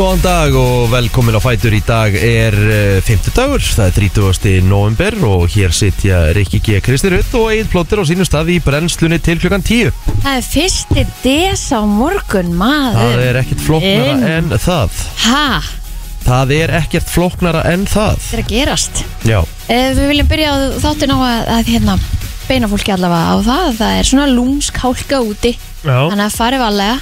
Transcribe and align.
Góðan 0.00 0.22
dag 0.24 0.54
og 0.56 0.86
velkomin 0.88 1.36
á 1.36 1.44
Fætur. 1.44 1.74
Í 1.76 1.82
dag 1.84 2.14
er 2.16 2.54
uh, 2.56 3.00
50 3.04 3.34
dagur, 3.36 3.60
það 3.60 3.90
er 3.90 4.06
30. 4.16 4.54
november 4.64 5.16
og 5.28 5.42
hér 5.52 5.74
sitja 5.76 6.22
Rikki 6.32 6.56
G. 6.64 6.78
Kristi 6.80 7.10
Rutt 7.12 7.34
og 7.36 7.50
Egil 7.52 7.68
Plóter 7.68 8.00
á 8.00 8.08
sínu 8.08 8.24
stað 8.24 8.48
í 8.54 8.56
brennslunni 8.64 9.18
til 9.20 9.36
klukkan 9.42 9.60
10 9.60 9.90
Það 10.22 10.30
er 10.38 10.46
fyrsti 10.46 11.04
des 11.20 11.66
á 11.76 11.84
morgun, 11.84 12.54
maður. 12.56 12.96
Það 12.96 13.26
er 13.26 13.40
ekkert 13.42 13.66
flóknara 13.66 14.14
Inn. 14.14 14.24
en 14.30 14.56
það. 14.64 15.02
Ha, 15.26 15.44
Það 16.24 16.54
er 16.56 16.72
ekkert 16.80 17.12
flóknara 17.12 17.66
en 17.68 17.84
það. 17.92 18.24
Þetta 18.24 18.38
er 18.38 18.44
að 18.46 18.50
gerast. 18.54 19.04
Já, 19.28 19.38
eh, 19.68 19.92
Við 20.00 20.10
viljum 20.14 20.32
byrja 20.32 20.48
á 20.48 20.56
þáttin 20.80 21.12
á 21.12 21.18
að, 21.20 21.52
að 21.58 21.72
hérna, 21.74 21.98
beina 22.48 22.72
fólki 22.72 22.96
allavega 22.96 23.36
á 23.36 23.38
það. 23.52 23.68
Það 23.84 24.00
er 24.00 24.10
svona 24.14 24.32
lúmsk 24.32 24.80
hálka 24.80 25.20
úti. 25.20 25.54
Já, 25.84 25.98
Þannig 26.08 26.24
að 26.30 26.40
farið 26.40 26.64
valega 26.64 26.98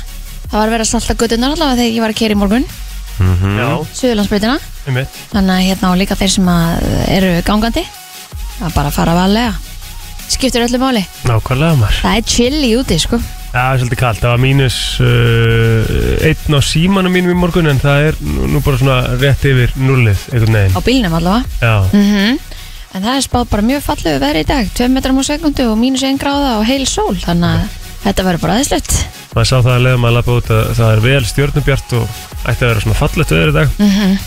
Það 0.48 0.60
var 0.62 0.70
verið 0.72 0.86
að 0.86 0.92
salta 0.94 1.14
göttunar 1.20 1.54
allavega 1.54 1.76
þegar 1.82 1.92
ég 1.92 2.02
var 2.02 2.12
að 2.14 2.20
kera 2.24 2.34
í 2.34 2.38
morgun 2.40 2.68
já, 3.18 3.70
Suðurlandsbreytina 4.00 4.58
einmitt. 4.86 5.22
Þannig 5.32 5.54
að 5.54 5.64
hérna 5.68 5.92
og 5.92 5.98
líka 6.00 6.18
þeir 6.18 6.34
sem 6.36 6.52
að 6.52 6.86
eru 7.16 7.32
gangandi 7.46 7.84
er 7.84 8.74
bara 8.74 8.90
að 8.90 8.96
fara 8.98 9.16
valega 9.18 9.56
Skiptir 10.28 10.60
öllu 10.60 10.76
máli. 10.76 11.00
Nákvæmlega 11.24 11.76
maður. 11.80 12.00
Það 12.02 12.16
er 12.18 12.24
chilli 12.28 12.70
úti, 12.76 12.98
sko. 13.00 13.16
Já, 13.48 13.54
það 13.54 13.70
er 13.70 13.78
svolítið 13.80 14.00
kallt, 14.02 14.18
það 14.20 14.32
var 14.34 14.42
mínus 14.42 14.76
uh, 15.00 15.92
einn 16.28 16.58
á 16.58 16.60
símanum 16.68 17.14
mínum 17.16 17.32
í 17.32 17.38
morgun 17.38 17.70
en 17.70 17.80
það 17.80 18.10
er 18.10 18.18
nú 18.20 18.50
nú 18.52 18.60
bara 18.64 18.80
svona 18.82 18.98
rétt 19.22 19.46
yfir 19.48 19.72
nullið 19.80 20.26
einhvern 20.34 20.58
Á 20.58 20.60
veginn 20.60 20.84
bílnum 20.90 21.16
allavega. 21.16 21.64
Já, 21.64 21.76
mm 21.96 22.38
En 22.96 23.04
það 23.04 23.18
er 23.18 23.24
spáð 23.24 23.50
bara 23.52 23.64
mjög 23.68 23.82
fallegu 23.84 24.20
veðri 24.22 24.40
í 24.40 24.46
dag. 24.48 24.68
2 24.78 24.86
metrar 24.88 25.12
á 25.12 25.24
sekundu 25.28 25.66
og 25.68 25.76
mínus 25.76 26.04
1 26.08 26.16
gráða 26.20 26.54
og 26.56 26.64
heil 26.64 26.86
sól. 26.88 27.16
Þannig 27.20 27.50
að 27.52 27.87
þetta 28.06 28.26
verður 28.28 28.44
bara 28.46 28.58
aðeinslegt 28.58 28.98
maður 29.34 29.50
sá 29.50 29.56
það 29.58 29.74
að 29.74 29.84
leiðum 29.86 30.08
að 30.08 30.16
lappa 30.16 30.40
út 30.40 30.50
að 30.54 30.64
það 30.78 30.90
er 30.94 31.04
vel 31.04 31.20
stjórnubjart 31.28 31.94
og 31.98 32.18
ætti 32.48 32.58
að 32.58 32.68
vera 32.72 32.84
svona 32.84 32.98
fallegt 32.98 33.32
veður 33.34 33.52
í 33.52 33.56
dag. 33.58 33.78
Mm 33.78 34.18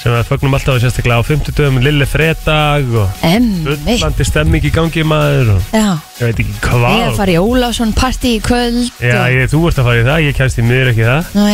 sem 0.00 0.14
við 0.14 0.28
fögnum 0.30 0.54
alltaf 0.56 0.78
og 0.78 0.80
sérstaklega 0.80 1.20
á 1.20 1.28
50 1.28 1.56
dögum 1.58 1.80
lille 1.84 2.06
fredag 2.08 2.86
og 2.96 3.10
fullandi 3.20 4.24
stemming 4.24 4.64
í 4.64 4.72
gangi 4.72 5.04
maður 5.04 5.50
og 5.56 5.74
Já, 5.76 5.88
ég 6.20 6.30
veit 6.30 6.40
ekki 6.40 6.54
ég 6.54 6.62
er 6.62 6.76
að 6.78 6.94
hvað 6.94 7.18
fara 7.18 7.34
í 7.34 7.42
Ólafsson 7.42 7.92
partí 7.98 8.32
í 8.38 8.40
kvöld 8.44 8.80
Já, 8.96 9.18
og... 9.18 9.34
ég, 9.34 9.50
þú 9.52 9.60
ert 9.68 9.82
að 9.82 9.90
fara 9.90 10.00
í 10.00 10.06
það, 10.08 10.22
ég 10.24 10.38
kemst 10.38 10.60
í 10.60 10.64
miður 10.64 10.92
ekki 10.94 11.08
það. 11.10 11.34
Nú. 11.36 11.44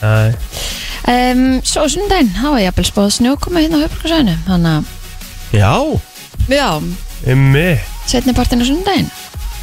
Æ, 0.00 0.14
um, 1.12 1.44
Svo 1.74 1.86
sundaginn, 1.92 2.32
þá 2.38 2.46
var 2.46 2.62
ég 2.64 2.72
að 2.72 2.88
spáð 2.88 3.12
snjókoma 3.18 3.64
hérna 3.66 3.80
á 3.80 3.84
höfbrukarsæðinu 3.84 4.36
já, 5.50 5.74
að, 5.76 6.56
já, 6.56 6.68
setni 8.08 8.32
partinn 8.32 8.64
á 8.64 8.70
sundaginn 8.70 9.12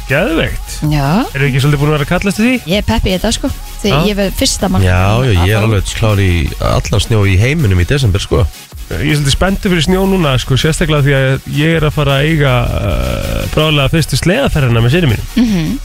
geðveikt. 0.08 0.76
Já, 0.92 1.08
Eru 1.34 1.48
ekki 1.48 1.60
svolítið 1.62 1.80
búin 1.82 1.90
að 1.90 1.96
vera 1.98 2.06
að 2.06 2.12
kallast 2.12 2.40
því? 2.40 2.52
ég 2.68 2.80
er 2.82 2.86
peppi 2.88 3.10
í 3.10 3.14
þetta 3.16 3.32
sko. 3.36 3.50
Því 3.82 3.92
Já. 3.92 3.98
ég 4.08 4.16
verð 4.18 4.38
fyrsta 4.40 4.68
mark 4.72 4.84
já, 4.84 5.00
já, 5.22 5.32
ég 5.46 5.52
er 5.54 5.62
alveg 5.62 5.92
klár 5.98 6.18
í 6.22 6.30
allar 6.68 7.04
snjó 7.04 7.20
í 7.30 7.36
heiminum 7.38 7.78
í 7.82 7.86
desember 7.86 8.20
sko. 8.24 8.40
Ég 8.88 9.04
er 9.04 9.18
svolítið 9.18 9.34
spenntur 9.36 9.70
fyrir 9.74 9.84
snjó 9.84 10.06
núna 10.08 10.32
sko, 10.40 10.56
sérstaklega 10.58 11.04
því 11.04 11.14
að 11.18 11.48
ég 11.58 11.76
er 11.78 11.86
að 11.90 11.94
fara 11.98 12.16
að 12.18 12.30
eiga 12.32 12.52
uh, 12.64 13.42
bráðlega 13.52 13.92
fyrstu 13.92 14.18
sleðaferðina 14.18 14.82
með 14.82 14.94
sérum 14.96 15.12
mínum. 15.14 15.28
Mm 15.36 15.78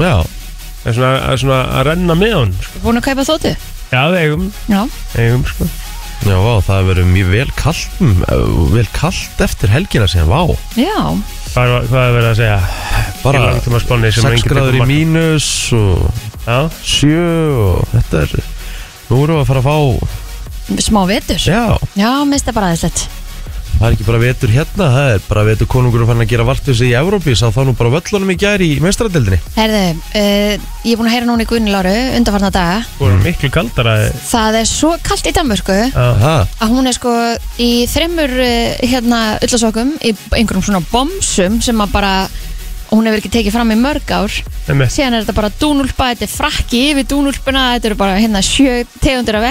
Já, 0.00 0.14
Það 0.80 0.88
er 0.90 0.94
svona, 0.96 1.12
að, 1.28 1.38
svona 1.42 1.60
að 1.76 1.82
renna 1.90 2.14
með 2.16 2.34
hún 2.38 2.52
sko. 2.64 2.78
Búin 2.86 2.98
að 3.00 3.06
kaupa 3.10 3.24
þóttu? 3.28 3.50
Já, 3.90 4.02
við 4.14 4.20
eigum, 4.24 4.44
Já, 4.70 4.80
eigum 5.20 5.42
sko. 5.50 5.66
já, 6.24 6.36
vá, 6.40 6.52
það 6.64 6.86
verður 6.90 7.08
mjög 7.14 7.28
vel 7.34 7.50
kallt 7.58 8.00
mm, 8.00 8.22
vel 8.72 8.86
kallt 8.96 9.42
eftir 9.44 9.72
helgina 9.72 10.08
síðan, 10.08 10.30
vá. 10.32 10.40
Já, 10.80 10.96
Hvað, 11.50 11.66
er- 11.66 11.86
hvað 11.90 12.02
er 12.06 12.12
verið 12.16 12.30
að 12.30 12.36
segja? 12.40 12.58
Bara 13.24 13.40
sem 13.60 14.22
6 14.22 14.26
enginn 14.30 14.52
gráður 14.52 14.76
í 14.78 14.86
mínus 14.86 15.48
og 15.76 16.10
Já, 16.46 16.58
7 16.82 17.14
og 17.66 17.88
þetta 17.94 18.22
er 18.24 18.34
nú 19.10 19.22
erum 19.24 19.36
við 19.36 19.42
að 19.42 19.48
fara 19.50 19.60
að 19.60 19.68
fá 19.70 19.76
smá 20.80 21.00
vetur? 21.10 21.40
Já, 21.42 21.64
Já, 21.98 22.10
minnst 22.24 22.46
það 22.46 22.54
bara 22.60 22.70
aðeinslegt 22.70 23.08
það 23.80 23.86
er 23.86 23.94
ekki 23.96 24.04
bara 24.04 24.20
vetur 24.20 24.50
hérna 24.52 24.86
það 24.92 25.10
er 25.14 25.22
bara 25.24 25.42
vetur 25.48 25.68
konungur 25.72 26.02
að 26.04 26.10
fara 26.10 26.24
að 26.24 26.32
gera 26.34 26.44
vartus 26.44 26.82
í 26.84 26.90
Evrópi 26.98 27.32
sá 27.38 27.46
þá 27.48 27.60
nú 27.64 27.72
bara 27.78 27.92
völlunum 27.94 28.32
í 28.34 28.36
gær 28.40 28.60
í 28.60 28.68
meistaradeldinni 28.84 29.38
Herðu, 29.54 29.80
uh, 30.20 30.66
ég 30.84 30.92
er 30.92 31.00
búin 31.00 31.08
að 31.08 31.14
heyra 31.14 31.28
núna 31.30 31.46
í 31.46 31.48
Guðni 31.48 31.72
Láru 31.72 31.94
undarfarna 32.18 32.52
daga. 32.52 32.82
Þú 32.98 33.08
erum 33.08 33.24
miklu 33.24 33.50
kaldara. 33.54 33.94
Það 34.28 34.60
er 34.60 34.68
svo 34.68 34.92
kallt 35.06 35.30
í 35.30 35.34
Danmörku 35.36 35.78
Já, 35.80 36.04
Aha, 36.04 36.36
að 36.60 36.76
hún 36.76 36.90
er 36.90 36.96
sko 36.98 37.16
í 37.56 37.70
þremur 37.90 38.36
uh, 38.36 38.86
hérna 38.92 39.24
öllasokkum 39.40 39.96
í 40.04 40.14
einhverjum 40.36 40.66
svona 40.68 40.84
bomsum 40.92 41.60
sem 41.64 41.80
að 41.80 41.96
bara 41.96 42.14
hún 42.90 43.06
hefur 43.06 43.20
ekki 43.22 43.32
tekið 43.32 43.54
fram 43.54 43.70
í 43.72 43.78
mörg 43.80 44.12
ár. 44.12 44.40
Einmitt. 44.68 44.92
Síðan 44.92 45.14
er 45.16 45.24
þetta 45.24 45.36
bara 45.36 45.52
dúnúlpa, 45.60 46.10
þetta 46.10 46.26
er 46.26 46.32
frakki 46.34 46.80
yfir 46.90 47.06
dúnúlpuna, 47.12 47.68
þetta 47.76 47.92
eru 47.92 48.00
bara 48.00 48.18
hérna 48.18 48.42
sjö 48.44 48.82
tegundir 48.98 49.38
af 49.38 49.46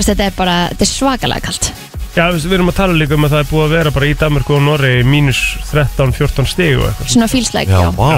veist, 0.00 0.10
þetta 0.14 0.26
er 0.30 0.36
bara, 0.36 0.56
þetta 0.72 0.86
er 0.86 0.92
svakalega 0.94 1.46
kallt 1.46 1.70
Já, 2.16 2.24
við 2.34 2.56
erum 2.56 2.72
að 2.72 2.78
tala 2.80 2.96
líka 2.98 3.14
um 3.14 3.26
að 3.28 3.36
það 3.36 3.44
er 3.44 3.48
búið 3.52 3.64
að 3.66 3.74
vera 3.76 3.92
bara 3.94 4.08
í 4.10 4.16
Danmarku 4.18 4.56
og 4.56 4.64
Norri 4.66 4.94
mínus 5.06 5.40
13-14 5.70 6.48
stig 6.50 6.74
og 6.80 6.88
eitthvað. 6.88 7.12
Svona 7.14 7.28
fílsleik, 7.30 7.70
já, 7.70 7.84
já, 7.84 7.90
vá. 7.94 8.10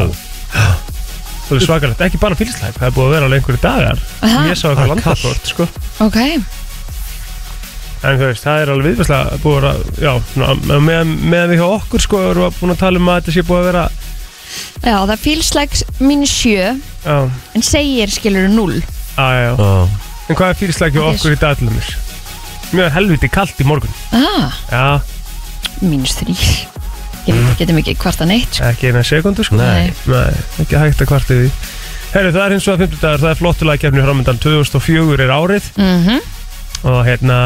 Það 1.43 1.59
er 1.59 1.65
svakalegt, 1.67 2.03
ekki 2.07 2.21
bara 2.23 2.39
fylgslæk, 2.39 2.79
það 2.79 2.87
er 2.89 2.95
búið 2.97 3.07
að 3.09 3.15
vera 3.17 3.29
alveg 3.29 3.43
einhverju 3.43 3.61
dagar. 3.61 4.03
Aha. 4.25 4.45
Ég 4.49 4.57
sá 4.57 4.63
Það 4.65 4.71
eitthvað 4.73 4.93
landakort, 4.95 5.51
sko. 5.51 5.67
Ok. 6.07 6.19
En 8.03 8.17
þú 8.19 8.29
veist, 8.31 8.47
það 8.47 8.63
er 8.63 8.73
alveg 8.73 8.89
viðfærslega 8.89 9.41
búið 9.43 9.67
að 9.69 9.83
já, 10.03 10.13
svona, 10.33 10.79
með, 10.89 11.13
með 11.35 11.45
við 11.53 11.61
hjá 11.61 11.67
okkur, 11.69 12.03
sko, 12.07 12.23
erum 12.31 12.47
við 12.49 12.57
búin 12.63 12.75
að 12.75 12.81
tala 12.81 13.03
um 13.03 13.11
að 13.13 13.21
þetta 13.21 13.35
sé 13.37 13.45
búið 13.51 13.61
að 13.61 13.69
vera 13.69 13.85
Já, 14.83 14.97
það 14.97 15.13
er 15.15 15.21
fílsleik 15.23 15.77
mínus 16.03 16.33
sjö 16.35 16.73
Já, 17.05 17.19
en 17.55 17.65
segir 17.65 18.11
skilur 18.13 18.49
null 18.53 18.81
já, 18.81 19.29
já, 19.37 19.45
já. 19.47 19.53
Já. 19.61 20.09
En 20.33 20.39
hvað 20.39 20.49
er 20.51 20.59
fylgslæk 20.65 20.97
hjá 20.97 21.05
okkur 21.13 21.37
í 21.37 21.39
dag 21.45 21.61
til 21.61 21.69
dæmis? 21.71 21.93
Mjög 22.72 22.93
helviti 22.97 23.28
kalt 23.33 23.59
í 23.60 23.66
morgun. 23.69 23.91
Ah, 24.16 24.53
Já, 24.71 25.00
mínus 25.83 26.15
þrýr 26.21 26.44
Ég 27.22 27.34
Mm. 27.37 27.53
getum 27.59 27.77
ekki 27.78 27.93
kvarta 27.94 28.25
neitt 28.27 28.56
sko. 28.56 28.65
ekki 28.66 28.88
eina 28.91 29.03
sekundu, 29.06 29.44
sko. 29.47 29.55
Nei. 29.55 29.93
Nei, 30.10 30.33
ekki 30.59 30.75
hægt 30.81 31.03
að 31.05 31.06
kvarta 31.06 31.37
því. 31.37 31.50
Herru, 32.12 32.32
það 32.34 32.47
er 32.47 32.50
hins 32.56 32.66
vegar 32.66 32.81
50 32.82 32.99
dagar, 33.00 33.21
það 33.22 33.31
er 33.31 33.38
flottulega 33.38 33.78
kefni 33.84 34.03
framöndan 34.03 34.41
2004 34.43 35.21
er 35.22 35.31
árið. 35.31 35.69
Mm 35.78 36.21
og 36.82 37.05
hérna 37.06 37.37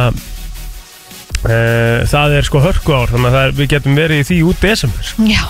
e, 1.45 1.57
það 2.09 2.37
er 2.39 2.47
sko 2.49 2.61
hörku 2.65 2.95
ár 2.97 3.11
þannig 3.13 3.29
að 3.29 3.35
það 3.37 3.47
er, 3.47 3.53
við 3.59 3.69
getum 3.75 3.99
verið 4.01 4.23
í 4.23 4.27
því 4.31 4.39
út 4.49 4.63
desember. 4.65 5.11
Já, 5.29 5.43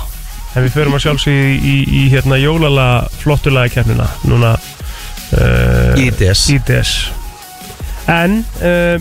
en 0.57 0.65
við 0.67 0.73
förum 0.75 0.97
að 0.99 1.05
sjálfsög 1.05 1.37
í, 1.39 1.55
í, 1.55 1.77
í 2.01 2.03
hérna 2.11 2.39
jólala 2.43 2.87
flottulega 3.23 3.71
kefnina 3.77 4.09
núna 4.27 4.57
uh, 4.59 5.95
IDS 6.03 6.43
IDS 6.57 6.93
en 8.11 8.41
uh, 8.59 8.99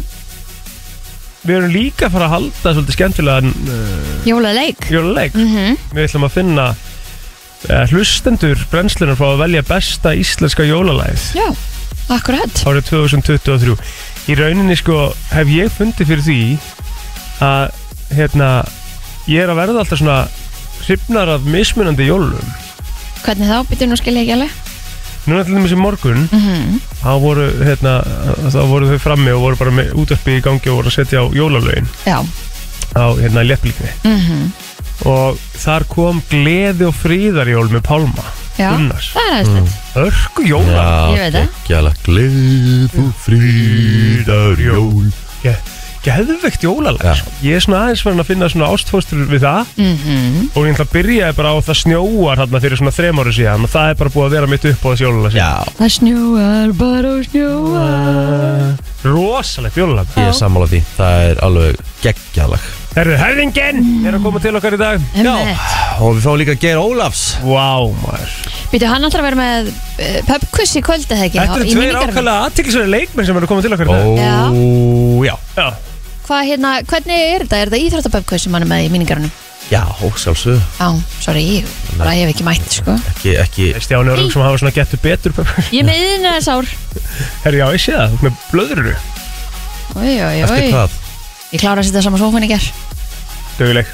við 1.46 1.56
erum 1.60 1.74
líka 1.74 2.08
að 2.08 2.16
fara 2.18 2.28
að 2.28 2.36
halda 2.36 2.74
svolítið 2.76 2.98
skemmtilegan 2.98 3.54
uh, 3.54 4.12
jólaleik 4.28 4.90
jólaleik 4.92 5.38
mm 5.38 5.80
við 5.96 6.08
ætlum 6.08 6.28
að 6.28 6.36
finna 6.36 6.68
uh, 6.74 7.84
hlustendur 7.92 8.66
brennslunar 8.72 9.20
frá 9.20 9.30
að 9.32 9.44
velja 9.46 9.66
besta 9.70 10.16
íslenska 10.18 10.66
jólalæð 10.68 11.30
Já, 11.38 11.48
akkurat. 12.16 12.64
Árið 12.66 12.92
2023 12.92 13.78
í 14.32 14.38
rauninni 14.40 14.78
sko 14.80 15.12
hef 15.34 15.54
ég 15.54 15.74
fundið 15.74 16.12
fyrir 16.12 16.26
því 16.26 16.40
að 17.46 18.16
hérna 18.16 18.50
ég 19.30 19.44
er 19.44 19.52
að 19.54 19.60
verða 19.62 19.84
alltaf 19.84 20.02
svona 20.02 20.20
hrifnar 20.86 21.32
af 21.36 21.46
mismunandi 21.50 22.06
jólum. 22.06 22.54
Hvernig 23.26 23.50
þá, 23.50 23.58
býtum 23.70 23.90
nú 23.92 23.98
skilja 23.98 24.22
ekki 24.22 24.36
alveg 24.36 24.75
núna 25.26 25.44
til 25.46 25.56
dæmis 25.58 25.74
í 25.74 25.80
morgun 25.80 26.28
mm 26.32 26.80
þá 27.06 27.12
voru, 27.22 27.46
hérna, 27.62 27.94
þá 28.54 28.62
voru 28.70 28.88
þau 28.90 29.00
frammi 29.04 29.32
og 29.36 29.42
voru 29.46 29.60
bara 29.60 29.74
með 29.78 29.92
útvarpi 30.02 30.38
í 30.40 30.44
gangi 30.46 30.70
og 30.72 30.80
voru 30.80 30.90
að 30.90 30.98
setja 30.98 31.22
á 31.22 31.26
jólalögin. 31.34 31.88
Já. 32.06 32.18
Á 32.96 33.06
hérna 33.20 33.46
lepplikni 33.46 33.92
mm 34.06 34.46
og 35.06 35.36
þar 35.60 35.84
kom 35.92 36.22
gleði 36.32 36.86
og 36.88 36.96
fríðarjól 36.96 37.68
með 37.74 37.82
Pálma 37.84 38.24
Já, 38.56 38.70
Gunnars. 38.72 39.10
það 39.12 39.26
er 39.28 39.34
aðeins 39.36 39.74
örku 40.00 40.46
jóla. 40.48 40.86
Ég 41.12 41.20
veit 41.26 41.36
það. 41.36 41.90
Gleð 42.06 42.96
og 43.04 43.12
fríðarjól 43.26 45.10
Ge 45.44 45.54
geðvegt 46.06 46.66
jólalag 46.66 47.02
sko. 47.20 47.34
ég 47.46 47.58
er 47.58 47.66
svona 47.66 47.82
aðeins 47.86 48.04
farin 48.06 48.24
að 48.24 48.30
finna 48.30 48.50
svona 48.54 48.70
ástfóstur 48.74 49.26
við 49.32 49.46
það. 49.46 49.74
Mm 49.82 50.52
og 50.56 50.68
ég 50.68 50.76
ætla 50.76 50.86
að 50.86 50.94
byrjaði 50.94 51.36
bara 51.36 51.52
á 51.52 51.58
það 51.66 51.80
snjóar 51.82 52.40
þarna 52.40 52.62
fyrir 52.64 52.80
svona 52.80 52.94
þrem 52.96 53.20
ári 53.24 53.34
síðan 53.36 53.66
og 53.66 53.72
það 53.74 53.90
er 53.92 54.00
bara 54.00 54.14
búið 54.14 54.26
að 54.28 54.36
vera 54.38 54.52
mitt 54.54 54.68
upp 54.70 54.86
á 54.86 54.88
þessi 54.92 55.06
jólalag 55.06 55.36
Já, 55.36 55.52
Það 55.80 55.94
snjóar 55.98 56.74
bara 56.80 57.12
og 57.16 57.28
snjóar 57.30 58.96
rosalegt 59.06 59.78
jólalag. 59.78 60.16
Ég 60.18 60.32
er 60.32 60.38
sammála 60.38 60.72
því. 60.72 60.82
Það 60.96 61.28
er 61.30 61.46
alveg 61.46 61.86
geggjalag 62.06 62.74
Herðu, 62.96 63.16
herðingin 63.20 63.82
er 64.08 64.16
að 64.16 64.22
koma 64.24 64.40
til 64.40 64.54
okkar 64.56 64.78
í 64.78 64.80
dag. 64.80 65.02
Og 66.00 66.14
við 66.16 66.22
fáum 66.24 66.38
líka 66.40 66.54
Geir 66.62 66.80
Ólafs. 66.80 67.24
Vá, 67.44 67.84
maður. 67.92 68.36
Býtu, 68.72 68.88
hann 68.88 69.04
alltaf 69.04 69.20
að 69.20 69.28
vera 69.28 69.40
með 69.42 69.68
uh, 69.68 70.22
pubquiz 70.30 70.78
í 70.80 70.84
kvöld 70.86 71.12
eða 71.12 71.28
ekki? 71.28 71.42
Þetta 71.42 71.58
eru 71.60 71.66
í 71.68 71.74
tveir 71.74 71.82
minningarnum? 71.82 72.14
ákvæmlega 72.16 72.46
aðtiklisverði 72.48 72.94
leikmenn 72.94 73.28
sem 73.28 73.36
eru 73.42 73.50
að 73.50 73.52
koma 73.52 73.66
til 73.66 73.76
okkar 73.76 73.92
í 73.92 73.98
dag. 73.98 74.56
Ó, 74.56 75.28
já. 75.28 75.36
Já, 75.60 75.68
Hvað 76.26 76.48
hérna, 76.50 76.72
hvernig 76.90 77.20
er 77.36 77.44
þetta? 77.46 77.58
Er 77.62 77.70
þetta 77.70 77.82
íþróttaböfkvöð 77.86 78.42
sem 78.46 78.56
hann 78.58 78.66
er 78.66 78.70
með 78.72 78.86
í 78.88 78.94
míningarunum? 78.94 79.34
Já, 79.70 79.82
sjálfsög 80.22 80.60
Já, 80.78 80.88
sorry, 81.26 81.42
ég 81.58 81.70
bara 81.98 82.14
hef 82.14 82.32
ekki 82.34 82.46
mætt, 82.46 82.66
sko. 82.70 82.96
Ekki, 83.14 83.32
ekki. 83.42 83.68
Stjáni 83.82 84.14
Örlug 84.14 84.34
sem 84.34 84.44
hafa 84.46 84.60
svona 84.62 84.74
getur 84.76 85.02
betur 85.02 85.34
Ég 85.74 85.80
er 85.82 85.88
með 85.88 86.02
yðnaðarsár. 86.04 86.70
Herru, 87.46 87.62
já, 87.62 87.66
ég 87.74 87.82
sé 87.86 87.96
það, 87.98 88.14
þú 88.14 88.18
ert 88.20 88.26
með 88.28 88.44
blöðruru 88.52 88.96
Oi, 89.96 90.14
oi, 90.22 90.36
Eftir 90.46 90.66
oi 90.68 90.74
hvað? 90.74 90.98
Ég 91.56 91.62
klára 91.64 91.82
að 91.82 91.90
setja 91.90 92.06
saman 92.06 92.22
sófan 92.22 92.46
í 92.46 92.52
ger 92.52 92.70
Döguleg. 93.56 93.94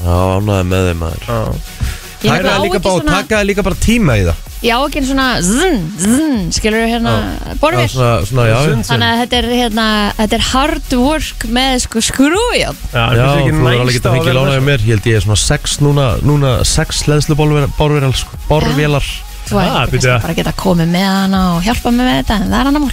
Já, 0.00 0.14
ánæði 0.38 0.66
með 0.70 0.84
þeim 0.90 1.00
maður. 1.02 1.24
Ég 1.26 1.99
Taka 2.20 2.36
nefnilega 2.36 2.52
á 2.52 2.58
það 2.60 2.64
líka, 2.66 2.80
bara, 2.84 3.04
taka 3.14 3.34
það 3.40 3.46
líka 3.50 3.62
bara 3.66 3.78
tíma 3.80 4.16
í 4.20 4.24
það. 4.28 4.46
Ég 4.60 4.76
á 4.76 4.80
ekki 4.84 5.00
svona 5.08 5.26
zn, 5.40 5.76
zn, 6.04 6.32
skilur 6.52 6.82
við 6.82 6.90
hérna 6.92 7.12
Já, 7.16 7.54
borðvél 7.62 7.86
svona, 7.88 8.10
svona, 8.28 8.42
já, 8.50 8.56
já. 8.60 8.74
Þannig 8.90 9.06
að 9.08 9.20
þetta 9.22 9.36
er 9.38 9.46
hérna 9.56 9.86
Þetta 10.18 10.36
er 10.36 10.44
hard 10.50 10.92
work 11.00 11.46
með 11.56 11.76
sko 11.86 12.02
skrújón 12.04 12.76
Já, 12.92 13.04
Já, 13.16 13.24
þú 13.40 13.46
er 13.48 13.78
alveg 13.80 13.96
getað 13.96 14.10
að 14.10 14.18
fengið 14.18 14.28
vera 14.28 14.36
lánaði 14.36 14.58
þessu? 14.58 14.66
mér. 14.68 14.84
Ég 14.84 14.92
held 14.92 15.08
ég 15.08 15.16
er 15.16 15.24
svona 15.24 15.40
sex 15.40 15.78
núna, 15.80 16.04
núna 16.28 16.50
sex 16.68 17.00
leðslu 17.08 17.38
bárvélar 17.40 18.12
sko, 18.20 18.36
Bárvélar 18.50 19.08
Þú 19.48 19.56
Ah, 19.64 19.80
er 19.86 19.90
bíddu. 19.94 20.10
kannski 20.12 20.26
bara 20.28 20.34
að 20.34 20.40
geta 20.42 20.52
komið 20.60 20.92
með 20.92 21.06
hana 21.08 21.40
og 21.56 21.64
hjálpa 21.64 21.90
mig 21.96 22.04
með 22.06 22.18
þetta 22.20 22.36
en 22.36 22.50
það 22.52 22.60
er 22.60 22.68
annar 22.70 22.84
mál. 22.84 22.92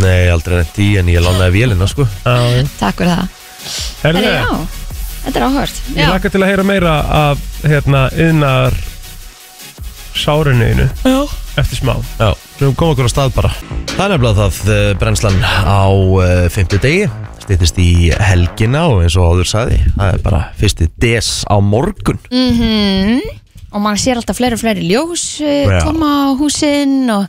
Nei, 0.00 0.22
aldrei 0.32 0.56
nefnt 0.62 0.78
í 0.80 0.88
en 0.98 1.06
ég 1.12 1.20
lánaði 1.22 1.52
vélina 1.54 1.86
sko. 1.92 2.08
Já, 2.24 2.34
já. 2.56 2.64
Takk 2.80 2.96
fyrir 2.96 3.12
það. 3.12 3.28
Herðu, 4.02 4.24
Herri, 4.24 4.32
já, 4.40 4.83
þetta 5.24 5.38
er 5.40 5.46
áhört 5.48 5.80
Ég 5.94 6.00
Já, 6.04 6.08
laka 6.12 6.30
til 6.32 6.42
að 6.44 6.50
heyra 6.52 6.66
meira 6.68 6.94
af 7.24 7.44
hérna 7.64 8.04
yðnar 8.14 8.76
sárunuðinu 10.14 10.86
já. 11.04 11.18
eftir 11.58 11.80
smá. 11.80 11.94
Já, 12.20 12.30
við 12.60 12.74
komum 12.78 12.94
okkur 12.94 13.08
á 13.10 13.12
stað 13.12 13.32
bara. 13.34 13.50
Það 13.94 14.04
er 14.04 14.12
nefnilega 14.14 14.48
það 14.48 14.74
uh, 14.74 14.90
brennslan 15.00 15.38
á 15.42 15.84
uh, 15.90 16.46
50 16.54 16.82
degi. 16.84 17.08
Stýttist 17.44 17.78
í 17.82 17.88
helgina 18.24 18.86
og 18.88 19.02
eins 19.04 19.18
og 19.20 19.34
áður 19.34 19.48
sagði 19.50 19.80
Það 19.98 20.06
er 20.14 20.22
bara 20.24 20.38
fyrsti 20.56 20.86
des 21.02 21.32
á 21.44 21.56
morgun. 21.60 22.20
Mhm. 22.32 23.18
Og 23.74 23.82
maður 23.82 24.00
sér 24.04 24.20
alltaf 24.20 24.38
fleiri 24.38 24.54
og 24.54 24.60
fleiri 24.62 24.84
ljós 24.86 25.24
eh, 25.42 25.64
Já. 25.66 25.80
koma 25.82 26.30
á 26.30 26.38
húsin 26.38 27.10
og 27.10 27.24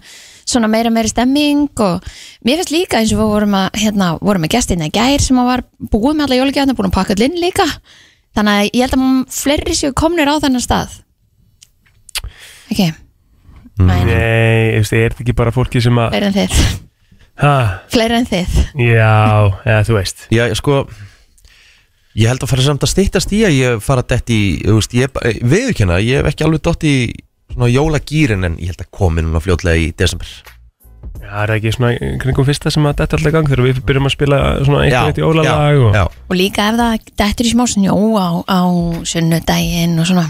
svona 0.45 0.69
meira 0.71 0.91
meiri 0.93 1.09
stemming 1.09 1.81
og 1.81 2.03
mér 2.45 2.61
finnst 2.61 2.73
líka 2.73 2.99
eins 2.99 3.13
og 3.15 3.21
við 3.21 3.31
vorum 3.33 3.55
að 3.57 3.79
hérna, 3.81 4.11
vorum 4.21 4.45
með 4.45 4.55
gestina 4.57 4.89
í 4.89 4.93
gær 4.93 5.23
sem 5.23 5.39
að 5.41 5.49
var 5.49 5.63
búið 5.79 6.13
með 6.13 6.27
alla 6.27 6.39
jólagjafna, 6.41 6.75
búin 6.77 6.91
að 6.91 6.97
pakka 6.99 7.15
allir 7.15 7.31
inn 7.31 7.41
líka. 7.41 7.65
Þannig 8.35 8.59
að 8.59 8.69
ég 8.69 8.83
held 8.83 8.97
að 8.99 9.39
fleiri 9.39 9.75
séu 9.79 9.95
komnir 9.95 10.29
á 10.29 10.35
þennan 10.43 10.63
stað. 10.63 10.99
Ekki? 12.69 12.91
Mm. 13.75 13.89
Nei, 13.89 14.05
veist, 14.77 14.95
er 14.95 15.15
ekki 15.17 15.35
bara 15.35 15.53
fólki 15.55 15.81
sem 15.83 15.97
að 15.99 16.13
fleiri 16.13 16.29
en 16.29 16.37
þið. 16.37 16.61
Ha, 17.41 17.55
fleiri 17.91 18.15
en 18.21 18.29
þið. 18.29 18.55
Já, 18.79 19.15
eða 19.65 19.81
þú 19.87 19.97
veist. 19.97 20.25
Já, 20.31 20.45
sko 20.55 20.85
Ég 22.15 22.31
held 22.31 22.45
að 22.45 22.51
fara 22.53 22.63
samt 22.63 22.83
að 22.85 22.91
stýttast 22.93 23.33
í 23.35 23.41
að 23.43 23.57
ég 23.57 23.81
fara 23.83 24.03
dett 24.07 24.31
í 24.31 24.39
þú 24.63 24.77
veist, 24.77 24.93
ég, 24.95 25.17
Viðurkenna, 25.43 25.97
ég 25.99 26.21
hef 26.21 26.29
ekki 26.29 26.45
alveg 26.45 26.61
dott 26.63 26.85
í 26.87 26.95
svona 27.55 27.71
jólagýrin 27.71 28.45
en 28.45 28.59
ég 28.59 28.73
held 28.73 28.83
að 28.83 28.91
komi 28.93 29.23
núna 29.23 29.41
fljótlega 29.43 29.79
í 29.79 29.89
desember. 29.97 30.29
Já, 31.15 31.31
er 31.41 31.49
það 31.49 31.55
ekki 31.55 31.71
svona 31.73 31.91
í 31.95 32.09
kringum 32.21 32.45
fyrsta 32.45 32.71
sem 32.73 32.85
að 32.85 32.99
þetta 32.99 33.17
alltaf 33.17 33.29
í 33.29 33.33
gang 33.33 33.47
þegar 33.49 33.65
við 33.65 33.79
byrjum 33.87 34.09
að 34.09 34.13
spila 34.13 34.39
svona 34.65 34.81
eitt 34.85 34.95
og 34.99 35.09
eitt 35.09 35.21
jólalag 35.21 35.79
og... 35.79 35.95
já, 35.95 36.03
og 36.05 36.35
líka 36.37 36.67
ef 36.69 36.77
það 36.81 37.07
dettur 37.21 37.47
í 37.47 37.53
smá 37.53 37.63
snjó 37.71 37.95
á, 38.19 38.27
á 38.45 38.61
sunnudaginn 39.09 39.95
og 40.01 40.09
svona. 40.09 40.25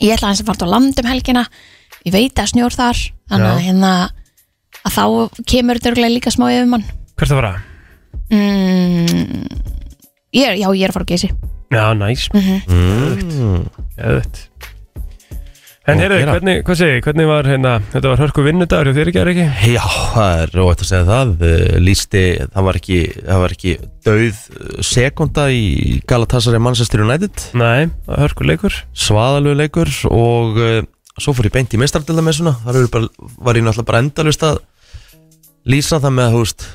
Ég 0.00 0.14
ætla 0.14 0.30
aðeins 0.30 0.44
að 0.44 0.52
fara 0.52 0.70
á 0.70 0.72
land 0.72 1.02
um 1.02 1.10
helgina. 1.10 1.44
Ég 2.06 2.14
veit 2.14 2.40
að 2.40 2.52
snjór 2.54 2.76
þar 2.76 3.02
þannig 3.28 3.50
að 3.50 3.58
Já. 3.58 3.64
hérna 3.66 3.92
að 4.80 4.94
þá 4.94 5.04
kemur 5.52 5.80
þetta 5.80 5.90
örugglega 5.90 6.14
líka 6.14 6.32
smá 6.32 6.46
yfir 6.48 6.70
mann 6.70 6.86
Hvert 7.20 7.34
að 7.34 7.40
fara? 7.42 7.50
mm, 8.32 9.42
ég 10.38 10.46
er, 10.46 10.54
já 10.56 10.68
ég 10.70 10.84
er 10.86 10.92
að 10.92 10.96
fara 10.96 11.04
á 11.04 11.10
geysi. 11.10 11.32
Já, 11.70 11.84
næs, 11.94 12.28
mm, 12.32 13.66
eðvett 14.00 14.46
En 15.90 15.98
Og 15.98 16.04
heyrðu, 16.04 16.18
hvernig, 16.28 16.54
hvað 16.66 16.78
segi, 16.80 16.94
ég, 16.96 17.04
hvernig 17.06 17.28
var 17.30 17.48
hérna, 17.50 17.72
þetta 17.90 18.12
var 18.12 18.22
hörku 18.22 18.44
vinnudagur 18.46 18.90
hjá 18.90 18.96
þér 19.00 19.10
ekki, 19.10 19.20
er 19.22 19.30
ekki? 19.32 19.46
Já, 19.74 19.82
það 20.14 20.44
er 20.44 20.54
róvægt 20.58 20.84
að 20.84 20.90
segja 20.92 21.08
það. 21.08 21.34
Uh, 21.40 21.74
Lýsti, 21.82 22.22
það 22.46 22.68
var 22.68 22.78
ekki 22.80 23.00
það 23.18 23.42
var 23.44 23.56
ekki 23.56 23.74
dauð 24.06 24.40
sekunda 24.86 25.48
í 25.50 25.66
Galatasaray 26.10 26.62
Manchester 26.62 27.04
United. 27.04 27.44
Nei, 27.58 27.90
hörku 28.08 28.46
leikur. 28.46 28.80
Svaðalegu 28.94 29.58
leikur 29.58 29.92
og 30.14 30.60
uh, 30.62 30.80
svo 31.20 31.34
fór 31.36 31.50
ég 31.50 31.54
beint 31.54 31.74
í 31.74 31.80
meistardildamessuna 31.80 32.54
þar 32.64 32.84
bara, 32.92 33.08
var 33.40 33.58
ég 33.58 33.66
náttúrulega 33.66 33.88
bara 33.90 34.02
endalust 34.04 34.44
að 34.46 34.60
lýsa 35.68 36.00
það 36.00 36.14
með 36.16 36.28
að 36.28 36.36
þú 36.36 36.44
veist 36.44 36.68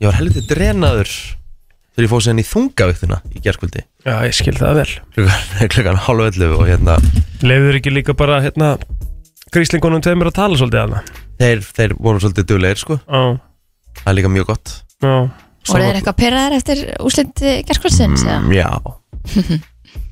ég 0.00 0.08
var 0.08 0.18
helviti 0.18 0.44
drenaður 0.48 1.16
þegar 1.94 2.06
ég 2.06 2.10
fóð 2.10 2.22
síðan 2.26 2.42
í 2.42 2.46
þungavíktuna 2.50 3.20
í 3.30 3.42
gerðskvöldi 3.44 3.84
Já, 4.04 4.14
ég 4.26 4.34
skil 4.36 4.56
það 4.58 4.78
vel. 4.80 4.90
Klukkan, 5.14 5.68
klukkan 5.74 6.00
hálf 6.06 6.28
ellu 6.28 6.50
og 6.58 6.66
hérna 6.68 6.98
Leifður 7.44 7.80
ekki 7.80 7.94
líka 7.94 8.16
bara, 8.18 8.40
hérna 8.44 8.74
Gríslingunum 9.54 10.02
tveimur 10.02 10.32
að 10.32 10.38
tala 10.40 10.58
svolítið 10.58 10.80
að 10.82 11.12
þeir, 11.38 11.60
þeir 11.76 11.92
voru 12.02 12.22
svolítið 12.22 12.46
duglegir 12.50 12.80
sko. 12.80 12.96
Það 13.06 13.36
það 14.00 14.08
er 14.10 14.16
líka 14.18 14.30
mjög 14.34 14.48
gott. 14.48 14.72
Já, 15.04 15.12
voru 15.68 15.84
þeir 15.84 15.98
eitthvað 16.00 16.16
pyrraðar 16.18 16.56
eftir 16.56 16.82
úslind 17.04 17.44
gerskvöldsins 17.68 18.26
mm, 18.26 18.50
já. 18.56 18.68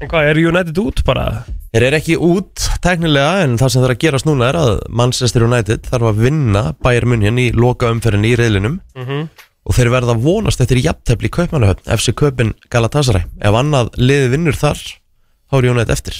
En 0.02 0.10
hvað, 0.10 0.28
er 0.30 0.38
United 0.38 0.78
út 0.78 1.02
bara? 1.06 1.24
Þeir 1.72 1.84
eru 1.88 1.98
ekki 1.98 2.16
út 2.22 2.66
teknilega 2.84 3.42
en 3.42 3.56
það 3.58 3.72
sem 3.74 3.82
þarf 3.82 3.94
að 3.96 4.02
gerast 4.04 4.28
núna 4.28 4.50
er 4.52 4.58
að 4.60 4.72
Manchester 5.00 5.46
United 5.46 5.88
þarf 5.88 6.10
að 6.12 6.20
vinna 6.26 6.62
Bayern 6.84 7.10
München 7.10 7.40
í 7.42 7.48
loka 7.56 7.90
umferðin 7.90 8.28
í 8.28 8.36
reyðlinum 8.38 8.78
Mm 8.94 9.06
-hmm. 9.08 9.26
Og 9.62 9.76
þeir 9.76 9.92
verða 9.92 10.16
vonast 10.18 10.62
eftir 10.62 10.80
jafntefli 10.82 11.30
í 11.30 11.34
Kaupmannahöfn 11.36 11.90
FC 11.94 12.14
Kaupin 12.18 12.52
Galatasaray. 12.72 13.28
Ef 13.40 13.58
annað 13.58 13.92
liði 14.00 14.32
vinnur 14.34 14.58
þar 14.58 14.80
þá 14.82 15.58
er 15.58 15.68
United 15.70 15.94
eftir. 15.94 16.18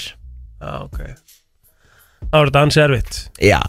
Já, 0.62 0.73
ok. 0.85 1.00
Það 2.23 2.37
var 2.39 2.50
þetta 2.50 2.62
ansi 2.67 2.81
erfitt. 2.85 3.19
Já, 3.43 3.61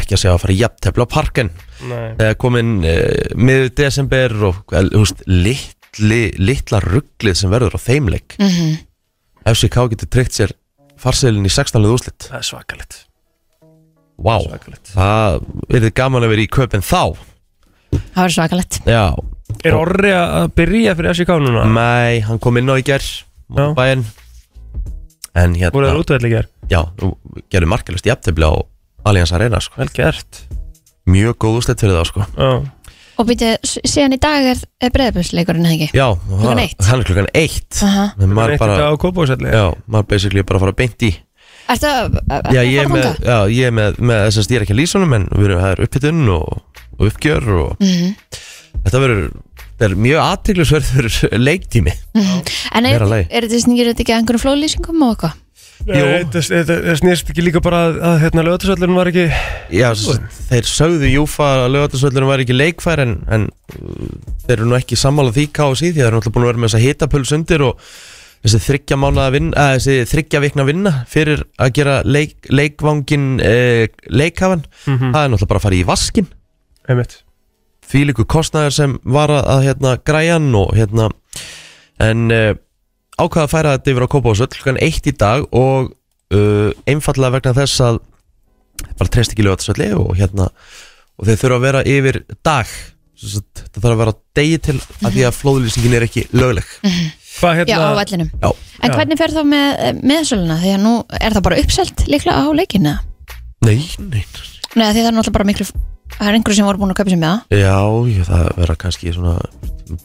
ekki 0.00 0.16
að 0.16 0.22
segja 0.22 0.32
að 0.32 0.40
fara 0.42 0.54
í 0.54 0.60
jafntefli 0.62 1.04
á 1.04 1.08
parken. 1.12 1.52
Nei. 1.90 2.32
Komin 2.40 2.72
uh, 2.80 3.36
miður 3.36 3.68
desember 3.82 4.34
og 4.48 4.72
eh, 4.72 4.88
þú 4.88 5.04
veist, 5.04 5.22
litli, 5.28 6.22
litla 6.40 6.80
rugglið 6.82 7.38
sem 7.42 7.52
verður 7.52 7.76
á 7.76 7.80
þeimleik 7.84 8.38
mm 8.38 8.48
-hmm. 8.48 8.80
FCK 9.52 9.88
getur 9.92 10.08
tryggt 10.08 10.38
sér 10.38 10.56
farseilin 10.96 11.46
í 11.46 11.52
16. 11.52 11.84
úrslit. 11.84 12.28
Það 12.30 12.38
er 12.38 12.48
svakalegt. 12.48 12.98
Vá, 14.22 14.38
Svakalegt. 14.38 14.92
Það 14.94 15.40
er 15.74 15.90
gaman 15.90 16.22
að 16.22 16.34
vera 16.34 16.44
í 16.44 16.50
Kaupin 16.52 16.84
þá 16.84 17.18
það 18.12 18.22
verður 18.22 18.36
svakalegt 18.38 18.80
Já, 18.88 19.04
Er 19.62 19.74
Orri 19.78 20.10
að 20.16 20.48
byrja 20.56 20.94
fyrir 20.98 21.12
FCK 21.14 21.34
núna? 21.42 21.64
Nei, 21.70 22.20
hann 22.26 22.38
kom 22.42 22.56
inn 22.58 22.70
á 22.72 22.74
í 22.80 22.84
ger 22.86 23.02
Já. 23.04 23.66
bæinn 23.76 24.04
En 25.34 25.54
Voru 25.56 25.86
hérna, 25.88 25.94
það 25.94 26.00
útvelli 26.02 26.30
ger? 26.32 26.48
já, 26.68 26.80
nú 27.00 27.14
gerði 27.52 27.68
markalist 27.72 28.06
jafntefli 28.08 28.44
á 28.48 28.52
Allianz 29.08 29.32
Arena 29.34 29.58
sko. 29.60 29.78
Vel 29.80 29.88
gert 29.96 30.42
Mjög 31.10 31.34
góð 31.42 31.56
úrslit 31.58 31.80
fyrir 31.82 31.96
það 31.98 32.08
sko. 32.12 32.26
Já 32.36 32.52
og 33.22 33.26
býtið, 33.28 33.58
síðan 33.86 34.14
í 34.16 34.18
dag 34.18 34.46
er, 34.54 34.60
er 34.82 34.90
breyðabjörnsleikurinn 34.94 35.66
eða 35.68 35.74
ekki 35.76 35.98
Já, 35.98 36.06
Klukkan 36.16 36.58
það- 36.62 36.86
hann 36.88 37.00
er 37.02 37.06
klukkan 37.06 37.26
eitt 37.36 37.82
Aha. 37.84 38.04
En 38.18 38.32
maður 38.32 38.54
Eitt 38.54 38.62
bara, 38.62 38.76
á 38.88 38.92
Kópavóðsvelli 38.96 39.52
já, 39.52 39.64
maður 39.86 40.06
basically 40.08 40.42
bara 40.48 40.58
að 40.58 40.64
fara 40.64 40.76
beint 40.80 41.04
í 41.06 41.10
Ertu 41.70 41.86
að, 41.92 42.16
að, 42.32 42.48
Já, 42.56 42.60
að 42.62 42.70
ég 42.72 42.80
er 42.80 42.88
fara 42.88 42.94
með, 42.96 43.04
þangað? 43.04 43.28
já, 43.28 43.36
ég 43.52 43.68
er 43.68 43.74
með, 43.76 44.00
með 44.00 44.22
þess 44.26 44.40
að 44.40 44.46
stýra 44.48 44.64
ekki 44.66 44.74
að 44.74 44.80
lýsunum 44.80 45.14
En 45.18 45.26
við 45.36 45.44
erum, 45.50 45.60
það 45.62 45.74
er 45.76 45.84
upphittun 45.86 46.22
og, 46.34 46.48
og 47.02 47.10
uppgjör 47.10 47.48
og 47.58 47.76
Mhm. 47.82 48.14
þetta 48.86 49.02
verður 49.02 49.30
er 49.82 49.94
mjög 49.98 50.20
aðteglisverður 50.22 51.14
leiktími 51.48 51.92
En 52.72 52.86
er, 52.86 53.02
lagi. 53.02 53.26
er 53.30 53.46
þetta 53.48 53.62
snýrið 53.66 53.88
þetta 53.92 54.04
ekki 54.04 54.12
að 54.14 54.20
einhverjum 54.22 54.44
flóðlýsingum 54.46 55.02
og 55.08 55.16
eitthvað? 55.16 55.38
Jú 55.82 55.96
Jú. 55.98 56.30
Þetta 56.30 56.94
snýrst 57.00 57.30
ekki 57.32 57.42
líka 57.42 57.58
bara 57.64 57.80
að, 57.88 57.96
að 58.06 58.20
hérna 58.22 58.44
lögatisvöllurinn 58.46 58.94
var 59.00 59.08
ekki 59.10 59.24
Já, 59.74 59.88
þeir 60.46 60.68
sögðu 60.70 61.08
Júfa 61.10 61.48
að 61.64 61.72
lögatarsvöllunum 61.74 62.30
var 62.30 62.42
ekki 62.44 62.54
leikfær 62.54 63.02
en, 63.02 63.16
en 63.34 63.48
uh, 63.50 64.12
þeir 64.46 64.54
eru 64.60 64.68
nú 64.70 64.76
ekki 64.78 64.94
sammála 65.00 65.34
því 65.34 65.48
KSI 65.58 65.90
því 65.90 65.98
það 65.98 66.06
eru 66.06 66.20
náttúrulega 66.20 66.36
búin 66.36 66.46
að 66.46 66.50
vera 66.52 66.62
með 66.62 66.70
þessa 66.70 66.84
hitapuls 66.86 67.34
undir 67.34 67.64
og 67.66 67.82
þessi 68.42 68.60
þryggja 68.68 69.00
mánaða 69.02 69.32
vinna, 69.34 69.64
að, 69.64 69.74
þessi 69.80 70.06
þryggja 70.12 70.42
vikna 70.46 70.68
vinna 70.70 70.92
fyrir 71.10 71.42
að 71.62 71.74
gera 71.80 71.96
leik, 72.06 72.36
leikvangin 72.50 73.26
eh, 73.42 73.84
leikhafan, 74.10 74.62
Mhm. 74.86 75.10
það 75.10 75.24
er 75.26 75.34
náttúrulega 75.34 75.50
bara 75.50 75.58
að 75.58 75.66
fara 75.66 75.80
í 75.82 75.84
vaskin 75.90 76.30
Einmitt. 76.90 77.18
Því 77.92 78.04
líku 78.08 78.24
kostnæður 78.30 78.74
sem 78.76 78.94
var 79.04 79.32
að, 79.34 79.66
hérna, 79.66 79.96
græjan 80.06 80.48
og 80.56 80.72
hérna 80.76 81.10
en 82.02 82.30
uh, 82.32 82.54
ákvaða 83.20 83.44
að 83.44 83.52
færa 83.52 83.74
þetta 83.76 83.92
yfir 83.92 84.06
á 84.06 84.12
Kópavásöll 84.14 84.50
klukkan 84.54 84.80
eitt 84.82 85.06
í 85.06 85.14
dag 85.18 85.44
og 85.50 85.92
uh, 86.34 86.70
einfallega 86.88 87.36
vegna 87.36 87.54
þess 87.58 87.82
að 87.84 88.00
bara 88.98 89.12
treyst 89.12 89.34
ekki 89.34 89.44
lögatarsölli 89.46 89.92
og 89.98 90.16
hérna 90.18 90.48
og 91.18 91.28
þeir 91.28 91.40
þurfa 91.42 91.58
að 91.60 91.66
vera 91.68 91.84
yfir 91.86 92.20
dag. 92.42 92.72
Það 93.22 93.76
þarf 93.76 93.92
að 93.92 94.00
vera 94.00 94.14
degi 94.34 94.56
til 94.66 94.78
að 94.80 95.12
því 95.14 95.24
að 95.28 95.36
flóðlýsingin 95.38 95.92
er 95.94 96.06
ekki 96.08 96.24
lögleg. 96.34 96.72
Hvað 97.36 97.60
Já, 97.60 97.62
hérna 97.62 97.92
á 97.94 98.00
vellinum. 98.00 98.30
Já, 98.42 98.48
En 98.82 98.90
Já. 98.90 98.96
hvernig 98.98 99.20
fer 99.20 99.34
þá 99.36 99.42
með 99.46 100.00
meðsöluna? 100.02 100.56
Því 100.58 100.72
að 100.74 100.82
nú 100.82 100.94
er 101.20 101.36
það 101.36 101.44
bara 101.46 101.58
uppselt 101.62 102.02
líklega 102.10 102.42
á 102.42 102.46
leikinu 102.50 102.96
nei, 103.62 103.78
nei. 104.02 104.24
Nei, 104.74 104.88
því 104.90 104.98
það 104.98 105.06
er 105.06 105.14
náttúrulega 105.14 105.36
bara 105.36 105.48
miklu 105.52 105.66
Það 106.18 106.28
er 106.28 106.36
einhverju 106.38 106.56
sem 106.58 106.68
voru 106.68 106.78
búin 106.82 106.92
að 106.92 106.98
kaupa 107.00 107.10
sér 107.12 107.20
með 107.22 107.32
það? 107.32 107.58
Já, 107.62 107.78
ég, 108.12 108.26
það 108.28 108.44
verða 108.60 108.76
kannski 108.84 109.12
svona 109.16 109.34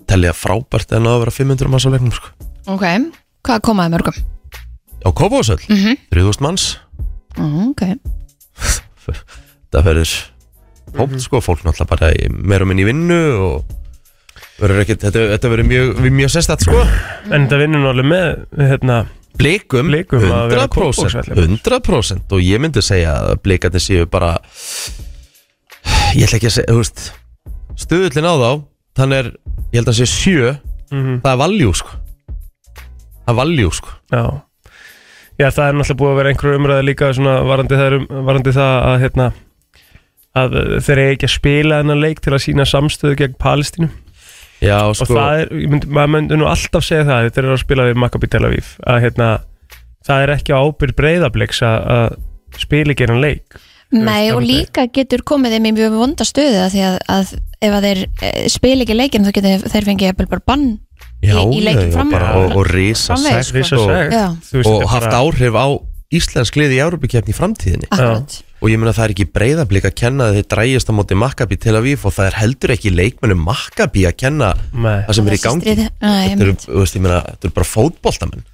tellja 0.09 0.33
frábært 0.35 0.95
en 0.97 1.07
að 1.09 1.19
vera 1.23 1.35
500 1.35 1.71
manns 1.73 1.85
á 1.87 1.89
leiknum 1.93 2.15
sko. 2.15 2.33
Ok, 2.73 2.85
hvað 3.47 3.63
komaði 3.67 3.93
mörgum? 3.95 4.17
á 5.05 5.09
Kópavásöll, 5.13 5.61
Mm 5.69 5.77
-hmm. 5.77 5.95
3000 6.11 6.41
manns. 6.41 6.77
Ok, 7.37 7.81
það 9.71 9.83
verður 9.83 10.11
hópt 10.97 11.21
sko, 11.21 11.41
fólk 11.41 11.63
náttúrulega 11.63 11.89
bara 11.89 12.11
meira 12.31 12.63
og 12.63 12.67
minn 12.67 12.79
í 12.79 12.85
vinnu 12.87 13.19
og 13.37 13.65
ekkit, 14.57 15.03
þetta, 15.05 15.27
þetta 15.35 15.49
verður 15.49 15.67
mjög, 15.69 16.11
mjög 16.11 16.29
sérstætt 16.33 16.65
sko. 16.65 16.81
En 17.31 17.45
þetta 17.45 17.57
vinnur 17.61 17.79
nú 17.83 17.91
alveg 17.91 18.05
með 18.09 18.45
hérna, 18.57 19.05
Blikum, 19.37 19.91
Blikum 19.91 20.23
að 20.23 20.49
vera 20.49 20.65
100%, 20.65 20.73
Kópavogsvelli. 20.73 21.59
100% 21.61 22.33
og 22.33 22.41
ég 22.41 22.59
myndi 22.59 22.81
segja 22.81 23.13
að 23.21 23.35
blikarnir 23.43 23.83
séu 23.83 24.07
bara 24.09 24.37
ég 26.15 26.25
ætla 26.27 26.37
ekki 26.39 26.49
að 26.49 26.55
segja, 26.57 26.71
þú 26.73 26.81
veist 26.81 27.03
stuðullin 27.77 28.27
á 28.29 28.33
þá, 28.41 28.49
þannig 28.97 29.19
er 29.21 29.29
ég 29.73 29.79
held 29.81 29.91
að 29.91 29.97
sé 29.99 30.07
sjö, 30.09 30.53
Mhm. 30.91 31.17
það 31.21 31.31
er 31.33 31.39
valjú 31.43 31.71
sko. 31.75 31.89
Það 33.27 33.33
er 33.33 33.37
valjú 33.41 33.71
sko. 33.75 33.89
Já. 34.11 34.23
Já, 35.37 35.47
það 35.53 35.67
er 35.67 35.73
náttúrulega 35.77 35.99
búið 35.99 36.11
að 36.13 36.17
vera 36.17 36.29
einhverju 36.31 36.57
umræði 36.57 36.85
líka 36.87 37.09
svona 37.13 37.33
varandi 37.45 37.75
það, 37.77 37.93
um, 37.97 38.07
varandi 38.25 38.53
það 38.55 38.73
að 38.87 39.01
hérna 39.03 39.27
að 40.37 40.55
þeir 40.85 40.97
eru 40.97 41.13
ekki 41.15 41.27
að 41.27 41.33
spila 41.35 41.79
þennan 41.81 42.01
leik 42.01 42.21
til 42.21 42.33
að 42.33 42.43
sína 42.45 42.65
samstöðu 42.65 43.17
gegn 43.17 43.35
Palestínu. 43.41 43.89
Já, 44.61 44.77
og 44.87 44.95
sko, 44.95 45.13
það 45.13 45.41
er, 45.43 45.47
ég 45.53 45.69
myndi, 45.69 45.87
maður 45.93 46.09
myndi 46.15 46.37
nú 46.39 46.47
alltaf 46.49 46.83
segja 46.87 47.05
það 47.05 47.29
þeir 47.35 47.43
eru 47.43 47.53
að 47.53 47.61
spila 47.61 47.85
við 47.91 47.99
Maccabi 48.01 48.27
Tel 48.33 48.45
Aviv 48.47 48.71
að 48.87 49.01
hérna, 49.03 49.27
það 50.07 50.23
er 50.23 50.33
ekki 50.33 50.53
á 50.55 50.59
ábyrð 50.65 50.95
breyðabliks 50.97 51.61
að, 51.61 51.87
að 51.97 52.17
spila 52.57 52.93
ekki 52.95 53.05
hennan 53.05 53.21
leik 53.21 53.59
Nei, 53.95 54.31
og 54.35 54.41
líka 54.43 54.87
getur 54.91 55.23
komið 55.27 55.55
þeim 55.55 55.69
í 55.69 55.75
mjög 55.77 55.93
vonda 55.95 56.25
stöðu 56.27 56.59
að 56.65 56.73
því 56.73 56.81
að, 56.89 56.97
að 57.13 57.29
ef 57.63 57.75
að 57.77 57.85
þeir 57.87 58.01
eh, 58.03 58.47
spila 58.51 58.83
ekki 58.83 58.97
leikin 58.97 59.27
þá 59.27 59.31
getur 59.37 59.67
þeir 59.71 59.87
fengið 59.87 60.09
jafnvel 60.09 60.27
bara 60.33 60.45
bann 60.51 60.65
já, 61.23 61.37
í 61.39 61.61
leikinn 61.63 61.93
já, 61.93 61.93
fram- 61.95 62.17
og, 62.17 62.57
og 62.59 62.67
risa 62.67 63.15
og, 63.15 63.23
segt, 63.23 63.53
veist, 63.55 63.77
og 63.77 64.83
er 64.83 64.91
haft 64.91 65.15
áhrif 65.15 65.55
á 65.55 65.67
íslensk 66.17 66.59
liði 66.59 66.77
í 66.77 66.83
Európa-kefni 66.83 67.33
í 67.33 67.35
framtíðinni. 67.35 67.87
Akkurat. 67.91 68.37
Og 68.63 68.71
ég 68.71 68.79
meina 68.79 68.93
það 68.95 69.03
er 69.09 69.13
ekki 69.13 69.25
breyðablík 69.35 69.85
að 69.89 69.95
kenna 69.99 70.29
að 70.29 70.37
þeir 70.37 70.45
drægjast 70.53 70.89
á 70.89 70.93
móti 70.97 71.17
Maccabi 71.19 71.57
Tel 71.61 71.75
Aviv 71.77 72.05
og 72.07 72.15
það 72.15 72.29
er 72.29 72.37
heldur 72.39 72.73
ekki 72.73 72.93
leikmennum 72.93 73.43
Maccabi 73.45 74.05
að 74.09 74.15
kenna 74.23 74.53
Nei. 74.71 75.03
það 75.05 75.17
sem 75.19 75.27
er 75.27 75.35
í 75.35 75.41
gangi. 75.43 75.75
Nei, 75.77 75.83
þetta 75.83 76.07
eru, 76.07 76.53
einmitt. 76.55 76.63
þú 76.65 76.79
veist, 76.79 76.97
ég 76.97 77.03
meina, 77.03 77.19
þetta 77.27 77.49
eru 77.49 77.57
bara 77.59 77.69
fótboltamenn 77.73 78.47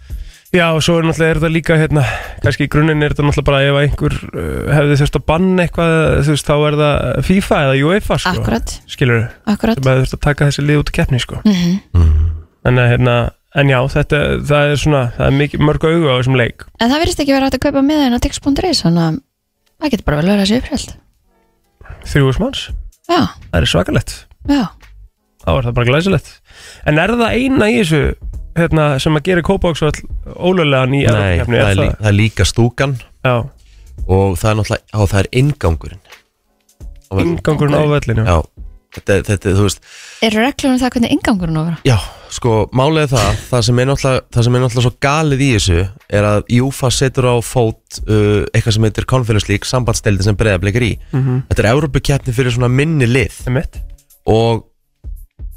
Já, 0.54 0.68
og 0.70 0.84
svo 0.86 1.00
er 1.00 1.08
náttúrulega 1.08 1.34
er 1.34 1.40
þetta 1.42 1.50
líka 1.50 1.76
hérna, 1.82 2.02
kannski 2.44 2.68
í 2.68 2.70
grunninn 2.70 3.02
er 3.02 3.16
þetta 3.16 3.24
náttúrulega 3.26 3.48
bara 3.48 3.62
ef 3.66 3.78
einhver 3.80 4.16
uh, 4.30 4.68
hefði 4.70 4.98
þurft 5.00 5.16
að 5.18 5.24
banna 5.32 5.64
eitthvað 5.66 5.94
þú 6.28 6.36
veist, 6.36 6.50
þá 6.50 6.68
er 6.68 6.78
það 6.82 7.22
FIFA 7.30 7.62
eða 7.68 7.80
UEFA 7.88 8.18
sko, 8.22 8.34
Akkurat, 8.38 8.74
skilur 8.94 9.24
akkurat. 9.50 9.80
Sem 9.80 9.90
hefði 9.90 10.04
þurft 10.04 10.18
að 10.20 10.22
taka 10.28 10.50
þessi 10.52 10.66
lið 10.68 10.84
út 10.84 10.92
í 10.92 10.96
keppni 11.00 11.22
sko. 11.24 11.40
Mhm. 11.42 12.20
en, 12.70 12.82
hérna, 12.94 13.16
en 13.58 13.74
já, 13.74 13.80
þetta 13.96 14.22
það 14.52 14.76
er 14.76 14.84
svona, 14.84 15.02
það 15.18 15.32
er 15.32 15.38
mikið, 15.42 15.66
mörg 15.72 15.88
augu 15.90 16.14
á 16.14 16.16
þessum 16.20 16.38
leik. 16.38 16.68
En 16.78 16.94
það 16.94 17.04
virðist 17.04 17.26
ekki 17.26 17.34
vera 17.34 17.50
hægt 17.50 17.58
að 17.58 17.66
kaupa 17.66 17.86
miðan 17.90 18.14
á 18.14 18.20
tix.is 18.22 18.86
þannig 18.86 19.08
að 19.08 19.20
það 19.82 19.96
getur 19.96 20.08
bara 20.12 20.22
vel 20.22 20.30
verið 20.30 20.46
að 20.46 20.52
sé 20.54 20.62
uppreld 20.62 20.94
þrjúðus 22.04 22.40
manns, 22.44 22.64
Já, 23.10 24.64
hérna, 28.58 28.88
sem 29.04 29.16
að 29.20 29.26
gera 29.30 29.44
kópáksvall 29.46 29.96
ólulegan 30.38 30.94
í 30.98 31.04
Nei, 31.04 31.12
Evrópukeppni, 31.12 31.60
það 31.60 31.70
er 31.70 31.80
lí, 31.80 31.88
það? 31.92 32.08
er 32.12 32.18
líka 32.20 32.48
stúkan. 32.50 32.98
Já, 33.24 33.36
og 34.08 34.36
það 34.42 34.50
er 34.52 34.60
náttúrulega, 34.60 34.84
á, 34.94 35.00
það 35.12 35.20
er 35.24 35.32
ingangurinn 35.44 36.04
Á 36.04 37.14
völlinn. 37.14 37.38
ingangurinn 37.38 37.78
á 37.78 37.84
vellinu 37.94 38.26
Já, 38.26 38.36
þetta, 38.98 39.16
þetta, 39.30 39.54
þú 39.58 39.68
veist. 39.68 39.80
Eru 40.26 40.42
reglur 40.44 40.72
um 40.74 40.80
það 40.82 40.94
hvernig 40.96 41.14
ingangurinn 41.18 41.60
vera? 41.70 41.78
Já, 41.88 41.98
sko, 42.34 42.54
er 43.04 43.10
það 43.14 43.30
það 43.52 43.66
sem 43.68 43.80
er 43.84 43.90
náttúrulega, 43.92 44.26
það 44.34 44.48
sem 44.48 44.58
er 44.60 44.64
náttúrulega 44.66 44.88
svo 44.88 44.94
galið 45.08 45.44
í 45.46 45.50
þessu 45.54 45.80
er 46.20 46.28
að 46.32 46.44
Júfa 46.58 46.92
setur 46.94 47.30
á 47.30 47.36
fót 47.46 48.02
uh, 48.08 48.44
eitthvað 48.54 48.78
sem 48.78 48.88
heitir 48.90 49.10
Conference 49.14 49.50
League 49.50 49.70
sambandsdeildi 49.70 50.26
sem 50.28 50.38
breyðablikar 50.40 50.86
í. 50.90 50.94
Þetta 51.14 51.64
er 51.66 51.72
Európa-keppni 51.74 52.34
fyrir 52.36 52.56
svona 52.56 52.70
minni 52.74 53.10
lið. 53.10 53.42
Og 54.30 54.66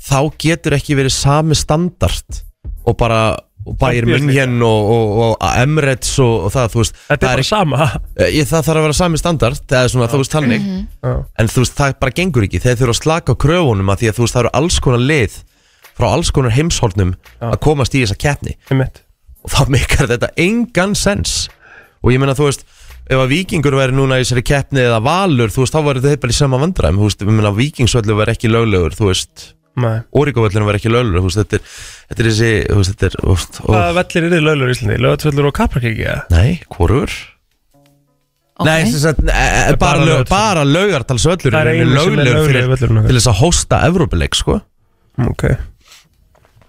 þá 0.07 0.19
getur 0.43 0.77
ekki 0.77 0.97
verið 0.99 1.15
sami 1.17 1.57
standard 1.59 2.43
og 2.87 2.97
bara 3.01 3.21
og 3.67 3.75
Bayern. 3.81 4.07
München 4.09 4.61
og, 4.63 4.91
og, 4.93 5.33
og 5.43 5.49
Emirates 5.59 6.13
og, 6.23 6.47
og 6.47 6.53
það, 6.55 6.69
þú 6.71 6.83
veist 6.83 7.01
Þetta 7.01 7.17
er 7.17 7.19
það, 7.19 7.33
bara 7.33 7.47
sama. 7.49 7.89
Er, 8.15 8.29
ég, 8.31 8.47
það 8.47 8.69
þarf 8.69 8.79
að 8.79 8.87
vera 8.87 8.99
sami 9.01 9.21
standard 9.21 9.63
það 9.67 9.81
er 9.81 9.93
svona, 9.93 10.09
þú 10.13 10.21
veist, 10.23 10.37
þannig. 10.37 10.69
Já, 11.03 11.15
en 11.43 11.51
þú 11.51 11.65
veist, 11.65 11.75
það 11.81 11.97
bara 12.05 12.17
gengur 12.21 12.47
ekki. 12.47 12.63
Þeir 12.63 12.79
þurfa 12.83 12.95
að 12.95 13.01
slaka 13.01 13.35
á 13.35 13.43
kröfunum 13.43 13.91
að 13.91 14.03
því 14.03 14.11
að 14.13 14.19
þú 14.19 14.27
veist, 14.27 14.37
það 14.37 14.45
eru 14.45 14.55
alls 14.61 14.79
konar 14.87 15.05
lið 15.11 15.37
frá 15.97 16.07
alls 16.13 16.31
konar 16.37 16.55
heimshornum 16.55 17.13
Já. 17.17 17.51
að 17.51 17.59
komast 17.67 17.97
í 17.97 18.05
þessa 18.05 18.19
keppni. 18.21 18.57
Og 19.47 19.53
þá 19.55 19.61
meikar 19.73 20.11
þetta 20.13 20.33
engan 20.47 20.95
sens. 20.99 21.37
Og 22.05 22.13
ég 22.15 22.23
meina, 22.23 22.37
þú 22.39 22.51
veist 22.51 22.67
ef 23.07 23.19
að 23.23 23.33
vikingur 23.33 23.77
væri 23.79 23.95
núna 23.95 24.19
í 24.19 24.25
þessari 24.25 24.43
keppni 24.47 24.83
eða 24.83 25.03
valur, 25.03 25.51
þú 25.55 25.65
veist, 25.65 25.75
þá 25.75 25.89
væri 25.89 26.03
þetta 26.05 26.23
bara 26.23 26.35
í 26.35 26.39
sama 26.39 26.61
vandræðum. 26.63 27.01
Þú 27.01 27.11
veist, 27.11 27.23
ég 27.23 27.39
meina, 27.39 27.55
vikingsvöldu 27.57 28.19
væri 28.19 28.35
ekki 28.37 28.51
löglegur 28.53 28.97
þú 28.99 29.11
veist, 29.11 29.47
Nei. 29.77 29.97
Órikóvöllinu 30.17 30.65
væri 30.65 30.79
ekki 30.81 30.91
löglegur 30.93 31.21
þú 31.21 31.29
veist, 31.29 31.41
þetta 31.43 31.59
er, 31.59 31.73
þetta 32.09 32.23
er 32.23 32.29
þessi 32.31 32.51
þú 32.65 32.77
veist, 32.79 32.93
þetta 32.95 33.09
er, 33.09 33.17
veist, 33.29 33.59
og, 33.61 33.73
Hvaða 33.75 33.97
vellir 33.99 34.27
eru 34.29 34.39
löglur 34.47 34.71
í 34.71 34.77
Íslandi? 34.77 34.99
Lögatsvöllur 35.05 35.49
og 35.51 35.57
Kaprakiki 35.59 36.07
eða? 36.07 36.23
nei, 36.33 36.51
hvorur? 36.73 37.17
Ok. 38.57 38.65
Nei, 38.71 38.79
sem 38.89 39.03
sagt, 39.03 39.21
e, 39.21 39.29
e, 39.37 39.77
bara, 39.77 39.77
bara 39.83 40.05
lög, 40.09 40.23
bara 40.31 40.65
laugartalsvöllur 40.65 41.53
Það 41.53 41.61
er 41.61 41.73
einu 41.75 41.99
sem 42.01 42.21
er 42.23 42.31
völlurinn 42.73 43.01
okkar. 43.03 43.11
til 43.11 43.19
þess 43.19 43.31
að 43.35 43.41
hósta 43.43 43.81
Evrópuleik, 43.91 44.39
sko 44.39 44.59
Ok 45.27 45.45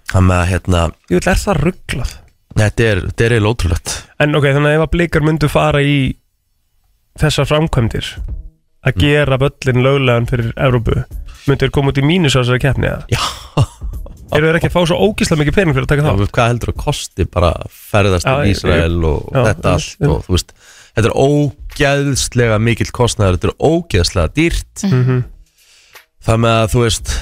Það 0.08 0.26
með 0.28 0.36
að, 0.36 0.48
hérna, 0.52 0.82
Ég 1.08 1.14
vil 1.16 1.32
er 1.32 1.40
það 1.46 1.62
rugglað 1.64 2.12
þetta 2.58 2.88
er, 2.90 3.00
þetta 3.08 3.24
er 3.24 3.36
eiginlega 3.38 3.54
ótrúlegt 3.54 3.94
En 4.20 4.36
ok, 4.36 4.50
þannig 4.52 4.68
að 4.68 4.76
ef 4.76 4.84
að 4.84 4.92
blikar 4.98 5.24
myndu 5.24 5.48
fara 5.52 5.80
í 5.80 5.96
þessar 7.18 7.48
framkvæmdir 7.48 8.12
að 8.86 9.00
gera 9.02 9.38
völlin 9.40 9.82
löglegan 9.84 10.28
fyrir 10.28 10.52
Evrópu 10.54 11.00
myndu 11.46 11.64
þeir 11.66 11.70
koma 11.78 11.92
út 11.92 12.00
í 12.00 12.04
mínus 12.08 12.34
á 12.36 12.40
þessari 12.42 12.62
keppni 12.64 12.88
eða? 12.90 13.04
Já, 13.12 13.22
Eru 14.36 14.44
þeir 14.50 14.58
ekki 14.58 14.68
að 14.68 14.74
fá 14.76 14.82
svo 14.90 14.96
ógísla 15.08 15.38
mikið 15.40 15.54
pening 15.56 15.72
fyrir 15.76 15.86
að 15.86 15.92
taka 15.94 16.02
Já, 16.02 16.08
þá? 16.10 16.18
veist, 16.20 16.32
hvað 16.36 16.48
heldur 16.52 16.72
að 16.74 16.80
kosti 16.82 17.24
bara 17.32 17.52
ferðast 17.72 18.26
Já, 18.28 18.34
til 18.34 18.44
ég- 18.44 18.56
Ísrael 18.56 18.98
og 19.08 19.30
já, 19.32 19.40
þetta 19.48 19.72
allt 19.72 20.08
og 20.10 20.18
þú 20.26 20.34
veist, 20.36 20.52
þetta 20.98 21.08
er 21.08 21.16
ógeðslega 21.24 22.58
mikill 22.60 22.90
kostnæður, 22.92 23.38
þetta 23.38 23.48
er 23.48 23.56
ógeðslega 23.70 24.32
dýrt 24.36 24.84
Mhm. 24.90 25.18
það 26.28 26.40
með 26.44 26.56
að 26.58 26.70
þú 26.74 26.82
veist 26.84 27.12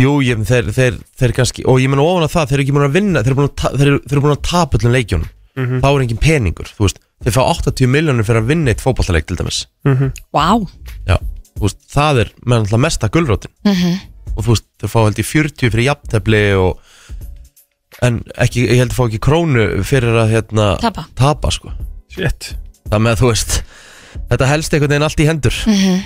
jú, 0.00 0.12
ég, 0.24 0.42
þeir, 0.48 0.70
þeir, 0.74 0.98
þeir 1.18 1.32
kannski 1.36 1.64
og 1.68 1.78
ég 1.82 1.90
menna 1.90 2.02
ofan 2.06 2.24
að 2.26 2.34
það, 2.34 2.46
þeir 2.50 2.56
eru 2.58 2.64
ekki 2.66 2.74
búin 2.76 2.88
að 2.88 2.96
vinna 2.98 3.22
þeir 3.22 3.30
eru 3.32 3.38
búin 3.40 3.50
að, 3.50 3.56
ta- 3.62 3.72
þeir 3.76 3.86
eru, 3.90 4.00
þeir 4.06 4.16
eru 4.18 4.24
búin 4.26 4.36
að 4.36 4.42
tapa 4.50 4.78
öllum 4.78 4.94
leikjunum 4.96 5.28
Mhm. 5.60 5.80
þá 5.82 5.86
er 5.90 6.02
engin 6.04 6.20
peningur, 6.22 6.68
þú 6.74 6.82
veist 6.86 6.98
þeir 7.24 7.34
fá 7.34 7.42
80 7.50 7.86
miljónir 7.90 8.24
fyrir 8.24 8.40
að 8.42 8.46
vinna 8.50 8.70
eitt 8.70 8.80
fótballtaleik 8.82 9.26
til 9.26 9.36
dæmis 9.36 9.66
Mhm. 9.84 10.12
Vá 10.34 10.66
Já, 11.06 11.16
þú 11.18 11.39
veist, 11.66 11.80
það 11.92 12.20
er 12.24 12.32
með 12.46 12.56
náttúrulega 12.62 12.84
mesta 12.86 13.08
gulrótin 13.08 13.52
Mhm. 13.64 13.98
og 14.36 14.44
þú 14.44 14.48
veist, 14.54 14.66
þeir 14.80 14.90
fá 14.94 15.00
held 15.04 15.18
í 15.18 15.26
40 15.26 15.70
fyrir 15.70 15.84
jafntefli 15.90 16.42
og 16.56 16.78
en 18.02 18.20
ekki, 18.40 18.64
ég 18.70 18.78
held 18.80 18.92
að 18.94 18.96
fá 18.96 19.04
ekki 19.08 19.18
krónu 19.20 19.64
fyrir 19.84 20.14
að 20.22 20.30
hérna 20.34 20.66
Tapa. 20.80 21.06
tapa 21.18 21.50
sko 21.50 21.72
það 22.10 23.00
með 23.02 23.12
að 23.12 23.20
þú 23.20 23.28
veist 23.30 23.62
þetta 24.30 24.46
helst 24.50 24.72
einhvern 24.74 24.90
veginn 24.94 25.06
allt 25.06 25.20
í 25.20 25.26
hendur 25.28 25.56
Mhm. 25.66 26.00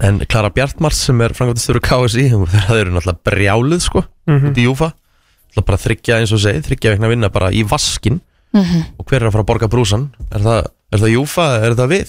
en 0.00 0.18
Klara 0.26 0.50
Bjartmars 0.50 0.96
sem 1.06 1.20
er 1.20 1.34
framkvæmtastöru 1.36 1.80
KSI 1.80 2.30
það 2.30 2.78
eru 2.80 2.90
náttúrulega 2.94 3.24
brjálið 3.24 3.80
sko 3.82 4.04
Mhm. 4.26 4.46
út 4.50 4.56
í 4.56 4.64
Júfa 4.68 4.92
náttúrulega 4.94 5.66
bara 5.66 5.78
þryggja 5.78 6.20
eins 6.20 6.32
og 6.32 6.40
segið 6.40 6.64
þryggja 6.68 6.94
vegna 6.94 7.08
vinna 7.08 7.28
bara 7.32 7.50
í 7.50 7.64
vaskin 7.66 8.20
Mhm. 8.54 8.84
og 8.98 9.06
hver 9.06 9.22
er 9.22 9.28
að 9.28 9.32
fara 9.32 9.42
að 9.44 9.46
borga 9.46 9.68
brúsan 9.68 10.10
er 10.32 10.38
það, 10.40 10.66
er 10.92 10.98
það 10.98 11.12
Júfa, 11.16 11.62
er 11.64 11.74
það 11.74 11.88
við 11.90 12.08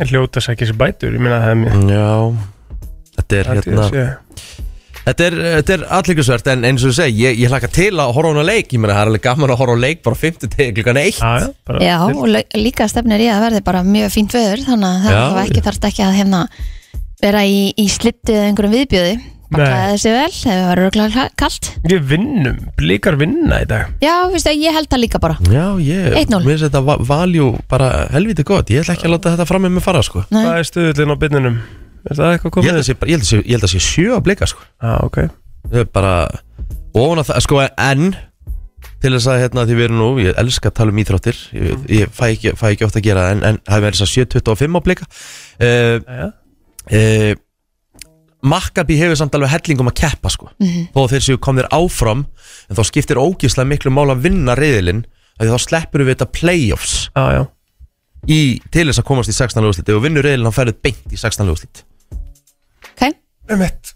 En 0.00 0.08
hljóta 0.08 0.40
sækja 0.40 0.70
sér 0.70 0.78
bætur, 0.80 1.12
ég 1.16 1.20
meina 1.22 1.42
það 1.44 1.50
er 1.52 1.60
mjög 1.60 1.90
já 1.92 2.08
þetta 3.20 3.40
er 3.40 3.52
hérna 3.54 3.88
Þetta 5.00 5.24
er, 5.24 5.34
þetta 5.56 5.72
er 5.74 5.82
alliklisvert 5.96 6.48
en 6.52 6.64
eins 6.68 6.82
og 6.84 6.90
þú 6.90 6.96
segi, 6.98 7.22
ég, 7.24 7.38
ég 7.40 7.48
hlaka 7.48 7.70
til 7.72 7.88
að 7.96 8.10
horfa 8.14 8.30
á 8.30 8.32
hana 8.34 8.42
leik, 8.44 8.68
ég 8.74 8.82
meina 8.82 8.92
það 8.94 9.00
er 9.00 9.10
alveg 9.10 9.22
gaman 9.24 9.52
að 9.54 9.60
horfa 9.62 9.76
á 9.80 9.84
leik 9.84 10.02
bara 10.04 10.18
50 10.20 10.50
til 10.52 10.66
klukkan 10.76 11.00
1 11.00 11.16
Já, 11.16 11.30
já, 11.40 11.46
bara 11.66 11.80
Já, 11.86 11.94
til. 12.04 12.18
og 12.20 12.60
líka 12.60 12.88
stefnir 12.92 13.24
í 13.24 13.30
að 13.32 13.44
verði 13.46 13.62
bara 13.70 13.80
mjög 13.86 14.12
fínt 14.12 14.36
veður 14.36 14.62
þannig 14.66 15.08
að 15.08 15.16
það 15.16 15.40
ekki 15.46 15.64
þarft 15.66 15.88
ekki 15.88 16.04
að 16.04 16.18
hérna 16.20 16.42
vera 17.24 17.44
í, 17.48 17.62
í 17.80 17.86
slittu 17.92 18.36
eða 18.36 18.50
einhverjum 18.50 18.76
viðbjöði 18.76 19.14
bara 19.50 19.66
klæða 19.66 19.90
þessi 19.94 20.12
vel, 20.14 20.30
það 20.40 20.62
var 20.68 20.80
röglega 20.80 21.24
kallt 21.42 21.68
Við 21.90 22.04
vinnum, 22.12 22.58
blikar 22.78 23.16
vinna 23.20 23.58
í 23.64 23.66
dag. 23.70 23.90
Já, 24.04 24.14
veistu, 24.32 24.52
ég 24.54 24.76
held 24.76 24.88
það 24.92 25.02
líka 25.04 25.20
bara. 25.22 25.36
Já, 25.50 25.66
ég, 25.82 26.08
1-0. 26.22 26.40
mér 26.44 26.54
finnst 26.54 26.66
þetta 26.68 26.82
va- 26.86 26.98
valjú 27.10 27.50
bara 27.68 27.90
helviti 28.14 28.44
gott, 28.46 28.70
ég 28.70 28.80
ætla 28.84 28.94
ekki 28.96 29.08
að 29.10 29.14
láta 29.16 29.34
þetta 29.36 29.46
fram 29.50 29.62
með 29.66 29.76
mig 29.76 29.82
fara 29.84 30.02
sko. 30.06 30.24
Nei. 30.30 30.44
Hvað 30.44 30.58
er 30.62 30.68
stuðullin 30.70 31.14
á 31.14 31.16
byrnunum? 31.24 31.60
Er 32.10 32.16
það 32.16 32.32
eitthvað 32.32 32.50
Ég 32.50 32.54
komið? 32.56 32.70
held 32.70 32.80
að 32.80 32.88
sé, 32.88 32.94
bara- 33.00 33.10
ég 33.10 33.14
held 33.18 33.26
að 33.26 33.30
sé, 33.30 33.36
ég 33.44 33.54
held 33.56 33.68
að 33.68 33.74
sé 33.74 33.80
sjö 33.90 34.16
að 34.16 34.24
blika 34.24 34.46
sko. 34.46 34.60
Já, 34.82 34.92
ok. 35.04 35.16
Ég 35.70 35.80
er 35.80 35.84
bara, 35.92 36.14
ofan 36.94 37.18
að 37.20 37.26
það, 37.30 37.40
sko 37.44 37.60
en 37.76 38.16
til 39.00 39.10
þess 39.12 39.26
að 39.32 39.40
hérna 39.40 39.66
því 39.68 39.74
við 39.76 39.84
erum 39.88 39.98
nú, 40.00 40.08
ég 40.20 40.34
elska 40.40 40.68
að 40.70 40.74
tala 40.76 40.90
um 40.92 40.98
íþróttir. 41.00 41.36
Ég, 41.56 41.84
ég 41.88 42.08
fæ, 42.12 42.24
ekki, 42.36 42.52
fæ 42.56 42.66
ekki 42.72 42.84
ofta 42.84 43.00
að 43.00 43.06
gera 43.08 43.20
það 43.26 43.32
en, 43.32 43.42
en 43.50 43.58
það 43.68 43.80
verður 43.84 44.00
þess 44.00 44.06
að 44.06 44.42
7.25 44.44 44.76
á 44.76 44.80
blika. 44.84 45.04
Uh, 45.60 46.00
Já, 46.04 46.26
uh, 46.92 47.34
Maccabi 48.42 48.96
hefur 49.00 49.18
samt 49.20 49.34
alveg 49.36 49.52
hellingum 49.52 49.90
að 49.90 49.98
keppa 50.00 50.30
sko. 50.32 50.50
Þó 50.94 51.00
að 51.04 51.14
þeir 51.14 51.24
séu 51.26 51.40
komnir 51.42 51.68
áfram 51.74 52.26
en 52.68 52.78
þá 52.78 52.82
skiptir 52.88 53.20
ógíslega 53.20 53.68
miklu 53.68 53.92
mál 53.92 54.08
að 54.12 54.22
vinna 54.28 54.54
reyðilinn 54.58 55.04
því 55.40 55.50
þá 55.54 55.64
sleppur 55.64 56.04
við 56.04 56.14
þetta 56.14 56.28
playoffs. 56.36 56.96
Já, 57.16 57.24
já. 57.36 57.42
Í, 58.28 58.60
til 58.72 58.86
þess 58.90 59.00
að 59.00 59.08
komast 59.08 59.32
í 59.32 59.36
16. 59.36 59.64
úrslit 59.64 59.88
ef 59.88 59.96
þú 59.96 60.04
vinnur 60.04 60.26
reyðilinn 60.26 60.50
þá 60.50 60.58
ferður 60.58 60.80
beint 60.84 61.14
í 61.14 61.20
16. 61.20 61.48
úrslit 61.48 61.84
Ok, 62.90 63.14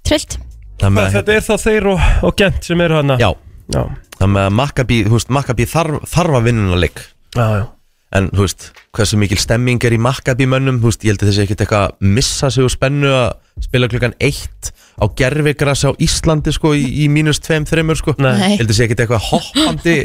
trillt. 0.06 0.38
Það 0.80 0.94
með, 0.96 1.10
Þetta 1.18 1.34
er 1.34 1.44
þá 1.44 1.54
þeir 1.60 1.88
og, 1.92 2.06
og 2.24 2.38
Gent 2.40 2.64
sem 2.66 2.80
eru 2.82 2.96
hana 2.98 3.18
Já, 3.20 3.28
já, 3.74 3.82
Maccabi 4.24 5.66
þarf, 5.68 6.06
þarf 6.08 6.38
að 6.38 6.48
vinna 6.48 6.78
leik. 6.80 7.02
Já, 7.36 7.44
já. 7.60 7.64
En, 8.14 8.28
þú 8.30 8.44
veist, 8.44 8.68
hversu 8.94 9.18
mikil 9.18 9.38
stemming 9.42 9.82
er 9.82 9.96
í 9.96 9.98
Maccabi 9.98 10.46
mönnum 10.46 10.76
Þú 10.82 10.90
veist, 10.90 11.02
ég 11.06 11.14
held 11.14 11.24
að 11.24 11.30
þessi 11.32 11.44
ekkert 11.44 11.64
eitthvað 11.64 11.86
að 11.88 12.12
missa 12.14 12.50
sig 12.54 12.66
úr 12.66 12.72
spennu 12.72 13.10
að 13.10 13.64
spila 13.66 13.88
klukkan 13.90 14.14
eitt 14.22 14.70
á 14.94 15.04
gerfigrasi 15.18 15.90
á 15.90 15.92
Íslandi, 16.06 16.54
sko, 16.54 16.74
í, 16.78 16.84
í 17.02 17.08
mínus 17.10 17.42
tveim, 17.42 17.66
þreimur, 17.66 17.98
sko 17.98 18.14
Nei. 18.22 18.54
Ég 18.54 18.60
held 18.62 18.68
að 18.68 18.72
þessi 18.72 18.86
ekkert 18.86 19.04
eitthvað 19.04 19.26
hoppandi 19.32 19.96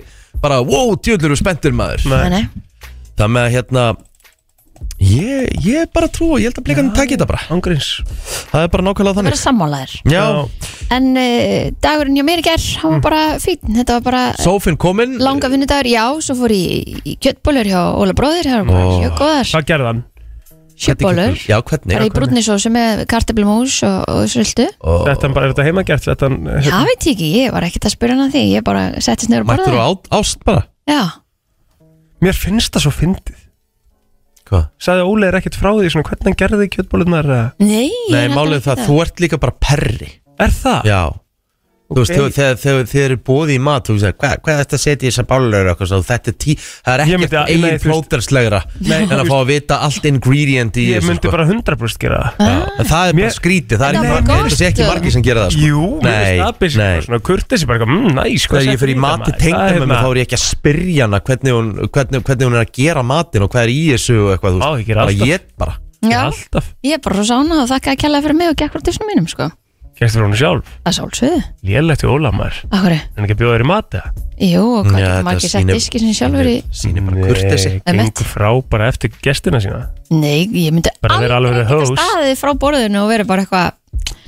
bara, 0.41 0.57
wow, 0.65 0.95
djöðlur 0.97 1.31
eru 1.31 1.37
spenntur 1.37 1.75
maður 1.77 2.05
nei. 2.33 2.47
Það 3.19 3.33
með 3.35 3.45
að, 3.45 3.53
hérna 3.57 3.85
Ég, 4.99 5.53
ég 5.63 5.87
bara 5.95 6.09
trú 6.11 6.33
og 6.35 6.41
ég 6.43 6.49
held 6.51 6.57
að 6.59 6.65
blikan 6.67 6.89
taki 6.91 7.15
þetta 7.15 7.27
bara. 7.29 7.39
Ángríns 7.55 7.87
Það 8.51 8.65
er 8.65 8.71
bara 8.73 8.83
nákvæmlega 8.83 9.15
Það 9.15 9.27
verður 9.29 9.29
þannig 9.29 9.41
sammálaðir 9.45 9.93
Já, 10.11 10.23
En 10.91 11.07
uh, 11.15 11.69
dagurinn 11.85 12.17
hjá 12.19 12.25
mér 12.27 12.41
í 12.41 12.45
gerð 12.49 12.65
Hann 12.81 12.95
var 12.97 13.03
bara 13.05 13.21
fín 13.39 13.77
Þetta 13.77 13.95
var 13.99 14.03
bara 14.09 14.23
sófinn 14.43 14.75
kominn. 14.81 15.15
langa 15.23 15.47
vinnudagur. 15.53 15.87
Já, 15.87 16.03
svo 16.25 16.35
fór 16.41 16.51
ég 16.51 16.91
í, 16.91 16.99
í 17.13 17.15
kjöttbólur 17.23 17.69
hjá 17.71 17.79
Óla 17.95 18.15
bróðir. 18.17 18.49
Það 18.51 18.59
var 18.59 18.67
bara 18.73 18.83
Ó. 18.83 18.99
mjög 18.99 19.15
góðar. 19.23 19.49
Hvað 19.53 19.67
gerði 19.71 19.87
hann? 19.89 20.03
Kjöttbólur 20.79 21.39
Já, 21.47 21.57
hvernig? 21.71 21.95
Bara 21.95 22.07
í 22.07 22.13
brúnnisósu 22.15 22.69
með 22.71 23.01
karteblumús 23.11 23.79
og, 23.87 23.97
og 24.07 24.29
söldu 24.31 24.67
Og 24.83 25.01
Þetta 25.07 25.27
er 25.27 25.33
bara, 25.35 25.47
er 25.49 25.55
þetta 25.55 25.65
heimagert? 25.67 26.05
Þetta, 26.11 26.29
Já, 26.63 26.75
veit 26.87 27.07
ég 27.07 27.15
ekki, 27.15 27.31
ég 27.39 27.55
var 27.55 27.67
ekkert 27.67 27.87
að 27.89 27.95
spyrja 27.95 28.15
hann 28.19 28.27
að 28.27 28.35
því. 28.37 28.43
Ég 28.55 28.67
bara 28.67 28.83
settist 29.03 29.31
nefnir 29.31 29.43
að 29.43 29.51
Mættur 29.51 29.75
borða 29.75 29.87
þú 29.89 29.97
á, 29.99 30.19
ást 30.19 30.45
bara? 30.47 30.63
Já, 30.87 31.01
mér 32.23 32.35
finnst 32.39 32.71
það 32.75 32.85
svo 32.87 32.93
fyndið 32.95 33.38
Hvað? 34.49 34.67
Sagði 34.81 35.05
Óli 35.05 35.27
er 35.29 35.37
ekkert 35.39 35.57
frá 35.59 35.69
því 35.75 35.91
svona, 35.93 36.07
hvernig 36.09 36.29
hann 36.29 36.37
gerði 36.41 36.69
kjötbólunar 36.73 37.31
nei 37.61 37.89
Nei, 38.09 38.25
málið 38.33 38.63
það, 38.65 38.85
þú 38.87 39.01
ert 39.03 39.21
líka 39.23 39.41
bara 39.41 39.57
perri 39.61 40.09
Er 40.39 40.55
það? 40.55 40.87
Já 40.89 41.01
Þú 41.89 41.97
veist, 42.03 42.11
þegar- 42.13 42.33
þegar 42.37 42.57
þegar 42.61 42.83
þið 42.91 43.01
eru 43.07 43.15
bóði 43.25 43.53
í 43.57 43.61
mat 43.65 43.87
Þú 43.89 43.93
veist, 43.97 44.17
hvað, 44.21 44.33
hvað 44.45 44.53
er 44.53 44.59
þetta 44.63 44.77
að 44.77 44.81
setja 44.83 45.05
í 45.07 45.09
þessar 45.09 45.25
bálur 45.31 45.69
eitthvað, 45.71 45.87
svo, 45.89 45.99
Þetta 46.05 46.29
er 46.29 46.35
tí, 46.43 46.53
það 46.85 46.93
er 46.93 47.01
Ég 47.09 47.23
ekkert 47.25 47.49
eigin 47.49 47.79
plóterslegra 47.83 48.59
En 48.79 49.15
að 49.17 49.23
fá 49.31 49.37
að 49.39 49.47
vita 49.49 49.79
allt 49.87 50.05
ingredient 50.05 50.77
í 50.77 50.85
Ég 50.89 50.99
þessu, 51.01 51.09
myndi 51.09 51.25
sko. 51.25 51.31
bara 51.33 51.45
100% 51.49 51.97
gera 52.03 52.19
það 52.37 52.53
En 52.79 52.85
það 52.91 53.09
er 53.09 53.17
bara 53.19 53.33
skrítið, 53.39 53.81
það 53.81 53.89
er 53.89 53.97
ekki 53.99 54.05
var 54.05 54.21
margir 54.21 54.29
gott. 54.29 54.45
Þetta 54.45 54.59
sé 54.59 54.69
ekki 54.69 54.87
margir 54.89 55.11
sem 55.17 55.25
gera 55.25 55.47
það 55.47 55.51
sko. 55.57 55.65
Jú, 55.65 55.83
finnst 55.99 56.77
það 56.77 56.79
nei. 56.79 56.93
bara 56.93 57.01
svona 57.09 57.21
kurtesi 57.29 57.65
bara, 57.73 57.85
mmm, 57.89 58.07
næs 58.19 58.45
hvað 58.45 58.59
Þegar 58.59 58.73
ég 58.73 58.79
fyrir 58.79 58.93
í 58.93 58.97
í 58.97 59.01
mat 59.01 59.25
til 59.25 59.33
það, 59.33 59.39
maður? 59.39 59.39
Það 59.39 59.43
tengdamömmu 59.49 59.89
hérna- 59.89 59.99
þá 59.99 60.09
er 60.13 60.19
ég 60.21 60.25
ekki 60.29 60.37
að 60.39 60.45
spyrja 60.45 61.01
hana 61.09 61.19
hvernig 61.25 61.53
hún, 61.57 61.69
hvernig, 61.89 62.23
hvernig 62.29 62.45
hún 62.49 62.55
er 62.59 62.65
að 62.65 62.71
gera 62.79 63.03
matinn 63.03 63.43
og 63.43 63.49
hvað 63.49 63.63
er 63.65 63.73
í 63.73 63.81
þessu 63.93 64.15
og 64.19 64.29
eitthvað, 64.37 64.53
þú 64.53 64.61
veist, 64.61 64.87
ég 64.89 64.95
bara 64.95 65.11
ég 65.33 65.39
bara 65.57 65.75
Já, 65.99 66.19
Alltaf 66.29 66.65
ég 66.85 66.93
er 66.95 66.99
bara 67.03 67.15
svo 67.19 67.25
sána 67.27 67.57
og 67.59 67.67
þakka 67.67 67.91
að 67.91 67.97
kella 67.99 68.21
fyrir 68.23 68.37
mig 68.39 68.47
og 68.53 68.55
gekk 68.55 68.71
frá 68.71 68.79
tísnum 68.87 69.09
mínum 69.11 69.27
sko 69.27 69.49
Gæstu 69.99 70.15
fyrir 70.15 70.27
hún 70.29 70.35
sjálf 70.39 70.67
Það 70.85 70.93
sálsöðu 70.95 71.39
Lélegt 71.67 72.03
við 72.05 72.11
Óla 72.13 72.29
maður 72.31 72.59
Akkur, 72.71 72.93
En 72.95 73.25
ekki 73.25 73.35
að 73.35 73.41
bjóða 73.41 73.55
þér 73.57 73.63
í 73.65 73.69
mat 73.69 73.97
eða? 73.99 74.11
jú, 74.39 74.61
og 74.79 74.85
hvað 74.87 74.99
Já, 74.99 75.03
getur 75.03 75.09
þetta 75.09 75.23
maður 75.27 75.39
ekki 75.41 75.49
sett 75.51 75.59
sýnir- 75.59 75.75
diski 75.75 75.99
sem 75.99 76.13
sjálfur 76.15 76.47
í 76.47 76.55
Sýnir 76.79 77.03
bara 77.09 77.25
kurtesi 77.27 77.71
Einmitt. 77.83 78.13
gengur 78.15 78.29
frá 78.31 78.49
bara 78.71 78.87
eftir 78.93 79.11
gestina 79.25 79.59
sína 79.59 79.81
Nei, 80.09 80.47
ég 80.47 80.71
myndi 80.71 80.93
Bara 81.03 81.19
vera 81.19 81.35
alveg 81.41 81.57
geta 81.59 81.75
host. 81.75 81.99
staðið 81.99 82.39
frá 82.39 82.53
borðinu 82.63 83.03
og 83.03 83.11
verið 83.11 83.27
bara 83.27 83.43
eitthvað 83.43 83.67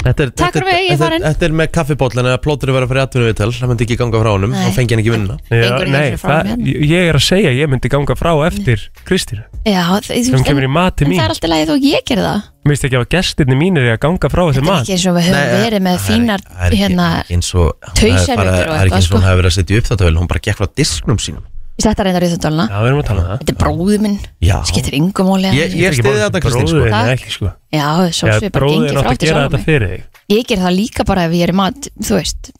Þetta 0.02 0.24
er, 0.26 0.30
Takk 0.34 0.40
þetta, 0.42 0.52
fyrir 0.56 0.66
mig, 0.66 0.74
ég 0.82 0.82
er 0.82 0.98
þetta, 0.98 1.06
farin. 1.06 1.22
þetta 1.28 1.46
er 1.46 1.52
með 1.60 1.68
kaffibóllin 1.78 2.26
eða 2.32 2.38
plótur 2.42 2.70
að 2.72 2.76
vera 2.80 2.88
fyrir 2.90 3.02
atvinnu 3.04 3.26
viðtal 3.28 3.50
það 3.54 3.70
myndi 3.70 3.86
ekki 3.86 3.98
ganga 4.00 4.22
frá 4.24 4.30
honum, 4.34 4.50
Nei. 4.56 4.64
þá 4.66 4.70
fengi 4.80 4.96
hann 4.96 5.02
ekki 5.04 5.12
vinna 5.14 5.36
Já, 5.38 5.62
Gengur 5.62 5.84
ekki 5.86 5.92
nei, 5.94 6.06
sinni 6.08 6.22
frá 6.24 6.32
það, 6.32 6.50
mér. 6.64 6.80
ég 6.90 7.10
er 7.12 7.20
að 7.20 7.26
segja 7.28 7.52
ég 7.54 7.70
myndi 7.70 7.92
ganga 7.94 8.16
frá 8.18 8.32
eftir 8.48 8.86
Kristínu 9.06 9.44
Já, 9.70 9.82
það, 9.92 10.10
þú 10.10 10.24
sem 10.32 10.48
kemur 10.50 10.66
í 10.66 10.70
en, 10.72 10.74
mati 10.80 11.06
en 11.06 11.12
mín 11.12 11.22
það 11.22 11.28
er 11.30 11.36
alltaf 11.36 11.54
lagið 11.54 11.70
þó 11.70 11.78
ég 11.86 12.06
gerði 12.10 12.26
það 12.26 12.42
Mér 12.62 12.74
finnst 12.74 12.88
ekki 12.90 12.98
að 13.02 13.08
gestinni 13.14 13.56
mínir 13.62 13.86
er 13.86 13.94
að 13.94 14.02
ganga 14.08 14.30
frá 14.34 14.42
eftir 14.50 14.62
Þetta 14.62 14.66
er 14.66 14.74
mat 14.74 14.82
ekki 14.82 14.98
eins 14.98 15.06
og 15.06 15.16
við 15.18 15.30
höfum 15.30 15.38
Nei, 15.38 15.62
verið 15.62 15.86
með 15.86 15.94
það 15.94 16.02
er- 16.02 16.10
fínar 16.10 16.42
það 16.50 16.66
er 16.66 16.72
ekki- 16.72 16.82
hérna 16.82 17.08
eins 17.38 17.50
og 17.54 17.70
það 17.78 17.92
er 17.92 18.02
tauservittur 18.02 18.42
bara- 18.42 18.50
og 18.52 18.58
það 18.58 18.66
er 18.66 18.66
ekki 18.66 18.82
eitthvað, 18.82 18.98
eins 18.98 19.06
og 19.06 19.14
hún 19.14 19.22
sko. 19.22 19.28
hefur 19.30 19.42
verið 19.42 19.52
að 19.52 19.58
setja 19.62 19.78
upp 19.82 19.90
þetta 19.92 20.12
hún 20.18 20.28
bara 20.34 20.44
gekk 20.50 20.58
frá 20.62 20.68
disknum 20.82 21.22
sínum 21.22 21.46
Ég 21.82 21.88
sletta 21.88 22.04
reyndar 22.06 22.22
í 22.22 22.28
þundalina 22.30 22.66
Já, 22.70 22.78
við 22.78 22.88
erum 22.92 23.00
að 23.02 23.08
tala 23.08 23.22
um 23.22 23.26
það. 23.26 23.38
Þetta 23.42 23.52
er 23.52 23.58
bróðu 23.58 23.96
minn, 24.04 24.18
Já, 24.46 24.54
skiptir 24.70 24.94
yngum 25.00 25.26
móli 25.32 25.50
Ég- 25.50 25.74
ég- 25.74 25.96
stiði 25.98 26.20
þetta, 26.22 26.42
Kristín, 26.44 26.68
sko. 26.70 26.82
Takk. 26.86 27.08
er 27.10 27.16
ekki 27.16 27.32
sko. 27.34 27.48
Já, 27.74 27.88
svo 28.14 28.28
svo 28.30 28.30
ég 28.30 28.52
bara 28.54 28.68
gengi 28.70 28.86
átt 28.86 29.02
frá 29.02 29.18
gera 29.18 29.34
sjálf 29.34 29.42
þetta 29.42 29.58
mig. 29.58 29.66
fyrir 29.66 29.88
þig. 29.90 30.02
Ég 30.30 30.44
ger 30.46 30.60
það 30.62 30.74
líka 30.78 31.02
bara 31.10 31.24
ef 31.26 31.32
ég 31.32 31.42
er 31.42 31.50
í 31.50 31.58
mat 31.58 31.82
Þú 31.98 32.14
veist, 32.20 32.52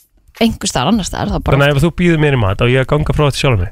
einhver 0.42 0.70
staðar 0.72 0.90
annar 0.90 1.06
bara, 1.06 1.58
Þannig 1.58 1.70
að 1.70 1.76
ef 1.78 1.84
þú 1.86 1.90
býður 2.02 2.18
mér 2.18 2.34
í 2.34 2.42
mat 2.42 2.62
og 2.62 2.68
ég 2.74 2.82
að 2.82 2.90
ganga 2.90 3.14
frá 3.14 3.26
eftir 3.30 3.42
sjálf 3.46 3.60
mig? 3.62 3.70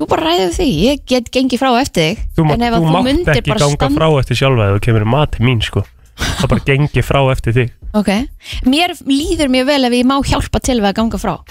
Þú 0.00 0.04
bara 0.08 0.22
ræðið 0.24 0.52
því, 0.56 0.68
ég 0.88 0.96
get 1.04 1.28
gengið 1.30 1.60
frá 1.60 1.70
eftir 1.76 2.02
þig 2.08 2.16
Þú, 2.32 2.40
En 2.56 2.62
ef 2.64 2.72
þú 2.72 2.80
þú 2.80 2.88
mátt 2.96 3.28
ekki 3.36 3.52
bara 3.52 3.60
ganga 3.60 3.88
frá 3.92 4.08
eftir 4.16 4.36
sjálfa 4.40 4.64
þegar 4.64 4.76
þú 4.80 4.84
kemur 4.88 5.04
í 5.04 5.84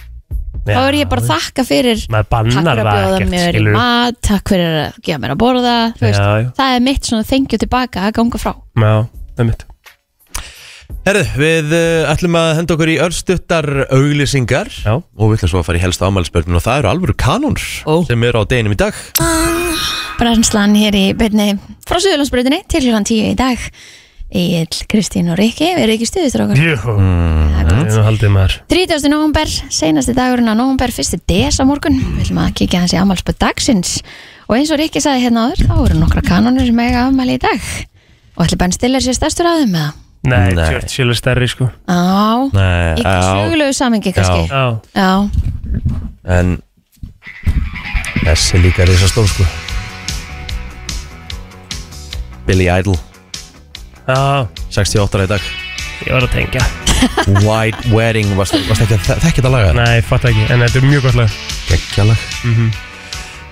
Þá 0.67 0.81
er 0.83 0.97
ég 0.99 1.09
bara 1.09 1.23
að 1.23 1.29
þakka 1.31 1.65
fyrir 1.65 2.03
Maður 2.11 2.27
Takk 2.27 2.33
bannar 2.35 2.59
fyrir 2.59 2.69
að 2.69 2.89
það 2.89 2.99
bjóða 2.99 3.15
ekkert 3.15 3.31
mér 3.33 3.47
í 3.47 3.53
skilur 3.53 3.75
mat 3.77 4.19
Takk 4.27 4.51
fyrir 4.53 4.77
að 4.79 4.99
gefa 5.07 5.21
mér 5.23 5.33
að 5.33 5.39
borða 5.45 5.75
þú 5.95 6.05
veist, 6.05 6.19
Já, 6.19 6.29
já, 6.43 6.49
Það 6.59 6.75
er 6.75 6.85
mitt 6.89 7.09
svona 7.09 7.27
þengju 7.29 7.59
tilbaka 7.63 8.05
að 8.05 8.15
ganga 8.19 8.41
frá. 8.41 8.51
Já, 8.53 8.95
það 9.33 9.43
er 9.45 9.49
mitt 9.49 9.65
Herðu, 11.07 11.21
við 11.39 11.71
uh, 11.73 12.09
ætlum 12.11 12.35
að 12.37 12.49
henda 12.59 12.75
okkur 12.75 12.89
í 12.91 12.97
örstuttar 13.01 13.67
auglýsingar 13.95 14.69
Já. 14.83 14.93
og 14.99 15.31
við 15.31 15.39
ætlum 15.39 15.51
svo 15.53 15.61
að 15.61 15.67
fara 15.69 15.79
í 15.79 15.83
helsta 15.83 16.09
ámælspörnum 16.09 16.59
og 16.59 16.65
það 16.65 16.81
eru 16.81 16.89
alvöru 16.91 17.15
kanóns 17.17 17.67
Ó. 17.87 18.03
sem 18.09 18.25
eru 18.27 18.41
á 18.41 18.49
deginum 18.49 18.75
í 18.75 18.79
dag. 18.81 18.97
Brennslan 20.19 20.75
hér 20.75 20.97
í 20.99 21.05
byrni 21.17 21.53
frá 21.87 22.01
Suðurlandsbrutinni 22.03 22.61
til 22.69 22.83
hlugan 22.83 23.07
tíu 23.07 23.29
í 23.31 23.37
dag 23.39 23.63
Egil, 24.29 24.67
Kristín 24.91 25.31
og 25.33 25.39
Rikki 25.39 25.71
við 25.73 25.81
erum 25.87 25.95
ekki 25.95 26.05
stuðistur 26.05 26.43
okkur 26.45 26.59
Jú, 26.61 26.73
Mm. 26.99 27.47
það 27.55 27.69
er 27.71 27.87
nú 27.89 28.03
haldið 28.05 28.29
maður. 28.35 28.57
30. 28.69 29.09
november, 29.09 29.45
seinasti 29.73 30.13
dagurinn 30.13 30.51
á 30.51 30.55
november, 30.55 30.91
fyrsti 30.93 31.17
des 31.25 31.57
á 31.57 31.63
morgun. 31.65 31.97
Við 31.97 32.27
ætlum 32.27 32.41
að 32.43 32.53
kíkja 32.59 32.79
hans 32.83 32.93
í 32.93 32.99
afmælspöð 33.01 33.39
dagsins. 33.41 33.95
Og 34.47 34.55
eins 34.57 34.69
og 34.71 34.77
Rikki 34.77 35.01
sagði 35.01 35.25
hérna 35.25 35.47
áður, 35.49 35.65
þá 35.65 35.73
eru 35.89 35.97
nokkra 35.99 36.21
kanonir 36.21 36.67
sem 36.69 36.79
eiga 36.79 37.07
afmæli 37.09 37.39
í 37.39 37.41
dag. 37.41 37.59
Og 38.37 38.45
ætli 38.45 38.57
Ben 38.61 38.71
Stiller 38.71 38.99
sé 39.01 39.13
stærstur 39.17 39.49
að 39.49 39.63
þeim 39.65 39.73
með 39.73 39.89
það 39.89 39.93
Nei, 40.29 40.53
Nei. 40.53 40.69
Churchill 40.69 41.09
er 41.09 41.15
stærri 41.15 41.47
sko. 41.49 41.69
Á, 41.87 42.51
Nei, 42.53 42.93
ekki 42.99 43.21
sögulegu 43.23 43.73
samingi 43.73 44.11
kannski. 44.13 44.49
Já, 44.51 44.79
Já, 44.93 45.29
en 46.27 46.61
þessi 48.25 48.61
líka 48.61 48.83
er 48.83 48.91
þess 48.93 49.07
að 49.07 49.13
stór 49.15 49.27
sko. 49.31 49.45
Billy 52.45 52.67
Idol 52.69 52.97
já, 54.09 54.47
68 54.73 55.15
ára 55.19 55.25
í 55.27 55.31
dag. 55.35 55.47
Ég 56.07 56.13
var 56.15 56.25
að 56.27 56.35
tengja. 56.35 56.63
White 57.45 57.89
Wedding, 57.93 58.33
varst, 58.39 58.55
varst 58.67 58.83
ekki 58.85 58.95
að 58.97 59.03
þe- 59.07 59.17
þekkja 59.23 59.39
þetta 59.41 59.51
laga? 59.53 59.71
Nei, 59.77 60.01
fatt 60.03 60.25
ekki, 60.29 60.45
en 60.51 60.63
þetta 60.65 60.79
er 60.81 60.87
mjög 60.89 61.05
gott 61.07 61.17
lag. 61.19 61.35
Gekkjalag 61.69 62.23
Mhm. 62.43 62.69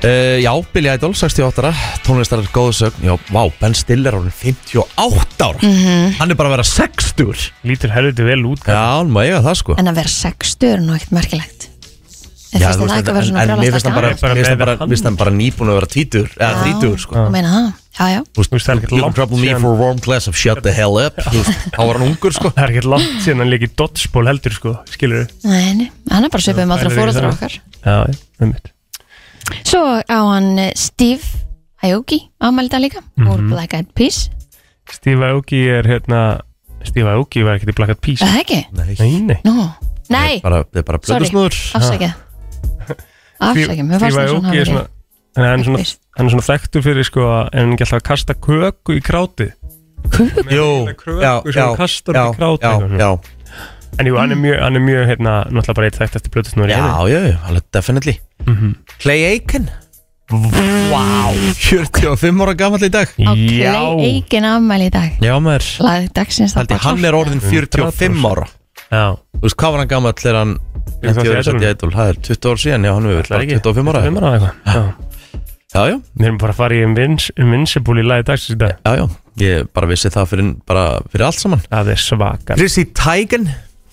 uh, 0.04 0.38
Já, 0.44 0.52
Billy 0.74 0.90
Idol, 0.94 1.14
68 1.18 1.62
ára 1.64 1.72
Tónlistarar 2.06 2.48
góðsögn 2.56 3.04
Já, 3.08 3.14
vá, 3.34 3.44
Ben 3.62 3.76
Stiller 3.78 4.14
er 4.14 4.20
orðin 4.20 4.34
58 4.36 5.46
ára. 5.48 5.72
Hann 6.20 6.32
er 6.32 6.40
bara 6.40 6.50
að 6.52 6.56
vera 6.58 6.68
60 6.68 7.52
Lítur 7.68 7.94
helviti 7.96 8.26
vel 8.28 8.42
út 8.52 8.66
Já, 8.68 8.80
hann 8.98 9.12
má 9.14 9.22
eiga 9.26 9.42
það 9.46 9.60
sko. 9.62 9.78
En 9.80 9.92
að 9.92 10.00
vera 10.02 10.14
60 10.18 10.72
er 10.74 10.84
nú 10.86 10.96
ekkert 10.98 11.16
merkilegt 11.20 11.68
En 12.54 12.62
Já, 12.62 12.70
þú 12.72 12.86
það 12.88 12.88
veist, 12.88 13.10
en, 13.12 13.26
svona 13.28 13.42
en 13.44 13.60
mér 13.60 13.74
finnst 13.76 13.88
hann 13.88 13.96
bara, 13.98 14.10
Bara 14.22 14.56
bara, 14.56 15.16
bara 15.20 15.32
nýbúin 15.36 15.68
að 15.68 15.76
vera 15.82 15.90
títur 15.92 16.28
Eða 16.38 16.62
þrítur 16.64 16.94
sko. 17.04 17.16
Þú 17.18 17.32
meina 17.34 17.50
það? 17.52 17.66
Já, 17.98 18.06
já. 18.14 18.20
Þú 18.24 18.40
veist, 18.44 18.54
það 18.54 18.70
er 18.72 18.78
ekkert 18.78 18.92
you 18.92 18.98
can 18.98 19.04
langt 19.04 19.16
trouble 19.18 19.38
me 19.42 19.48
síðan- 19.48 19.62
for 19.66 19.74
a 19.74 19.80
warm 19.82 19.98
glass 20.06 20.28
of 20.32 20.38
shut 20.38 20.62
the 20.64 20.72
hell 20.72 20.96
up. 21.02 21.18
Þú 21.18 21.42
veist, 21.42 21.66
Þá 21.76 21.82
var 21.88 21.98
hann 22.00 22.08
ungur 22.08 22.32
sko. 22.38 22.50
Það 22.56 22.64
er 22.64 22.72
ekkert 22.72 22.90
langt 22.94 23.18
síðan 23.26 23.42
hann 23.44 23.52
líki 23.52 23.70
dodgeball 23.76 24.28
heldur 24.32 24.56
sko, 24.56 24.74
skilur 24.94 25.26
við 25.26 25.34
Nei, 25.44 25.74
nei, 25.82 25.92
hann 26.12 26.24
er 26.24 26.30
bara 26.30 26.46
svipið 26.46 26.64
um 26.64 26.72
allra 26.72 26.90
það. 26.90 27.28
okkar. 27.34 27.58
Já, 27.84 27.96
já, 28.08 28.16
um 28.40 28.54
mitt. 28.54 28.72
Svo 29.68 29.82
á 30.08 30.20
hann 30.32 30.60
eh, 30.60 30.72
Steve 30.76 31.24
Aoki 31.84 32.22
ámælda 32.42 32.80
líka. 32.80 33.04
Úr 33.20 33.42
Mhm. 33.44 33.50
Black 33.52 33.74
Eyed 33.74 33.92
Peas. 33.94 34.30
Steve 34.90 35.20
Aoki 35.26 35.68
er 35.68 35.84
hérna 35.84 36.40
Steve 36.86 37.10
Aoki 37.12 37.44
var 37.44 37.58
ekkert 37.60 37.74
í 37.74 37.76
Black 37.76 37.90
Eyed 37.92 38.02
Peas. 38.02 38.22
Er 38.22 38.28
Það 38.28 38.40
ekki? 38.46 38.62
Nei, 38.72 38.96
Nei, 39.00 39.20
nei. 39.20 39.42
Nei, 40.10 40.40
bara, 40.40 40.64
Það 40.64 40.80
er 40.80 40.84
bara 40.84 41.00
Sorry. 41.04 41.28
blöðusnúður 41.28 42.16
Afsækja, 43.40 43.84
mér 43.86 44.02
fannst 44.02 44.18
það 44.18 44.32
svona 44.34 44.52
Aoki 44.52 44.62
er 44.62 44.72
svona 44.72 44.86
Hann 45.38 45.46
er 45.46 45.64
svona, 45.68 45.84
hann 46.18 46.26
er 46.26 46.34
svona 46.34 46.46
þekktur 46.48 46.82
fyrir 46.88 47.06
sko 47.06 47.26
að 47.30 47.42
en 47.52 47.60
hann 47.60 47.74
ekki 47.76 47.86
alltaf 47.86 48.00
að 48.00 48.08
kasta 48.08 48.36
köku 48.42 48.96
í 48.98 49.02
krátið 49.06 49.52
Jú, 50.50 50.70
Köku 50.88 51.18
já, 51.22 51.34
sem 51.46 52.16
já, 52.16 52.24
hann 52.34 52.58
já, 52.62 52.72
já, 52.98 53.10
En 53.98 54.06
jú, 54.10 54.18
hann 54.18 54.34
er 54.34 54.40
mjög, 54.40 54.58
hann 54.62 54.78
er 54.78 54.84
mjög 54.84 55.08
hérna, 55.10 55.34
náttúrulega 55.50 55.78
bara 55.80 55.90
eitt 55.90 55.98
þekkt 55.98 56.18
eftir 56.20 56.34
blöðusnúður 56.36 56.74
já, 56.74 56.82
já, 57.10 57.20
já, 57.32 57.38
alveg 57.50 57.68
definitely. 57.74 58.16
Mhm. 58.46 58.74
Clay 59.02 59.24
Aiken. 59.32 59.70
Vá. 60.28 61.34
45 61.56 62.44
ára 62.44 62.54
gammal 62.60 62.84
í 62.84 62.92
dag. 62.94 63.10
Á 63.18 63.32
Clay 63.34 64.12
Aiken 64.12 64.46
afmæli 64.46 64.90
í 64.90 64.94
dag. 64.94 65.18
Já 65.24 65.34
maður. 65.42 65.70
Lag 65.88 66.10
dagsins 66.14 66.54
Haldi, 66.58 66.76
bara 66.76 66.86
hann 66.92 67.10
er 67.10 67.18
orðin 67.18 67.42
45 67.42 68.22
ára 68.30 68.46
Þú 68.92 69.44
veist, 69.44 69.58
hvað 69.60 69.72
var 69.74 69.80
hann 69.84 69.88
gammal 69.92 70.14
þegar 70.18 70.38
hann 70.42 70.54
Ég 71.04 71.12
Idol. 71.12 71.60
í 71.62 71.70
Idol, 71.70 71.92
það 71.94 72.10
er 72.10 72.16
20 72.26 72.50
ár 72.52 72.62
síðan, 72.64 72.86
já, 72.88 72.94
hann 72.96 73.06
er 73.06 73.12
Það 73.12 73.20
er 73.20 73.28
bara 73.30 73.44
ekki. 73.44 73.60
25 73.62 73.92
ára. 73.92 74.02
25 74.08 74.24
ára 74.24 74.32
eitthvað. 74.38 74.56
Já. 74.66 74.94
Já, 75.68 75.82
já, 75.92 75.98
Við 76.18 76.26
erum 76.26 76.38
bara 76.42 76.54
að 76.54 76.58
fara 76.62 76.74
í 76.78 76.82
Invins- 76.88 77.32
Invincible 77.38 78.02
í 78.02 78.06
lagi 78.08 78.24
dagsins 78.30 78.56
í 78.56 78.60
dag. 78.62 78.78
Já, 78.86 78.96
já. 78.98 79.08
Ég 79.38 79.68
bara 79.76 79.88
vissi 79.92 80.10
það 80.10 80.28
fyrir, 80.32 80.56
bara 80.66 80.86
fyrir 81.12 81.26
allt 81.28 81.40
saman. 81.44 81.60
Það 81.70 81.92
er 81.94 82.02
svakar. 82.02 82.58
Chrissy 82.58 82.86
Teigen 82.98 83.50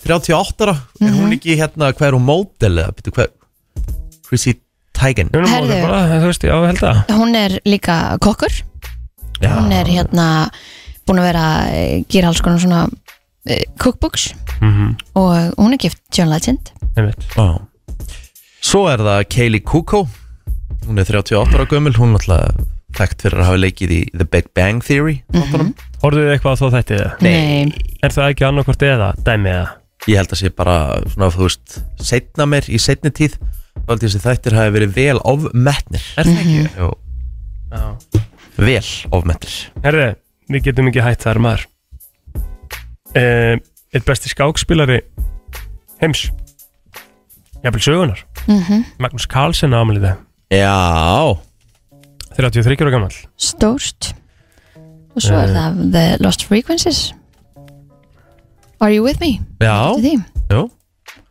38 0.07 0.62
ára. 0.64 0.76
Er 1.00 1.11
Mhm. 1.11 1.18
hún 1.20 1.33
ekki 1.37 1.57
hérna, 1.59 1.92
hvað 1.92 2.07
er 2.09 2.12
hún 2.12 2.24
módel 2.24 2.78
eða, 2.78 2.94
byrju, 2.94 3.12
hvað 3.12 3.28
Chrissy 4.28 4.54
Teigen. 4.94 5.28
Er 5.35 5.40
Herðu. 5.42 6.24
veist, 6.24 6.42
já, 6.42 6.54
að. 6.54 7.07
Hún 7.11 7.35
er 7.37 7.61
líka 7.66 8.16
kokkur. 8.20 8.62
Já. 9.42 9.50
Hún 9.59 9.72
er 9.72 9.85
hérna 9.85 10.48
búin 11.07 11.18
að 11.18 11.26
vera 11.33 11.44
að 11.68 12.07
gera 12.09 12.28
alls 12.28 12.40
konar 12.40 12.59
svona 12.61 12.88
uh, 13.50 13.62
cookbooks 13.83 14.30
Mhm, 14.64 14.94
og 15.18 15.54
hún 15.59 15.72
er 15.74 15.80
gift 15.83 15.98
John 16.16 16.30
Legend. 16.30 16.70
Já. 16.96 17.46
Svo 18.64 18.85
er 18.88 19.02
það 19.02 19.24
Kaylee 19.35 19.61
Kuko 19.66 20.04
Hún 20.87 20.98
er 21.00 21.04
38 21.11 21.57
ára 21.59 21.66
gömul 21.68 21.92
Hún 21.98 22.14
er 22.14 22.22
alltaf 22.22 22.70
þekkt 22.94 23.24
fyrir 23.26 23.40
að 23.42 23.48
hafa 23.48 23.59
leikið 23.59 23.90
í 23.96 24.00
The 24.14 24.24
Big 24.30 24.46
Bang 24.54 24.78
Theory 24.87 25.16
þáttunum. 25.35 25.72
Horfðu 26.04 26.20
þið 26.22 26.33
eitthvað 26.37 26.54
á 26.54 26.61
þó 26.61 26.66
þetta 26.76 26.94
eða? 26.94 27.09
Nei. 27.26 27.88
Er 28.07 28.12
það 28.14 28.28
ekki 28.30 28.46
annarkvort 28.46 28.85
eða, 28.87 29.09
dæmi 29.26 29.50
eða? 29.50 29.64
Ég 30.07 30.20
held 30.20 30.35
að 30.37 30.40
sé 30.44 30.50
bara 30.54 30.76
svona, 31.11 31.30
þú 31.35 31.42
veist, 31.48 31.74
setna 32.07 32.46
mér 32.46 32.68
í 32.70 32.78
setni 32.78 33.11
tíð 33.11 33.35
þá 33.40 33.90
held 33.90 34.07
ég 34.07 34.14
að 34.14 34.26
þættir 34.28 34.57
hafi 34.61 34.74
verið 34.76 34.94
vel 34.94 35.18
ofmetnir 35.26 36.07
Er 36.22 36.30
það 36.30 36.40
ekki? 36.44 36.62
Jú, 36.78 36.90
Já. 37.74 37.85
vel 38.62 38.90
ofmetnir 39.18 39.57
Herði, 39.88 40.09
við 40.54 40.66
getum 40.68 40.92
ekki 40.92 41.02
hætt 41.09 41.26
þar 41.26 41.42
maður 41.48 41.66
uh, 43.16 43.57
Eitt 43.94 44.05
besti 44.09 44.29
skákspilari 44.33 45.00
heims? 46.03 46.24
Jafnvel 47.64 47.81
sögunar 47.87 48.22
mm 48.48 48.85
Magnús 49.00 49.27
Carlsen 49.31 49.72
á 49.72 49.81
amalið 49.81 50.05
það. 50.09 50.16
Já, 50.53 51.38
33 52.37 52.77
ára 52.85 52.90
gammal 52.92 53.14
Stórst 53.40 54.12
og 55.14 55.22
svo 55.22 55.37
er 55.38 55.48
Eh. 55.48 55.55
það 55.55 55.77
The 55.94 56.05
Lost 56.24 56.42
Frequencies. 56.48 57.12
Are 58.83 58.90
You 58.92 59.05
With 59.07 59.20
Me? 59.22 59.38
já, 59.62 59.94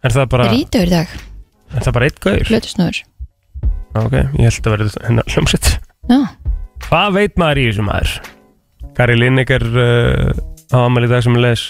Þetta 0.03 0.07
er 0.09 0.11
það 0.15 0.29
bara, 0.31 0.47
rítur 0.51 0.87
í 0.87 0.89
dag, 0.91 1.07
er 1.75 1.83
það 1.85 1.93
bara 1.93 2.05
eitt 2.07 2.19
gaur? 2.23 2.43
hlutusnúður 2.49 3.03
Ok, 3.93 4.13
ég 4.39 4.47
held 4.47 4.67
að 4.67 4.73
vera 4.73 4.87
hennar 5.07 5.27
hljómsett 5.29 5.67
Já, 6.09 6.17
Hvað 6.87 7.13
veit 7.19 7.37
maður 7.39 7.61
í 7.61 7.67
þessum 7.69 7.87
maður? 7.91 8.15
Gary 8.97 9.15
Lineker 9.19 9.63
uh, 9.63 10.33
á 10.73 10.77
amalið 10.83 11.13
dag 11.13 11.23
sem 11.25 11.37
les. 11.39 11.63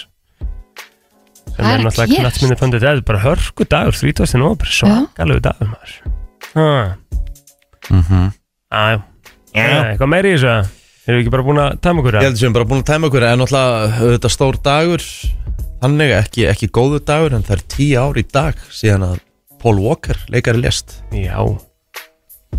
Sem 1.54 1.60
Hvað 1.60 1.68
er 1.68 1.74
er 1.74 1.78
að 1.78 1.84
náttúrulega 1.86 2.10
gerast? 2.10 2.22
knatsminni 2.24 2.58
fundið 2.58 2.84
þetta 2.84 2.96
er 2.96 3.02
bara 3.10 3.22
hörku 3.24 3.66
dagur 3.70 3.98
30. 4.00 4.38
november, 4.40 4.70
svakalegu 4.78 5.42
dagur 5.44 5.68
maður. 5.70 5.92
Mm 7.90 8.02
-hmm. 8.02 8.32
Æ, 8.72 9.02
ja, 9.54 9.84
eitthvað 9.92 10.08
meiri 10.08 10.32
í 10.32 10.38
þessu? 10.38 10.70
Erum 11.04 11.18
við 11.18 11.20
ekki 11.20 11.30
bara 11.30 11.44
búin 11.44 11.60
að 11.60 11.80
tæma 11.84 12.00
okkur 12.00 12.14
Ég 12.14 12.22
held 12.24 12.32
að 12.34 12.40
við 12.40 12.44
erum 12.44 12.56
bara 12.56 12.64
búin 12.64 12.80
að 12.80 12.90
tæma 12.90 13.06
okkur 13.06 13.22
en 13.22 13.38
náttúrulega 13.38 14.00
auðvitað 14.00 14.32
stór 14.32 14.56
dagur. 14.64 15.02
Þannig 15.84 16.10
ekki, 16.16 16.46
ekki 16.48 16.68
góður 16.72 17.02
dagur 17.04 17.34
en 17.36 17.42
það 17.44 17.56
er 17.58 17.62
tíu 17.68 18.00
ár 18.00 18.16
í 18.16 18.24
dag 18.32 18.54
síðan 18.72 19.02
að 19.04 19.18
Paul 19.60 19.78
Walker 19.80 20.16
leikari 20.32 20.60
lest 20.60 21.02
Já, 21.12 21.40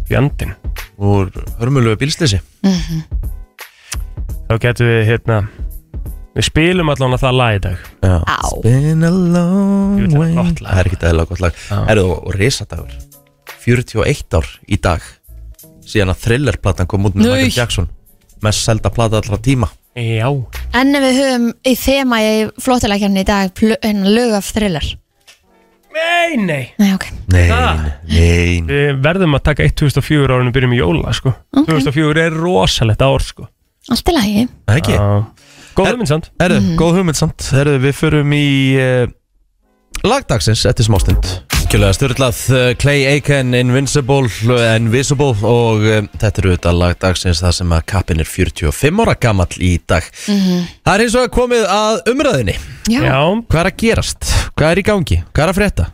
fjandinn 0.09 0.55
úr 0.97 1.29
hörmulegu 1.59 1.97
bílslýsi 2.01 2.39
Þá 4.45 4.53
getum 4.61 4.89
við 4.89 5.01
hérna 5.09 5.37
Við 6.35 6.47
spilum 6.49 6.89
allan 6.91 7.15
að 7.15 7.21
það 7.23 7.35
lag 7.39 7.55
í 7.55 7.59
dag 7.63 7.83
Já. 8.03 8.15
Á. 8.27 8.39
Been 8.65 9.03
a 9.07 9.11
long 9.11 9.99
Jú, 10.01 10.07
það 10.09 10.15
er 10.15 10.19
way 10.19 10.33
gott 10.35 10.61
lag. 10.65 10.71
Það 10.73 10.81
er 10.81 10.89
ekki 10.89 10.99
eðla 11.11 11.25
gott 11.29 11.43
lag 11.45 11.59
Já. 11.69 11.77
Erðu 11.93 12.09
og 12.17 12.33
risadagur 12.35 12.97
41 13.65 14.35
ár 14.39 14.49
í 14.67 14.77
dag 14.83 15.05
síðan 15.85 16.11
að 16.13 16.21
Thriller-platan 16.25 16.89
kom 16.91 17.07
út 17.07 17.15
með 17.17 17.29
Nei. 17.29 17.31
Michael 17.45 17.55
Jackson 17.61 17.87
mest 18.43 18.65
selda 18.67 18.91
plata 18.93 19.21
allra 19.21 19.39
tíma 19.41 19.69
Já 19.95 20.27
en 20.75 20.91
ef 20.99 21.05
við 21.05 21.17
höfum 21.21 21.47
í 21.71 21.73
þema 21.79 22.19
í 22.25 22.31
flottilækjarni 22.61 23.23
í 23.23 23.27
dag 23.29 23.53
pl- 23.55 23.79
hérna 23.79 24.11
lög 24.11 24.35
af 24.41 24.49
thriller 24.51 24.85
Nei, 25.95 26.35
nei 26.35 26.63
Nei, 26.75 26.89
ok, 26.97 27.05
Nei, 27.31 27.45
Það? 27.47 27.83
nei 28.11 28.57
Við 28.67 28.97
verðum 29.05 29.37
að 29.37 29.45
taka 29.47 29.63
1004 29.63 30.35
árinu 30.35 30.51
byrjum 30.51 30.73
í 30.75 30.79
jóla 30.81 31.13
sko. 31.15 31.31
Ok. 31.55 31.69
2004 31.71 32.25
er 32.27 32.35
rosalegt 32.35 33.05
ár 33.05 33.23
sko. 33.23 33.47
allt 33.93 34.11
í 34.11 34.15
lagi 34.17 34.43
Það 34.67 34.81
ekki 34.81 34.97
Já. 34.97 35.07
Góð 35.75 35.87
Er- 35.89 35.95
hugmynd 35.97 36.11
samt. 36.11 36.29
Erðu, 36.39 36.61
góð 36.79 36.97
hugmynd 37.01 37.19
samt. 37.19 37.49
Erðu, 37.59 37.79
við 37.83 37.97
förum 37.97 38.31
í 38.35 38.45
uh, 38.79 39.07
lagdagsins 40.07 40.63
eftir 40.69 40.87
smástund. 40.87 41.27
Kjölega 41.65 41.95
styrlað 41.97 42.39
uh, 42.53 42.67
Clay 42.79 43.01
Aiken 43.09 43.55
Invincible, 43.57 44.29
uh, 44.53 44.61
Invisible 44.77 45.33
og 45.49 45.83
uh, 45.83 45.97
þetta 46.21 46.43
eru 46.43 46.53
þetta 46.53 46.73
lagdagsins 46.77 47.41
þar 47.43 47.55
sem 47.57 47.73
að 47.75 47.83
kappin 47.91 48.21
er 48.23 48.29
45 48.29 49.01
ára 49.03 49.17
gamall 49.19 49.57
í 49.59 49.73
dag. 49.89 50.07
Það 50.29 50.93
er 50.93 51.03
eins 51.07 51.17
og 51.19 51.25
að 51.25 51.33
komið 51.35 51.65
að 51.73 51.99
umræðinni 52.13 52.55
Já, 52.93 53.01
Já, 53.01 53.19
Hvað 53.49 53.61
er 53.65 53.69
að 53.71 53.77
gerast? 53.81 54.31
Hvað 54.55 54.71
er 54.71 54.81
í 54.83 54.87
gangi? 54.93 55.19
Hvað 55.33 55.47
er 55.47 55.53
að 55.55 55.59
frétta? 55.61 55.91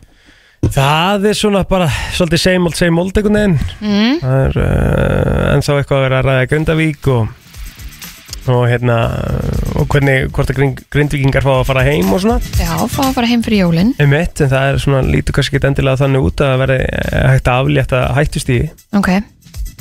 það 0.72 1.24
er 1.26 1.34
svona 1.34 1.64
bara 1.66 1.88
svolítið 2.14 2.38
same 2.38 2.68
old, 2.68 2.76
same 2.78 3.00
old 3.02 3.16
einhvern 3.18 3.34
veginn. 3.34 3.56
Mm. 3.82 4.20
Það 4.22 4.36
er 4.44 4.58
uh, 4.62 5.46
ennþá 5.56 5.74
eitthvað 5.80 5.96
að 5.98 6.04
vera 6.06 6.20
að 6.20 6.28
ræða 6.28 6.44
Grindavík 6.52 7.08
og, 7.10 7.32
og 8.54 8.62
hérna 8.70 8.98
og 9.82 9.88
hvernig, 9.90 10.28
hvort 10.32 10.52
að 10.52 10.58
grind, 10.58 10.82
grindvíkingar 10.92 11.44
fá 11.44 11.52
að 11.58 11.66
fara 11.70 11.84
heim 11.86 12.12
og 12.14 12.22
svona. 12.22 12.38
Já 12.58 12.74
fá 12.90 13.00
að 13.08 13.16
fara 13.16 13.30
heim 13.30 13.42
fyrir 13.44 13.64
jólin. 13.64 13.94
Um 14.02 14.12
mitt, 14.12 14.42
en 14.42 14.52
það 14.52 14.68
er 14.68 14.82
svona 14.84 15.02
lítur 15.06 15.36
kannski 15.36 15.58
ekki 15.58 15.70
endilega 15.70 16.02
þannig 16.04 16.28
út 16.28 16.44
að 16.44 16.54
vera 16.62 16.78
hægt 17.32 17.50
að 17.50 17.64
aflétta 17.64 18.04
hættust 18.18 18.52
í 18.52 18.60
Ok, 18.98 19.10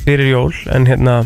fyrir 0.05 0.31
jól 0.31 0.51
en 0.73 0.89
hérna 0.89 1.21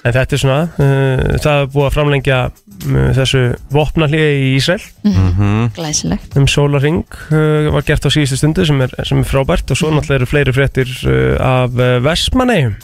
en 0.00 0.14
þetta 0.16 0.36
er 0.36 0.40
svona 0.40 0.60
uh, 0.80 1.38
það 1.42 1.62
er 1.62 1.70
búið 1.74 1.86
að 1.88 1.96
framlengja 1.96 2.38
uh, 2.48 3.10
þessu 3.18 3.42
vopnahliði 3.74 4.30
í 4.46 4.52
Ísrael. 4.56 4.86
Mm 5.04 5.18
-hmm. 5.18 5.66
glæsilegt. 5.76 6.36
Um 6.40 6.48
sólaring 6.48 7.04
uh, 7.28 7.68
var 7.74 7.84
gert 7.84 8.08
á 8.08 8.10
síðustu 8.10 8.40
stundu 8.40 8.64
sem 8.66 8.80
er, 8.80 8.94
sem 9.04 9.20
er 9.20 9.28
frábært 9.28 9.70
og 9.70 9.76
svo 9.76 9.92
náttúrulega 9.92 10.22
eru 10.22 10.30
fleiri 10.30 10.56
fréttir 10.56 10.88
uh, 11.04 11.36
af 11.40 11.76
uh, 11.76 12.00
Vestmanneigum 12.04 12.78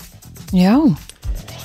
Já, 0.54 0.76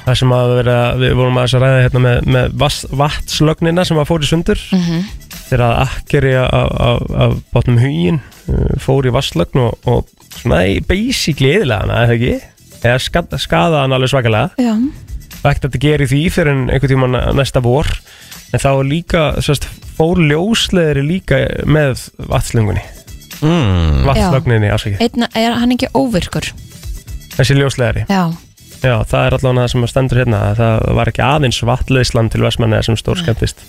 það 0.06 0.20
sem 0.22 0.36
að 0.36 0.54
vera, 0.60 0.78
við 1.00 1.18
vorum 1.20 1.42
að 1.42 1.58
ræða 1.62 1.82
hérna 1.86 2.04
með, 2.06 2.30
með 2.36 2.56
vatslögnina 3.02 3.86
sem 3.88 4.00
að 4.02 4.10
fór 4.10 4.26
í 4.26 4.32
sundur. 4.32 4.64
Mm 4.76 5.04
þegar 5.52 5.66
að 5.66 5.80
akkeri 5.84 6.30
af, 6.40 6.70
af, 6.80 7.00
af 7.12 7.34
bátnum 7.52 7.80
hugin 7.82 8.22
uh, 8.48 8.70
fór 8.80 9.04
í 9.04 9.12
vasslögn 9.12 9.60
og, 9.66 9.74
og 9.84 10.08
svona 10.38 10.62
í 10.72 10.78
basically 10.88 11.52
eðilega 11.58 11.84
hana, 11.84 12.06
eða 12.06 12.16
ekki? 12.16 12.78
Eða 12.82 13.02
skada, 13.04 13.40
skada 13.42 13.82
hann 13.84 13.92
alveg 13.92 14.14
svakalega. 14.14 14.56
Ekkert 15.42 15.66
að 15.66 15.66
þetta 15.66 15.82
geri 15.84 16.08
því 16.08 16.22
fyrir 16.32 16.54
einhvern 16.56 16.94
tíma 16.94 17.12
næsta 17.36 17.60
vor. 17.66 17.90
En 18.52 18.64
þá 18.64 18.70
er 18.72 18.88
líka, 18.88 19.26
sérst, 19.44 19.68
fór 20.00 20.24
ljósleðri 20.24 21.04
líka 21.04 21.44
með 21.68 22.08
vatslöngunni 22.32 22.84
mm. 23.42 24.06
vatslögninni, 24.08 24.72
Einn, 25.02 25.28
er 25.36 25.58
hann 25.60 25.76
ekki 25.76 25.92
óvirkur? 25.98 26.52
þessi 27.36 27.56
ljósleðri 27.58 28.06
Já, 28.10 28.32
já, 28.82 28.96
það 29.08 29.26
er 29.26 29.36
allavega 29.38 29.64
það 29.64 29.72
sem 29.74 29.88
stendur 29.92 30.22
hérna 30.22 30.44
að 30.50 30.62
það 30.62 30.86
var 31.00 31.12
ekki 31.12 31.24
aðeins 31.26 31.62
vatleðsland 31.70 32.34
til 32.34 32.44
Vestmanneða 32.46 32.88
sem 32.90 33.00
stór 33.00 33.22
skemmtist 33.22 33.66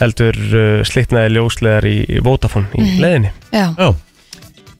heldur 0.00 0.36
uh, 0.36 0.84
slitnaði 0.86 1.34
ljósleðar 1.36 1.88
í, 1.90 1.96
í 2.08 2.22
Vodafone 2.24 2.70
í 2.78 2.96
leðinni 3.02 3.32
já. 3.52 3.66
Já, 3.76 3.90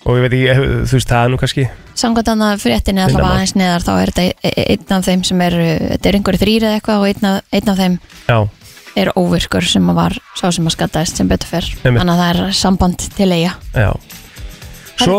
og 0.07 0.17
ég 0.17 0.25
veit 0.25 0.33
ekki, 0.33 0.47
eh, 0.53 0.63
þú 0.89 0.99
veist, 0.99 1.11
það 1.11 1.33
nú 1.33 1.41
kannski 1.43 1.67
Samkvæmt 2.01 2.31
hann 2.33 2.45
að 2.47 2.63
fréttinni 2.63 3.03
allavega 3.05 3.35
aðeins 3.35 3.57
neðar 3.59 3.85
þá 3.85 3.91
er 3.97 4.13
þetta 4.15 4.23
e- 4.31 4.53
e- 4.55 4.67
einn 4.73 4.95
af 4.97 5.05
þeim 5.05 5.25
sem 5.29 5.43
er 5.45 5.57
þetta 5.59 6.09
er 6.09 6.17
einhverju 6.17 6.41
þrýr 6.45 6.67
eða 6.69 6.79
eitthvað 6.79 7.03
og 7.03 7.11
einn 7.11 7.29
af, 7.29 7.43
einn 7.59 7.73
af 7.75 7.81
þeim 7.83 7.99
já, 8.31 8.39
er 9.03 9.13
óvirkur 9.21 9.67
sem 9.69 9.91
að 9.93 9.99
var 10.01 10.17
sá 10.39 10.47
sem 10.49 10.71
að 10.71 10.77
skattaðist 10.79 11.21
sem 11.21 11.29
betur 11.29 11.51
fyrr 11.51 11.69
þannig 11.83 12.15
að 12.15 12.23
það 12.23 12.31
er 12.31 12.57
samband 12.57 13.05
til 13.19 13.29
eiga 13.35 13.53
já. 13.75 13.91
Svo, 15.01 15.19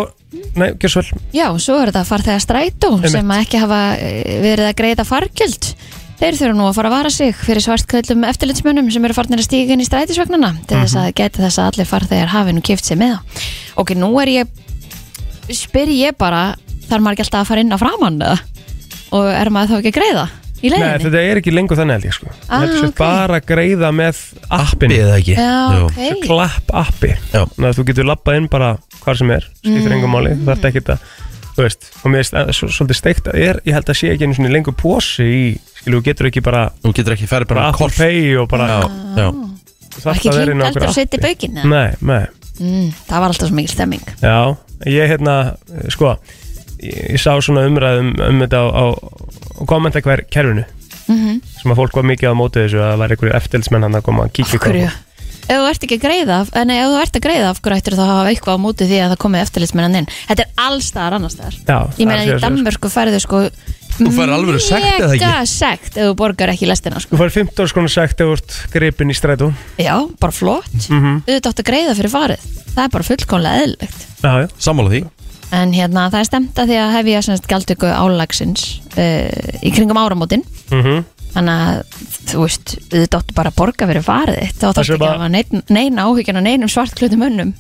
nei, 0.56 0.70
gjör 0.80 0.94
svo 0.96 1.04
vel 1.06 1.24
Já, 1.36 1.48
svo 1.60 1.80
er 1.82 1.92
þetta 1.92 2.06
farþegar 2.08 2.44
strætó 2.44 2.94
Einmitt. 2.96 3.14
sem 3.14 3.34
að 3.34 3.44
ekki 3.46 3.62
hafa 3.64 3.82
eh, 3.98 4.38
verið 4.44 4.70
að 4.70 4.78
greiða 4.82 5.08
fargjöld 5.08 5.74
Þeir 6.22 6.36
þurfa 6.38 6.54
nú 6.54 6.66
að 6.70 6.76
fara 6.78 6.90
að 6.92 6.94
vara 6.94 7.10
sig 7.10 7.32
fyrir 7.34 7.64
svartkvöldum 7.66 8.26
eftirlitsmönnum 8.30 8.92
sem 8.94 9.06
eru 9.08 9.16
farnir 9.18 9.40
að 9.42 9.48
stíga 9.48 9.74
inn 9.74 9.82
í 9.82 9.88
strætisvagnana 9.88 10.52
til 10.70 10.78
þess 10.78 10.98
að 11.02 11.08
geta 11.18 11.42
þess 11.42 11.58
að 11.58 11.70
allir 11.72 11.90
farþegar 11.90 12.30
hafi 12.30 12.54
nú 12.54 12.62
kift 12.62 12.86
sig 12.86 13.00
með 13.02 13.16
það. 13.16 13.48
Ok, 13.82 13.94
nú 13.98 14.12
er 14.22 14.30
ég, 14.30 14.52
spyr 15.50 15.90
ég 15.90 16.20
bara, 16.22 16.44
þarf 16.92 17.02
maður 17.02 17.18
ekki 17.18 17.26
alltaf 17.26 17.42
að 17.42 17.50
fara 17.50 17.64
inn 17.66 17.74
á 17.74 17.82
framann 17.82 18.22
eða? 18.22 18.38
Og 19.18 19.32
er 19.34 19.50
maður 19.50 19.74
þá 19.74 19.80
ekki 19.80 19.94
að 19.96 19.98
greiða 19.98 20.28
í 20.62 20.70
Nei, 20.70 20.78
leiðinni? 20.78 21.04
þetta 21.06 21.22
er 21.32 21.40
ekki 21.42 21.54
lengur 21.56 21.78
þannig 21.80 21.98
held 21.98 22.06
ég 22.10 22.14
sko 22.18 22.28
Ah, 22.50 22.62
Þetta 22.62 22.78
er 22.78 22.86
ok. 22.88 22.96
bara 22.98 23.40
að 23.40 23.46
greiða 23.52 23.90
með 23.98 24.22
appinu 24.50 24.94
Bið 24.96 25.12
ekki 25.18 25.36
Já, 25.36 25.56
Jú. 25.78 25.86
ok. 25.90 26.22
Klapp 26.28 26.72
appi 26.84 27.12
Já. 27.34 27.42
Þannig 27.56 27.70
að 27.72 27.78
þú 27.80 27.86
getur 27.92 28.10
lappað 28.12 28.38
inn 28.42 28.48
bara 28.52 28.72
hvar 29.04 29.18
sem 29.18 29.32
er 29.32 29.42
Skiptir 29.58 29.90
Mm. 29.92 29.98
engum 29.98 30.12
máli, 30.16 30.36
þú 30.38 30.46
þarf 30.52 30.66
ekki 30.72 30.84
að 30.86 31.00
Þú 31.52 31.64
veist, 31.66 31.88
og 32.06 32.12
mér 32.14 32.24
svo- 32.56 32.70
svolítið 32.72 32.96
steikt 32.96 33.26
að 33.28 33.36
er, 33.36 33.60
Ég 33.66 33.74
held 33.74 33.86
að 33.92 33.98
sé 34.00 34.12
ekki 34.14 34.24
einu 34.24 34.34
svona 34.38 34.52
lengur 34.54 34.74
posi 34.78 35.24
í 35.24 35.60
Skilu, 35.82 36.00
þú 36.00 36.04
getur 36.06 36.28
ekki 36.32 36.42
bara 36.44 36.70
Þú 36.84 36.94
getur 36.96 37.14
ekki 37.18 37.28
ferð 37.28 37.48
bara 37.50 37.60
Bara 37.62 37.70
Apple 37.74 37.88
kort 37.88 37.98
Pay 37.98 38.38
og 38.38 38.48
bara 38.50 38.68
Já, 38.68 38.82
já 39.18 39.28
þú 39.92 40.00
þarft 40.06 40.16
Ekki 40.22 40.30
að 40.32 40.38
vera 40.40 40.52
inn 40.52 40.62
á 40.62 40.66
eldur 40.70 40.82
einhverju 40.82 40.88
og 40.88 40.96
setja 40.96 41.18
í 41.18 41.20
appi. 41.20 41.28
baukinn 41.28 41.58
eða? 41.58 41.66
Nei, 41.70 41.92
nei 42.02 42.28
Mm, 42.62 42.92
það 43.08 43.20
var 43.20 43.30
alltaf 43.32 43.48
svo 43.48 43.56
mikil 43.56 43.72
stemming. 43.74 44.02
Já, 44.22 44.58
ég 44.86 45.08
hérna, 45.10 45.56
sko 45.90 46.18
Ég, 46.84 47.12
ég 47.14 47.20
sá 47.20 47.32
svona 47.42 47.64
umræðum 47.66 48.12
um 48.22 48.40
þetta 48.44 48.58
á, 48.60 48.66
á, 48.70 48.86
á 49.62 49.66
kommenta 49.70 50.02
hver 50.02 50.26
kerfinu. 50.34 50.66
Mm 51.08 51.40
sem 51.62 51.70
að 51.72 51.78
fólk 51.78 51.94
var 51.94 52.06
mikið 52.10 52.32
á 52.34 52.36
móti 52.38 52.62
þessu 52.64 52.80
að 52.82 52.92
það 52.92 53.00
væri 53.02 53.16
einhverju 53.16 53.34
eftirlitsmenn 53.38 53.84
hann 53.86 53.98
að 54.00 54.04
koma 54.06 54.24
að 54.26 54.32
kíkja 54.34 54.58
Af 54.58 54.64
hverju? 54.66 54.86
ef 55.52 55.58
þú 55.60 55.66
ert 55.70 55.84
ekki 55.86 55.98
að 55.98 56.04
greiða 56.06 56.36
af- 56.42 56.52
en 56.56 56.70
ef 56.72 56.86
þú 56.88 57.02
ert 57.02 57.18
að 57.20 57.24
greiða 57.26 57.50
af 57.52 57.60
hverju 57.62 57.78
ættir 57.82 57.96
þá 57.98 58.02
að 58.02 58.12
hafa 58.12 58.30
eitthvað 58.32 58.56
á 58.58 58.64
móti 58.66 58.88
því 58.90 58.98
að 59.02 59.10
það 59.12 59.20
komi 59.22 59.40
eftirlitsmennan 59.42 59.96
inn? 60.00 60.08
Þetta 60.30 60.42
er 60.46 60.50
allstaðar 60.66 61.14
annars 61.18 61.36
staðar. 61.36 61.56
Já, 61.68 61.78
ég 62.02 62.08
meina 62.08 62.26
í 62.26 62.40
Danmörku 62.42 62.90
færðu 62.94 63.20
sko 63.22 63.42
Þú 64.02 64.10
færð 64.16 64.34
alvöru 64.34 64.60
sekt 64.64 64.86
eða 64.88 65.10
ekki? 65.14 65.20
mega 65.28 65.46
sekt 65.46 65.98
ef 65.98 66.06
þú 66.08 66.16
borgar 66.16 66.50
ekki 66.54 66.66
lestina 66.70 67.00
sko. 67.04 67.12
Þú 67.14 67.20
fær 67.22 67.34
15 67.36 67.68
skona 67.70 67.90
sagt 67.92 68.22
ef 68.24 68.28
þú 68.28 68.34
ert 68.38 68.56
gripin 68.74 69.12
í 69.12 69.14
strætó. 69.18 69.52
Já, 69.78 69.98
bara 70.18 70.32
flott. 70.34 70.72
Mhm. 70.90 71.24
auðvitað 71.28 71.52
átt 71.52 71.62
að 71.62 71.70
greiða 71.70 71.96
fyrir 72.00 72.10
farið. 72.16 72.46
Það 72.72 72.84
er 72.86 72.90
bara 72.96 73.04
fullkomlega 73.04 73.62
eðlilegt. 73.66 74.00
Já, 74.24 74.32
já. 74.42 74.48
Sammála 74.58 74.90
því 74.90 75.02
en 75.52 75.74
hérna 75.76 76.08
það 76.12 76.20
er 76.24 76.30
stemt 76.30 76.62
að 76.62 76.70
því 76.72 76.78
að 76.82 76.94
hefja 76.98 77.24
semst 77.28 77.48
gjaldtöku 77.52 77.90
álagsins 77.92 78.64
uh, 78.98 79.60
í 79.64 79.72
kringum 79.76 80.00
áramótin. 80.02 80.46
Mhm. 80.72 81.04
þannig 81.32 81.60
að 81.64 82.00
þú 82.28 82.40
veist 82.44 82.72
auðvitað 82.92 83.20
áttu 83.22 83.36
bara 83.38 83.50
að 83.54 83.56
borga 83.62 83.88
fyrir 83.88 84.04
farið 84.04 84.40
þitt. 84.42 84.56
Þá 84.58 84.66
Það 84.66 84.74
þarf 84.76 84.90
ekki 84.92 85.06
að 85.08 85.14
hafa 85.16 85.30
neinn 85.32 85.62
nein 85.72 86.02
áhyggjana 86.04 86.42
neinum 86.44 86.72
svartklutum 86.72 87.22
mönnum. 87.24 87.54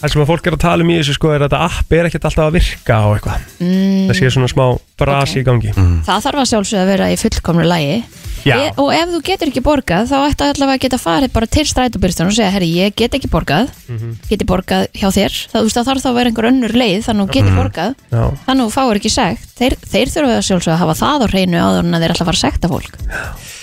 Það 0.00 0.12
sem 0.14 0.22
að 0.22 0.30
fólk 0.32 0.46
er 0.48 0.54
að 0.56 0.62
tala 0.64 0.82
um 0.82 0.88
í 0.90 0.96
þessu 0.98 1.12
sko 1.14 1.28
er 1.30 1.42
að 1.44 1.50
þetta 1.52 1.66
app 1.68 1.92
er 1.92 2.08
ekkert 2.08 2.24
alltaf 2.26 2.46
að 2.48 2.56
virka 2.56 2.96
á 2.96 3.06
eitthvað. 3.12 3.44
Mm, 3.60 4.06
Það 4.08 4.16
sé 4.18 4.30
svona 4.34 4.48
smá 4.50 4.64
brasi 4.98 5.36
Ok. 5.38 5.42
í 5.42 5.46
gangi 5.46 5.74
það 6.08 6.24
þarf 6.24 6.40
að 6.42 6.48
sjálfsögða 6.52 6.82
að 6.82 6.90
vera 6.90 7.10
í 7.12 7.18
fullkomnu 7.20 7.66
lægi 7.68 7.98
Já, 8.42 8.56
e 8.58 8.70
og 8.80 8.90
ef 8.94 9.10
þú 9.12 9.20
getur 9.26 9.50
ekki 9.52 9.62
borgað 9.64 10.08
þá 10.10 10.16
ættu 10.26 10.46
allavega 10.48 10.78
að 10.78 10.84
geta 10.84 10.98
farið 10.98 11.32
bara 11.36 11.48
til 11.56 11.64
strætóbyrstun 11.70 12.30
og 12.30 12.36
segja, 12.36 12.50
herri, 12.50 12.70
ég 12.74 12.96
get 12.98 13.14
ekki 13.14 13.30
borgað. 13.30 13.70
Mhm. 13.88 14.14
geti 14.28 14.48
borgað 14.48 14.86
hjá 14.98 15.08
þér? 15.14 15.36
Það, 15.52 15.58
þú 15.58 15.64
veist, 15.68 15.78
það 15.78 15.88
þarf 15.90 16.02
þá 16.02 16.10
að 16.10 16.16
vera 16.18 16.32
einhver 16.32 16.50
önnur 16.50 16.76
leið 16.82 17.04
þannig 17.06 17.22
að 17.22 17.28
þú 17.28 17.36
geti 17.38 17.56
borgað, 17.58 17.94
já, 18.10 18.24
þannig 18.46 18.62
að 18.62 18.66
þú 18.66 18.72
fáir 18.78 19.02
ekki 19.02 19.12
segt 19.12 19.52
þeir, 19.58 19.76
þeir 19.92 20.14
þurfa 20.16 20.38
að 20.38 20.46
sjálfsögða 20.48 20.74
að 20.74 20.82
hafa 20.82 20.98
það 21.02 21.22
á 21.22 21.26
hreinu 21.32 21.62
áður 21.62 21.84
en 21.86 21.94
að 21.94 22.02
þeir 22.02 22.14
að 22.16 22.22
fara 22.22 22.38
að 22.38 22.44
sekta 22.46 22.72
fólk. 22.72 22.98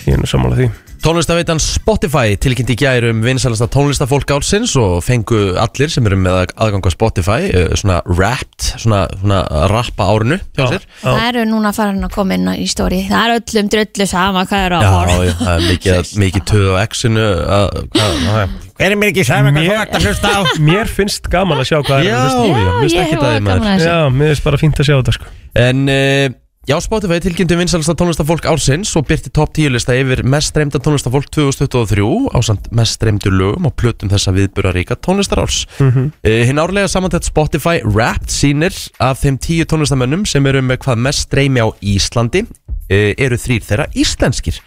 Ég 0.06 0.14
er 0.14 0.22
nú 0.22 0.30
sammála 0.30 0.56
því 0.56 0.70
Tónlistaveitan 1.00 1.56
Spotify 1.64 2.34
tilkynnti 2.36 2.74
í 2.76 2.78
gær 2.82 3.06
um 3.08 3.22
vinsalasta 3.24 3.64
tónlistafólk 3.72 4.28
álsins 4.36 4.74
og 4.76 4.98
fengu 5.04 5.54
allir 5.56 5.88
sem 5.88 6.04
eru 6.04 6.18
með 6.20 6.50
aðgang 6.60 6.84
á 6.84 6.90
Spotify 6.92 7.46
uh, 7.48 7.70
svona 7.80 8.02
rapped, 8.04 8.66
svona, 8.82 8.98
svona 9.22 9.38
rappa 9.72 10.10
árinu 10.12 10.36
hjá 10.58 10.66
sér. 10.74 10.84
Já. 11.00 11.06
það 11.06 11.22
eru 11.30 11.44
núna 11.54 11.72
farin 11.72 12.04
að 12.04 12.12
koma 12.18 12.36
inn 12.36 12.50
í 12.52 12.66
stóri 12.68 12.98
það 13.08 13.22
er 13.30 13.36
öllum 13.38 13.70
drullu 13.72 14.06
sama 14.10 14.42
hvað 14.50 14.66
eru 14.66 14.76
að 14.76 14.84
Já, 14.84 14.90
horfa 14.98 15.16
já, 15.24 15.32
það 15.40 15.54
er 15.54 15.64
mikið, 15.70 16.12
mikið 16.26 16.44
töð 16.52 16.68
á 16.68 16.76
X-inu 16.84 17.24
að- 17.56 17.80
hvað- 17.96 18.20
hvað- 18.26 18.54
Hver 18.80 18.92
er 18.94 19.00
mér 19.00 19.10
ekki 19.14 19.24
saman 19.28 19.56
hvað 19.56 19.70
þú 19.70 19.80
ert 19.80 19.96
að 19.96 20.04
hlusta 20.10 20.28
á? 20.36 20.40
Mér 20.68 20.92
finnst 21.00 21.32
gaman 21.32 21.60
að 21.64 21.66
sjá 21.72 21.78
hvað 21.88 22.04
Já, 22.04 22.12
er 22.12 22.20
að 22.20 22.28
hlusta 22.28 22.60
já, 22.60 22.76
finnst 22.84 23.00
ég 23.00 23.08
hef 23.08 23.24
gaman 23.24 23.50
að 23.56 23.66
þessu 23.70 23.88
Já, 23.88 23.98
mér 24.20 24.30
finnst 24.34 24.44
bara 24.50 24.60
fínt 24.62 24.80
að 24.84 24.88
sjá 24.88 24.94
þetta 25.00 25.16
sko. 25.16 25.32
En 25.64 25.82
uh, 25.96 26.28
já, 26.70 26.76
Spotify 26.80 27.18
tilkynnti 27.18 27.56
vinsalasta 27.58 27.96
tónlistafólk 27.98 28.44
ársins 28.46 28.92
og 28.94 29.08
byrti 29.08 29.32
top 29.34 29.50
10 29.56 29.72
lista 29.74 29.94
yfir 29.98 30.20
mest 30.22 30.52
streymda 30.52 30.78
tónlistafólk 30.78 31.26
2023 31.34 32.04
á 32.30 32.38
samt 32.46 32.68
mest 32.70 32.94
streymdu 32.94 33.32
lögum 33.34 33.66
og 33.66 33.74
plötum 33.74 34.10
þessa 34.12 34.30
viðburaríka 34.36 34.94
tónlistarárs. 34.94 35.64
Mm 35.80 35.90
-hmm. 35.90 36.44
Hinn 36.46 36.62
árlega 36.62 36.86
samantætt 36.88 37.26
Spotify 37.26 37.82
Wrapped 37.82 38.30
sýnir 38.30 38.74
af 39.00 39.18
þeim 39.24 39.38
10 39.38 39.66
tónlistamönnum 39.66 40.24
sem 40.26 40.46
eru 40.46 40.62
með 40.62 40.78
hvað 40.84 40.96
mest 40.96 41.18
streymi 41.26 41.58
á 41.58 41.68
Íslandi 41.82 42.46
uh, 42.46 43.12
eru 43.18 43.36
þrýr 43.36 43.62
þeirra 43.66 43.86
íslenskir. 43.94 44.60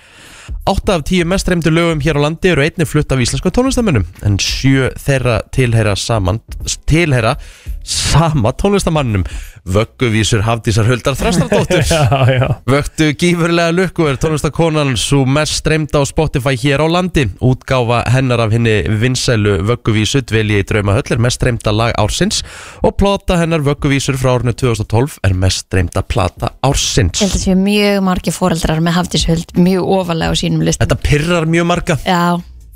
8 0.65 0.89
af 0.89 1.01
10 1.03 1.25
mest 1.27 1.43
streymdu 1.43 1.71
lögum 1.75 1.99
hér 1.99 2.15
á 2.15 2.23
landi 2.23 2.53
eru 2.53 2.63
einnig 2.63 2.87
flutt 2.87 3.11
af 3.11 3.19
íslensku 3.19 3.51
tónlistamönnum 3.51 4.05
en 4.23 4.37
7 4.39 4.93
þeirra 4.95 5.41
tilheyra 5.51 5.95
saman 5.99 6.39
tilheyra 6.87 7.35
sama 7.83 8.53
tónlistamannum 8.55 9.25
Vögguvísur 9.63 10.41
Hafdísar 10.43 10.87
Huldar 10.87 11.15
Þrastardóttur. 11.15 11.83
Vöktu 12.73 13.05
gífurlega 13.15 13.71
lukku 13.71 14.09
er 14.11 14.17
tónlistakonan 14.19 14.97
svo 14.99 15.21
mest 15.23 15.61
streymda 15.61 16.01
á 16.01 16.07
Spotify 16.07 16.57
hér 16.59 16.83
á 16.83 16.87
landi. 16.91 17.29
Útgáfa 17.39 18.01
hennar 18.11 18.43
af 18.43 18.51
henni 18.51 18.81
vinsælu 18.99 19.61
Vögguvísu 19.69 20.19
dvelji 20.27 20.59
í 20.59 20.65
drauma 20.67 20.97
höll 20.97 21.15
er 21.15 21.23
mest 21.23 21.39
streymda 21.39 21.71
lag 21.71 21.95
ársins 21.99 22.41
og 22.83 22.97
plata 22.99 23.37
hennar 23.39 23.63
Vögguvísur 23.63 24.19
frá 24.19 24.33
árinu 24.35 24.51
2012 24.51 25.21
er 25.23 25.37
mest 25.39 25.63
streymda 25.63 26.03
plata 26.03 26.51
ársins. 26.67 27.23
Að 27.23 27.39
séu 27.45 27.55
mjög 27.59 28.03
margi 28.03 28.35
foreldrar 28.35 28.83
með 28.83 28.99
hafdíshuld 28.99 29.55
mjög 29.55 29.87
ofalega 29.95 30.35
á 30.35 30.41
sínum 30.53 30.65
listum. 30.69 30.85
Þetta 30.85 30.99
pirrar 31.03 31.49
mjög 31.49 31.69
marga. 31.69 31.97
Já, 32.05 32.23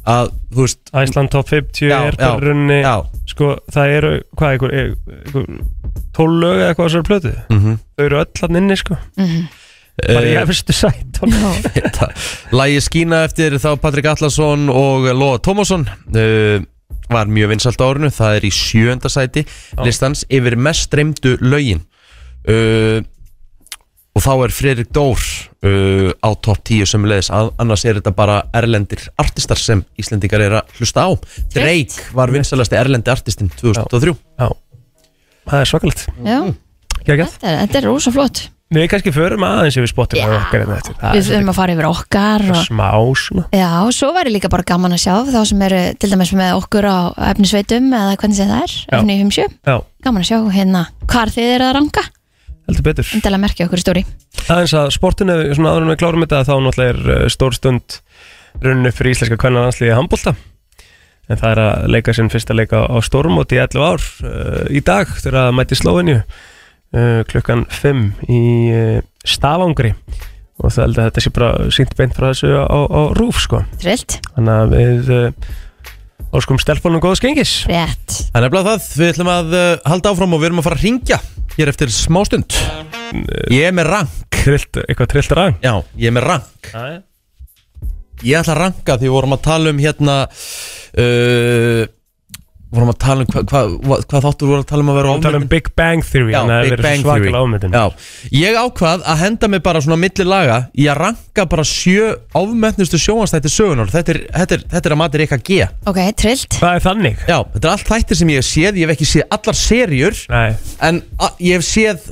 að, 0.08 0.32
þú 0.54 0.66
veist, 0.66 0.82
Æsland 0.96 1.32
top 1.34 1.50
50 1.52 1.90
Já, 1.92 1.98
er 2.08 2.18
bara 2.18 2.34
já, 2.34 2.42
runni 2.44 2.80
já. 2.82 2.96
Sko, 3.28 3.54
það 3.74 3.94
eru, 3.98 4.12
hvað, 4.40 4.56
einhver, 4.56 4.76
einhver 4.82 5.48
12 6.18 6.42
lög 6.42 6.62
eða 6.64 6.76
hvað 6.78 6.90
þessar 6.90 7.08
plötu? 7.08 7.34
Mm 7.52 7.78
Þau 7.98 8.06
eru 8.06 8.20
öll 8.22 8.42
hann 8.44 8.60
inni, 8.62 8.78
sko. 8.78 8.98
Mhm, 9.18 9.48
Bara 9.98 10.30
í 10.30 10.36
uh, 10.36 10.44
efstu 10.44 10.74
sætt 10.78 11.18
Lægi 12.54 12.82
skína 12.86 13.24
eftir 13.26 13.56
þá 13.58 13.72
Patrik 13.82 14.06
Allarsson 14.06 14.68
og 14.70 15.08
Lóa 15.18 15.40
Tómasson 15.42 15.88
uh, 15.90 16.62
var 17.10 17.32
mjög 17.32 17.50
vinsalt 17.56 17.82
á 17.82 17.88
árinu. 17.88 18.12
Það 18.14 18.38
er 18.38 18.46
í 18.46 18.52
sjönda 18.54 19.10
sæti 19.10 19.46
listans 19.82 20.26
yfir 20.30 20.58
mest 20.60 20.88
streymdu 20.92 21.38
lögin. 21.42 21.82
Uh, 22.48 23.02
þá 24.28 24.34
er 24.44 24.52
Fredrik 24.52 24.90
Dór 24.92 25.22
uh, 25.64 26.12
á 26.20 26.30
topp 26.44 26.66
10 26.68 26.90
sem 26.92 27.06
leðis 27.08 27.30
annars 27.32 27.86
er 27.88 28.02
þetta 28.02 28.12
bara 28.16 28.42
erlendir 28.58 29.06
artistar 29.22 29.60
sem 29.62 29.86
Íslendingar 30.00 30.44
er 30.44 30.58
að 30.60 30.74
hlusta 30.80 31.06
á. 31.08 31.10
Drake 31.54 32.10
var 32.18 32.34
vinsalasti 32.36 32.76
erlendi 32.80 33.14
artistin 33.14 33.52
2003 33.56 34.12
Já, 34.12 34.52
það 35.48 35.64
er 35.64 35.72
svakalegt. 35.72 36.06
Já. 36.28 36.38
Gægjað 37.08 37.34
þetta 37.38 37.50
er, 37.54 37.60
þetta 37.64 37.80
er 37.80 37.88
rosa 37.88 38.16
flott 38.16 38.44
Við 38.76 38.84
kannski 38.92 39.14
förum 39.16 39.46
aðeins 39.48 39.78
yfir 39.80 39.88
Spotify 39.94 40.26
Já. 40.26 40.42
okkar 40.42 40.60
hérna 40.66 40.76
eftir. 40.82 40.96
Það 41.00 41.14
við 41.16 41.28
þurfum 41.30 41.52
að 41.54 41.56
fara 41.56 41.76
yfir 41.78 41.86
okkar 41.88 42.44
og, 42.50 42.58
smá 42.66 42.90
svona. 43.22 43.46
Já, 43.56 43.70
og 43.80 43.94
svo 43.96 44.10
væri 44.18 44.34
líka 44.34 44.52
bara 44.52 44.68
gaman 44.68 44.98
að 44.98 45.06
sjá 45.06 45.14
þá 45.24 45.40
sem 45.48 45.64
eru 45.70 45.80
til 46.04 46.10
dæmis 46.12 46.34
með 46.36 46.58
okkur 46.58 46.90
á 46.92 46.98
efnisveitum 47.30 47.88
eða 47.96 48.20
hvernig 48.20 48.42
það 48.42 48.52
er, 48.58 48.76
Já. 48.76 48.98
efni 49.00 49.18
57 49.24 49.56
Já, 49.72 49.78
gaman 50.04 50.26
að 50.26 50.30
sjá 50.34 50.40
hérna 50.58 50.84
hvar 51.08 51.32
þið 51.32 51.54
eru 51.54 51.70
að 51.70 51.76
ranga 51.80 52.04
heldur 52.68 52.86
betur. 52.86 53.08
Endilega 53.16 53.44
merkja 53.44 53.68
okkur 53.68 53.82
í 53.82 53.86
stóri 53.86 54.04
aðeins 54.48 54.76
að 54.78 54.92
sportinu, 54.96 55.38
svona 55.56 55.74
en 55.80 55.90
við 55.92 56.00
klárum 56.02 56.24
þetta 56.24 56.44
þá 56.48 56.54
náttúrulega 56.64 56.94
er 56.94 57.02
uh, 57.16 57.32
stór 57.32 57.58
stund 57.58 57.98
runnu 58.64 58.92
fyrir 58.96 59.16
íslenska 59.16 59.40
kvenna 59.40 59.66
landsliði 59.66 59.98
handbólta 59.98 60.34
en 61.28 61.40
það 61.42 61.50
er 61.50 61.62
að 61.64 61.90
leika 61.92 62.16
sinn 62.16 62.32
fyrsta 62.32 62.56
leika 62.56 62.86
á 62.88 62.96
stórmóti 63.04 63.58
í 63.58 63.62
11 63.64 63.84
ár 63.84 64.06
uh, 64.24 64.64
í 64.72 64.82
dag 64.86 65.12
þegar 65.20 65.42
að 65.44 65.58
mæti 65.60 65.80
Slóvenju 65.80 66.18
uh, 66.22 67.22
klukkan 67.28 67.68
5 67.82 68.08
í 68.32 68.42
Stafangri. 69.28 69.94
Og 70.58 70.72
það 70.74 70.84
held 70.88 70.98
að 70.98 71.08
þetta 71.10 71.22
sé 71.22 71.32
bara 71.36 71.72
sínt 71.76 71.92
beint 72.00 72.16
frá 72.18 72.32
þessu 72.32 72.50
á, 72.58 72.66
á 72.66 73.02
rúf 73.14 73.44
sko. 73.44 73.60
Trillt, 73.78 74.16
þannig 74.34 74.56
að 74.56 74.72
við 74.74 75.12
uh, 76.38 76.42
óskum 76.42 76.60
stelpunum 76.62 77.02
góðs 77.02 77.22
gengis. 77.24 77.66
Rétt. 77.70 78.30
Það 78.30 78.38
er 78.38 78.46
nefnilega 78.46 78.70
það, 78.70 78.88
við 79.02 79.12
ætlum 79.14 79.34
að 79.34 79.58
uh, 79.58 79.66
halda 79.90 80.14
áfram 80.14 80.38
og 80.38 80.42
við 80.42 80.50
erum 80.52 80.62
að 80.62 80.68
fara 80.70 80.78
að 80.78 80.86
ringja 80.86 81.20
hér 81.58 81.72
eftir 81.74 81.92
smá 81.94 82.22
stund. 82.28 82.58
Ég 83.54 83.66
er 83.66 83.76
með 83.76 83.90
rank. 83.90 84.16
Trillt, 84.38 84.80
eitthvað 84.86 85.10
trillt 85.12 85.34
rang 85.36 85.56
Já, 85.60 85.74
ég 86.00 86.12
er 86.12 86.16
með 86.16 86.28
rank. 86.30 86.70
Ég 88.24 88.40
ætla 88.40 88.54
að 88.54 88.62
ranka 88.62 88.98
því 88.98 89.10
við 89.10 89.16
vorum 89.18 89.36
að 89.36 89.44
tala 89.48 89.74
um 89.74 89.82
hérna 89.82 90.18
uh, 90.28 91.84
vorum 92.74 92.92
að 92.92 92.98
tala 93.00 93.24
um 93.24 93.30
hvað 93.32 93.46
hva, 93.52 93.62
hva, 93.88 93.98
hva 94.12 94.22
þáttur 94.26 94.50
voru 94.52 94.64
að 94.64 94.68
tala 94.72 94.84
um 94.84 94.92
að 94.92 94.98
vera 95.00 95.12
og 95.14 95.22
tala 95.24 95.40
um 95.40 95.48
Big 95.52 95.70
Bang 95.80 96.04
Theory 96.04 96.34
Já, 96.34 96.40
þannig 96.42 96.54
að 96.54 96.58
það 96.58 96.66
Big 96.68 96.74
verður 96.74 96.88
Bang 96.88 97.06
svakalega 97.06 97.44
ofmetin. 97.46 97.78
Já, 97.78 97.86
ég 98.42 98.60
ákvað 98.60 99.06
að 99.14 99.22
henda 99.24 99.50
mig 99.54 99.64
bara 99.68 99.84
svona 99.86 100.00
milli 100.02 100.28
laga 100.28 100.58
í 100.76 100.90
að 100.92 101.00
ranka 101.02 101.48
bara 101.54 101.66
sjö 101.68 102.12
ofmetnustu 102.42 103.00
sjónastætti 103.02 103.54
sögunar 103.54 103.92
þetta 103.94 104.16
er, 104.16 104.22
þetta 104.36 104.58
er, 104.60 104.68
þetta 104.76 104.92
er 104.92 104.98
að 104.98 105.02
matir 105.04 105.24
eitthvað 105.26 105.44
G. 105.48 105.60
Ok, 105.88 106.00
trillt. 106.20 106.60
Það 106.60 106.76
er 106.80 106.86
þannig. 106.90 107.26
Já, 107.28 107.38
þetta 107.56 107.64
er 107.70 107.74
allt 107.78 107.92
þættir 107.94 108.22
sem 108.22 108.32
ég 108.36 108.42
hef 108.44 108.50
séð, 108.52 108.80
ég 108.82 108.88
hef 108.90 108.96
ekki 108.98 109.10
séð 109.14 109.28
allar 109.38 109.60
serjur 109.64 110.24
Nei. 110.34 110.48
en 110.90 111.04
a, 111.24 111.32
ég 111.48 111.60
hef 111.62 111.68
séð 111.68 112.10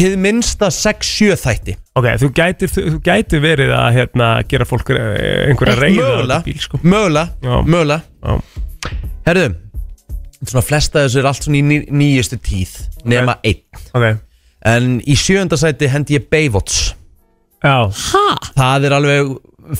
hið 0.00 0.16
minnsta 0.22 0.68
6-7 0.70 1.34
þætti. 1.40 1.74
Ok, 1.98 2.06
þú 2.22 2.28
gætir, 2.36 2.70
þú, 2.70 2.84
þú 2.94 3.00
gætir 3.08 3.40
verið 3.42 3.72
að 3.74 3.88
hérna, 3.96 4.28
gera 4.48 4.66
fólk 4.68 4.92
eh, 4.94 5.48
einhverja 5.50 5.74
reyða 5.80 6.04
mögulega, 6.12 6.54
sko. 6.62 6.78
mögulega, 6.86 7.32
Já. 7.42 7.56
mögulega. 7.66 8.02
Já. 8.22 8.60
Herðu, 9.26 9.48
svona 10.46 10.64
flesta 10.64 11.04
þessu 11.04 11.20
er 11.20 11.28
allt 11.30 11.44
svona 11.44 11.60
í 11.60 11.64
ný, 11.66 11.78
nýjustu 11.90 12.38
tíð 12.40 12.76
nema 13.08 13.38
einn. 13.44 13.62
Ok, 13.96 14.20
En 14.60 14.98
í 15.08 15.14
sjönda 15.16 15.56
sæti 15.56 15.88
hendi 15.88 16.18
ég 16.18 16.26
Baywatch. 16.28 16.94
Já, 17.64 17.88
ha, 17.88 18.24
Það 18.56 18.84
er 18.88 18.94
alveg 18.96 19.30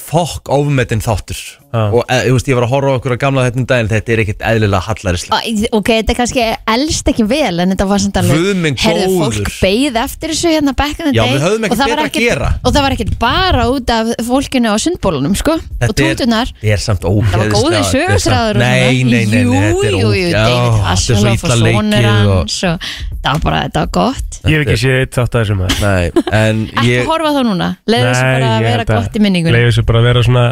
fokk 0.00 0.48
ofmetinn 0.52 1.02
þáttur. 1.04 1.40
Og 1.70 2.00
e, 2.10 2.16
ég, 2.26 2.32
veist, 2.34 2.48
ég 2.50 2.56
var 2.58 2.64
að 2.66 2.72
horfa 2.72 2.90
á 2.90 2.96
okkur 2.98 3.12
að 3.14 3.18
gamla 3.22 3.42
þetta 3.46 3.60
um 3.60 3.66
daginn 3.70 3.88
Þetta 3.92 4.10
er 4.10 4.20
ekkert 4.24 4.40
eðlilega 4.50 4.80
hallarislega 4.88 5.38
Æ, 5.38 5.68
ok, 5.78 5.90
þetta 6.00 6.10
er 6.10 6.18
kannski 6.18 6.46
elst 6.74 7.10
ekki 7.12 7.26
vel 7.30 7.62
en 7.62 7.70
þetta 7.74 7.86
var 7.86 8.02
samt 8.02 8.16
alveg 8.18 8.74
góður. 8.80 9.20
fólk 9.20 9.50
beið 9.62 9.98
eftir 10.02 10.32
þessu 10.34 10.50
hérna 10.56 10.74
back 10.74 10.98
in 10.98 11.06
the 11.10 11.14
Já, 11.14 11.22
day 11.28 11.36
við 11.36 11.44
höfðum 11.46 11.62
og 11.62 11.68
ekkert 11.68 11.78
það 11.80 11.92
var 11.92 12.00
betra 12.02 12.08
að 12.10 12.26
gera. 12.26 12.48
og 12.64 12.74
það 12.74 12.82
var 12.88 12.96
ekkert 12.96 13.14
bara 13.22 13.68
út 13.70 13.92
af 13.94 14.10
fólkinu 14.26 14.72
á 14.74 14.76
sundbólunum 14.82 15.36
sko, 15.38 15.54
og 15.60 15.78
Þetta 15.84 15.86
er- 15.86 16.18
túndunar 16.18 16.50
Þetta 16.58 16.74
er 16.74 16.82
samt 16.88 17.06
ógeðslega 17.06 17.54
Það 17.54 17.70
var 17.70 17.86
sögurþráður 17.94 18.58
og 18.58 18.64
Nei, 18.64 19.04
nei, 19.04 19.04
nei, 19.04 19.22
þetta 19.30 19.38
er 19.38 19.46
jú, 19.46 19.54
jú, 19.54 20.10
ógeð- 20.10 20.34
David 20.34 20.34
Já, 20.34 20.42
þetta 20.42 20.74
svo 20.74 20.82
Hasselhoff 20.90 21.44
og 21.44 21.50
illa 21.50 21.60
sonur 21.60 21.94
leikið 21.94 22.10
og- 22.10 22.34
hans 22.40 22.58
og 22.66 22.90
það 23.20 23.30
var 23.30 23.40
bara, 23.44 23.58
þetta 23.68 23.80
var 23.84 23.90
gott. 23.92 24.38
Ég 24.48 24.54
hef 24.56 24.62
ekki 24.64 24.76
séð 24.80 24.94
eitt 25.04 25.12
þátt 25.12 25.34
að 25.36 25.42
þessum 25.44 25.58
maður. 25.60 25.80
Nei, 25.84 26.04
en 26.32 26.60
Ekki 26.80 26.94
horfa 27.04 27.28
á 27.28 27.32
þá 27.36 27.40
núna, 27.44 27.66
leiðu 27.84 28.06
þessu 28.08 28.30
bara 28.32 28.48
að 28.56 28.62
vera 28.64 28.84
gott 28.88 29.12
í 29.12 29.20
minningunni. 29.20 29.52
Leiðu 29.58 29.68
þessu 29.68 29.84
bara 29.90 30.00
að 30.00 30.06
vera 30.08 30.22
svona, 30.24 30.44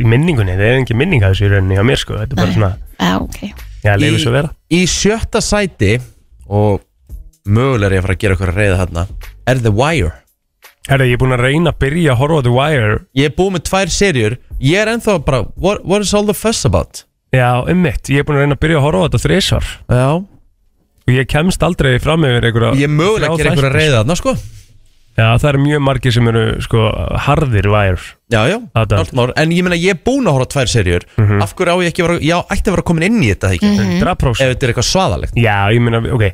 í 0.00 0.06
minningunni 0.08 0.38
minningunni 0.40 0.60
Það 0.60 0.70
er 0.74 0.78
engin 0.80 1.00
minning 1.00 1.24
að 1.26 1.34
þessu 1.34 1.46
í 1.46 1.50
rauninni 1.54 1.78
á 1.80 1.84
mér 1.86 2.00
sko 2.00 2.16
Þetta 2.20 2.36
er 2.36 2.40
bara 2.40 2.54
svona, 2.56 2.70
Já, 3.00 3.12
ok. 3.20 3.66
Já, 3.80 3.92
leifir 3.96 4.20
svo 4.20 4.32
vera. 4.34 4.50
Í 4.76 4.80
sjötta 4.90 5.40
sæti 5.40 5.92
og 6.50 6.82
mögulega 7.48 7.88
er 7.88 7.94
ég 7.96 8.02
að 8.02 8.06
fara 8.08 8.16
að 8.16 8.24
gera 8.24 8.36
okkur 8.36 8.52
að 8.52 8.58
reyða 8.60 8.80
þarna 8.82 9.04
er 9.50 9.62
The 9.64 9.72
Wire. 9.72 10.10
Herra, 10.90 11.06
ég 11.08 11.16
er 11.16 11.20
búin 11.22 11.36
að 11.36 11.44
reyna 11.46 11.72
að 11.72 11.78
byrja 11.84 12.12
að 12.12 12.20
horfa 12.20 12.40
á 12.40 12.44
The 12.44 12.52
Wire. 12.56 12.98
Ég 13.16 13.30
er 13.30 13.34
búið 13.36 13.54
með 13.56 13.64
tvær 13.70 13.92
serjur 13.94 14.36
Ég 14.60 14.82
er 14.82 14.90
ennþá 14.92 15.16
bara 15.24 15.40
What, 15.56 15.84
what 15.88 16.04
is 16.04 16.12
all 16.16 16.28
the 16.28 16.36
fuss 16.36 16.66
about? 16.68 17.04
Já, 17.32 17.62
ummitt, 17.70 18.10
ég 18.10 18.20
er 18.20 18.28
búin 18.28 18.40
að 18.40 18.44
reyna 18.44 18.58
að 18.58 18.62
byrja 18.66 18.80
að 18.80 18.86
horfa 18.88 19.00
á 19.00 19.04
þetta 19.06 19.22
þrísvar 19.24 19.68
Já. 19.96 20.06
Og 21.06 21.14
ég 21.16 21.28
kemst 21.30 21.64
aldrei 21.64 21.94
fram 22.02 22.26
yfir 22.28 22.48
einhverja 22.50 22.72
Ég 22.80 22.88
er 22.90 22.92
mögulega 22.92 23.32
að 23.32 23.40
gera 23.40 23.54
okkur 23.54 23.68
að 23.70 23.76
reyða 23.78 24.00
þarna 24.02 24.16
sko 24.20 24.34
Já, 25.20 25.26
það 25.42 25.48
eru 25.50 25.60
mjög 25.66 25.82
margir 25.84 26.14
sem 26.16 26.28
eru 26.32 26.42
sko 26.64 26.86
harðir 27.26 27.68
Wire 27.68 28.00
Já, 28.30 28.40
já, 28.48 28.56
klárt 28.72 29.12
mál. 29.18 29.32
en 29.36 29.52
ég 29.52 29.64
meina 29.66 29.76
ég 29.76 29.92
er 29.96 30.00
búin 30.06 30.24
að 30.30 30.36
horfa 30.38 30.50
tvær 30.54 30.70
serjur 30.72 31.04
Af 31.44 31.52
hverju 31.58 31.76
á 31.76 31.82
ég 31.84 31.92
ekki 31.92 32.04
að 32.04 32.08
vera 32.08 32.24
Já, 32.30 32.36
ætti 32.56 32.70
að 32.70 32.76
vera 32.78 32.86
komin 32.90 33.06
inn 33.10 33.20
í 33.26 33.30
þetta 33.34 33.52
ekki? 33.56 33.70
Mhm. 33.74 33.94
100% 34.00 34.40
Ef 34.40 34.52
þetta 34.54 34.66
er 34.68 34.72
eitthvað 34.72 34.88
svaðalegt. 34.90 35.34
Já, 35.36 35.56
ég 35.74 35.80
meina, 35.84 36.00
ok 36.14 36.26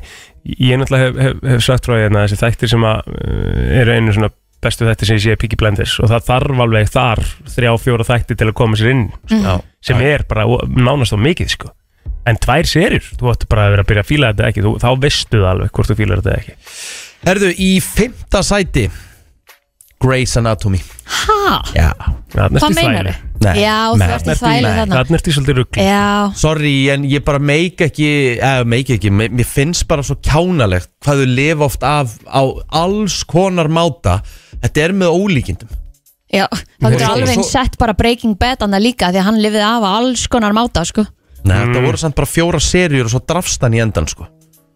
Ég 0.47 0.79
náttúrulega 0.79 1.07
hef, 1.09 1.17
hef, 1.25 1.39
hef 1.51 1.63
sagt 1.65 1.87
frá 1.89 1.97
því 1.97 2.05
að 2.07 2.19
þessi 2.21 2.37
þættir 2.43 2.71
sem 2.71 2.85
að 2.87 3.09
uh, 3.11 3.81
eru 3.81 3.95
einu 3.97 4.13
svona 4.15 4.29
bestu 4.63 4.85
þættir 4.87 5.09
sem 5.11 5.17
ég 5.19 5.23
sé 5.25 5.35
Piggy 5.41 5.57
Blenders 5.59 5.97
og 6.01 6.07
það 6.13 6.23
þarf 6.29 6.61
alveg 6.63 6.87
þar 6.93 7.19
þrjá, 7.51 7.73
fjóra 7.83 8.05
þættir 8.07 8.39
til 8.39 8.47
að 8.47 8.55
koma 8.57 8.79
sér 8.79 8.93
inn 8.93 9.03
sko, 9.27 9.41
Já. 9.43 9.57
sem 9.89 9.99
er 10.07 10.23
bara 10.29 10.45
ó- 10.49 10.63
nánast 10.71 11.13
á 11.13 11.19
mikið 11.19 11.51
sko. 11.57 11.69
en 12.27 12.39
tvær 12.41 12.65
serjur, 12.67 13.05
þú 13.19 13.29
ætti 13.35 13.47
bara 13.51 13.67
að 13.67 13.75
vera 13.75 13.83
að 13.85 13.89
byrja 13.91 14.03
að 14.05 14.09
fíla 14.09 14.31
þetta 14.33 14.47
ekki, 14.49 14.63
þú, 14.65 14.71
þá 14.81 14.89
veistu 15.03 15.37
það 15.43 15.51
alveg 15.51 15.69
hvort 15.77 15.91
þú 15.91 15.95
fílar 15.99 16.23
þetta 16.23 16.39
ekki 16.41 16.55
Herðu, 17.27 17.49
í 17.59 17.73
fymta 17.83 18.39
sæti 18.45 18.85
Grey's 19.99 20.37
Anatomy. 20.39 20.77
Ha? 21.27 21.57
Já. 21.75 21.89
Hvað 22.31 22.53
meinar 22.77 23.09
þvælu. 23.09 23.13
Nei, 23.43 23.53
Já, 23.59 23.73
þú 23.91 24.05
ert 24.05 24.29
í 24.29 24.45
nei, 24.63 24.69
þarna. 24.77 25.01
Ertu 25.17 25.31
í 25.31 25.33
svolítið 25.35 25.57
ruggli 25.59 25.83
Já, 25.85 26.05
Sorry, 26.39 26.71
en 26.93 27.03
ég 27.09 27.25
bara 27.27 27.41
meik 27.43 27.83
ekki 27.85 28.07
eða 28.37 28.63
meik 28.69 28.93
ekki, 28.95 29.11
me- 29.13 29.27
mér 29.29 29.49
finnst 29.49 29.85
bara 29.89 30.05
svo 30.07 30.15
kjánalegt 30.23 30.89
hvað 31.03 31.21
þau 31.23 31.33
lifa 31.33 31.67
oft 31.67 31.83
af 31.83 32.15
á 32.31 32.41
alls 32.79 33.19
konar 33.27 33.67
máta. 33.67 34.21
Þetta 34.63 34.85
er 34.85 34.95
með 35.03 35.19
ólíkindum. 35.19 35.75
Já 36.31 36.47
Það 36.47 36.97
Svo- 36.97 37.11
alveg 37.11 37.35
eins 37.35 37.51
sett 37.51 37.77
bara 37.77 37.93
Breaking 37.93 38.37
Bad 38.39 38.63
annað 38.63 38.87
líka 38.87 39.11
því 39.11 39.19
að 39.19 39.27
hann 39.27 39.43
lifið 39.43 39.67
af 39.67 39.83
á 39.83 39.89
alls 39.99 40.27
konar 40.27 40.55
máta 40.55 40.85
sko. 40.87 41.05
Nei, 41.43 41.59
þetta 41.59 41.85
voru 41.85 41.97
samt 41.97 42.15
bara 42.15 42.27
fjóra 42.27 42.59
serjur 42.59 43.05
og 43.05 43.11
svo 43.11 43.23
drafst 43.25 43.61
hann 43.61 43.73
í 43.75 43.83
endan 43.83 44.07
sko 44.07 44.27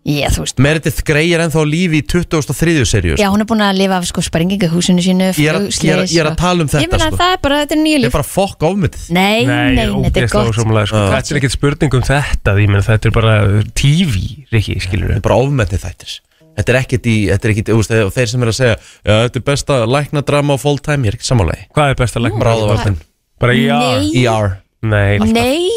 Já, 0.02 0.32
þú 0.34 0.42
veist. 0.42 0.58
Meredith 0.58 1.04
Grey 1.06 1.30
er 1.36 1.44
ennþá 1.44 1.62
lífi 1.70 2.00
í 2.02 2.06
2003 2.10 2.86
serju 2.90 3.14
Já, 3.20 3.28
sko. 3.28 3.34
hún 3.36 3.44
er 3.44 3.48
búin 3.52 3.62
að 3.62 3.76
lifa 3.78 3.98
af 4.02 4.08
sko 4.10 4.22
sprengingu 4.26 4.66
húsinu 4.72 5.04
sínu 5.06 5.28
ég, 5.30 5.38
er 5.46 5.60
að, 5.60 5.68
ég, 5.70 5.92
er, 5.94 6.00
að- 6.02 6.10
ég 6.16 6.24
er 6.24 6.30
að 6.32 6.38
tala 6.42 6.64
um 6.66 6.70
Ég 6.72 6.74
þetta 6.74 6.98
meina 6.98 7.10
sko. 7.12 7.20
það 7.22 7.34
er 7.36 7.42
bara, 7.44 7.60
þetta 7.62 7.76
er 7.78 7.82
nýju 7.84 7.94
Ég 7.94 8.00
er 8.02 8.06
líf. 8.08 8.16
bara 8.18 8.26
fokk 8.32 8.66
ofmyndið 8.66 9.04
Nei, 9.14 9.46
nei, 9.46 9.76
nei, 9.78 9.86
þetta 9.86 9.86
er 9.86 9.94
ógeðslega 9.94 10.32
gott. 10.34 10.50
ósamlega, 10.56 10.88
sko. 10.90 10.98
Já. 10.98 11.12
Þetta 11.14 11.32
er 11.36 11.40
ekkert 11.42 11.56
spurning 11.58 11.94
um 11.94 12.02
þetta 12.10 12.56
því, 12.58 12.66
menn, 12.74 12.82
þetta 12.90 13.06
er 13.06 13.16
bara 13.20 13.36
TV, 13.78 14.16
Rikki, 14.52 14.80
skilur 14.82 15.08
Þetta 15.14 15.22
er 15.22 15.28
bara 15.30 15.38
ofmyndið 15.46 15.86
þættir. 15.86 16.18
Þetta 16.58 16.70
er 16.74 16.78
ekkert 16.82 17.06
í, 17.08 17.16
þetta 17.30 17.46
er 17.48 17.52
ekkert, 17.54 17.70
þú 17.72 17.78
veist, 17.80 17.94
þeir 18.18 18.28
sem 18.34 18.42
er 18.42 18.50
að 18.52 18.58
segja 18.58 18.76
Já, 18.82 19.14
þetta 19.30 19.38
er 19.40 19.46
besta 19.54 19.78
læknadrama 19.86 20.58
á 20.58 20.58
full 20.60 20.80
time 20.84 21.06
Ég 21.08 21.14
er 21.14 21.18
ekki 21.22 21.30
sammálegi 21.30 21.70
Hvað 21.78 21.94
er 21.94 21.96
best 22.02 22.18
að 22.18 22.26
leggja 22.26 22.42
Bráðavartin 22.42 22.98
Bara 23.40 23.54
ER? 23.54 24.02
Nei, 24.02 24.26
ER 24.26 24.50
Nei, 24.82 25.20
nei, 25.30 25.70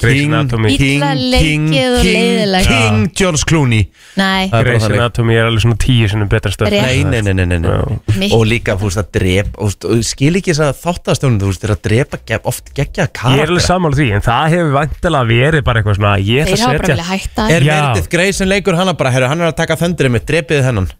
Grey's 0.00 0.26
Anatomy 0.26 0.72
Illa 0.74 1.10
leikið 1.18 1.96
og 1.98 2.06
leiðilegt. 2.06 2.70
King 2.70 3.02
George 3.20 3.46
Clooney 3.48 3.84
nei 4.16 4.48
er 4.48 4.64
Grey's. 4.64 4.86
Anatomy 4.88 5.36
er 5.36 5.48
alveg 5.50 5.64
svona 5.66 5.78
tíu 5.80 6.08
sinni 6.10 6.28
betra 6.30 6.52
stöð. 6.54 6.72
Nei, 6.72 7.02
nei, 7.04 7.20
nei, 7.26 7.34
nei, 7.36 7.46
nei. 7.50 7.60
Já. 7.68 8.30
Og 8.36 8.46
líka, 8.48 8.76
þú 8.80 8.88
veist, 8.88 9.02
að 9.02 9.10
drep 9.18 9.60
og, 9.60 9.76
og 9.90 10.02
skil 10.06 10.32
ekki 10.40 10.54
þess 10.54 10.64
að 10.66 10.80
þáttastjónum, 10.80 11.38
þú 11.42 11.52
veist, 11.52 11.64
þeir 11.66 11.74
að 11.76 11.82
drepa 11.88 12.40
oft 12.50 12.72
geggja 12.76 13.06
Ég 13.10 13.44
er 13.44 13.52
alveg 13.52 13.60
karakter 13.60 13.66
sammála 13.66 14.00
því, 14.00 14.08
en 14.16 14.24
það 14.24 14.54
hefur 14.54 14.74
vantilega 14.78 15.30
verið 15.30 15.64
bara 15.68 15.82
eitthvað 15.82 15.98
svona 16.00 16.14
Ég 16.24 16.48
Þeir 16.48 16.56
ætla 16.56 16.64
hafa 16.64 16.72
að 16.72 16.80
bara 16.80 16.88
setja 16.88 16.96
viljað 16.96 17.12
hætta 17.12 17.46
Er 17.50 17.66
Já. 17.68 17.72
Meredith 17.76 18.10
Grey 18.14 18.34
sem 18.36 18.50
leikur 18.50 18.78
hana 18.80 18.96
bara, 18.96 19.12
herru, 19.14 19.30
hann 19.30 19.44
er 19.44 19.50
að 19.52 19.56
taka 19.60 19.78
þöndrið 19.80 20.14
mitt, 20.16 20.26
drepið 20.28 20.66
hennan 20.66 20.90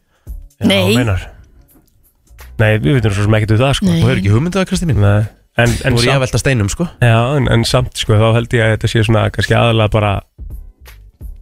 Já, 0.61 0.69
Nei. 0.69 0.95
meinar. 0.95 1.27
Nei, 2.61 2.75
við 2.77 2.99
veitum 2.99 3.15
svo 3.17 3.25
sem 3.25 3.37
ekki 3.39 3.55
um 3.55 3.61
það 3.63 3.77
sko 3.79 3.89
Nei. 3.89 4.01
Þú 4.01 4.09
hefur 4.11 4.21
ekki 4.21 4.35
hugmyndið 4.35 4.61
það, 4.61 4.69
Kristi 4.71 4.91
mín 4.91 5.01
Nei. 5.01 5.21
En, 5.59 5.73
en, 5.85 5.93
Nú 5.97 6.01
er 6.01 6.07
ég 6.13 6.15
að 6.17 6.23
velta 6.25 6.39
steinum, 6.41 6.69
sko. 6.73 6.87
Já, 7.03 7.17
en, 7.37 7.49
en 7.51 7.65
samt 7.69 7.99
sko, 7.99 8.15
þá 8.17 8.29
held 8.39 8.55
ég 8.55 8.63
að 8.65 8.77
þetta 8.77 8.91
sé 8.93 9.03
svona 9.05 9.27
kannski 9.35 9.57
aðalega 9.59 9.91
bara 9.93 10.13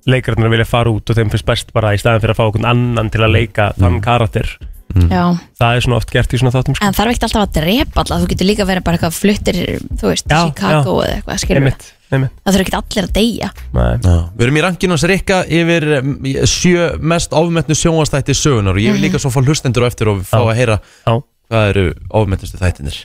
leikararnir 0.08 0.50
vilja 0.54 0.64
fara 0.68 0.90
út 0.92 1.10
og 1.12 1.18
þeim 1.18 1.30
finnst 1.32 1.46
best 1.48 1.72
bara 1.76 1.92
í 1.92 2.00
staðin 2.00 2.22
fyrir 2.24 2.32
að 2.32 2.40
fá 2.40 2.46
okkur 2.48 2.66
annan 2.70 3.10
til 3.12 3.22
að 3.26 3.34
leika 3.34 3.70
þann 3.78 4.00
karakter. 4.04 4.48
Já, 4.96 5.36
Það 5.60 5.76
er 5.76 5.84
svona 5.84 5.96
oft 6.00 6.10
gert 6.14 6.32
í 6.32 6.38
svona 6.40 6.50
þáttum 6.54 6.74
sko. 6.78 6.86
En 6.86 6.94
þarf 6.96 7.12
ekki 7.12 7.26
alltaf 7.26 7.42
að 7.44 7.50
drepa 7.58 8.02
alla? 8.02 8.18
Þú 8.22 8.28
getur 8.30 8.48
líka 8.48 8.64
verið 8.66 8.84
bara 8.86 8.96
eitthvað 8.96 9.18
fluttir 9.18 9.58
Þú 10.00 10.08
veist, 10.08 10.24
Já, 10.32 10.38
Chicago 10.48 10.94
já. 10.96 11.04
eða 11.04 11.18
eitthvað 11.18 11.42
skilur 11.42 11.60
Einmitt, 11.60 11.84
einmitt. 12.08 12.32
Það 12.40 12.56
þurfa 12.56 12.64
ekki 12.64 12.78
allir 12.78 13.04
að 13.04 13.12
deyja. 13.18 13.50
Nei. 13.76 13.90
Já. 14.08 14.16
Við 14.38 14.46
erum 14.46 14.58
í 14.58 14.62
rankinu 14.64 14.96
hans 14.96 15.04
Rikka 15.12 15.40
yfir 15.60 15.86
um, 15.98 16.14
sjö 16.48 16.88
mest 17.12 17.36
ofmetnu 17.36 17.76
sjónvastætti 17.78 18.38
sögunar 18.40 18.80
og 18.80 18.82
ég 18.82 18.96
vil 18.96 19.04
líka 19.04 19.20
svo 19.20 19.30
fá 19.34 19.42
hlustendur 19.44 19.84
á 19.84 19.90
eftir 19.92 20.08
og 20.14 20.24
fá 20.24 20.38
að 20.40 20.54
heyra 20.56 20.78
Já, 20.80 21.14
hvað 21.48 21.68
eru 21.72 21.84
ofmetnustu 22.20 22.60
þættinir 22.60 22.98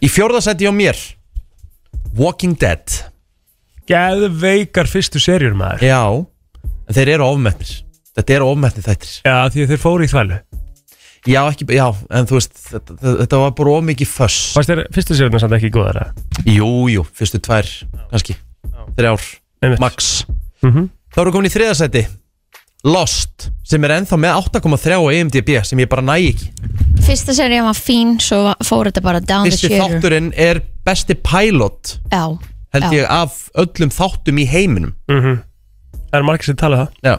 Í 0.00 0.10
fjórðasætti 0.10 0.68
á 0.70 0.72
mér 0.74 0.98
Walking 2.18 2.56
Dead. 2.58 2.84
Geðveikar 3.88 4.88
fyrstu 4.90 5.20
serjur 5.22 5.56
maður. 5.58 5.84
Já, 5.84 6.02
en 6.88 6.96
þeir 6.96 7.14
eru 7.16 7.26
ofmetnir. 7.28 7.70
Þetta 8.16 8.34
eru 8.36 8.48
ofmetnir 8.52 8.84
þættir. 8.86 9.12
Já, 9.24 9.36
því 9.52 9.66
þeir 9.70 9.82
fóru 9.82 10.06
í 10.06 10.10
þvælu. 10.10 10.38
Já, 11.28 11.40
ekki, 11.42 11.66
já, 11.76 11.84
en 12.14 12.28
þú 12.28 12.38
veist 12.38 12.54
þetta, 12.62 12.94
þetta, 13.02 13.40
var 13.42 13.54
bara 13.58 13.74
ómikið 13.80 14.10
föss. 14.10 14.38
Fannst 14.56 14.70
þér 14.70 14.84
fyrstu 14.94 15.16
serjurna 15.18 15.40
samt 15.42 15.56
ekki 15.58 15.72
góðar 15.74 15.98
eða? 16.00 16.26
Jú, 16.48 16.70
jú, 16.92 17.04
fyrstu 17.18 17.40
tvær, 17.44 17.68
kannski. 18.12 18.38
Þrjár, 18.96 19.26
max. 19.82 20.22
Mhm. 20.64 20.88
Þá 21.12 21.20
erum 21.20 21.30
við 21.30 21.36
komin 21.36 21.50
í 21.50 21.54
þriðasætti 21.54 22.04
Lost, 22.86 23.48
sem 23.66 23.82
er 23.88 23.96
ennþá 23.96 24.16
með 24.22 24.36
8,3 24.54 24.94
á 24.94 25.02
IMDb 25.18 25.48
sem 25.66 25.80
ég 25.82 25.88
bara 25.90 26.04
næ 26.06 26.14
ekki. 26.30 26.46
Fyrsta 27.02 27.34
serið 27.34 27.64
var 27.66 27.74
fín 27.78 28.12
Svo 28.22 28.52
fór 28.64 28.86
þetta 28.90 29.02
bara 29.02 29.20
down 29.24 29.48
Fyrsti 29.48 29.66
the 29.66 29.72
shitter. 29.72 29.96
þátturinn 29.98 30.28
er 30.38 30.60
besti 30.86 31.16
pilot 31.18 31.96
Já, 32.12 32.22
held 32.74 32.84
Já. 32.86 32.92
ég 32.94 33.08
af 33.10 33.40
öllum 33.58 33.90
þáttum 33.90 34.38
í 34.38 34.46
heiminum. 34.46 34.92
Mhm. 35.10 35.40
Það 36.12 36.20
er 36.20 36.22
margir 36.28 36.44
sem 36.52 36.56
tala 36.56 36.76
það? 36.76 36.88
Já. 37.02 37.16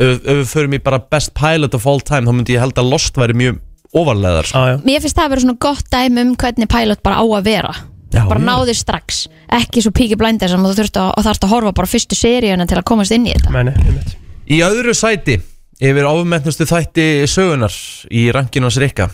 Ef 0.00 0.26
ef 0.26 0.34
við 0.40 0.48
förum 0.50 0.74
í 0.74 0.82
bara 0.82 0.98
best 0.98 1.34
pilot 1.38 1.74
of 1.78 1.86
all 1.86 2.00
time 2.00 2.26
þá 2.26 2.34
myndi 2.34 2.56
ég 2.56 2.64
held 2.64 2.74
að 2.74 2.90
Lost 2.90 3.14
væri 3.14 3.32
mjög 3.38 3.60
ofarleðar 3.94 4.50
sko. 4.50 4.58
Já, 4.58 4.74
já. 4.74 4.82
Mér 4.84 5.00
finnst 5.04 5.16
það 5.16 5.24
að 5.24 5.30
vera 5.36 5.44
svona 5.46 5.58
gott 5.62 5.90
dæmi 5.94 6.20
um 6.26 6.34
hvernig 6.34 6.68
pilot 6.74 7.02
bara 7.06 7.22
á 7.22 7.24
að 7.24 7.44
vera. 7.46 7.74
Já, 8.10 8.26
bara 8.26 8.40
já. 8.40 8.46
náður 8.50 8.74
strax. 8.74 9.28
Ekki 9.54 9.82
svo 9.86 9.94
Peaky 9.94 10.16
Blinders 10.18 10.50
sem 10.50 10.60
þú 10.66 10.74
þurft 10.74 10.98
að, 10.98 11.14
og 11.14 11.24
þarfst 11.24 11.46
að 11.46 11.54
horfa 11.54 11.72
bara 11.78 11.86
á 11.86 11.92
fyrstu 11.94 12.18
seríuna 12.18 12.66
til 12.66 12.78
að 12.78 12.84
komast 12.90 13.14
inn 13.14 13.26
í 13.26 13.32
þetta. 13.34 13.50
Meni, 13.54 13.70
einmitt 13.78 14.16
Í 14.44 14.60
öðru 14.64 14.92
sæti 14.96 15.38
yfir 15.84 16.06
ofmetnustu 16.08 16.66
þætti 16.68 17.04
sögunar 17.30 17.74
í 18.12 18.26
rankinu 18.34 18.68
hans 18.68 18.78
Rikka. 18.82 19.08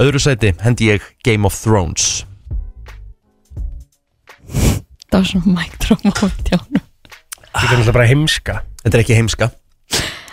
Öðru 0.00 0.20
sæti 0.22 0.52
hendi 0.62 0.92
ég 0.92 1.04
Game 1.26 1.46
of 1.48 1.56
Thrones. 1.58 2.24
Það 5.10 5.16
var 5.18 5.26
svona 5.26 5.46
moment 5.50 5.86
hjá 5.88 5.96
honum. 5.96 6.84
Þetta 7.50 7.60
er 7.60 7.66
náttúrulega 7.66 7.94
bara 7.96 8.06
heimska. 8.06 8.60
Þetta 8.84 8.96
er 8.96 9.02
ekki 9.04 9.16
heimska. 9.18 9.50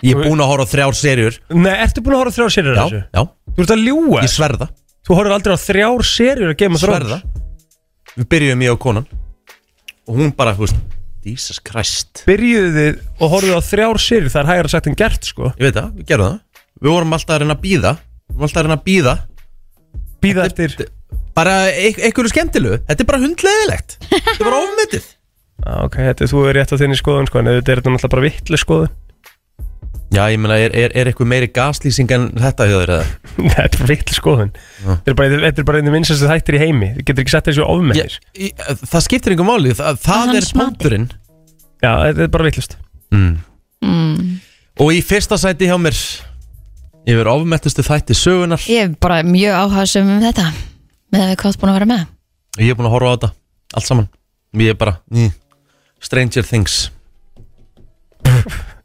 Ég 0.05 0.13
er 0.13 0.27
búinn 0.27 0.43
að 0.45 0.51
horfa 0.51 0.67
á 0.69 0.71
þrjár 0.75 0.93
serjur 0.93 1.37
Nei, 1.57 1.71
ertu 1.81 2.03
búin 2.05 2.13
að 2.13 2.19
horfa 2.21 2.29
á 2.29 2.35
þrjár 2.37 2.51
serjur 2.53 2.75
Já, 2.77 2.83
þessu? 2.83 2.99
já, 3.17 3.21
Þú 3.57 3.63
ert 3.63 3.71
að 3.73 3.81
ljúga. 3.81 4.19
Ég 4.21 4.29
sverða. 4.35 4.67
Þú 5.07 5.15
horfir 5.17 5.33
aldrei 5.33 5.55
á 5.57 5.59
þrjár 5.63 6.03
serjur 6.05 6.51
að 6.53 6.59
Game 6.61 6.77
of 6.77 6.83
Thrones. 6.83 7.07
Sverða 7.09 8.17
Við 8.17 8.27
byrjuðum 8.35 8.63
ég 8.67 8.75
og 8.75 8.79
konan. 8.83 9.07
Og 10.07 10.21
hún 10.21 10.29
bara, 10.37 10.53
þú 10.53 10.67
veist 10.67 10.77
Jesus 11.25 11.59
Christ. 11.65 12.23
Byrjuðu 12.27 12.69
þið 12.77 12.99
og 13.23 13.31
horfið 13.33 13.55
á 13.57 13.61
þrjár 13.67 13.99
serjur 14.03 14.31
Það 14.33 14.41
er 14.43 14.49
hægara 14.51 14.71
sagt 14.73 14.87
en 14.91 14.97
gert 14.99 15.27
sko. 15.27 15.49
Ég 15.57 15.65
veit 15.67 15.75
það, 15.79 15.89
við 15.97 16.05
gerum 16.11 16.27
það. 16.29 16.37
Við 16.77 16.93
vorum 16.93 17.15
alltaf 17.17 17.33
að 17.35 17.41
reyna 17.43 17.55
að 17.57 17.63
býða 17.65 17.91
Við 17.97 18.35
vorum 18.37 18.47
alltaf 18.47 18.61
að 18.61 18.67
reyna 18.67 18.77
að 18.77 18.85
býða 18.87 19.15
Býða 20.23 20.45
eftir 20.51 20.77
Bara 21.37 21.55
eit- 21.69 21.99
einhverju 22.01 22.31
skemmtilegu. 22.33 22.79
Þetta 22.87 23.03
er 23.03 23.09
bara 23.11 23.21
hundleðilegt 23.23 23.97
Þetta 24.07 24.33
er 24.37 24.45
bara 24.47 24.61
ofmetið. 24.65 25.09
Já, 25.67 25.73
ok, 25.87 25.95
þetta, 26.11 26.27
þú 26.29 26.41
er 26.47 26.57
rétt 26.59 26.73
á 26.73 26.77
þinni 26.81 26.97
skoðun 26.99 27.27
sko 27.31 27.39
En 27.41 27.49
þetta 27.49 27.71
er 27.73 27.79
þetta 27.81 27.93
náttúrulega 27.95 28.13
bara 28.15 28.25
vittlu 28.27 28.59
skoðun 28.61 28.95
Já, 30.07 30.21
ég 30.31 30.39
meina, 30.39 30.55
er, 30.63 30.71
er, 30.71 30.93
er 30.95 31.09
eitthvað 31.09 31.27
meiri 31.27 31.49
gaslýsing 31.51 32.11
en 32.15 32.29
þetta 32.39 32.67
þér 32.69 32.91
eða? 32.95 33.07
Þetta 33.57 33.81
er 33.83 33.89
vittlu 33.89 34.15
skoðun. 34.15 34.51
Þetta 34.79 35.11
er 35.11 35.17
bara, 35.19 35.39
þetta 35.43 35.61
er 35.61 35.67
bara 35.67 35.81
einu 35.81 35.91
minnsastu 35.93 36.29
þættir 36.29 36.55
í 36.57 36.61
heimi. 36.61 36.89
Þú 36.95 37.03
getur 37.09 37.25
ekki 37.25 37.33
sett 37.33 37.49
þessu 37.49 37.65
ofmennis 37.67 37.99
Ég, 38.15 38.15
ég, 38.47 38.61
það 38.87 39.03
skiptir 39.03 39.35
einhver 39.35 39.49
máli. 39.49 39.73
Það, 39.77 39.99
það 40.05 40.31
Að 40.31 40.39
er 40.39 40.47
punkturinn. 40.55 41.09
Já, 41.77 41.91
þetta 42.07 42.23
er 42.25 42.31
bara 42.33 42.47
vittlust 42.47 42.77
mm. 43.13 43.33
mm. 43.85 44.21
Og 44.81 44.93
í 44.95 45.01
fyrsta 45.05 45.37
sæti 45.37 45.67
hjá 45.69 45.75
mér 45.81 45.97
Yfir 47.07 47.29
ofmettustu 47.31 47.85
þætti 47.85 48.17
sögunar 48.17 48.63
ég 48.67 48.87
er 48.87 48.95
bara 48.99 49.21
mjög 49.23 49.59
áhugaðsum 49.61 50.09
um 50.15 50.23
þetta 50.23 50.47
með 51.13 51.21
að 51.23 51.29
við 51.29 51.37
hvað 51.43 51.59
búin 51.61 51.71
að 51.71 51.77
vera 51.77 51.89
með. 51.91 52.01
Ég 52.57 52.73
er 52.73 52.79
búin 52.79 52.89
að 52.89 52.95
horfa 52.97 53.11
á 53.11 53.15
þetta 53.15 53.29
Allt 53.77 53.87
saman. 53.87 54.09
Ég 54.57 54.73
er 54.73 54.79
bara 54.79 54.97
mm, 55.13 55.29
Stranger 56.03 56.47
Things. 56.47 56.79
ég 58.27 58.57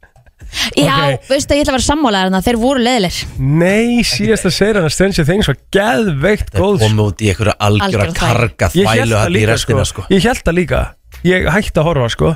Já, 0.77 0.95
Ok. 1.13 1.27
veistu, 1.29 1.55
ég 1.57 1.63
ætla 1.63 1.73
að 1.73 1.77
vera 1.77 1.87
sammálaðar 1.87 2.29
en 2.29 2.43
þeir 2.45 2.57
voru 2.61 2.83
leðilir 2.85 3.15
Nei, 3.39 4.03
síðasta 4.05 4.51
serið 4.53 4.85
að 4.85 4.91
Stranger 4.93 5.25
Things 5.25 5.47
var 5.49 5.57
geðveikt 5.73 6.51
Það 6.53 6.61
góð. 6.61 6.75
sko. 6.77 6.87
kom 6.87 6.99
út 7.07 7.21
í 7.25 7.29
einhverja 7.31 7.55
algjöra 7.59 8.05
Algjöra 8.07 8.13
karga 8.19 8.69
þvælu 8.69 9.13
það 9.13 9.23
hann 9.23 9.37
í 9.41 9.45
restina 9.49 9.85
sko. 9.85 10.01
sko. 10.03 10.13
Ég 10.13 10.23
held 10.29 10.43
það 10.43 10.57
líka. 10.59 10.81
Ég 11.23 11.47
hætti 11.49 11.79
að 11.81 11.87
horfa 11.89 12.09
sko. 12.13 12.35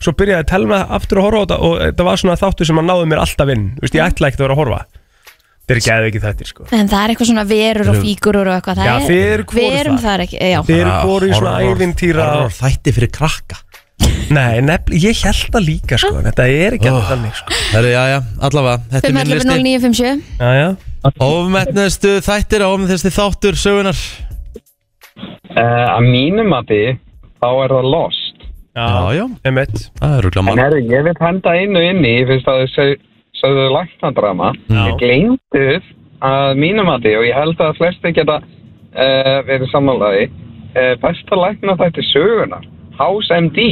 Svo 0.00 0.12
byrjaði 0.16 0.40
að 0.40 0.48
telma 0.48 0.78
aftur 0.88 1.18
að 1.20 1.26
horfa 1.28 1.40
á 1.40 1.44
þetta 1.44 1.58
Og 1.60 1.74
þetta 1.84 2.04
var 2.08 2.16
svona 2.16 2.36
þáttu 2.40 2.66
sem 2.66 2.78
að 2.80 2.86
náði 2.88 3.06
mér 3.10 3.20
alltaf 3.20 3.48
inn. 3.52 3.66
Þú 3.76 3.80
veist, 3.84 3.94
ég 3.94 4.06
ætla 4.08 4.28
ekkert 4.30 4.40
að 4.40 4.46
vera 4.48 4.54
að 4.56 4.60
horfa. 4.64 4.80
Þetta 5.70 5.76
er 5.76 5.84
geðið 5.86 6.06
ekki 6.10 6.20
þetta 6.24 6.46
sko. 6.50 6.64
En 6.72 6.88
það 6.88 7.02
er 7.04 7.08
eitthvað 7.12 7.28
svona 7.30 7.44
verur 7.46 7.88
og 7.92 7.96
fígurur 8.02 8.48
og 8.50 8.54
eitthvað 8.56 8.80
Já, 8.80 8.90
það 8.90 9.04
þið 9.06 9.20
er, 9.20 9.32
eru 9.36 9.44
hvoru 9.44 9.60
Við 9.60 9.76
erum 9.80 9.98
það. 10.00 10.06
þar 10.08 10.20
ekki, 10.24 10.36
já. 10.50 10.60
Þið 10.66 10.80
eru 10.80 10.94
voru 11.10 11.26
í 11.28 11.34
svona 11.36 11.52
ævintýra 11.60 12.26
þætti 12.50 12.94
fyrir 12.96 13.10
krakka 13.14 13.56
Nei, 14.30 14.60
nefnilega, 14.62 15.02
ég 15.10 15.22
held 15.26 15.42
það 15.56 15.64
líka 15.66 15.98
sko 15.98 16.20
Þetta 16.28 16.44
er 16.54 16.76
ekki 16.78 16.90
Oh. 16.90 16.96
alveg 17.00 17.10
þannig 17.10 17.38
sko 17.40 17.58
Herru, 17.74 17.90
já, 17.96 18.02
já, 18.14 18.18
allavega, 18.48 18.82
þetta 18.94 19.08
er 19.10 19.16
minn 19.16 19.32
listi 19.34 19.56
511 19.58 20.22
Já, 20.38 20.50
já 20.60 20.68
Ofmetnustu 21.24 22.16
þættir, 22.22 22.62
ofmetnustu 22.66 23.10
þáttur 23.14 23.56
sögunar 23.58 24.02
Uh, 25.50 25.86
að 25.98 26.04
mínum 26.06 26.52
að 26.54 26.68
því, 26.70 26.82
þá 27.42 27.46
er 27.64 27.72
það 27.74 27.86
lost. 27.90 28.42
Já, 28.78 28.84
já, 29.16 29.22
Emmett 29.50 29.80
það 29.98 30.12
eru 30.20 30.30
En 30.30 30.34
gaman 30.36 30.60
herru, 30.62 30.78
ég 30.92 31.02
vil 31.08 31.14
henda 31.20 31.54
einu 31.58 31.82
inni, 31.82 32.12
ég 32.20 32.28
finnst 32.30 32.48
að 32.48 32.60
þau 32.76 32.92
sögðu 33.40 33.64
læknadrama. 33.74 34.52
Já. 34.70 34.78
Ég 34.86 35.00
gleymduð 35.02 35.88
að 36.30 36.60
mínum 36.62 36.92
að 36.94 37.02
því, 37.08 37.14
og 37.18 37.26
ég 37.26 37.40
held 37.40 37.64
að 37.66 37.80
flesti 37.80 38.12
geta 38.20 38.36
uh, 38.38 39.34
verið 39.50 39.66
sammálaði, 39.74 40.22
uh, 40.76 40.92
besta 41.02 41.40
lækna 41.42 41.76
þetta 41.82 42.06
sögunar. 42.12 42.70
House 43.00 43.40
MD. 43.42 43.66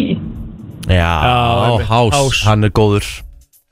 Já, 0.88 1.12
House. 1.88 2.44
hann 2.48 2.64
er 2.64 2.72
góður. 2.72 3.06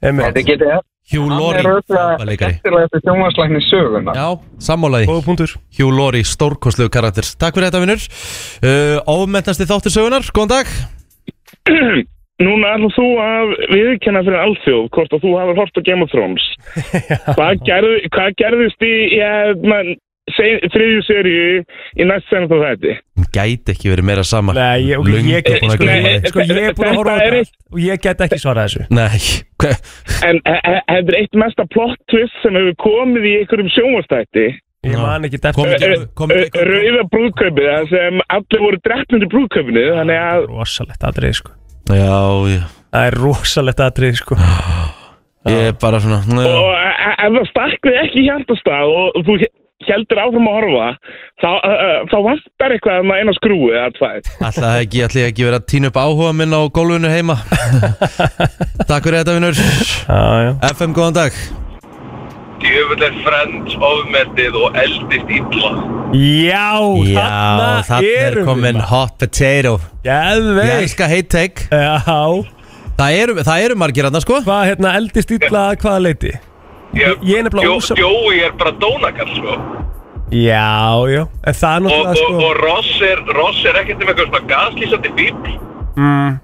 Þetta 0.02 0.44
getur 0.44 0.76
Hugh 1.06 1.28
Hann 1.30 1.38
Laurie, 1.38 1.60
er 1.62 1.68
auðvitað 1.70 2.48
eftirlega 2.48 3.00
sjónvarslækni 3.04 3.60
sögunar. 3.68 4.16
Já, 4.18 4.26
sammálaði. 4.66 5.06
Góða 5.06 5.22
punktur 5.28 5.52
Hugh 5.78 5.94
Laurie, 5.94 6.26
stórkostlegu 6.26 6.90
karakter. 6.90 7.28
Takk 7.38 7.54
fyrir 7.54 7.70
þetta 7.70 7.82
vinnur 7.84 8.02
uh, 8.02 9.14
Ofmetnasti 9.14 9.68
þáttur 9.70 9.94
sögunar, 9.94 10.26
góðan 10.34 10.52
dag. 10.56 10.72
Núna 12.46 12.74
ætlum 12.74 12.90
þú 12.92 13.06
að 13.22 13.52
viðkenna 13.70 14.20
fyrir 14.26 14.42
alþjóð 14.42 14.88
hvort 14.92 15.14
að 15.16 15.22
þú 15.22 15.30
hafur 15.38 15.60
hort 15.62 15.78
á 15.78 15.86
Game 15.86 16.04
of 16.04 16.10
Thrones. 16.12 16.48
hvað, 17.38 17.62
gerð, 17.64 17.94
hvað 18.12 18.34
gerðist 18.42 18.84
í, 18.84 18.94
í 19.16 19.94
þriðju 20.34 21.02
seríu 21.06 21.62
í 21.96 22.06
næst 22.08 22.28
senast 22.30 22.52
á 22.52 22.58
þetta? 22.64 22.96
Hún 23.16 23.28
gæti 23.34 23.74
ekki 23.74 23.92
verið 23.92 24.08
meira 24.10 24.24
sama. 24.26 24.54
Nei, 24.56 24.88
ég, 24.90 25.02
Löngu 25.06 25.32
ég, 25.32 25.46
að 25.46 25.74
sko, 25.76 25.88
ég, 25.88 26.28
sko, 26.32 26.44
ég 26.50 26.68
er 26.70 26.76
búin 26.76 26.90
að 26.90 27.00
horfa 27.00 27.16
á 27.16 27.20
Þetta 27.26 27.72
Og 27.72 27.80
ég 27.82 28.02
get 28.04 28.22
ekki 28.26 28.40
svarað 28.42 28.68
þessu. 28.68 28.86
Nei, 28.96 29.18
En 30.28 30.40
þetta 30.46 30.94
er 30.96 31.18
eitt 31.20 31.38
mesta 31.38 31.66
plot 31.72 31.98
twist 32.12 32.40
sem 32.42 32.56
hefur 32.58 32.78
komið 32.84 33.28
í 33.28 33.34
einhverjum 33.40 33.72
sjónvastætti. 33.74 34.46
Ég 34.86 35.02
man 35.02 35.26
ekki 35.26 35.40
Rauða 35.42 37.04
brúðkaupið, 37.10 37.68
það 37.72 37.88
sem 37.90 38.20
allir 38.36 38.62
voru 38.62 38.82
drefnir 38.84 39.26
í 39.26 39.30
brúðkaupinu, 39.32 39.86
þannig 39.98 40.20
að 40.22 40.44
Rosalegt 40.52 41.06
atrið 41.08 41.38
sko. 41.40 41.54
Já, 41.90 42.18
já. 42.50 42.62
Það 42.96 43.06
er 43.10 43.16
rosalegt 43.20 43.82
atrið 43.82 44.18
sko. 44.20 44.38
Ég 45.46 45.68
er 45.70 45.76
bara 45.78 46.00
svona 46.02 46.22
og 46.26 46.72
e- 46.74 46.94
e- 47.06 47.16
ef 47.26 47.34
það 47.36 47.48
stakk 47.50 47.86
við 47.86 47.98
ekki 48.02 48.22
í 48.22 48.26
hjartastað 48.26 48.94
og 49.00 49.26
þú 49.26 49.36
heldur 49.94 50.20
áfram 50.22 50.48
að 50.50 50.56
horfa 50.58 50.86
þá, 51.42 51.50
uh, 51.50 51.98
þá 52.10 52.16
vantar 52.26 52.74
eitthvað 52.76 53.02
um 53.04 53.12
að 53.14 53.20
eina 53.20 53.34
skrúi 53.36 53.68
eða 53.74 53.92
tvær. 53.98 54.32
Ætla 54.36 54.54
það 54.56 54.80
ekki, 54.86 55.02
ég 55.02 55.28
ekki 55.30 55.46
verið 55.46 55.60
að 55.60 55.68
týna 55.72 55.92
upp 55.92 56.00
áhuga 56.02 56.32
minn 56.40 56.56
á 56.56 56.60
gólfinu 56.78 57.12
heima? 57.12 57.36
Takk 58.88 59.06
fyrir 59.06 59.20
þetta 59.20 59.36
vinnur 59.36 59.60
Já, 59.60 60.24
já. 60.46 60.50
FM, 60.72 60.96
góðan 60.96 61.20
dag. 61.20 61.38
Djöfull 62.56 63.04
er 63.04 63.16
Friends 63.20 63.74
ofmetið 63.84 64.56
og 64.58 64.76
eldist 64.80 65.32
illa. 65.36 65.70
Já, 66.16 66.72
Já, 67.04 67.28
þarna 67.84 68.00
er 68.00 68.30
erum 68.30 68.48
komin 68.48 68.80
hot 68.80 69.16
potato. 69.20 69.76
Ég 70.06 70.08
Geðveik 70.08 70.74
elska 70.80 71.08
hate 71.10 71.32
take. 71.34 71.66
Já. 71.70 72.00
Það 72.96 73.20
eru, 73.20 73.34
það 73.44 73.64
eru 73.66 73.76
margir 73.76 74.08
aðna 74.08 74.22
sko. 74.24 74.40
Hvað 74.46 74.68
hérna 74.70 74.94
eldist 74.96 75.34
illa 75.36 75.66
að 75.68 75.82
hvaða 75.82 76.04
leiti? 76.06 76.32
Ég, 76.94 77.18
Ég 77.22 77.38
er 77.38 77.42
nefnilega 77.48 77.74
ósam- 77.76 77.98
Jói 77.98 78.42
er 78.46 78.52
bara 78.52 78.70
dónakall, 78.72 79.34
sko. 79.36 79.56
Já, 80.30 81.06
já 81.12 81.22
En 81.46 81.54
það 81.54 81.76
er 81.76 81.76
Og, 81.76 81.82
náttúrulega 81.82 82.10
og, 82.10 82.16
sko 82.16 82.34
og 82.50 82.56
Ross 82.62 83.00
er, 83.02 83.18
Ross 83.36 83.64
er 83.64 83.74
ekkert 83.82 84.02
um 84.02 84.08
eitthvað 84.08 84.28
svona 84.30 84.46
gaslýsandi 84.52 85.10
bíbl. 85.14 85.52
mm, 85.96 86.40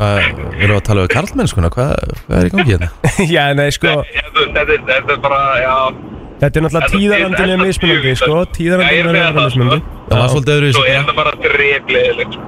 Hvað, 0.00 0.18
erum 0.18 0.54
við 0.56 0.76
að 0.76 0.80
tala 0.88 1.02
um 1.02 1.08
karlmennskuna? 1.08 1.70
Hvað, 1.70 1.94
hvað 2.26 2.38
er 2.40 2.46
í 2.46 2.50
gangi 2.54 2.72
hérna? 2.72 2.88
Já, 3.36 3.52
nei 3.54 3.70
sko 3.70 3.86
Þetta, 4.00 4.46
þetta, 4.54 4.72
er- 4.72 4.86
þetta 4.88 5.12
er 5.12 5.20
bara, 5.26 5.40
já... 5.60 5.76
Þetta 6.40 6.56
er 6.56 6.64
náttúrulega 6.64 6.88
tíðarandinu 6.94 7.52
er 7.52 7.60
mismunandi 7.60 8.12
sko. 8.16 8.36
Tíðarandinu 8.56 9.10
er 9.10 9.16
með 9.16 9.26
það, 9.36 9.48
mismunandi. 9.50 9.98
Það 10.10 10.22
var 10.22 10.30
svolítið 10.34 10.54
öðru 10.54 10.68
í 10.70 10.72
Svo 10.76 10.84
sig 10.86 10.94
er 10.94 11.02
það 11.08 11.18
bara 11.20 11.32
drefliðilegt, 11.44 12.38
sko. 12.38 12.46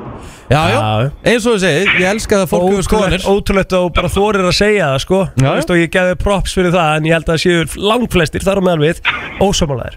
Já, 0.52 0.60
já, 0.68 1.10
eins 1.30 1.44
og 1.48 1.54
þú 1.54 1.60
segir, 1.62 1.90
ég 1.96 2.06
elska 2.10 2.36
það 2.36 2.42
að 2.44 2.50
fólk 2.50 2.64
hefur 2.72 2.86
skoðanir. 2.86 3.22
Ótrúlegt, 3.32 3.74
og 3.78 3.86
bara 3.96 4.08
þorir 4.12 4.48
að 4.48 4.56
segja 4.58 4.88
það 4.92 5.02
sko. 5.04 5.20
Já, 5.22 5.42
já. 5.42 5.46
Þú 5.46 5.52
veist, 5.58 5.72
og 5.72 5.80
ég 5.80 5.92
gefði 5.96 6.16
props 6.20 6.56
fyrir 6.58 6.74
það 6.74 6.96
en 6.96 7.06
ég 7.08 7.14
held 7.16 7.28
að 7.28 7.32
það 7.32 7.42
séu 7.44 7.84
langflestir 7.92 8.44
þar 8.44 8.60
á 8.60 8.62
meðal 8.66 8.82
við 8.82 9.00
ósámálaðir 9.46 9.96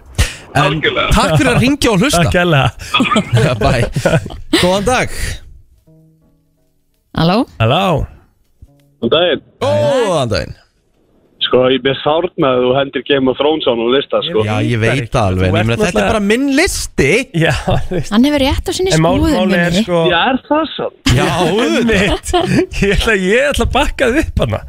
En 0.56 0.62
Algjörlega. 0.70 1.08
takk 1.12 1.32
fyrir 1.36 1.50
að 1.52 1.58
ringja 1.60 1.90
og 1.92 1.98
hlusta. 2.00 2.22
Takk 2.24 2.38
hella 2.40 2.62
Bæ. 3.60 3.72
Góðan 4.62 4.86
dag. 4.86 5.16
Halló? 7.16 7.38
Halló? 7.60 8.06
Góðan 9.02 9.12
daginn. 9.12 9.42
Góðan 9.60 10.32
daginn 10.32 10.56
Sko, 11.46 11.60
ég 11.70 11.82
ber 11.84 11.94
sárt 12.02 12.32
með 12.42 12.56
að 12.56 12.64
þú 12.66 12.70
hendir 12.80 13.04
Game 13.06 13.30
of 13.30 13.38
Thrones 13.38 13.66
á 13.68 13.72
nú 13.78 13.86
lista, 13.94 14.18
sko. 14.26 14.42
Já, 14.46 14.54
ég 14.66 14.80
veit 14.82 15.18
alveg. 15.20 15.52
Þú 15.52 15.58
en 15.60 15.70
þetta 15.76 15.88
er 16.02 16.08
bara 16.10 16.22
minn 16.24 16.46
listi 16.58 17.10
Já, 17.38 17.52
veist 17.92 18.10
Hann 18.14 18.26
hefur 18.26 18.42
rétt 18.42 18.66
á 18.66 18.72
sinni 18.74 18.94
skoðun 18.96 19.36
er 19.36 19.52
minni. 19.52 19.84
sko 19.86 20.00
Já, 20.10 20.18
er 20.32 20.40
það 20.48 20.64
svo? 20.74 20.88
Já, 21.14 21.28
auðvitað 21.46 22.56
Ég 22.82 22.96
ætla, 22.96 23.16
ég 23.22 23.48
ætla 23.52 23.68
að 23.68 23.72
bakka 23.78 24.10
þið 24.12 24.20
upp 24.24 24.44
hana 24.44 24.60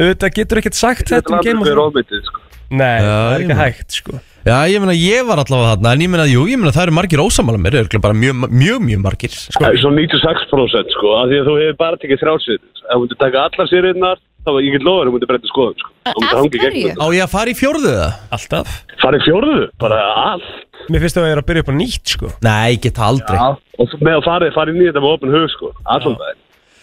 Þetta 0.00 0.30
getur 0.36 0.60
ekkert 0.62 0.78
sagt 0.78 1.10
þetta 1.12 1.34
um 1.36 1.42
Game 1.44 1.60
of 1.60 1.66
fyrir 1.68 1.76
Thrones 1.80 1.96
ómyndið, 1.96 2.22
sko. 2.28 2.46
Nei, 2.70 3.00
Já, 3.02 3.10
það 3.10 3.32
er 3.34 3.44
ekki 3.44 3.58
hægt 3.60 3.96
sko 3.98 4.18
Já, 4.40 4.54
ég 4.70 4.80
meina, 4.80 4.94
ég 4.96 5.26
var 5.28 5.40
allavega 5.42 5.74
þarna 5.74 5.90
En 5.96 6.02
ég 6.04 6.10
meina, 6.12 6.24
jú, 6.30 6.44
ég 6.48 6.56
meina, 6.60 6.72
það 6.72 6.86
eru 6.86 6.94
margir 6.96 7.20
ósamála 7.20 7.58
mér 7.60 7.76
Örgulega 7.82 8.04
bara 8.06 8.16
mjög, 8.16 8.46
mjög, 8.48 8.78
mjög 8.86 9.02
margir 9.04 9.34
Sko, 9.36 9.72
svo 9.82 9.90
96% 9.96 10.94
sko, 10.94 11.10
af 11.18 11.28
því 11.28 11.40
að 11.42 11.50
þú 11.50 11.56
hefur 11.60 11.78
bara 11.82 11.98
tekið 12.00 12.22
þrjálsir. 12.22 12.60
Ef 12.62 12.94
þú 12.94 13.00
myndir 13.02 13.18
taka 13.20 13.42
allar 13.48 13.68
sériðnar, 13.70 14.22
þá 14.46 14.50
var 14.54 14.64
ég 14.64 14.76
get 14.78 14.86
lofa 14.86 15.02
þér, 15.02 15.10
þú 15.10 15.14
myndir 15.16 15.30
breyta 15.30 15.50
skoðum, 15.50 15.76
sko. 15.82 15.92
Þú 16.08 16.22
myndir 16.24 16.38
hanga 16.40 16.48
í 16.48 16.62
hverju? 16.62 16.84
gegnum. 16.86 17.02
Á 17.04 17.06
ég 17.18 17.24
að 17.26 17.34
fara 17.34 17.52
í 17.52 17.56
fjórðu 17.60 17.92
það? 17.98 18.14
Alltaf 18.38 18.72
Farið 19.02 19.26
fjórðu, 19.28 19.58
bara 19.84 20.00
allt. 20.30 20.50
Mér 20.90 21.04
finnst 21.04 21.18
það 21.18 21.26
að 21.26 21.28
ég 21.30 21.36
er 21.36 21.42
að 21.42 21.48
byrja 21.50 21.64
upp 21.66 21.70
á 21.70 21.74
nýtt 21.76 22.14
sko 22.14 22.30
Nei, 22.40 22.68
ég 22.72 22.80
get 22.86 22.96
það 22.96 23.10
aldrei 23.12 23.36
Og 23.80 23.90
svo 23.90 23.98
með 24.00 24.14
að 24.16 24.24
farið, 24.30 24.54
farið 24.56 24.78
nýjönda 24.80 25.02
með 25.04 25.12
opin 25.18 25.34
hug, 25.36 25.44
sko. 25.52 25.68
Allan 25.84 26.16
það. 26.16 26.38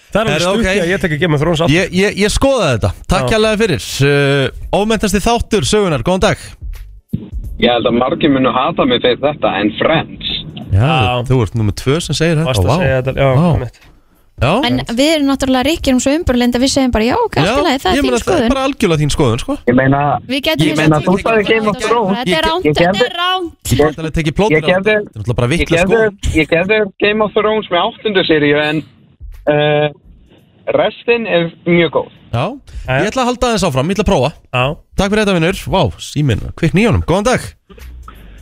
Það 0.07 0.21
er 0.21 0.27
alveg 0.27 0.33
Herra, 0.33 0.51
stutt 0.51 0.61
ok. 0.61 0.67
í 0.71 0.81
að 0.83 0.91
ég 0.93 1.01
tekja 1.03 1.17
Game 1.23 1.35
of 1.35 1.41
Thrones 1.43 1.61
aftur 1.65 1.75
Ég, 1.75 1.91
ég, 1.99 2.15
ég 2.23 2.31
skoðaði 2.31 2.77
þetta, 2.77 2.91
takk 3.11 3.33
hérlega 3.35 3.59
fyrir 3.63 3.87
uh, 4.07 4.77
Ómentasti 4.79 5.19
þáttur, 5.25 5.67
sögunar, 5.67 6.05
góðan 6.07 6.23
dag 6.29 6.45
Ég 7.59 7.71
held 7.73 7.89
að 7.89 7.97
margir 7.97 8.29
munu 8.31 8.51
hata 8.53 8.85
mig 8.85 9.01
fyrir 9.01 9.17
þetta 9.23 9.51
en 9.61 9.71
Friends. 9.79 10.27
Já, 10.69 10.85
Já. 10.85 11.13
þú 11.25 11.37
ert 11.45 11.55
nummið 11.57 11.77
tvö 11.81 11.99
sem 12.05 12.17
segir 12.17 12.35
þetta 12.37 12.49
Varst 12.51 12.61
að 12.61 12.67
vá. 12.69 12.75
segja 12.83 12.97
þetta, 13.01 13.13
já, 13.17 13.29
Vá. 13.33 13.47
einmitt. 13.55 13.79
Já, 14.37 14.51
En 14.67 14.75
við 14.93 15.07
erum 15.15 15.29
náttúrulega 15.31 15.65
ríkir 15.65 15.95
um 15.95 16.01
svo 16.03 16.11
umburlind 16.13 16.53
að 16.53 16.61
við 16.61 16.69
segjum 16.75 16.91
bara 16.93 17.07
já, 17.07 17.15
ok, 17.17 17.37
allt 17.41 17.47
í 17.49 17.63
lagi, 17.65 17.79
það 17.81 17.95
ég 17.95 17.97
er 17.97 18.05
meina, 18.05 18.05
þín 18.05 18.11
það 18.11 18.13
er 18.13 18.25
skoðun 18.27 18.51
bara 18.53 18.65
algjörlega 18.67 19.01
þín 19.01 19.13
skoðun, 19.15 19.41
sko 19.41 19.55
Ég 19.71 19.77
meina, 19.79 20.01
Við 20.29 20.41
getum 20.45 20.61
Ég 20.61 20.69
hins 20.69 20.77
meina, 20.83 20.99
vegar 20.99 21.07
þú 21.07 21.15
tekið 21.17 21.31
sagði 21.31 21.47
Game 21.49 21.65
of 21.71 21.73
þetta. 21.79 21.87
Thrones. 21.87 22.17
Þetta 22.17 22.21
er 22.21 22.37
Ég- 22.37 22.45
ránt, 22.45 22.67
ég 22.67 22.75
þetta 22.77 22.85
gerði- 22.85 23.07
er 23.07 23.17
ránt 23.17 23.71
Ég 23.73 23.81
get 23.81 23.97
alveg 24.03 24.13
tekið 24.19 24.35
plótur 24.37 24.53
Ég 24.53 24.61
á 24.61 24.67
þetta 24.67 24.77
gerði- 24.77 25.01
Þetta 25.01 25.09
er 25.09 25.17
náttúrulega 25.17 25.39
bara 25.41 25.47
ég 25.47 25.53
vittlega 25.57 25.81
gerði, 25.81 25.97
skoðun 25.97 26.37
ég 26.37 26.47
gerði 26.53 26.77
Game 27.01 27.25
of 27.25 27.33
Thrones 27.33 27.67
með 27.73 27.81
áttundu 27.87 28.21
seríu 28.29 28.61
en 28.61 28.83
uh, 29.51 29.87
restin 30.77 31.27
er 31.27 31.49
mjög 31.67 31.91
góð. 31.97 32.13
Já, 32.27 32.45
ég 32.99 33.07
ætla 33.09 33.23
að 33.23 33.29
halda 33.31 33.49
aðeins 33.49 33.65
áfram, 33.67 33.91
ég 33.91 33.97
ætla 33.97 34.05
að 34.05 34.09
prófa. 34.11 34.31
Já. 34.51 34.63
Takk 34.99 35.13
fyrir 35.13 35.23
þetta, 35.23 35.35
vinnur 35.37 35.61
Vá, 35.73 35.81
síminn, 36.03 36.43
kvikk 36.59 36.75
nýjónum, 36.77 37.05
góðan 37.07 37.29
dag. 37.29 37.45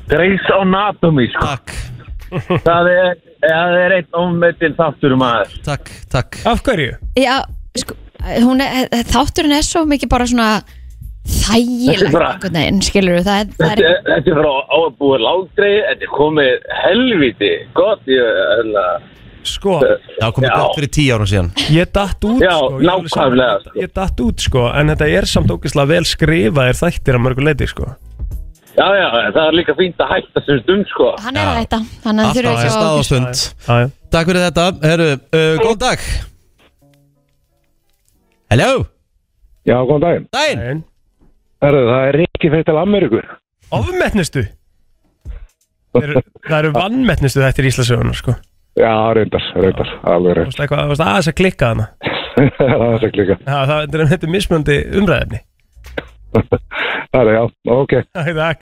Grey's 0.10 0.48
Anatomy 0.60 1.28
sko. 1.34 1.46
Takk, 1.50 1.76
það, 2.66 2.90
er, 2.94 3.12
það 3.46 3.78
er 3.84 3.96
einn 4.00 4.10
ómetin 4.22 4.76
þáttur 4.78 5.16
maður. 5.22 5.54
Takk, 5.66 5.92
takk. 6.14 6.40
Af 6.50 6.64
hverju? 6.66 6.98
Já, 7.22 7.38
sko, 7.78 7.98
hún 8.46 8.66
er, 8.66 8.90
þátturinn 9.14 9.58
er 9.60 9.66
svo 9.66 9.86
mikið 9.90 10.12
bara 10.12 10.28
svona 10.30 10.50
þægilegt 11.26 12.50
veginn, 12.54 12.82
skilur 12.86 13.24
það, 13.26 13.40
er- 13.40 13.54
það 13.58 13.72
Þetta, 13.72 13.90
er, 13.90 14.02
þetta 14.06 14.32
er 14.32 14.38
frá 14.38 14.52
ábúið 14.78 15.24
látri 15.26 15.72
Þetta 15.88 16.06
er 16.06 16.12
komið 16.14 16.68
helviti 16.84 17.52
Gott 17.78 18.12
ég, 18.12 18.28
Sko, 19.46 19.76
Já, 20.18 20.26
komið 20.34 20.50
Já. 20.50 20.56
gott 20.58 20.78
fyrir 20.80 20.90
tíu 20.96 21.14
árum 21.16 21.28
síðan. 21.30 21.50
Ég 21.70 21.92
datt 21.94 22.26
út 22.26 22.42
Já, 22.42 22.54
sko, 22.58 22.80
ég 22.82 22.90
alveg 22.90 23.12
nákvæmlega, 23.14 23.58
sko. 23.62 23.74
Ég 23.78 23.92
datt 23.94 24.22
út 24.26 24.46
sko, 24.46 24.64
en 24.74 24.90
þetta 24.94 25.10
er 25.20 25.28
samt 25.30 25.54
ógeðslega 25.54 25.92
vel 25.92 26.08
skrifaðir 26.10 26.80
þættir 26.80 27.20
að 27.20 27.24
mörgu 27.28 27.46
leiti 27.46 27.68
sko. 27.70 27.92
Já, 28.76 28.88
já, 28.92 29.06
það 29.32 29.42
er 29.46 29.56
líka 29.56 29.76
fínt 29.78 30.02
að 30.04 30.10
hætta 30.16 30.42
sem 30.48 30.58
stund 30.64 30.90
sko. 30.92 31.12
Hann 31.24 31.38
er 31.40 31.52
að 31.52 31.60
hætta 31.62 31.80
þannig 32.04 32.26
að 32.26 32.26
Alltaf 32.26 32.40
þurfa 32.40 32.56
að 32.56 32.64
ekki 32.66 32.74
stað 32.74 32.90
að 32.90 32.98
og 32.98 33.08
stund. 33.08 33.44
Já, 33.70 33.76
já. 33.84 33.88
Takk 34.16 34.32
fyrir 34.32 34.44
þetta, 34.48 34.66
herru, 34.90 35.08
uh, 35.14 35.54
góðan 35.62 35.80
dag. 35.86 36.10
Hello? 38.52 38.72
Já, 39.66 39.78
góðan 39.86 40.04
daginn. 40.04 40.28
Daginn. 40.36 40.84
Herðu, 41.64 41.86
það 41.94 42.10
er 42.10 42.20
Rikki 42.22 42.52
fyrir 42.52 42.68
til 42.68 42.78
Ameríku. 42.82 43.22
Ofmetnustu 43.74 44.44
Það 45.96 46.04
eru, 46.10 46.22
það 46.46 46.58
eru 46.60 46.74
vannmetnustu 46.76 47.42
þetta 47.42 47.64
í 47.64 47.70
Íslasögunar 47.72 48.20
sko 48.20 48.36
Já, 48.76 48.92
reyndar, 49.16 49.44
reyndar, 49.56 49.90
alveg 50.04 50.32
Þú 50.32 50.36
reynd. 50.36 50.50
veist 50.52 50.60
eitthvað, 50.66 50.82
þú 50.84 50.92
veist 50.94 51.06
aðeins 51.06 51.30
að 51.32 51.38
klikka 51.40 51.70
hana 51.72 51.86
það 52.36 52.72
er 52.76 53.00
það 53.00 53.14
líka. 53.16 53.36
Já, 53.48 53.58
það 53.70 53.78
er, 53.80 54.08
þetta 54.12 54.28
er 54.28 54.34
mismunandi 54.36 54.76
umræðefni 55.00 55.40
Það 56.36 57.22
er, 57.22 57.30
já, 57.38 57.44
ok. 57.78 57.94
Æ, 57.96 58.22
takk 58.36 58.60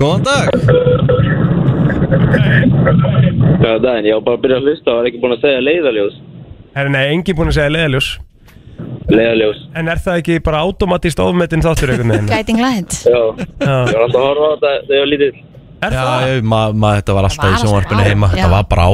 Góðan 0.00 0.22
dag 0.26 0.44
Góðan 3.60 3.82
daginn, 3.84 4.06
ég 4.10 4.14
var 4.18 4.24
bara 4.26 4.36
að 4.36 4.42
byrja 4.44 4.58
að 4.60 4.66
hlusta 4.68 4.90
og 4.92 4.98
var 5.00 5.08
ekki 5.10 5.20
búin 5.22 5.34
að 5.36 5.42
segja 5.46 5.62
leiðaljós. 5.64 6.16
Herri, 6.76 6.90
nei, 6.92 7.04
engin 7.14 7.36
búin 7.38 7.50
að 7.52 7.56
segja 7.60 7.72
leiðaljós 7.76 8.08
Leiðaljós. 9.06 9.60
En 9.78 9.88
er 9.88 10.00
það 10.02 10.18
ekki 10.20 10.34
bara 10.44 10.60
automatist 10.66 11.20
ofmetin 11.22 11.62
þáttur 11.64 11.92
einhvern 11.94 12.10
veginn? 12.12 12.30
Guiding 12.32 12.58
light 12.60 12.96
Já, 13.06 13.20
Já. 13.62 13.76
ég 13.86 13.94
var 13.94 14.02
alltaf 14.04 14.20
að 14.20 14.26
horfa 14.26 14.46
á 14.46 14.52
þetta 14.56 14.72
þegar 14.88 14.96
ég 14.96 15.02
var 15.04 15.10
lítið. 15.12 15.38
Er 15.86 15.92
Já, 15.94 16.02
það? 16.02 16.26
ég- 16.30 16.42
ma, 16.52 16.60
ma, 16.72 16.92
þetta 16.98 17.14
var 17.16 17.28
alltaf 17.28 17.44
var 17.46 17.56
í 17.56 17.62
sjónvarpinu 17.62 18.02
heima 18.06 18.28
já. 18.32 18.36
Þetta 18.36 18.50
var 18.50 18.64
bara 18.70 18.86
á 18.86 18.92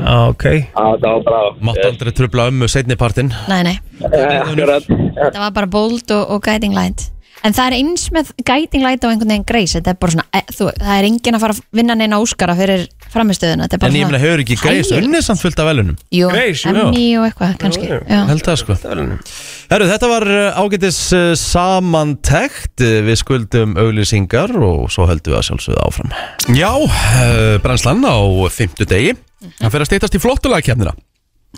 Já, 0.00 0.16
ok 0.32 0.44
Já, 0.50 0.84
það 1.02 1.08
var 1.10 1.22
bara 1.28 1.38
á. 1.40 1.48
Mátt 1.68 1.84
aldrei 1.90 2.12
trubla 2.16 2.48
ömmu 2.50 2.68
setnipartin 2.72 3.32
Nei, 3.48 3.62
nei, 3.68 3.76
Akkurat. 4.00 4.86
þetta 4.88 5.38
var 5.46 5.50
bara 5.60 5.66
bold 5.66 6.10
og, 6.16 6.30
og 6.36 6.42
guiding 6.46 6.74
light 6.76 7.10
En 7.46 7.54
það 7.56 7.70
er 7.70 7.76
eins 7.78 8.06
með 8.12 8.30
guiding 8.44 8.82
light 8.84 9.04
og 9.06 9.12
einhvern 9.14 9.30
veginn 9.32 9.46
greis 9.48 9.72
Þetta 9.76 9.94
er 9.94 9.98
bara 10.02 10.14
svona, 10.14 10.26
e, 10.36 10.42
þú, 10.52 10.66
það 10.76 10.96
er 10.98 11.06
enginn 11.08 11.38
að 11.38 11.44
fara 11.44 11.56
að 11.56 11.60
vinna 11.80 11.96
neina 11.96 12.18
óskara 12.20 12.56
fyrir 12.58 12.82
framistöðuna 13.10 13.66
Þetta 13.66 13.78
er 13.78 13.82
bara 13.84 13.90
En 13.90 13.98
ég 13.98 14.10
meina, 14.10 14.20
hefur 14.20 14.42
ekki 14.44 14.58
greis 14.60 14.90
Þægilegt. 14.90 15.06
unnið 15.08 15.24
samt 15.26 15.42
fullt 15.44 15.62
af 15.62 15.70
velunum 15.70 15.96
Jú, 16.12 16.28
Grace, 16.34 16.64
jú. 16.68 16.74
Emmy 16.84 17.06
og 17.16 17.26
eitthvað 17.30 17.56
kannski 17.62 17.88
jú. 17.88 18.00
Já. 18.04 18.20
Held 18.30 18.44
það 18.50 18.60
sko. 18.60 18.78
Herru, 19.70 19.88
þetta 19.90 20.10
var 20.10 20.26
uh, 20.34 20.60
ágætis 20.60 21.00
uh, 21.16 21.26
samantekt. 21.38 22.74
Uh, 22.82 23.00
Við 23.06 23.20
skuldum 23.22 23.76
auglýsingar 23.80 24.54
og 24.58 24.88
svo 24.92 25.06
höldum 25.08 25.32
við 25.34 25.38
að 25.40 25.46
sjálfsögða 25.48 25.84
áfram. 25.86 26.14
Já, 26.58 26.72
uh, 26.74 27.56
brennslan 27.62 28.02
á 28.02 28.18
fimmtu 28.52 28.88
degi. 28.90 29.14
Það 29.60 29.72
fer 29.72 29.84
að 29.84 29.90
steytast 29.92 30.18
í 30.18 30.22
flottulagkefnina 30.22 30.92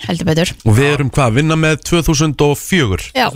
Heldur 0.07 0.25
betur. 0.25 0.53
Og 0.65 0.77
við 0.79 0.95
erum 0.95 1.11
hvað, 1.13 1.27
að 1.29 1.35
vinna 1.37 1.57
með 1.61 1.83
2004 1.91 3.11
Já, 3.13 3.27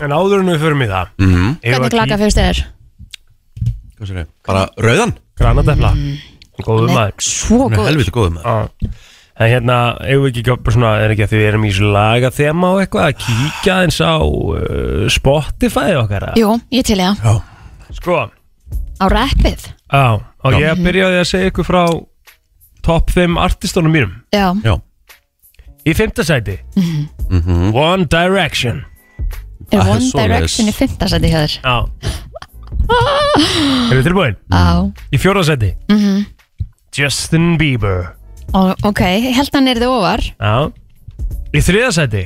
En 0.00 0.14
áður 0.14 0.42
en 0.42 0.52
við 0.52 0.64
förum 0.64 0.84
í 0.84 0.88
það 0.90 1.14
mm. 1.20 1.48
við 1.60 1.74
hvernig 1.74 1.88
að 1.88 1.94
klaka 1.96 2.20
fyrst 2.20 2.40
þér? 2.40 2.62
Hvað 3.96 4.10
sér 4.10 4.20
ég? 4.22 4.32
Bara 4.48 4.66
rauðan? 4.80 5.14
Granadefla 5.40 5.94
Góðu 6.60 6.90
Nei, 6.90 6.96
maður. 6.96 7.24
Svo 7.24 7.62
Hún 7.62 7.72
er 7.72 7.80
góð 7.80 7.88
helviti 7.90 8.14
góðum 8.14 8.36
með 8.38 8.48
Já. 8.50 8.90
En 9.40 9.48
hérna, 9.48 9.76
eigum 10.04 10.26
við 10.26 10.34
ekki 10.34 10.56
bara 10.60 10.74
svona, 10.74 10.90
er 11.00 11.14
ekki 11.14 11.24
að 11.24 11.30
því 11.30 11.38
við 11.40 11.46
erum 11.48 11.62
í 11.64 11.70
svona 11.72 11.92
laga 11.94 12.30
þema 12.36 12.72
og 12.74 12.82
eitthvað 12.82 13.06
að 13.06 13.22
kíkja 13.22 13.76
eins 13.86 14.00
á 14.04 14.20
uh, 14.20 15.06
Spotify 15.08 15.94
okkar 15.96 16.26
eða? 16.26 16.34
Jú, 16.36 16.50
ég 16.76 16.84
til 16.84 16.98
ég 17.00 17.22
Já, 17.24 17.38
Sko, 17.96 18.18
Á 19.00 19.04
rappið. 19.08 19.64
Á, 19.88 20.20
og 20.20 20.58
ég 20.60 20.68
að 20.68 20.84
byrja 20.84 21.08
á 21.08 21.10
því 21.10 21.20
að 21.22 21.28
segja 21.30 21.50
ykkur 21.54 21.68
frá 21.70 21.82
top 22.84 23.12
5 23.16 23.40
artistónum 23.40 23.96
mínum. 23.96 24.12
Já, 24.34 24.52
já. 24.60 24.76
Í 25.88 25.96
fymta 25.96 26.24
sæti, 26.28 26.58
mm 26.76 27.72
One 27.72 28.04
Direction 28.12 28.84
er 29.72 29.80
Ah, 29.80 29.90
One. 29.94 30.10
Direction 30.14 30.68
í 30.70 30.74
fymta 30.74 31.08
seti 31.10 31.30
hjá 31.30 31.40
þér? 31.44 31.54
Já. 31.62 31.76
Erum 32.90 33.98
við 34.00 34.06
tilbúin? 34.08 34.36
Já, 34.50 34.64
Í 35.14 35.18
fjóra 35.22 35.42
sæti, 35.46 35.72
mhm. 35.90 36.24
Justin 36.96 37.56
Bieber. 37.58 38.14
Ó, 38.54 38.74
Ok, 38.84 39.00
held 39.30 39.50
hann 39.54 39.68
er 39.70 39.78
þið 39.78 39.92
ofar 39.94 40.20
Já. 40.40 40.54
Í 41.54 41.60
þriða 41.62 41.90
sæti, 41.94 42.24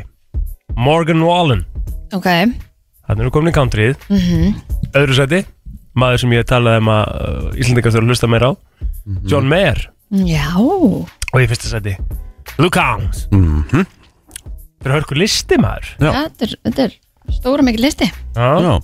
Morgan 0.76 1.20
Wallen. 1.24 1.64
Ok, 2.16 2.24
Þannig 3.04 3.20
erum 3.20 3.28
við 3.28 3.34
komin 3.36 3.52
í 3.52 3.56
countryð 3.58 3.96
mhm. 4.08 4.54
Öðru 4.96 5.14
sæti, 5.18 5.42
maður 5.96 6.22
sem 6.24 6.32
ég 6.32 6.46
talaði 6.48 6.80
um 6.84 6.88
að 6.94 7.04
uh, 7.12 7.58
Íslandingar 7.60 7.92
þurfa 7.92 8.04
að 8.06 8.12
hlusta 8.14 8.30
meira 8.32 8.48
á. 8.48 8.52
John 9.28 9.48
Mayer. 9.50 9.90
Já, 10.24 10.48
Og 10.56 11.40
í 11.42 11.48
fyrsta 11.50 11.68
sæti, 11.74 11.96
Luke 12.58 12.78
Combs 12.78 13.26
Mhm. 13.32 13.84
Þetta 14.84 14.92
er 14.92 15.00
hörku 15.00 15.16
listi 15.16 15.56
maður. 15.56 15.86
Já. 16.00 16.10
þetta 16.12 16.44
er, 16.44 16.50
þetta 16.68 16.82
er 16.84 16.94
stóra 17.32 17.62
mikið 17.64 17.80
listi. 17.84 18.10
Já. 18.36 18.80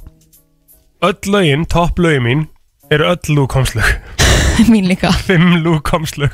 Öll 1.03 1.31
lögin, 1.33 1.65
topp 1.67 1.99
lögin 1.99 2.23
mín 2.25 2.47
eru 2.91 3.05
öll 3.09 3.35
Luke 3.35 3.53
Combs 3.55 3.75
lög 3.75 4.01
Mín 4.73 4.85
líka. 4.89 5.13
Fimm 5.13 5.63
Luke 5.65 5.83
Combs 5.91 6.17
lög 6.21 6.33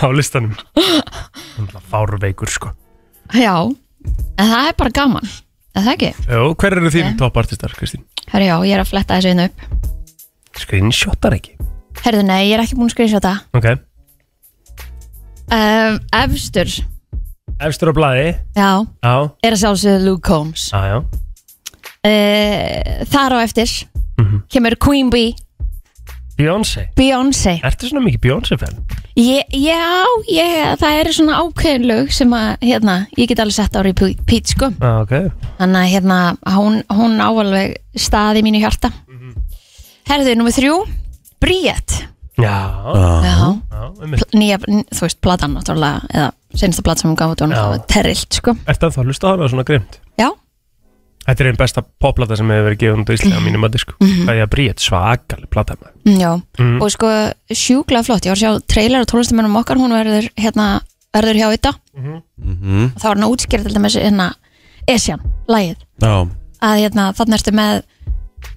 á 0.00 0.08
listanum. 0.12 0.54
Fárveikur 1.90 2.48
sko. 2.48 2.72
Já, 3.36 3.56
en 4.38 4.46
það 4.48 4.68
er 4.68 4.76
bara 4.78 4.90
gaman 4.94 5.28
Er 5.72 5.86
það 5.86 5.92
ekki? 5.94 6.08
Jó, 6.28 6.40
hver 6.60 6.74
eru 6.76 6.90
þín 6.92 7.06
Ok. 7.12 7.18
topp 7.22 7.36
artistar, 7.40 7.72
Kristín? 7.72 8.02
Herri 8.28 8.50
já, 8.50 8.56
ég 8.68 8.74
er 8.76 8.82
að 8.82 8.90
fletta 8.90 9.16
þessu 9.16 9.30
inn 9.32 9.40
upp. 9.46 9.62
Screenshotar 10.60 11.36
ekki? 11.38 11.54
Herðu 12.04 12.26
nei, 12.28 12.50
ég 12.50 12.58
er 12.58 12.64
ekki 12.66 12.76
búin 12.76 12.90
að 12.90 12.96
skrifa 12.96 13.32
Ok. 13.56 13.68
Um, 15.52 15.96
Efstur, 16.12 16.68
Efstur 17.68 17.92
á 17.92 17.94
blaði. 17.96 18.28
Já, 18.56 18.70
Já, 19.02 19.14
er 19.42 19.52
að 19.56 19.60
sjálfsögðu 19.62 20.04
Luke 20.06 20.24
Combs. 20.28 20.70
Já, 20.72 20.80
já. 20.92 20.98
Uh, 22.02 23.04
Þar 23.06 23.36
á 23.38 23.38
eftir 23.46 23.70
Mhm. 24.18 24.42
kemur 24.50 24.76
Queen 24.78 25.10
Bee, 25.10 25.34
Beyoncé. 26.36 26.88
Beyoncé. 26.96 27.60
Ertu 27.62 27.86
svona 27.88 28.02
mikið 28.02 28.20
Beyoncé-fan? 28.20 28.74
ég, 29.16 29.44
Já, 29.52 30.04
ég, 30.32 30.76
það 30.80 30.98
eru 31.00 31.12
svona 31.12 31.36
ákveðin 31.42 31.86
lög 31.86 32.10
sem 32.12 32.30
að, 32.30 32.56
hérna, 32.62 33.06
ég 33.16 33.28
get 33.28 33.38
alveg 33.38 33.52
sett 33.54 33.76
á 33.76 33.80
repeat 33.84 34.46
sko. 34.48 34.70
Já, 34.80 35.02
ok. 35.02 35.30
Þannig 35.60 35.82
að 35.82 35.92
hérna, 35.92 36.36
hún, 36.56 36.82
hún 36.90 37.20
ávalveg 37.20 37.76
stað 37.96 38.40
í 38.40 38.42
mínu 38.42 38.60
hjarta. 38.60 38.90
Herðu, 40.08 40.34
nummið 40.34 40.58
þrjú. 40.58 40.88
Bríett 41.40 42.08
Já, 42.38 42.82
Já, 43.22 43.22
já, 43.22 44.02
um 44.02 44.10
Pl- 44.16 44.38
nýja, 44.38 44.58
n- 44.68 44.84
þú 44.90 45.00
veist, 45.04 45.20
platan 45.20 45.52
náttúrulega 45.54 46.00
eða 46.10 46.32
senasta 46.54 46.82
plat 46.86 46.98
sem 47.00 47.10
hún 47.10 47.16
gaf 47.18 47.32
út 47.34 47.40
var 47.40 47.48
Já. 47.48 47.54
náttúrulega 47.56 47.86
terrilt, 47.88 48.32
sko. 48.38 48.54
Ertu 48.66 48.86
að 48.88 48.94
það 48.96 49.06
hlusta 49.10 49.26
á 49.28 49.30
hana 49.32 49.48
svona 49.52 49.64
grimt? 49.68 49.98
Já, 50.20 50.28
Þetta 51.22 51.40
er 51.44 51.46
einn 51.52 51.56
besta 51.60 51.82
popplata 52.02 52.34
sem 52.36 52.48
hefur 52.50 52.64
verið 52.66 52.78
gefið 52.82 53.00
út 53.04 53.10
á 53.10 53.14
Íslandi 53.14 53.36
á 53.38 53.46
mínum 53.46 53.62
að 53.68 53.76
sko. 53.78 53.92
Það 54.02 54.30
er 54.34 54.40
að 54.42 54.50
bríða 54.50 54.72
svakalig 54.82 55.50
plata 55.54 55.76
maður. 55.78 55.92
Mm, 56.04 56.16
já. 56.18 56.30
Mhm. 56.58 56.80
og 56.82 56.90
sko 56.90 57.10
sjúklega 57.54 58.02
flott, 58.08 58.24
ég 58.26 58.32
var 58.32 58.38
að 58.38 58.42
sjá 58.42 58.66
trailer 58.66 59.00
og 59.00 59.06
tónlistamennum 59.06 59.54
okkar, 59.62 59.78
hún 59.78 59.94
verður 59.94 60.26
hérna 60.34 60.80
verður 61.14 61.38
hjá 61.38 61.48
þetta 61.54 61.72
Mhm. 61.94 62.84
og 62.94 62.98
þá 62.98 63.04
var 63.06 63.14
hann 63.14 63.22
að 63.28 63.32
útskýra 63.36 63.62
til 63.62 63.74
dæmis 63.74 63.94
hérna 64.02 64.32
Esjan, 64.88 65.20
lagið. 65.46 65.76
Já, 66.02 66.26
að 66.60 66.80
hérna 66.82 67.14
þannig 67.14 67.38
ertu 67.38 67.52
með 67.54 67.82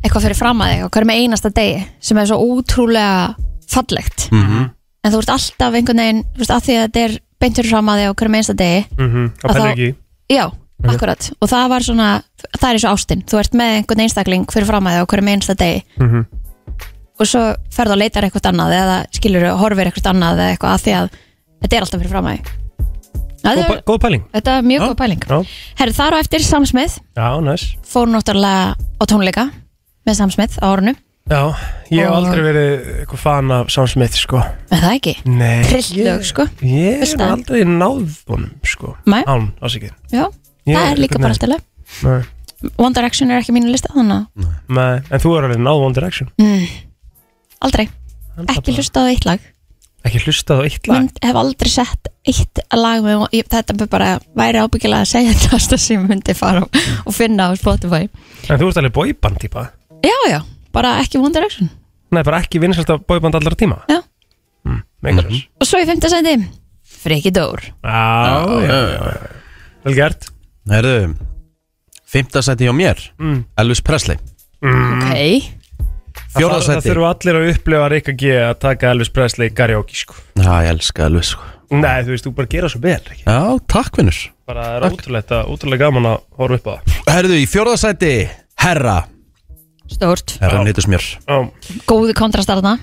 eitthvað 0.03 0.23
fyrir 0.25 0.35
fram 0.39 0.61
að 0.61 0.71
þig 0.73 0.83
og 0.85 0.91
hverju 0.91 1.05
með 1.05 1.19
einasta 1.21 1.49
degi 1.53 1.85
sem 2.01 2.17
er 2.17 2.25
svo 2.25 2.37
ótrúlega 2.41 3.35
fallegt. 3.69 4.29
Mhm. 4.31 4.71
en 5.05 5.11
þú 5.13 5.17
ert 5.21 5.29
alltaf 5.29 5.73
einhvern 5.75 6.01
veginn 6.01 6.23
þú 6.33 6.37
veist, 6.41 6.49
að 6.49 6.63
því 6.65 6.73
að 6.73 6.85
þetta 6.89 7.01
er 7.05 7.19
beint 7.45 7.59
fyrir 7.61 7.71
fram 7.71 7.89
að 7.93 8.01
þig 8.03 8.11
og 8.11 8.15
hverju 8.19 8.33
með 8.35 8.41
einasta 8.41 8.57
degi. 8.61 8.85
Mhm, 8.97 9.25
Að 9.41 9.49
Að 9.49 9.53
pæla 9.55 9.65
þá- 9.65 9.73
ekki 9.75 9.87
í. 9.89 9.95
Já, 10.35 10.45
akkurat. 10.95 11.29
Og 11.41 11.49
það 11.49 11.69
var 11.69 11.85
svona, 11.85 12.09
það 12.57 12.69
er 12.69 12.75
eins 12.79 12.85
og 12.89 12.97
ástin. 12.97 13.21
Þú 13.25 13.39
ert 13.39 13.53
með 13.61 13.69
einhvern 13.79 14.01
einstakling 14.05 14.45
fyrir 14.51 14.65
fram 14.67 14.85
að 14.89 14.95
þig 14.97 15.01
og 15.05 15.09
hverju 15.13 15.23
með 15.29 15.35
einasta 15.37 15.55
degi. 15.61 15.83
Mhm. 16.01 16.25
og 17.15 17.25
svo 17.31 17.41
ferðu 17.71 17.93
og 17.95 17.99
leitar 18.01 18.25
eitthvað 18.27 18.49
annað 18.51 18.73
eða 18.75 18.95
skilur 19.15 19.43
og 19.53 19.59
horfir 19.61 19.87
eitthvað 19.87 20.09
annað 20.11 20.35
eða 20.35 20.47
eitthvað 20.51 20.73
að 20.75 20.81
því 20.83 20.93
að 20.99 21.05
þetta 21.63 21.75
er 21.77 21.85
alltaf 21.85 22.01
fyrir 22.01 22.11
fram 22.11 22.25
að 22.27 22.39
Það 23.45 23.55
Góð 23.55 23.61
er- 23.61 23.69
pæ- 23.71 23.83
Góð 23.85 23.99
pæling. 24.03 24.23
Þetta 24.33 24.51
er 24.57 24.61
mjög 24.65 24.79
Já. 24.81 24.87
góð 24.89 24.97
pæling. 24.97 25.19
Já, 25.29 25.37
Herri, 25.79 25.91
þar 25.93 26.11
á 26.11 26.17
eftir 26.19 26.39
Sam 26.43 26.65
Smith. 26.65 26.99
Já, 27.15 27.39
næs. 27.39 27.63
Fór 27.85 28.07
náttúrulega 28.11 28.75
á 28.75 29.03
tónleika 29.07 29.51
með 30.05 30.15
Sam 30.15 30.31
Smith 30.31 30.57
á 30.59 30.65
árunu 30.75 30.95
Já, 31.25 31.41
ég 31.89 32.03
hef 32.03 32.11
Og- 32.11 32.15
aldrei 32.19 32.41
verið 32.45 32.71
eitthvað 33.01 33.17
fan 33.23 33.51
af 33.51 33.69
Sam 33.73 33.87
Smith 33.89 34.13
sko. 34.19 34.37
Er 34.69 34.77
það 34.83 34.91
ekki? 34.99 35.13
Nei 35.25 35.63
Trilllög, 35.65 36.21
sko. 36.27 36.43
Ég 36.61 36.99
hef 37.01 37.15
það? 37.17 37.31
aldrei 37.33 37.63
náð 37.65 38.11
honum 38.29 38.51
sko. 38.63 38.91
Nei. 39.09 39.23
Án, 39.25 39.47
ásækið 39.59 39.89
Já, 40.13 40.27
Ég- 40.67 40.75
það 40.77 40.91
er 40.91 41.01
líka 41.01 41.17
bara 41.19 41.33
nei. 41.33 41.39
alltaf 41.39 42.03
Nei, 42.03 42.71
One 42.77 42.93
Direction 42.93 43.31
er 43.31 43.41
ekki 43.41 43.53
mínu 43.57 43.71
lista 43.73 43.89
þannig 43.93 44.27
að 44.37 44.53
nei, 44.69 45.01
en 45.09 45.19
þú 45.19 45.33
er 45.37 45.43
alveg 45.49 45.57
náð 45.65 45.81
One 45.87 45.93
Direction. 45.97 46.29
Mm, 46.37 46.67
Aldrei, 47.65 47.89
Hann 48.35 48.45
er 48.47 48.53
ekki 48.55 48.71
bara- 48.71 48.77
hlustað 48.77 49.05
á 49.05 49.09
eitt 49.09 49.25
lag. 49.25 49.39
Ekki 50.05 50.19
hlustað 50.21 50.59
á 50.61 50.63
eitt 50.69 50.87
lag? 50.87 50.97
Mynd, 50.99 51.17
hef 51.23 51.35
aldrei 51.35 51.69
sett 51.73 52.07
eitt 52.27 52.59
lag 52.73 53.01
með, 53.01 53.27
ég, 53.33 53.47
þetta 53.49 53.73
er 53.81 53.87
bara 53.87 54.19
væri 54.37 54.61
ábyggilega 54.61 55.01
að 55.01 55.09
segja 55.09 55.33
þetta 55.41 55.77
sem 55.79 56.01
ég 56.03 56.07
myndi 56.07 56.35
fara 56.37 56.61
og, 56.61 56.69
og 57.07 57.13
finna 57.17 57.49
á 57.49 57.57
Spotify. 57.57 58.05
En 58.49 58.59
þú 58.61 58.69
ert 58.69 58.77
alveg 58.77 58.93
boyband 58.93 59.39
típa. 59.41 59.71
Já, 60.05 60.13
já, 60.29 60.41
bara 60.75 60.97
ekki 61.01 61.19
One 61.21 61.33
Direction. 61.35 61.71
Nei, 62.13 62.21
bara 62.23 62.39
ekki 62.43 62.59
vinsast 62.63 62.91
af 62.93 63.01
boyband 63.09 63.35
allra 63.39 63.55
tíma. 63.57 63.79
Já. 63.89 64.01
mm, 64.67 64.81
Megar 65.05 65.25
mm 65.29 65.41
Og 65.61 65.67
svo 65.67 65.79
í 65.81 65.87
fimmta 65.89 66.09
sæti 66.11 66.35
Friki 67.05 67.31
Dór 67.33 67.61
Já, 67.83 68.45
já, 68.65 68.79
já, 68.93 69.01
já 69.15 69.33
Vel 69.85 69.95
gert. 69.97 70.29
Herðu, 70.69 71.13
fymta 72.09 72.41
sæti 72.45 72.65
hjá 72.65 72.73
mér 72.73 73.01
mm. 73.21 73.43
Elvis 73.61 73.81
Presley. 73.85 74.17
Mm. 74.65 75.01
Ok, 75.03 75.51
Fjórða 76.35 76.57
Það, 76.57 76.63
það 76.65 76.69
sæti. 76.71 76.87
þurfa 76.89 77.09
allir 77.13 77.37
að 77.39 77.49
upplifa 77.53 77.89
Rikka 77.93 78.13
G 78.19 78.31
að 78.39 78.55
taka 78.63 78.93
Elvis 78.95 79.11
Presley 79.13 79.51
karaoke 79.55 79.95
sko. 79.99 80.15
Já, 80.39 80.51
ég 80.65 80.71
elska 80.73 81.05
Elvis 81.09 81.29
sko. 81.35 81.51
Nei, 81.75 81.97
þú 82.05 82.13
veist, 82.13 82.25
þú 82.27 82.31
bara 82.37 82.49
gera 82.51 82.69
svo 82.71 82.79
vel 82.83 82.97
ekki? 83.01 83.23
Já, 83.25 83.39
takk 83.71 83.97
vinnur 83.99 84.17
Bara 84.45 84.65
það 84.67 84.75
er 84.77 84.85
ótrúlega, 84.93 85.39
ótrúlega 85.49 85.85
gaman 85.87 86.09
að 86.11 86.17
horfa 86.39 86.59
upp 86.59 86.67
á 86.69 86.73
það. 86.75 86.97
Herðu, 87.15 87.37
í 87.41 87.47
fjórðasæti, 87.49 88.11
herra 88.65 88.97
Stórt. 89.91 90.37
Herra 90.41 90.63
nýttus 90.65 90.87
mér 90.89 91.03
Já, 91.27 91.37
Góði 91.87 92.13
kontrastar 92.17 92.57
þarna. 92.61 92.79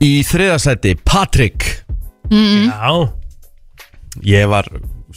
Í 0.00 0.22
þriðasæti, 0.24 0.94
Patrick. 1.04 1.84
Mm. 2.30 2.70
já, 2.70 3.12
Ég 4.26 4.46
var, 4.50 4.66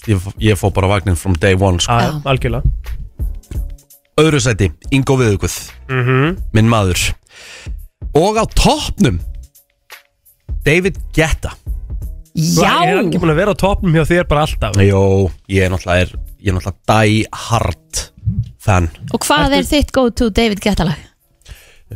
ég, 0.08 0.20
ég 0.40 0.58
fó 0.60 0.70
bara 0.74 0.88
vagnin 0.92 1.16
from 1.18 1.36
day 1.40 1.56
one 1.56 1.80
sko. 1.80 1.94
já, 1.94 2.22
algjörlega. 2.26 2.64
Öðru 4.22 4.40
sæti, 4.42 4.72
Ingo 4.92 5.16
Viðuguð 5.18 5.56
Mhm. 5.90 6.38
Minn 6.54 6.70
maður. 6.70 7.14
Og 8.14 8.38
á 8.38 8.46
toppnum 8.54 9.20
David 10.66 10.98
Guetta. 11.16 11.54
Já. 12.36 12.84
er 12.86 12.98
ekki 13.04 13.20
búin 13.22 13.30
að 13.34 13.40
vera 13.42 13.54
á 13.54 13.58
toppnum 13.58 13.94
hjá 13.94 14.06
þér 14.10 14.28
bara 14.28 14.46
alltaf? 14.48 14.78
Jó, 14.82 15.30
ég 15.50 15.66
er 15.66 15.70
náttúrulega, 15.70 16.02
er, 16.02 16.14
ég 16.42 16.48
er 16.50 16.56
náttúrulega 16.58 17.04
die 17.06 17.26
hard 17.32 18.13
fan 18.64 18.90
Og 19.14 19.20
hvað 19.28 19.58
er 19.60 19.68
þitt 19.68 19.92
go 19.96 20.08
to 20.12 20.30
David 20.34 20.62
Guetta 20.64 20.86
lag? 20.88 21.00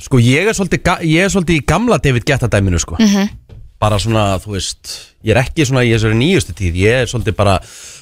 Sko 0.04 0.20
ég 0.22 0.46
er 0.52 0.54
svolítið, 0.54 0.82
ga- 0.86 1.02
ég 1.02 1.26
er 1.26 1.32
svolítið 1.34 1.58
í 1.62 1.66
gamla 1.66 1.98
David 2.04 2.26
Guetta 2.28 2.50
dæminu 2.52 2.78
sko. 2.84 2.98
Bara 3.82 3.98
svona, 4.02 4.38
þú 4.42 4.56
veist 4.58 4.92
Ég 5.26 5.34
er 5.36 5.40
ekki 5.42 5.66
svona 5.68 5.82
í 5.84 5.90
þessari 5.92 6.16
nýjustu 6.18 6.54
tíð. 6.56 6.76
Ég 6.80 7.02
er 7.04 7.10
svolítið 7.10 7.36
bara 7.36 7.56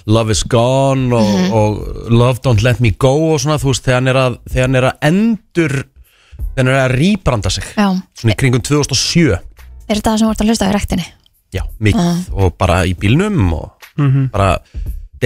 Love 0.06 0.32
is 0.36 0.44
gone 0.44 1.16
og, 1.16 1.54
og 1.56 2.12
Love 2.12 2.42
don't 2.44 2.62
let 2.64 2.80
me 2.84 2.92
go 2.92 3.14
og 3.34 3.40
svona, 3.42 3.56
þú 3.62 3.72
veist, 3.72 3.84
þegar 3.88 3.98
hann 4.02 4.12
er 4.12 4.20
að, 4.22 4.36
þegar 4.52 4.68
hann 4.68 4.80
er 4.82 4.88
að 4.92 5.08
endur 5.10 5.76
Þegar 6.36 6.60
hann 6.66 6.72
er 6.74 6.82
að 6.84 6.94
rýbranda 7.00 7.52
sig. 7.52 7.64
Já. 7.80 7.88
Svona 8.20 8.36
í 8.36 8.40
kringum 8.40 8.62
2007 8.64 9.32
Er 9.32 9.96
þetta 10.00 10.12
það 10.12 10.20
sem 10.20 10.30
ert 10.34 10.44
að 10.44 10.52
hlusta 10.52 10.68
á 10.68 10.70
í 10.70 10.76
rektinni? 10.76 11.08
Já, 11.56 11.62
mikið 11.80 12.30
og 12.36 12.56
bara 12.60 12.82
í 12.90 12.92
bílnum 13.00 13.54
og 13.56 13.72
bara 14.34 14.58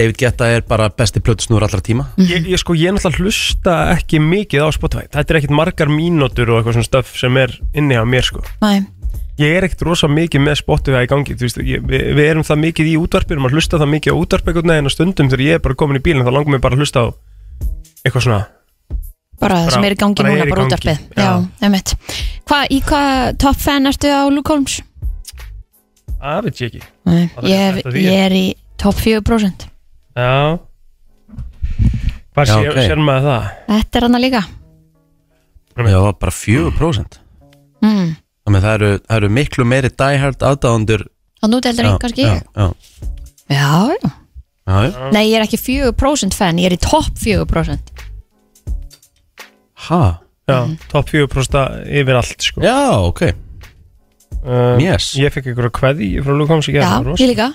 David 0.00 0.16
Guetta 0.16 0.46
er 0.48 0.62
bara 0.64 0.86
besti 0.88 1.20
plötusnúður 1.20 1.66
allra 1.66 1.82
tíma. 1.84 2.06
Ég, 2.16 2.46
ég 2.48 2.60
sko, 2.60 2.72
ég 2.78 2.94
náttúrulega 2.96 3.26
hlusta 3.26 3.74
ekki 3.92 4.20
mikið 4.24 4.64
á 4.64 4.68
Spotify. 4.72 5.08
Þetta 5.12 5.34
er 5.34 5.38
ekkit 5.42 5.52
margar 5.52 5.90
mínútur 5.92 6.54
og 6.54 6.60
eitthvað 6.60 6.78
svona 6.78 6.88
stöf 6.88 7.10
sem 7.20 7.36
er 7.36 7.52
inni 7.76 7.98
á 8.00 8.04
mér 8.08 8.24
sko. 8.24 8.40
Nei. 8.64 8.86
Ég 9.40 9.58
er 9.58 9.66
ekkit 9.66 9.84
rosa 9.84 10.08
mikið 10.08 10.42
með 10.44 10.56
Spotify 10.60 11.04
í 11.06 11.08
gangi 11.08 11.34
Þú 11.36 11.46
veist, 11.46 11.60
ég, 11.64 11.84
við, 11.88 12.06
við 12.16 12.26
erum 12.28 12.44
það 12.44 12.58
mikið 12.64 12.88
í 12.90 12.96
útvarpinu 13.00 13.40
maður 13.40 13.56
hlusta 13.56 13.80
það 13.80 13.92
mikið 13.94 14.12
á 14.12 14.20
útvarpi 14.20 14.52
einhvern 14.52 14.72
veginn 14.74 14.90
og 14.90 14.94
stundum 14.94 15.30
þegar 15.32 15.44
ég 15.46 15.56
er 15.56 15.62
bara 15.64 15.78
komin 15.80 16.00
í 16.00 16.02
bílinn 16.04 16.26
þá 16.26 16.32
langar 16.34 16.52
mér 16.54 16.62
bara 16.66 16.76
að 16.76 16.84
hlusta 16.84 17.04
á 17.04 17.06
eitthvað 18.04 18.26
svona 18.26 18.40
Bara 19.40 19.62
það 19.64 19.72
sem 19.76 19.86
er 19.88 19.96
í 19.96 19.98
gangi 20.02 20.20
bara 20.20 20.34
núna, 20.34 20.44
er 20.44 20.50
í 20.50 20.52
bara 20.52 20.60
gangi, 20.60 20.74
útvarpið. 20.74 21.02
Já. 21.16 21.24
Já, 21.24 21.64
einmitt. 21.64 21.94
Hva, 22.50 22.60
Í 22.68 22.82
hvað 22.84 23.38
top 23.40 23.60
fan 23.64 23.88
ertu 23.88 24.12
á 24.12 24.22
Luke 24.28 24.52
Holmes? 24.52 24.76
Það 26.20 26.44
veit 26.44 26.60
ég 26.60 26.68
ekki. 26.68 26.82
Nei, 27.08 27.22
er 27.24 27.48
ég, 27.48 27.78
þetta 27.80 27.94
því. 27.96 28.04
ég 28.04 28.24
er 28.26 28.36
í 28.36 28.46
top 28.84 29.00
4% 29.00 29.70
Já. 30.16 30.58
Hvað 32.30 32.46
Já, 32.46 32.54
sér, 32.54 32.70
ok. 32.70 32.80
sér 32.86 33.02
maður 33.04 33.28
það? 33.28 33.50
Þetta 33.70 33.98
er 34.00 34.06
hann 34.06 34.20
líka. 34.22 34.42
Já, 35.80 36.00
bara 36.20 36.34
4% 36.34 37.18
mm. 37.80 38.08
Þannig 38.44 38.58
að 38.58 38.64
það 38.64 38.74
eru, 38.74 38.90
það 39.06 39.16
eru 39.20 39.30
miklu 39.38 39.66
meiri 39.68 39.90
die 40.02 40.18
hard 40.20 40.42
aðdáðundur 40.44 41.04
Og 41.40 41.52
nú 41.52 41.60
deldur 41.64 41.86
ég 41.88 42.00
kannski? 42.02 42.26
já, 42.26 42.34
ég 42.34 42.42
já, 42.52 42.66
Já, 43.50 43.68
já. 43.94 44.10
Já, 44.70 44.80
já. 44.90 45.10
Nei, 45.14 45.22
ég 45.30 45.38
er 45.38 45.46
ekki 45.46 45.60
4% 45.62 46.36
fan, 46.36 46.60
ég 46.60 46.68
er 46.70 46.76
í 46.76 46.80
top 46.82 47.08
4% 47.18 47.94
Ha? 49.88 50.02
Já, 50.50 50.58
top 50.90 51.08
4% 51.08 51.56
yfir 51.88 52.18
allt 52.18 52.44
sko. 52.44 52.60
Já, 52.60 52.76
ok. 53.06 53.22
Uh, 54.40 54.76
Yes. 54.82 55.14
Ég 55.16 55.32
fekk 55.32 55.52
ykkur 55.54 55.70
að 55.70 55.74
kveði 55.78 56.08
frá 56.24 56.34
Luke 56.36 56.52
Holmes 56.52 56.68
í 56.68 56.74
Já, 56.74 56.82
gerð 57.00 57.22
ég 57.22 57.30
líka 57.32 57.48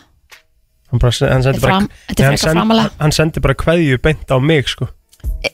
Hann, 0.95 1.01
bara, 1.03 1.31
hann 1.33 1.43
sendi 1.43 1.59
bara, 1.61 1.71
fram- 1.73 1.89
er 2.17 2.25
hann 2.25 2.37
framalega. 2.37 2.89
hann 2.99 3.11
sendi 3.11 3.39
bara 3.43 3.53
kveðju 3.53 3.97
beint 4.01 4.31
á 4.31 4.37
mig 4.39 4.67
sko. 4.71 4.87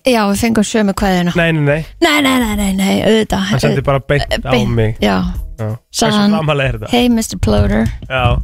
Já, 0.05 0.21
við 0.29 0.39
fengum 0.41 0.63
sömu 0.67 0.93
kveðina 0.93 1.31
Nei, 1.35 1.51
nei, 1.51 1.61
nei, 1.63 1.85
Nei, 2.01 2.21
nei, 2.21 2.39
nei, 2.39 2.55
nei, 2.59 2.71
nei, 2.75 2.95
auðvitað. 3.07 3.45
Hann 3.51 3.59
sendi 3.63 3.81
bara 3.81 3.99
beint 3.99 4.27
á 4.29 4.51
beint, 4.51 4.69
mig. 4.75 4.97
Já, 5.01 5.17
Já. 5.57 5.67
Hversu 5.91 6.11
hann- 6.11 6.31
framalega 6.35 6.69
er 6.73 6.77
þetta? 6.79 6.89
hey 6.91 7.09
Mr. 7.09 7.37
Ploder. 7.41 7.85
Já. 8.09 8.41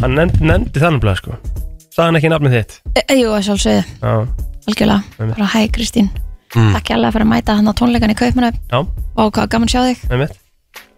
Hann 0.00 0.14
nefndi, 0.14 0.44
nefndi 0.46 0.80
þannig 0.82 1.00
bleið 1.04 1.16
sko. 1.22 1.36
Sagði 1.94 2.04
hann 2.06 2.16
ekki 2.20 2.30
nafnið 2.32 2.56
þitt? 2.58 2.74
E, 2.94 3.14
Jú, 3.18 3.30
að 3.34 3.46
sjálfsögðu, 3.48 3.84
Já, 4.02 4.12
algjörlega. 4.68 5.02
Einmitt. 5.18 5.36
Bara 5.38 5.48
hæ 5.54 5.68
Kristín. 5.74 6.10
Mm. 6.54 6.72
Takk 6.76 6.88
hérlega 6.94 7.12
fyrir 7.12 7.26
að 7.26 7.32
mæta 7.32 7.56
hann 7.58 7.68
á 7.68 7.72
tónleikan 7.76 8.12
í 8.12 8.16
Kaupmanöf 8.16 8.54
já, 8.72 8.78
Og 9.16 9.32
hvað 9.36 9.48
gaman 9.52 9.68
að 9.68 9.72
sjá 9.74 9.82
þig. 9.88 10.04
Með 10.12 10.18
mitt 10.22 10.36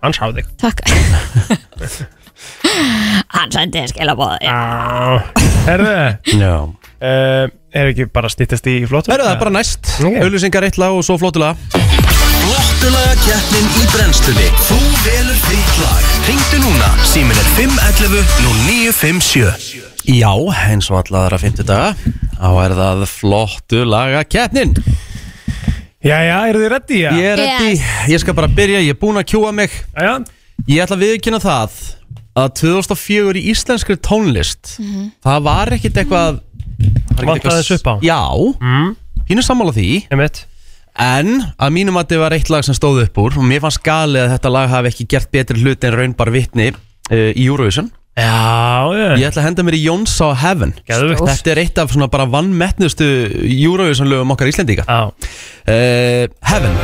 Hann 0.02 0.12
sá 0.14 0.30
þig. 0.32 0.46
Takk 0.60 0.80
Hann 3.30 3.52
sendi 3.54 3.82
skilabóð 3.90 4.36
Herðu. 5.66 5.96
Já. 6.40 6.54
Uh, 7.00 7.48
Er 7.70 7.86
ekki 7.92 8.08
bara 8.10 8.26
stýttast 8.32 8.66
í 8.66 8.80
flottur? 8.90 9.12
Herru, 9.14 9.28
það 9.28 9.36
er 9.36 9.42
bara 9.44 9.52
næst. 9.54 9.90
Ok. 10.02 10.16
Auðlýsingar 10.24 10.64
eitt 10.66 10.78
lag 10.80 10.96
og 10.96 11.04
svo 11.06 11.14
flótulega 11.20 11.54
Flottulaga 12.40 13.12
keppnin 13.22 13.68
í 13.78 13.84
brennslunni. 13.92 14.46
Þú 14.66 14.78
velur 15.04 15.38
þitt 15.44 15.76
lag. 15.84 16.08
Ringdu 16.26 16.58
núna, 16.64 16.88
símin 17.06 17.38
er 17.38 17.46
511 17.54 18.32
0957 18.42 19.86
Já, 20.10 20.32
eins 20.66 20.88
og 20.90 20.98
alla 21.04 21.22
aðra 21.26 21.38
50 21.42 21.66
daga 21.68 21.92
Þá 22.40 22.50
er 22.64 22.74
það 22.78 23.04
flottu 23.12 23.84
laga 23.86 24.24
keppnin 24.26 24.74
Já, 26.00 26.16
já, 26.24 26.36
eru 26.48 26.62
þið 26.64 26.70
reddi? 26.74 27.00
Ég 27.04 27.26
er 27.34 27.40
ready, 27.44 27.72
ég 28.10 28.22
skal 28.22 28.34
bara 28.36 28.48
byrja, 28.50 28.80
ég 28.82 28.94
er 28.96 29.00
búinn 29.00 29.20
að 29.20 29.26
kjúa 29.34 29.50
mig. 29.52 29.74
Já, 29.92 30.14
Ég 30.68 30.82
ætla 30.84 30.96
að 30.96 31.02
viðkynna 31.06 31.40
það 31.44 31.76
að 32.38 32.52
2004 32.60 33.40
í 33.40 33.42
íslenskri 33.50 33.96
tónlist 33.98 34.76
Það 35.24 35.42
var 35.48 35.72
ekkit 35.76 35.98
eitthvað 36.04 36.38
það 36.38 36.40
var 36.40 36.86
ekkit 36.86 37.26
Vantaði 37.26 37.34
eitthvað- 37.34 37.58
þess 37.58 37.74
upp 37.78 37.88
á? 37.90 37.94
Já, 38.06 38.20
mm, 38.60 38.96
pínu 39.28 39.42
sammála 39.44 39.72
því. 39.76 39.88
Með 40.10 40.22
mitt 40.24 40.44
En 41.00 41.28
að 41.58 41.70
mínum 41.72 41.96
að 41.96 42.04
þetta 42.08 42.18
var 42.18 42.32
eitt 42.34 42.50
lag 42.50 42.64
sem 42.66 42.74
stóð 42.74 43.04
upp 43.04 43.18
úr 43.22 43.36
Og 43.38 43.44
mér 43.46 43.60
fannst 43.62 43.82
galið 43.86 44.24
að 44.26 44.32
þetta 44.34 44.50
lag 44.52 44.68
hafi 44.68 44.88
ekki 44.90 45.06
gert 45.08 45.30
betri 45.32 45.60
hluti 45.62 45.86
en 45.86 45.94
raunbar 45.96 46.30
vitni 46.34 46.70
uh, 46.72 47.30
í 47.34 47.46
Eurovision. 47.46 47.90
Já, 48.18 48.90
já. 48.92 49.16
Ég 49.16 49.26
ætla 49.30 49.40
að 49.42 49.46
henda 49.46 49.62
mér 49.64 49.76
í 49.78 49.84
Jóns 49.86 50.16
á 50.20 50.34
Heaven. 50.34 50.74
Geðveikt. 50.86 51.22
Þetta 51.30 51.50
er 51.54 51.60
eitt 51.62 51.78
af 51.78 51.90
svona 51.94 52.10
bara 52.10 52.26
vannmettnustu 52.26 53.06
Eurovision 53.48 54.10
lögum 54.10 54.34
okkar 54.34 54.50
Íslendinga. 54.50 54.84
Já, 54.84 55.10
uh, 55.70 56.26
Heaven 56.42 56.74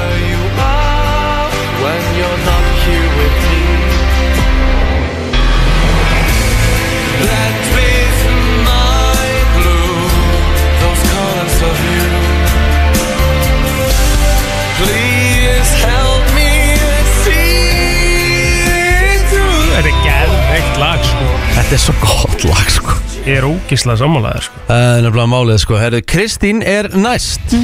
Þetta 21.67 21.75
er 21.75 21.83
svo 21.83 21.95
gott 21.99 22.45
lag 22.47 22.69
sko 22.71 22.93
Ég 23.27 23.41
er 23.41 23.45
ógislega 23.49 23.99
sammálaður 23.99 24.45
sko 24.47 24.61
Það 24.69 24.85
er 24.87 25.01
nefnilega 25.03 25.31
málið 25.33 25.57
sko 25.64 25.79
Herðu, 25.81 26.01
Kristín 26.07 26.61
er 26.62 26.87
næst 26.95 27.57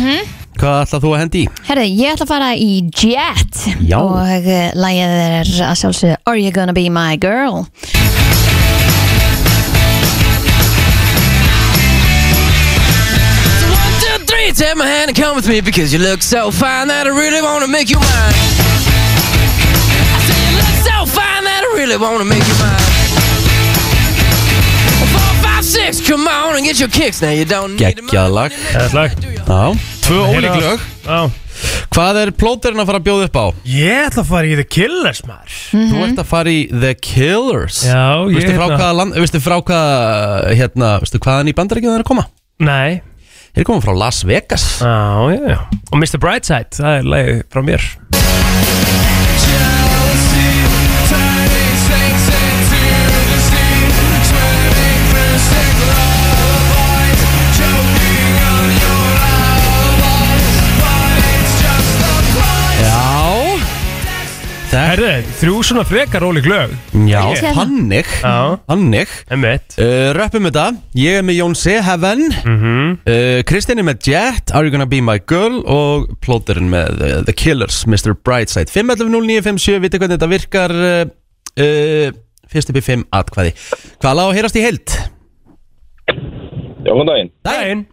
Hvað 0.59 0.80
ætlað 0.80 1.05
þú 1.05 1.12
að 1.12 1.20
hendi 1.22 1.42
í? 1.44 1.50
Herði, 1.68 1.84
ég 2.00 2.16
ætla 2.16 2.26
að 2.26 2.32
fara 2.32 2.48
í 2.59 2.70
Jet 2.90 3.61
Já. 3.86 4.00
Og 4.03 4.50
uh, 4.50 4.64
lagið 4.82 5.14
er 5.20 5.36
að 5.38 5.78
sjálfsögðu 5.84 6.18
Are 6.26 6.42
you 6.42 6.50
gonna 6.50 6.74
be 6.74 6.88
my 6.90 7.14
girl? 7.14 7.62
One, 13.70 13.94
two, 14.03 14.18
three, 14.26 14.50
take 14.53 14.76
my 14.76 14.86
hand 14.86 15.09
and 15.11 15.16
come 15.16 15.36
with 15.36 15.48
me 15.48 15.61
because 15.61 15.92
you 15.92 15.98
look 15.98 16.22
so 16.22 16.50
fine 16.50 16.88
that 16.88 17.07
I 17.07 17.11
really 17.11 17.42
wanna 17.42 17.68
make 17.68 17.88
you 17.90 17.98
mine. 17.98 18.34
I 20.14 20.18
say 20.26 20.38
you 20.46 20.53
look 20.59 20.76
so 20.86 20.96
fine 21.07 21.44
that 21.44 21.62
I 21.62 21.70
really 21.78 21.96
wanna 21.96 22.24
make 22.24 22.46
you 22.46 22.57
mine. 22.59 22.82
Geggjað 27.80 28.34
lag. 28.36 28.56
Geðveikt 28.72 28.92
lag. 28.96 29.14
Já 29.48 29.62
Tvö 30.02 30.18
ólík 30.28 30.58
lög. 30.60 30.82
Já. 31.06 31.20
Hvað 31.92 32.18
er 32.22 32.30
plóterinn 32.36 32.80
að 32.82 32.88
fara 32.88 33.00
að 33.00 33.06
bjóða 33.06 33.26
upp 33.28 33.38
á? 33.38 33.46
Ég 33.68 34.06
ætla 34.08 34.22
að 34.24 34.28
fara 34.32 34.48
í 34.50 34.56
The 34.58 34.66
Killers 34.76 35.22
maður. 35.28 35.56
Þú 35.72 36.02
ert 36.06 36.20
að 36.22 36.28
fara 36.32 36.52
í 36.52 36.60
The 36.72 36.92
Killers. 36.98 37.80
Já, 37.86 38.02
ég 38.26 38.36
Vistu 38.36 38.52
frá 38.56 38.64
hérna- 38.66 38.78
hvaða 38.80 38.98
land 38.98 39.18
Vistu 39.22 39.40
frá 39.44 39.56
hvaða 39.60 40.56
Hérna 40.58 40.90
Vistu 41.04 41.20
hvaðan 41.22 41.52
í 41.52 41.56
bandaríkjum 41.60 41.92
það 41.92 41.98
er 42.00 42.04
að 42.06 42.10
koma? 42.12 42.26
Nei. 42.58 43.00
Þeir 43.52 43.68
koma 43.68 43.84
frá 43.84 43.96
Las 44.04 44.22
Vegas. 44.24 44.66
Já, 44.80 44.96
já, 45.36 45.40
já. 45.54 45.58
Og 45.92 45.98
Mr. 46.00 46.18
Brightside, 46.18 46.72
það 46.80 46.98
er 46.98 47.10
lagið 47.14 47.42
frá 47.52 47.64
mér 47.68 47.90
Þetta 64.72 64.82
Herðu, 64.88 65.08
þrjú 65.36 65.54
svona 65.68 65.82
frekar 65.84 66.24
ólík 66.24 66.46
lög 66.48 66.70
Já, 67.04 67.18
Ég 67.28 67.36
sé 67.42 67.50
það. 67.50 67.58
þannig 67.58 68.12
Já, 68.22 68.36
Þannig 68.70 69.10
emitt 69.36 69.74
uh, 69.76 70.06
Röppum 70.16 70.46
þetta 70.48 70.64
Ég 70.96 71.18
er 71.18 71.26
með 71.28 71.36
Jónsi, 71.42 71.74
Heaven 71.84 72.22
Mhm. 72.32 72.94
uh, 73.04 73.40
Kristinn 73.50 73.82
er 73.82 73.86
með 73.90 74.06
Jet 74.08 74.52
Are 74.56 74.64
you 74.64 74.72
gonna 74.72 74.88
be 74.88 75.02
my 75.04 75.18
girl 75.28 75.58
Og 75.68 76.06
plóterinn 76.24 76.70
með 76.72 77.02
uh, 77.04 77.10
The 77.28 77.34
Killers 77.36 77.82
Mr. 77.84 78.14
Brightside 78.16 78.72
511-0957 78.72 79.82
Vitið 79.84 80.00
hvernig 80.06 80.16
þetta 80.16 80.30
virkar 80.32 80.74
uh, 80.78 81.02
uh, 81.60 82.16
Fyrst 82.52 82.72
upp 82.72 82.80
í 82.80 82.84
5 82.88 83.04
atkvæði 83.20 83.52
Hvað 84.00 84.16
lág 84.22 84.30
að 84.32 84.38
heyrast 84.40 84.56
í 84.56 84.64
heild? 84.64 84.96
Já, 86.82 86.88
góðan 86.88 87.12
daginn. 87.12 87.30
Dæin 87.46 87.84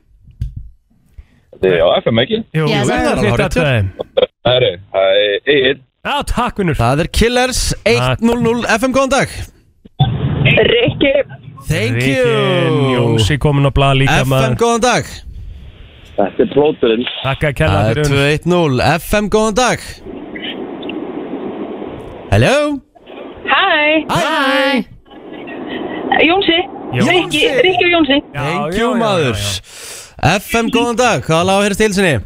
Þetta 1.59 1.75
er 1.75 1.83
á 1.83 1.87
FM 1.99 2.23
ekki? 2.23 2.39
Jú, 2.55 2.63
jú, 2.63 2.71
það 2.71 2.87
það 2.87 3.03
er 3.03 3.11
alveg 3.11 3.45
atkvæði. 3.49 4.25
Herri, 4.47 4.71
það 4.95 5.17
er 5.19 5.53
Egil. 5.59 5.77
Já, 5.99 6.15
takk 6.23 6.59
vinnur 6.61 6.77
Það 6.79 7.01
er 7.03 7.09
Killers 7.11 7.61
100 7.87 8.65
FM, 8.79 8.93
góðan 8.95 9.11
dag. 9.11 9.33
Rikki, 10.69 11.11
Thank 11.69 11.97
Ríkin, 11.99 12.15
you. 12.15 12.93
Jónsi 12.95 13.35
komin 13.41 13.67
á 13.67 13.71
blað 13.75 13.97
líka 14.01 14.15
FM, 14.23 14.29
maður. 14.31 14.55
góðan 14.61 14.83
dag. 14.85 15.09
Þetta 16.19 16.43
er 16.45 16.49
plóturinn. 16.53 17.03
Takk 17.23 17.43
að 17.49 17.53
kella 17.59 17.81
Það 17.83 17.89
er 17.89 17.99
fyrir 17.99 18.39
210 18.45 18.79
FM, 19.03 19.25
góðan 19.35 19.57
dag. 19.59 19.79
Hello? 22.31 22.55
Hæ, 23.49 23.67
Hæ 24.09 24.23
Jónsi, 26.29 26.57
Jónsi. 26.95 27.11
Rikki, 27.11 27.43
Rikki 27.63 27.85
og 27.85 27.91
Jónsi. 27.97 28.17
Já, 28.33 28.39
Thank 28.39 28.73
já, 28.73 28.79
you, 28.79 28.89
já, 28.89 28.99
maður. 29.03 29.35
já, 29.35 30.35
FM, 30.39 30.71
góðan 30.75 30.97
dag, 30.99 31.23
hvað 31.27 31.45
lág 31.47 31.59
að 31.59 31.63
heyrast 31.67 31.83
í 31.83 32.19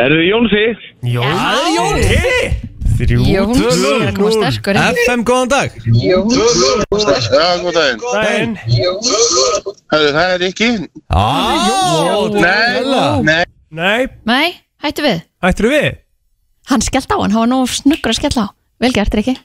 heilsinni? 0.00 0.06
Erðu 0.06 0.22
Jónsi? 0.26 0.64
já. 1.04 1.20
Það 1.20 1.60
er 1.60 1.70
Jónsi 1.76 2.68
Þrjú 3.00 3.22
er 3.32 4.34
sterkur 4.34 4.76
inn. 4.76 4.98
FM, 5.06 5.20
góðan 5.24 5.48
dag 5.48 5.68
Já, 5.88 6.16
góð 7.62 7.72
daginn. 7.76 8.00
Dæin 8.12 8.52
Hörru, 9.90 10.10
það 10.14 10.34
er 10.34 10.44
ekki. 10.50 10.68
Nei, 12.36 12.76
nei. 13.24 13.44
Nei, 13.70 14.06
Nei, 14.28 14.48
hættu 14.82 15.02
við 15.06 15.22
ættir 15.46 15.70
við? 15.70 15.88
Hann 16.70 16.82
skellt 16.84 17.10
á, 17.10 17.16
hann 17.22 17.32
hafa 17.34 17.48
nú 17.48 17.62
snuggur 17.70 18.12
að 18.12 18.18
skella 18.20 18.42
á 18.50 18.52
Vel 18.80 18.92
gert, 18.96 19.14
Rikki 19.14 19.36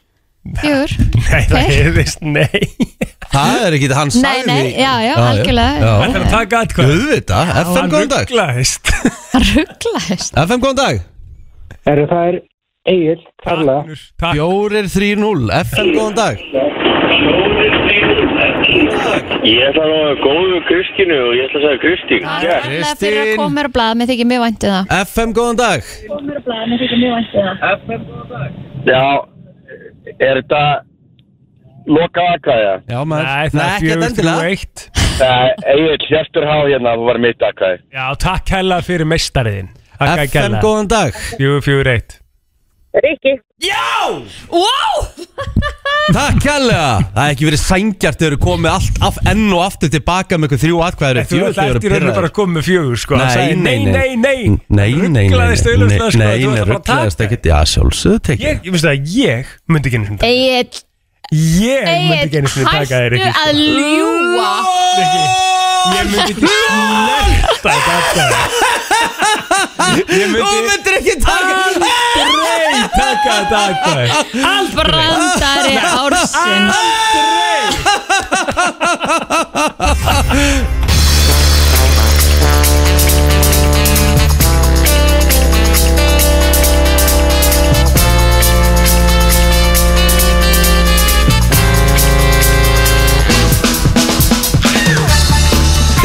Fjögur. 0.62 0.92
Nei, 1.26 1.44
það 1.50 1.70
hefðist 1.74 2.22
nei. 2.22 2.62
Það 3.36 3.64
er 3.66 3.76
ekki 3.76 3.88
það 3.92 3.98
hann 4.00 4.12
Nei, 4.14 4.20
sagði 4.22 4.46
nei, 4.52 4.68
já, 4.78 4.92
já, 5.04 5.14
algjörlega. 5.26 5.76
Það 5.82 6.04
er 6.06 6.22
að 6.26 6.34
taka 6.36 6.60
atkvæð 6.66 6.92
Guðvita, 6.92 7.40
FM, 7.64 7.88
góðan 7.92 8.12
dag. 8.14 8.26
rugglaðist 8.30 8.92
Hann 9.34 9.48
rugglaðist 9.56 10.38
FM, 10.46 10.60
góðan 10.64 10.80
dag. 10.82 10.96
Herru, 11.90 12.06
það 12.14 12.24
er 12.30 12.38
Egil, 12.94 13.18
Karla. 13.42 13.78
Takk 14.22 14.36
Fjórir 14.38 14.86
3-0 14.94 15.52
FM, 15.66 15.88
góðan 15.98 16.16
dag. 16.22 16.36
Ég 19.46 19.62
ætla 19.70 19.84
að 19.86 19.92
ná 19.92 20.22
góðu 20.24 20.58
Kristinu 20.70 21.18
og 21.28 21.34
ég 21.38 21.44
ætla 21.50 21.60
að 21.60 21.66
segja 21.66 21.82
Kristín. 21.84 22.24
Kærlega 22.26 22.94
fyrir 23.02 23.20
að 23.20 23.26
Kristín. 23.26 23.40
koma 23.42 23.54
mér 23.58 23.68
á 23.70 23.72
blað 23.76 23.92
Mér 24.00 24.08
þykir 24.12 24.28
mjög 24.32 24.42
væntu 24.46 24.68
það. 24.74 24.84
FM, 25.10 25.30
góðan 25.38 25.60
dag. 25.62 25.82
Já, 28.86 29.04
er 30.16 30.42
þetta 30.42 30.64
loka 31.86 32.28
aðkvæða? 32.34 32.76
Já, 32.90 33.00
maður. 33.06 33.30
Nei, 33.30 33.48
það 33.54 33.62
er 33.62 33.70
ekkert 33.70 33.86
fjögur 33.86 34.04
þrjú 34.04 34.10
endilega. 34.10 34.52
eitt. 34.52 34.90
Egil, 35.72 36.10
Hjestur 36.10 36.50
Há 36.50 36.56
hérna, 36.66 36.92
það 36.92 37.08
var 37.12 37.24
mitt 37.24 37.48
aðkvæði. 37.50 37.82
Já, 37.96 38.06
takk 38.26 38.54
hella 38.58 38.82
fyrir 38.84 39.10
að 39.96 40.28
FM, 40.28 40.60
góðan 40.60 40.92
dag. 40.92 41.26
Fjögur, 41.38 41.66
fjögur, 41.70 41.92
eitt 41.96 42.20
Rikki, 43.04 43.34
Wow! 44.52 45.06
Takk 46.14 46.38
kærlega. 46.44 46.90
Það 47.16 47.24
er 47.26 47.32
ekki 47.34 47.46
verið 47.48 47.60
sængjart 47.64 48.20
Þegar 48.20 48.30
eru 48.36 48.38
komið 48.44 48.70
allt 48.76 49.00
af, 49.08 49.16
enn 49.32 49.48
og 49.56 49.62
aftur 49.66 49.90
tilbaka 49.92 50.38
með 50.38 50.48
ykkur 50.52 50.62
þrjú 50.62 50.78
atkvæður 50.86 51.20
Þú 51.32 51.40
ert 51.48 51.60
eftir 51.66 51.90
rauninu 51.96 52.14
bara 52.16 52.30
að 52.30 52.36
koma 52.38 52.52
með 52.60 52.68
fjögur 52.70 53.00
sko. 53.02 53.18
Hann 53.20 53.32
sagði, 53.34 53.56
Nei, 53.66 53.78
nei, 53.90 54.12
nei. 54.22 54.40
Nei, 54.70 54.92
nei, 54.94 55.10
nei 55.16 55.26
Rugglaðist 55.32 55.66
Nei, 55.66 55.74
auðvitað 55.74 56.10
sko. 56.14 56.22
Nei, 56.22 56.36
Þú 56.46 56.50
nei, 56.54 56.64
rugglaðist 56.70 57.20
ekkert. 57.26 57.50
Já, 57.50 57.58
sjálfsögðu 57.74 58.20
tekið 58.30 58.46
Ég, 58.46 58.56
ég 58.70 58.72
veist 58.78 58.90
að 58.92 58.98
ég 59.18 59.44
myndi 59.74 59.86
ekki 59.92 60.00
sinni 60.06 60.20
taka. 60.22 60.30
Egil, 60.30 60.70
Ég 61.34 61.82
myndi 61.90 62.22
ekki 62.22 62.38
Egil, 62.38 62.50
sinni 62.54 62.68
taka 62.70 62.96
þér 63.02 63.12
hættu 63.16 63.26
ekki 63.26 63.42
að 63.42 63.54
ljúa 63.66 64.52
Ég 65.96 66.04
myndi 66.14 66.30
ekki 66.30 66.46
snerta 66.46 67.72
þetta 67.90 68.26
Þú 69.96 70.22
myndi 70.36 70.60
myndir 70.70 70.94
ekki 71.02 71.16
taka 71.26 71.54
taka 73.36 73.44
þetta 73.44 73.60
atkvæði 73.62 74.74
Brandari 74.76 75.76
ársins 76.02 76.76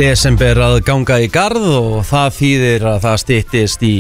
Desember 0.00 0.56
að 0.64 0.78
ganga 0.86 1.18
í 1.20 1.26
garð 1.28 1.64
og 1.76 1.96
það 2.08 2.28
þýðir 2.38 2.84
að 2.88 2.98
það 3.04 3.16
styttist 3.20 3.82
í, 3.84 3.90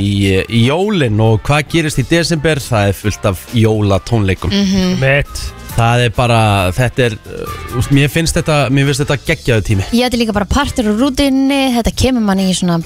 í 0.48 0.60
jólin. 0.64 1.18
Og 1.20 1.42
hvað 1.44 1.66
gerist 1.74 2.00
í 2.00 2.04
desember? 2.08 2.60
Það 2.64 2.88
er 2.88 2.96
fullt 2.96 3.26
af 3.28 3.42
jólatónleikum. 3.52 4.54
Mitt 5.02 5.42
Það 5.70 6.00
er 6.02 6.10
bara, 6.16 6.38
þetta 6.74 7.04
er, 7.06 7.14
uh, 7.30 7.90
mér 7.94 8.08
finnst 8.10 8.34
þetta, 8.34 8.56
mér 8.74 8.88
finnst 8.88 9.04
þetta 9.04 9.16
geggjaðu 9.28 9.62
tími. 9.68 9.84
Ég 9.94 10.08
ætti 10.08 10.18
líka 10.18 10.34
bara 10.34 10.48
partur 10.50 10.88
úr 10.90 10.98
rútinni 11.04 11.60
Þetta 11.76 11.92
kemur 12.02 12.24
manni 12.26 12.48
í 12.50 12.56
svona 12.58 12.80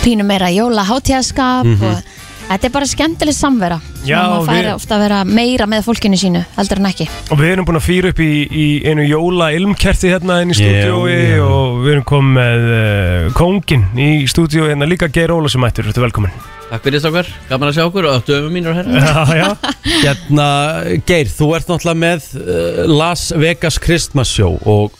pínu 0.00 0.24
meira 0.26 0.48
jóla 0.54 0.86
hátíðaskap 0.88 1.68
Mhm. 1.68 1.84
og 1.84 2.16
þetta 2.50 2.68
er 2.68 2.72
bara 2.74 2.88
skemmtileg 2.90 3.36
samvera. 3.36 3.78
Já, 4.04 4.16
Svona 4.18 4.30
maður 4.34 4.48
færi 4.50 4.66
við- 4.66 4.74
ofta 4.74 4.94
að 4.96 5.02
vera 5.04 5.18
meira 5.28 5.66
með 5.70 5.82
fólkinu 5.86 6.18
sínu 6.20 6.44
heldur 6.56 6.78
en 6.80 6.88
ekki. 6.90 7.06
Og 7.30 7.38
við 7.40 7.50
erum 7.54 7.66
búin 7.68 7.78
að 7.80 7.84
fýra 7.86 8.10
upp 8.14 8.20
í, 8.24 8.30
í 8.50 8.66
einu 8.90 9.04
jóla 9.06 9.50
ilmkerti 9.56 10.10
hérna 10.14 10.40
inn 10.42 10.50
í 10.54 10.56
stúdiói 10.58 11.10
Já, 11.14 11.36
já. 11.36 11.44
og 11.44 11.80
við 11.84 11.92
erum 11.94 12.06
komið 12.10 12.32
með 12.40 12.70
uh, 12.76 13.28
kóngin 13.38 13.84
í 14.00 14.08
stúdiói 14.30 14.70
hérna 14.72 14.88
líka 14.88 15.08
Geir 15.12 15.30
Óla 15.36 15.48
sem 15.52 15.62
ættur, 15.68 15.86
þetta 15.90 16.00
er 16.02 16.06
velkomin 16.08 16.32
Takk 16.70 16.84
fyrir 16.86 17.00
þess 17.00 17.08
okkar, 17.10 17.28
gaman 17.50 17.68
að 17.72 17.76
sjá 17.76 17.84
okkur 17.88 18.06
og 18.06 18.24
döfum 18.28 18.52
mínur 18.54 18.76
herra 18.78 19.00
Já, 19.02 19.24
já. 19.34 19.48
Hérna, 20.04 20.48
Geir, 21.08 21.26
þú 21.34 21.48
ert 21.58 21.70
náttúrulega 21.72 21.98
með 22.06 22.28
uh, 22.40 22.82
Las 22.90 23.28
Vegas 23.34 23.78
Christmas 23.82 24.30
Show 24.30 24.54
og 24.64 24.94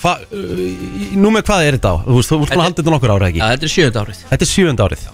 hva, 0.00 0.14
uh, 0.32 0.60
nú 1.18 1.32
með 1.34 1.44
hvað 1.50 1.66
er 1.66 1.76
þetta 1.80 1.90
á? 1.92 1.96
Þú 2.06 2.14
veist, 2.20 2.30
þú 2.30 2.38
ert 2.40 2.54
búin 2.54 2.62
að 2.62 2.68
halda 2.70 2.80
þetta 2.82 2.94
nokkur 2.94 3.14
ára 3.18 3.28
ekki? 3.32 3.42
Já, 3.42 3.48
þetta 3.56 3.66
er 3.68 3.74
sjönda 3.74 4.04
árið. 4.06 4.22
Þetta 4.30 4.46
er 4.46 4.52
sjöfund 4.54 4.84
árið 4.86 5.08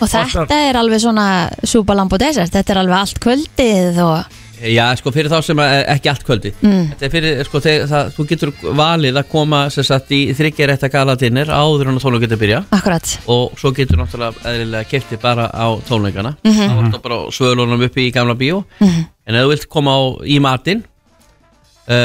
Og 0.00 0.08
þetta 0.08 0.60
er 0.68 0.78
alveg 0.80 1.00
svona 1.02 1.26
súpa 1.64 1.94
lamb 1.96 2.12
og 2.12 2.18
desert 2.22 2.52
Þetta 2.54 2.72
er 2.74 2.78
alveg 2.84 2.96
allt 3.00 3.20
kvöldið 3.20 3.98
og 4.04 4.38
Já, 4.60 4.90
sko, 5.00 5.08
fyrir 5.08 5.30
þá 5.32 5.38
sem 5.40 5.56
að 5.56 5.70
ekki 5.88 6.08
allt 6.10 6.24
kvöldi 6.28 6.50
Mm. 6.60 6.90
Þetta 6.90 7.06
er 7.06 7.12
fyrir, 7.14 7.38
sko, 7.48 7.60
þegar, 7.64 7.86
það, 7.88 8.10
þú 8.12 8.24
getur 8.28 8.50
valið 8.76 9.16
að 9.16 9.28
koma 9.32 9.60
sem 9.72 9.86
sagt 9.88 10.10
í 10.12 10.18
þryggjarétta 10.36 10.90
galadinnir 10.92 11.48
áður 11.48 11.88
en 11.88 11.96
að 11.96 12.02
tónleika 12.04 12.26
getur 12.26 12.40
byrja 12.42 12.58
Akkurat 12.76 13.14
og 13.32 13.54
svo 13.56 13.72
getur 13.72 13.96
náttúrulega 13.96 14.44
eðlilega 14.52 14.84
kefti 14.90 15.16
bara 15.22 15.48
á 15.48 15.64
tónleikana 15.88 16.34
Mhm. 16.44 16.68
þá 16.68 16.76
ertu 16.90 17.00
bara 17.02 17.16
á 17.24 17.32
svölunum 17.32 17.86
uppi 17.88 18.04
í 18.10 18.12
gamla 18.12 18.34
bíó 18.36 18.60
Mhm. 18.84 19.06
en 19.26 19.34
ef 19.34 19.44
þú 19.46 19.48
vilt 19.54 19.68
koma 19.70 19.96
á, 19.96 20.00
í 20.28 20.36
matinn 20.44 20.84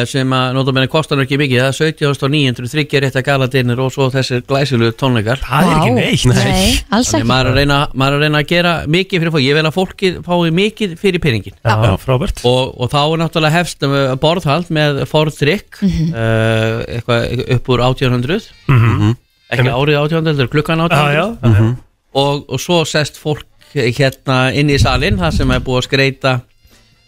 sem 0.10 0.32
að 0.34 0.54
nota 0.56 0.72
meina 0.74 0.88
kostar 0.90 1.18
nú 1.20 1.26
ekki 1.26 1.38
mikið 1.38 1.60
það 1.62 1.68
er 1.68 1.96
17.900 2.00 2.70
þryggja 2.72 3.02
rétta 3.04 3.22
galadinnir 3.28 3.82
og 3.84 3.92
svo 3.94 4.08
þessir 4.14 4.42
glæsilu 4.48 4.88
tónleikar. 4.98 5.42
Það 5.44 5.68
er 5.68 5.76
ekki 5.76 5.92
neitt. 5.94 6.26
Nei, 6.32 6.72
alls 6.96 7.12
ekki. 7.14 7.28
maður 7.30 7.46
er 7.46 7.52
að 7.52 7.60
reyna, 7.60 7.80
maður 7.94 8.16
er 8.16 8.18
að 8.18 8.24
reyna 8.26 8.42
að 8.42 8.48
gera 8.54 8.74
mikið 8.96 9.22
fyrir 9.26 9.34
fólk, 9.36 9.46
ég 9.46 9.58
vil 9.60 9.66
að 9.70 9.76
fólki 9.76 10.12
fái 10.26 10.54
mikið 10.62 10.96
fyrir 11.04 11.22
peningin 11.22 11.58
Já, 11.60 11.98
frábært 12.02 12.42
og, 12.50 12.74
og 12.82 12.90
þá 12.96 13.00
er 13.04 13.22
náttúrulega 13.22 13.58
hefst 13.60 13.86
um, 13.86 13.96
borðhald 14.24 14.72
með 14.74 15.04
forðrykk 15.12 15.82
Mhm. 15.86 16.10
uh, 16.16 16.82
eitthvað 16.96 17.46
upp 17.60 17.70
úr 17.76 17.84
1800 17.86 18.50
Mhm. 18.72 19.16
ekki 19.54 19.70
árið 19.70 20.00
1800, 20.02 20.34
þetta 20.34 20.48
er 20.48 20.54
klukkan 20.56 20.82
1800 20.82 20.96
Já, 20.96 21.14
já, 21.14 21.26
já, 21.44 21.54
já. 21.62 21.76
Og, 22.16 22.46
og 22.50 22.60
svo 22.64 22.82
sest 22.88 23.18
fólk 23.22 23.44
hérna 23.76 24.54
inn 24.56 24.70
í 24.72 24.78
salin 24.80 25.18
það 25.20 25.34
sem 25.36 25.52
er 25.52 25.60
búið 25.60 25.82
að 25.82 25.88
skreita 25.90 26.32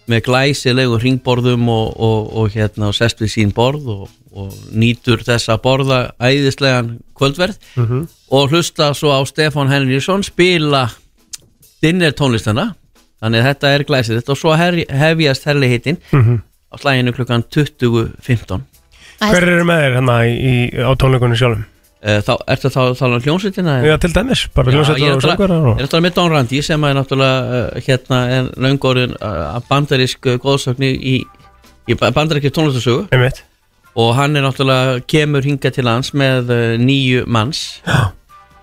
með 0.07 0.21
glæsilegu 0.27 0.97
ringborðum 1.01 1.67
og, 1.69 1.87
og, 1.99 2.29
og 2.37 2.49
hérna 2.55 2.87
og 2.91 2.95
sest 2.95 3.19
við 3.21 3.31
sín 3.33 3.53
borð 3.55 3.87
og, 3.91 4.09
og 4.37 4.53
nýtur 4.71 5.23
þess 5.27 5.49
að 5.51 5.61
borða 5.65 5.99
æðislegan 6.19 6.97
kvöldverð 7.17 7.57
Mhm. 7.75 8.07
og 8.31 8.49
hlusta 8.51 8.93
svo 8.93 9.11
á 9.11 9.19
Stefán 9.27 9.69
Henriksson 9.71 10.23
spila 10.23 10.89
dinner 11.81 12.11
tónlistana 12.11 12.73
þannig 13.21 13.41
að 13.41 13.47
þetta 13.51 13.67
er 13.75 13.83
glæsilegt 13.83 14.29
og 14.29 14.37
svo 14.37 14.55
hefjast 14.57 15.45
herli 15.45 15.67
hittin 15.71 15.97
Mhm. 16.11 16.41
á 16.71 16.75
slæginu 16.79 17.13
klukkan 17.13 17.43
20.15 17.49 18.61
Hver 19.19 19.43
eru 19.43 19.63
með 19.65 19.79
þér 19.81 19.93
hérna 19.97 20.17
á 20.85 20.91
tónleikunum 20.95 21.35
sjálfum? 21.39 21.65
Uh, 21.97 22.19
þá, 22.21 22.33
ertu 22.53 22.69
þá 22.69 22.77
að 22.83 22.91
tala 22.99 23.15
um 23.17 23.23
hljómsveitina? 23.25 23.75
Já, 23.81 23.95
til 24.03 24.11
dæmis, 24.13 24.43
bara 24.53 24.69
er 24.69 24.75
og 24.77 24.83
að 24.85 24.91
og- 24.91 24.99
Ég 25.01 25.07
er 25.81 25.85
að 25.87 25.89
tala 25.89 26.03
með 26.05 26.13
Don 26.13 26.29
Randi 26.31 26.59
sem 26.61 26.83
er 26.85 26.93
náttúrulega 26.93 27.61
uh, 27.73 27.79
hérna 27.87 28.19
er 28.35 28.49
löngorinn 28.61 29.15
uh, 29.17 29.57
bandarísk 29.69 30.27
uh, 30.29 30.35
góðsögni 30.43 30.91
í, 30.93 31.15
í 31.89 31.95
bandaríkir 31.97 32.53
tónlistasögu 32.53 33.07
Einmitt. 33.11 33.41
og 33.97 34.11
hann 34.19 34.37
er 34.37 34.45
náttúrulega 34.45 34.99
kemur 35.09 35.41
hinga 35.41 35.71
til 35.73 35.87
lands 35.89 36.13
með 36.13 36.53
uh, 36.53 36.77
nýju 36.77 37.23
manns 37.25 37.63
Já. 37.87 38.11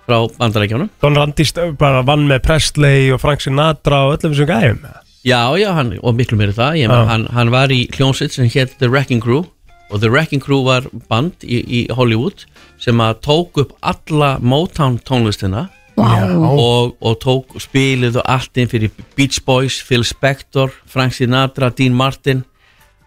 frá 0.07 0.21
bandaríkjónum 0.39 0.89
Don 1.03 1.19
Randi 1.19 1.43
st- 1.43 1.75
bara 1.77 2.05
vann 2.07 2.23
með 2.31 2.39
Presley 2.47 3.11
og 3.11 3.19
Frank 3.19 3.43
Sinatra 3.43 4.05
og 4.07 4.15
öllum 4.15 4.31
þessum 4.31 4.47
gæjum 4.53 4.79
Já, 5.25 5.41
já, 5.59 5.73
hann, 5.75 5.91
og 6.05 6.15
miklu 6.15 6.37
meiri 6.39 6.55
það 6.55 6.79
ég, 6.85 6.95
hann, 7.11 7.27
hann 7.35 7.51
var 7.51 7.67
í 7.73 7.83
hljómsveit 7.97 8.31
sem 8.31 8.47
hétt 8.47 8.77
The 8.79 8.87
Wrecking 8.87 9.19
Crew 9.19 9.43
og 9.91 9.99
The 10.01 10.07
Wrecking 10.09 10.39
Crew 10.41 10.63
var 10.65 10.85
band 11.11 11.43
í, 11.43 11.59
í 11.65 11.79
Hollywood 11.91 12.45
sem 12.81 12.99
að 13.01 13.19
tók 13.25 13.57
upp 13.63 13.71
alla 13.81 14.37
Motown 14.41 14.97
tónlistina 15.07 15.67
Vá. 15.95 16.27
og, 16.27 16.95
og 16.99 17.15
tók 17.23 17.55
spilið 17.63 18.17
og 18.19 18.25
allt 18.27 18.57
inn 18.59 18.67
fyrir 18.67 18.91
Beach 19.15 19.39
Boys, 19.47 19.77
Phil 19.87 20.03
Spector 20.03 20.73
Frank 20.91 21.13
Sinatra, 21.15 21.69
Dean 21.71 21.95
Martin 21.95 22.43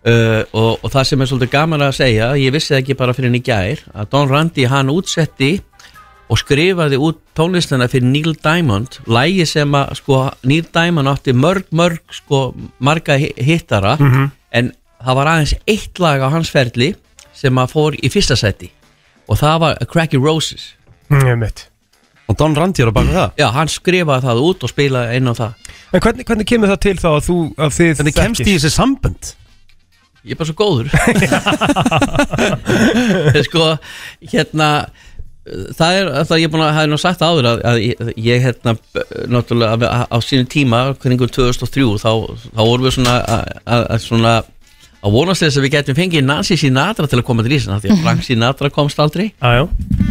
uh, 0.09 0.43
og, 0.57 0.79
og 0.83 0.91
það 0.95 1.05
sem 1.11 1.21
er 1.25 1.29
svolítið 1.31 1.53
gaman 1.53 1.85
að 1.85 1.97
segja, 2.01 2.31
ég 2.41 2.55
vissi 2.55 2.73
það 2.73 2.81
ekki 2.83 2.97
bara 2.99 3.13
fyrir 3.17 3.29
henni 3.31 3.43
gær 3.45 3.83
að 3.93 4.09
Don 4.15 4.31
Randi 4.33 4.65
hann 4.73 4.89
útsetti 4.93 5.59
og 6.29 6.41
skrifaði 6.43 6.97
út 7.01 7.21
tónlistina 7.37 7.87
fyrir 7.89 8.09
Neil 8.09 8.35
Diamond 8.45 8.99
lægi 9.09 9.47
sem 9.49 9.77
að 9.79 9.95
sko 10.01 10.23
Neil 10.49 10.67
Diamond 10.75 11.09
átti 11.13 11.33
mörg 11.37 11.69
mörg 11.73 12.01
sko 12.13 12.55
marga 12.85 13.17
hi- 13.21 13.35
hittara 13.37 13.97
Mhm. 14.01 14.31
en 14.53 14.73
það 15.05 15.15
var 15.21 15.27
aðeins 15.35 15.55
eitt 15.69 15.99
lag 16.01 16.21
á 16.25 16.29
hans 16.33 16.51
ferli 16.51 16.95
sem 17.37 17.55
að 17.61 17.73
fór 17.77 17.97
í 18.01 18.09
fyrsta 18.11 18.37
seti 18.37 18.71
og 19.29 19.41
það 19.41 19.59
var 19.65 19.83
A 19.83 19.89
Cracky 19.89 20.21
Roses 20.21 20.75
Einmitt. 21.09 21.69
Og 22.29 22.37
Don 22.37 22.57
Randi 22.57 22.83
er 22.85 22.91
á 22.93 22.95
baka 22.97 23.13
það? 23.15 23.31
Já, 23.41 23.47
hann 23.57 23.71
skrifaði 23.73 24.27
það 24.29 24.41
út 24.45 24.65
og 24.67 24.73
spilaði 24.73 25.21
inn 25.21 25.31
á 25.33 25.35
það 25.39 25.75
En 25.89 26.03
hvernig, 26.05 26.27
hvernig 26.29 26.49
kemur 26.49 26.73
það 26.75 26.81
til 26.85 26.97
þá 27.01 27.11
að 27.15 27.21
þú 27.29 27.37
að 27.57 27.77
þið 27.79 27.93
Hvernig 28.01 28.17
kemst 28.19 28.45
í 28.45 28.57
þessi 28.57 28.73
sambönd? 28.75 29.31
Ég 30.29 30.35
er 30.35 30.41
bara 30.41 30.51
svo 30.51 30.57
góður 30.59 30.87
Sko, 33.49 33.71
hérna 34.33 34.69
Það 35.49 35.97
er, 35.97 36.09
það 36.29 36.41
ég 36.43 36.45
er 36.45 36.53
búin 36.53 36.63
að 36.67 36.75
hafa 36.77 36.89
nú 36.91 36.99
sagt 37.01 37.23
áður 37.25 37.47
að, 37.49 37.63
að 37.71 37.79
ég, 38.21 38.43
hérna 38.45 38.75
náttúrulega 39.33 39.89
á, 39.89 40.05
á 40.13 40.19
sínum 40.21 40.49
tíma 40.51 40.81
kringum 41.01 41.31
2003 41.33 41.87
þá, 42.03 42.11
þá 42.53 42.61
vorum 42.61 42.85
við 42.85 42.97
svona 42.99 43.15
að, 43.23 43.55
að, 43.65 43.85
að 43.95 44.03
svona 44.05 44.35
að 45.03 45.13
vonast 45.15 45.43
þess 45.45 45.57
að 45.61 45.65
við 45.67 45.73
getum 45.77 45.95
fengið 45.99 46.25
Nancy 46.27 46.57
Sinatra 46.59 47.07
til 47.07 47.19
að 47.21 47.25
koma 47.29 47.45
til 47.47 47.55
Ísland 47.59 47.83
því 47.85 47.91
að 47.95 48.03
Frank 48.03 48.23
Sinatra 48.27 48.71
komst 48.75 48.99
aldrei. 48.99 49.29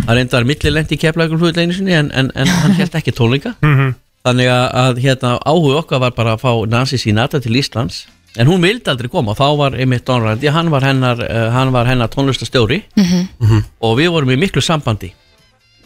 Hann 0.08 0.16
reyndar 0.16 0.46
millilent 0.48 0.92
í 0.92 0.98
keflaugum 1.02 1.40
hlut 1.42 1.58
einu 1.60 1.74
sinni 1.76 1.92
en, 1.98 2.12
en, 2.16 2.32
en 2.36 2.48
hann 2.48 2.76
held 2.78 2.96
ekki 2.96 3.12
tónleika. 3.18 3.56
Mhm. 3.62 3.96
þannig 4.28 4.48
að, 4.52 4.64
að 4.76 4.98
hérna, 5.00 5.30
áhuga 5.48 5.78
okkar 5.80 6.00
var 6.04 6.12
bara 6.12 6.34
að 6.36 6.42
fá 6.44 6.52
Nancy 6.68 6.98
Sinatra 7.00 7.40
til 7.40 7.56
Íslands. 7.56 8.02
En 8.38 8.48
hún 8.48 8.60
vildi 8.62 8.90
aldrei 8.92 9.08
koma. 9.10 9.32
Og 9.32 9.38
þá 9.40 9.46
var 9.58 9.76
einmitt 9.80 10.04
Don 10.06 10.22
Randi, 10.22 10.50
hann 10.52 10.68
var 10.70 10.84
hennar, 10.84 11.22
uh, 11.24 11.46
hann 11.56 11.72
var 11.72 11.88
hennar 11.88 12.10
tónlistastjóri 12.12 12.82
Mhm. 12.98 13.64
og 13.82 13.98
við 13.98 14.10
vorum 14.12 14.30
í 14.36 14.38
miklu 14.38 14.62
sambandi. 14.62 15.14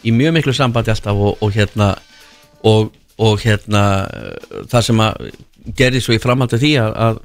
Í 0.04 0.10
mjög 0.10 0.34
miklu 0.40 0.52
sambandi 0.52 0.90
alltaf 0.90 1.14
og, 1.14 1.38
og 1.40 1.52
hérna 1.54 1.92
og, 2.64 2.90
og 3.18 3.38
hérna 3.40 3.84
uh, 4.10 4.64
það 4.70 4.82
sem 4.88 4.98
að 5.06 5.30
gerði 5.78 6.00
svo 6.02 6.14
í 6.16 6.20
framhaldi 6.22 6.58
því 6.58 6.72
að, 6.82 6.92
að 7.06 7.20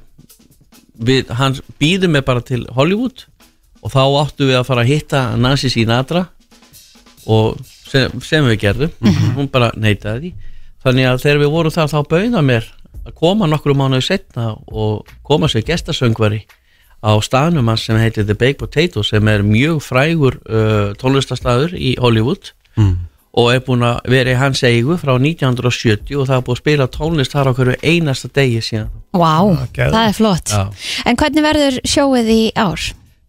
við, 0.98 1.32
hann 1.38 1.58
býði 1.80 2.10
mig 2.10 2.24
bara 2.26 2.42
til 2.44 2.64
Hollywood 2.76 3.26
og 3.82 3.92
þá 3.94 4.02
áttu 4.24 4.48
við 4.48 4.58
að 4.58 4.68
fara 4.68 4.84
að 4.84 4.92
hitta 4.92 5.22
Nancy 5.38 5.70
Sinatra 5.72 6.26
og 7.28 7.58
sem, 7.88 8.12
sem 8.24 8.46
við 8.48 8.60
gerðum. 8.64 8.94
Hún 9.36 9.50
bara 9.52 9.70
neitaði 9.76 10.28
því. 10.28 10.54
Þannig 10.84 11.08
að 11.10 11.22
þegar 11.24 11.42
við 11.42 11.52
vorum 11.54 11.74
þar 11.74 11.90
þá 11.92 11.98
bauða 12.12 12.44
mér 12.44 12.70
að 13.08 13.14
koma 13.18 13.48
nokkru 13.50 13.74
mánuði 13.76 14.06
setna 14.06 14.52
og 14.68 15.10
koma 15.26 15.48
sér 15.50 15.66
gestasöngvari 15.66 16.44
á 17.02 17.12
staðnum 17.22 17.70
sem 17.78 17.98
heitir 17.98 18.26
The 18.26 18.34
Baked 18.34 18.58
Potato 18.62 19.04
sem 19.06 19.28
er 19.30 19.44
mjög 19.46 19.82
frægur 19.86 20.38
uh, 20.46 20.94
tónlistastæður 20.98 21.76
í 21.78 21.94
Hollywood. 22.00 22.52
Mm. 22.78 22.96
Og 23.38 23.50
er 23.54 23.60
búin 23.62 23.84
að 23.86 23.98
vera 24.10 24.32
í 24.34 24.38
hans 24.40 24.62
eigu 24.66 24.96
frá 24.98 25.14
1970 25.16 26.16
og 26.18 26.26
það 26.28 26.36
er 26.40 26.44
búin 26.46 26.56
að 26.56 26.62
spila 26.62 26.86
tónlist 26.90 27.34
þar 27.36 27.50
á 27.50 27.52
hverju 27.54 27.76
einasta 27.86 28.30
degi 28.34 28.62
síðan 28.66 28.88
Vá, 29.14 29.34
það 29.76 29.98
er 30.08 30.16
flott 30.16 30.50
Já. 30.52 30.64
En 31.06 31.16
hvernig 31.20 31.44
verður 31.46 31.78
sjóið 31.86 32.32
í 32.34 32.40
ár? 32.58 32.88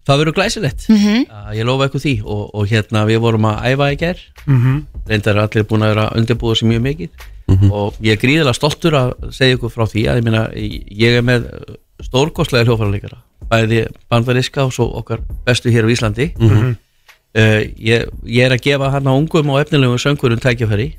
Það 0.10 0.22
verður 0.24 0.36
glæsilegt 0.40 0.88
Mhm. 0.90 1.26
uh, 1.30 1.52
Ég 1.54 1.66
lofa 1.68 1.86
eitthvað 1.88 2.06
því 2.08 2.14
og, 2.26 2.44
og 2.56 2.68
hérna 2.72 3.04
við 3.06 3.20
vorum 3.22 3.46
að 3.46 3.60
æfa 3.74 3.92
í 3.94 3.98
ger 4.02 4.18
Mhm. 4.48 4.80
reyndar 5.10 5.36
er 5.38 5.44
allir 5.46 5.68
búin 5.70 5.84
að 5.86 5.94
vera 5.94 6.08
undirbúið 6.18 6.58
sér 6.62 6.70
mjög 6.72 6.82
mikið 6.90 7.10
og 7.72 7.96
ég 8.02 8.12
er 8.14 8.20
gríðilega 8.22 8.54
stoltur 8.54 8.94
að 8.94 9.14
segja 9.34 9.56
ykkur 9.58 9.72
frá 9.74 9.86
því 9.90 10.04
að 10.10 10.18
ég 10.20 10.24
meina 10.24 10.44
ég 10.54 11.18
er 11.18 11.24
með 11.26 11.48
stórkostlega 12.06 12.66
hljófarleikara 12.68 13.18
bæði 13.50 13.88
bandariska 14.10 14.66
og 14.68 14.74
svo 14.76 14.86
okkar 15.00 15.20
bestu 15.46 15.70
hér 15.74 15.86
á 15.86 15.90
Íslandi 15.94 16.28
Mhm. 16.38 16.76
Uh, 17.38 17.62
ég, 17.78 18.08
ég 18.26 18.46
er 18.46 18.56
að 18.58 18.64
gefa 18.66 18.90
hann 18.96 19.08
á 19.10 19.14
ungum 19.14 19.50
og 19.54 19.62
efnilegum 19.62 20.00
söngurum 20.02 20.40
tækjafæri 20.42 20.92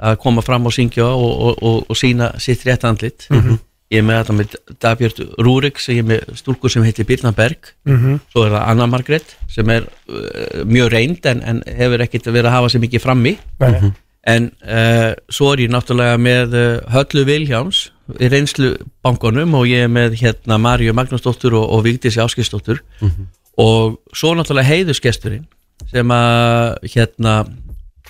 að 0.00 0.16
koma 0.22 0.42
fram 0.44 0.66
og 0.66 0.72
syngja 0.72 1.04
og, 1.06 1.32
og, 1.40 1.58
og, 1.62 1.82
og 1.90 1.96
sína 1.96 2.32
sitt 2.40 2.62
rétt 2.68 2.84
andlit 2.88 3.26
Mhm. 3.30 3.58
ég 3.90 3.98
er 3.98 4.04
með 4.06 4.18
þetta 4.20 4.34
með 4.38 4.52
Dagbjörn 4.80 5.30
Rúrik 5.42 5.80
sem 5.82 5.96
ég 5.96 6.04
er 6.04 6.08
með 6.08 6.36
stúlku 6.38 6.70
sem 6.70 6.84
heitir 6.86 7.04
Birna 7.08 7.32
Berg 7.34 7.72
Mhm. 7.84 8.20
svo 8.32 8.44
er 8.46 8.52
það 8.54 8.68
Anna 8.70 8.86
Margrét 8.86 9.34
sem 9.48 9.68
er 9.70 9.82
uh, 10.08 10.64
mjög 10.64 10.92
reynd 10.92 11.26
en, 11.26 11.42
en 11.42 11.62
hefur 11.66 12.00
ekkit 12.06 12.26
verið 12.30 12.46
að 12.48 12.56
hafa 12.58 12.68
sér 12.70 12.80
mikið 12.84 13.02
frammi 13.02 13.32
Nei. 13.60 13.90
en 14.30 14.50
uh, 14.62 15.12
svo 15.28 15.52
er 15.52 15.64
ég 15.66 15.72
náttúrulega 15.74 16.16
með 16.20 16.54
Höllu 16.94 17.24
Vilhjáms 17.26 17.90
í 18.20 18.28
reynslu 18.30 18.76
bankunum 19.02 19.54
og 19.58 19.66
ég 19.66 19.84
er 19.86 19.90
með 19.92 20.16
hérna 20.22 20.56
Marju 20.58 20.92
Magnúsdóttur 20.94 21.54
og, 21.58 21.66
og 21.72 21.84
Vigdísi 21.84 22.20
Áskistóttur 22.22 22.80
og 23.58 23.98
svo 24.14 24.32
náttúrulega 24.38 24.70
heiðusgesturinn 24.70 25.44
sem 25.90 26.14
að 26.14 26.92
hérna 26.94 27.34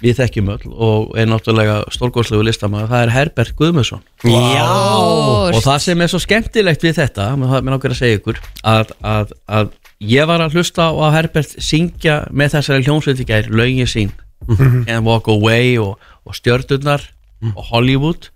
við 0.01 0.17
þekkjum 0.17 0.49
öll 0.55 0.71
og 0.73 1.11
er 1.21 1.29
náttúrulega 1.29 1.83
stórgóðslegu 1.93 2.47
listamaður, 2.47 2.89
það 2.89 3.03
er 3.05 3.13
Herbert 3.15 3.53
Guðmundsson. 3.59 4.03
Já. 4.25 4.65
og 4.65 5.61
það 5.61 5.83
sem 5.85 6.01
er 6.01 6.13
svo 6.13 6.21
skemmtilegt 6.25 6.87
við 6.87 6.97
þetta 7.03 7.29
mér 7.37 7.61
mér 7.61 7.77
langar 7.77 7.93
að 7.93 8.01
segja 8.01 8.21
ykkur 8.21 8.41
að, 8.65 8.95
að, 9.05 9.35
að 9.45 9.71
ég 10.01 10.29
var 10.31 10.45
að 10.45 10.57
hlusta 10.57 10.89
á 10.89 10.93
að 10.97 11.17
Herbert 11.19 11.55
syngja 11.61 12.17
með 12.33 12.57
þessari 12.57 12.87
hljómsveit 12.89 13.21
í 13.21 13.29
gær 13.29 13.51
lögin 13.53 13.91
sín. 13.91 14.13
Mhm. 14.49 14.85
Can't 14.89 15.05
Walk 15.05 15.29
Away 15.29 15.77
og, 15.79 15.99
og 16.25 16.37
Stjörnurnar 16.39 17.05
og 17.53 17.65
Hollywood 17.69 18.31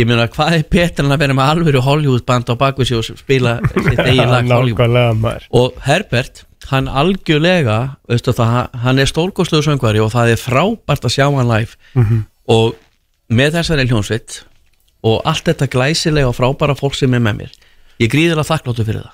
ég 0.00 0.08
meina 0.08 0.26
hvað 0.30 0.56
er 0.58 0.64
betur 0.70 1.06
en 1.06 1.14
að 1.14 1.22
vera 1.22 1.36
með 1.38 1.50
alvöru 1.52 1.82
Hollywood 1.84 2.24
band 2.26 2.50
á 2.50 2.54
bakvið 2.58 2.88
sig 2.90 2.98
og 2.98 3.20
spila 3.20 3.58
sitt 3.74 4.00
eigin 4.02 4.32
lag 4.32 4.48
Hollywood? 4.50 5.46
og 5.54 5.76
Herbert, 5.86 6.44
hann 6.70 6.88
algjörlega 6.88 7.78
veistu 8.10 8.34
það, 8.34 8.72
hann 8.84 8.98
er 8.98 9.10
stórkostlegu 9.10 9.66
söngvari 9.66 10.02
og 10.02 10.10
það 10.14 10.32
er 10.34 10.40
frábært 10.40 11.06
að 11.06 11.14
sjá 11.18 11.28
hann 11.28 11.50
live. 11.50 11.76
Mhm. 11.94 12.24
og 12.48 12.74
með 13.32 13.54
þessari 13.58 13.86
hljónsveit 13.88 14.42
og 15.04 15.22
allt 15.24 15.46
þetta 15.48 15.68
glæsilega 15.72 16.28
og 16.28 16.36
frábæra 16.36 16.76
fólk 16.76 16.96
sem 16.98 17.14
er 17.14 17.22
með 17.24 17.38
mér 17.44 17.54
ég 18.02 18.10
gríðilega 18.10 18.44
þakkláttu 18.48 18.84
fyrir 18.88 19.04
það 19.04 19.12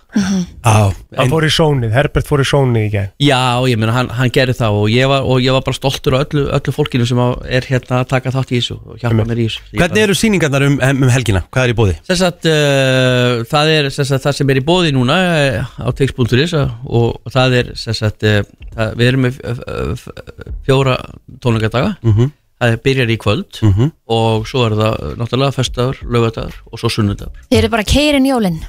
Já, 0.64 0.92
Hann 1.18 1.30
fór 1.32 1.44
í 1.46 1.50
sónið, 1.52 1.90
Herbert 1.94 2.26
fór 2.28 2.40
í 2.42 2.46
sónið 2.48 2.86
í 2.86 2.90
gær 2.94 3.08
Já, 3.22 3.40
ég 3.68 3.78
meina, 3.80 3.92
hann, 3.96 4.08
hann 4.16 4.32
gerir 4.34 4.56
það 4.56 4.78
og 4.80 4.86
ég 4.92 5.10
var, 5.10 5.26
og 5.28 5.42
ég 5.44 5.52
var 5.56 5.64
bara 5.66 5.76
stoltur 5.76 6.16
á 6.16 6.22
öllu, 6.24 6.44
öllu 6.56 6.74
fólkinu 6.74 7.06
sem 7.08 7.20
er 7.20 7.68
hérna 7.68 8.00
að 8.00 8.08
taka 8.14 8.32
þátt 8.34 8.54
í 8.54 8.60
þessu 8.60 8.78
og 8.80 8.96
hjálpa 9.02 9.26
mér 9.28 9.42
í 9.44 9.46
þessu 9.50 9.76
Hvernig 9.82 10.04
eru 10.06 10.16
síningarnar 10.18 10.66
um, 10.68 10.78
um 10.80 11.12
helgina? 11.12 11.44
Hvað 11.52 11.66
er 11.68 11.74
í 11.74 11.78
bóði? 11.82 11.98
Að 12.10 12.50
uh, 12.50 13.44
það 13.52 13.72
er 13.76 13.90
sagt, 13.94 14.16
það 14.24 14.38
sem 14.40 14.52
er 14.54 14.60
í 14.62 14.66
bóði 14.72 14.94
núna 14.96 15.20
uh, 15.28 15.76
á 15.84 15.88
tix.is 16.00 16.56
og 16.56 17.32
það 17.36 17.58
er 17.60 17.72
sagt, 17.76 18.24
uh, 18.24 18.42
það, 18.74 18.96
við 19.00 19.12
erum 19.12 19.26
með 19.28 19.40
uh, 19.44 19.64
uh, 19.94 20.52
fjóra 20.66 20.98
tónleikadaga 21.44 21.96
Mhm. 22.00 22.32
Það 22.60 22.76
byrjar 22.84 23.10
í 23.10 23.16
kvöld 23.20 23.60
Mhm. 23.62 23.90
og 24.08 24.46
svo 24.46 24.66
er 24.66 24.76
það 24.76 24.94
uh, 25.00 25.14
náttúrulega 25.20 25.56
festagur, 25.56 25.96
lögadagur 26.04 26.54
og 26.72 26.78
svo 26.82 26.88
sunnudagur. 26.92 27.32
Þið 27.50 27.58
eru 27.58 27.68
bara 27.72 27.84
keirin 27.84 28.26
jólin? 28.28 28.60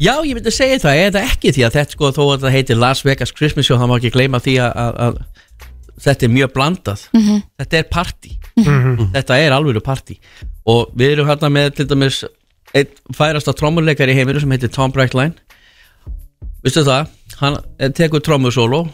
Já, 0.00 0.14
ég 0.26 0.34
myndi 0.34 0.50
segja 0.50 0.78
það, 0.82 1.00
eða 1.06 1.20
ekki? 1.30 1.52
Því 1.54 1.62
að 1.68 1.74
þetta 1.78 1.94
sko 1.94 2.10
þó 2.10 2.22
að 2.34 2.40
það 2.44 2.54
heitir 2.56 2.76
Las 2.82 3.04
Vegas 3.06 3.30
Christmas 3.32 3.66
Show 3.68 3.78
það 3.78 3.88
má 3.92 3.96
ekki 4.00 4.10
gleyma 4.16 4.40
því 4.42 4.54
að, 4.58 4.72
að, 4.74 4.96
að 5.04 5.18
þetta 6.04 6.26
er 6.26 6.32
mjög 6.34 6.52
blandað. 6.56 7.04
Mhm. 7.14 7.42
þetta 7.62 7.78
er 7.78 7.86
party. 7.90 8.32
Mhm. 8.58 9.12
þetta 9.14 9.38
er 9.38 9.52
alveg 9.54 9.82
party. 9.84 10.18
Og 10.66 10.90
við 10.96 11.12
erum 11.14 11.28
hérna 11.28 11.48
með 11.52 11.74
til 11.76 11.86
dæmis 11.86 12.24
einn 12.74 12.90
færasta 13.14 13.54
trommuleikar 13.54 14.08
í 14.10 14.14
heiminu 14.18 14.40
sem 14.40 14.50
heitir 14.50 14.72
Tom 14.74 14.90
Brightline 14.90 15.34
vistu 16.64 16.82
það, 16.82 17.06
hann 17.38 17.58
eh, 17.78 17.88
tekur 17.94 18.20
trommusólo 18.24 18.88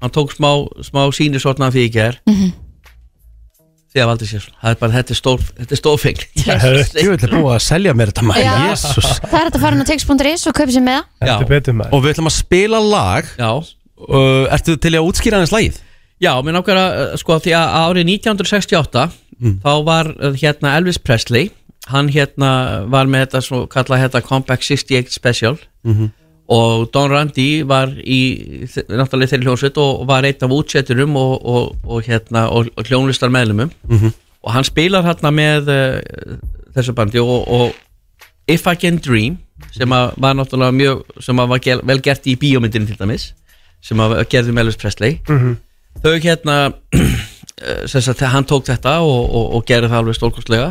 hann 0.00 0.10
tók 0.14 0.32
smá, 0.32 0.50
smá 0.84 1.04
sínisotna 1.12 1.68
fyrir 1.74 1.88
ekki 1.90 2.00
er 2.00 2.18
Mhm. 2.26 2.52
Því 3.94 4.02
að 4.02 4.10
valdi 4.10 4.28
sér 4.28 4.46
það 4.50 4.72
er 4.72 4.78
bara, 4.80 4.94
þetta 4.96 5.14
er 5.14 5.18
stór 5.20 5.42
þetta 5.60 5.76
er 5.76 5.80
stórfeng 5.80 6.22
Ég 7.04 7.10
vil 7.12 7.30
búið 7.30 7.50
að 7.54 7.62
selja 7.62 7.94
mér 7.94 8.10
þetta 8.10 8.26
maður. 8.26 8.44
Já. 8.44 8.54
Jésús 8.68 9.10
Það 9.22 9.38
er 9.38 9.44
hægt 9.46 9.58
að 9.58 9.64
fara 9.64 9.78
inn 9.78 9.84
á 9.84 9.88
tix.is 9.90 10.46
og 10.50 10.56
kaupa 10.58 10.74
sér 10.74 10.84
með 10.84 11.00
það. 11.00 11.28
Já. 11.30 11.48
betur 11.54 11.76
maður. 11.78 11.94
Og 11.94 12.04
við 12.04 12.14
ætlum 12.14 12.30
að 12.30 12.36
spila 12.36 12.80
lag. 12.82 13.32
Já. 13.38 13.50
Uh, 14.04 14.46
Ertu 14.52 14.74
til 14.82 14.94
í 14.96 14.98
að 14.98 15.10
útskýra 15.10 15.40
hans 15.40 15.54
lagið? 15.54 15.78
Já, 16.22 16.32
mér 16.42 16.56
nákvæmlega, 16.58 17.04
uh, 17.14 17.18
sko, 17.20 17.38
því 17.44 17.54
að 17.58 17.76
árið 17.84 18.10
1968 18.18 19.04
þá 19.62 19.72
var 19.86 20.10
uh, 20.14 20.34
hérna 20.38 20.74
Elvis 20.78 20.98
Presley 21.02 21.50
hann 21.90 22.08
hérna 22.12 22.50
var 22.90 23.08
með 23.10 23.26
þetta 23.26 23.42
svo 23.44 23.62
kallað 23.70 24.04
hérna 24.04 24.22
Comeback 24.24 24.64
68 24.66 25.14
Special. 25.14 25.56
Mhm. 25.86 26.12
Og 26.48 26.90
Don 26.92 27.10
Randy 27.10 27.62
var 27.64 27.88
í 28.04 28.18
náttúrulega 28.90 29.30
þeirri 29.32 29.46
hljónsveit 29.48 29.78
og 29.80 30.02
var 30.08 30.26
einn 30.28 30.42
af 30.44 30.52
útsetturum 30.52 31.14
og, 31.16 31.38
og, 31.46 31.70
og 31.84 32.02
hérna 32.04 32.48
og, 32.52 32.68
hljónlistar 32.84 33.32
meðlumum 33.32 33.70
Mhm. 33.88 34.12
og 34.44 34.52
hann 34.52 34.64
spilar 34.64 35.02
hérna 35.06 35.30
með 35.32 35.70
uh, 35.72 36.36
þessu 36.76 36.92
bandi 36.94 37.18
og, 37.22 37.48
og 37.48 37.72
If 38.46 38.66
I 38.68 38.74
Can 38.76 38.98
Dream 39.00 39.38
sem 39.72 39.88
var 39.88 40.34
náttúrulega 40.36 40.74
mjög 40.76 41.22
sem 41.24 41.36
var 41.36 41.58
gel, 41.64 41.80
vel 41.82 42.00
gert 42.04 42.26
í 42.28 42.36
bíómyndinu 42.36 42.86
til 42.90 42.98
dæmis 43.00 43.30
sem 43.80 43.96
gerði 44.28 44.52
með 44.52 44.66
Elvis 44.66 44.76
Presley 44.76 45.18
Mhm. 45.28 45.56
þau 46.04 46.18
hérna 46.20 46.74
sagt, 47.86 48.20
hann 48.20 48.44
tók 48.44 48.66
þetta 48.68 48.98
og, 49.00 49.30
og, 49.34 49.54
og 49.56 49.64
gerði 49.68 49.88
það 49.88 50.00
alveg 50.02 50.16
stólkostlega 50.18 50.70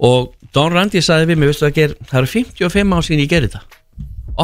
og 0.00 0.32
Don 0.52 0.72
Randy 0.72 1.00
sagði 1.04 1.30
við 1.32 1.38
mig 1.40 1.54
það, 1.56 1.94
það 2.08 2.18
eru 2.20 2.30
55 2.34 2.94
ár 2.96 3.06
síðan 3.06 3.22
ég 3.24 3.30
gerði 3.30 3.50
þetta 3.52 3.79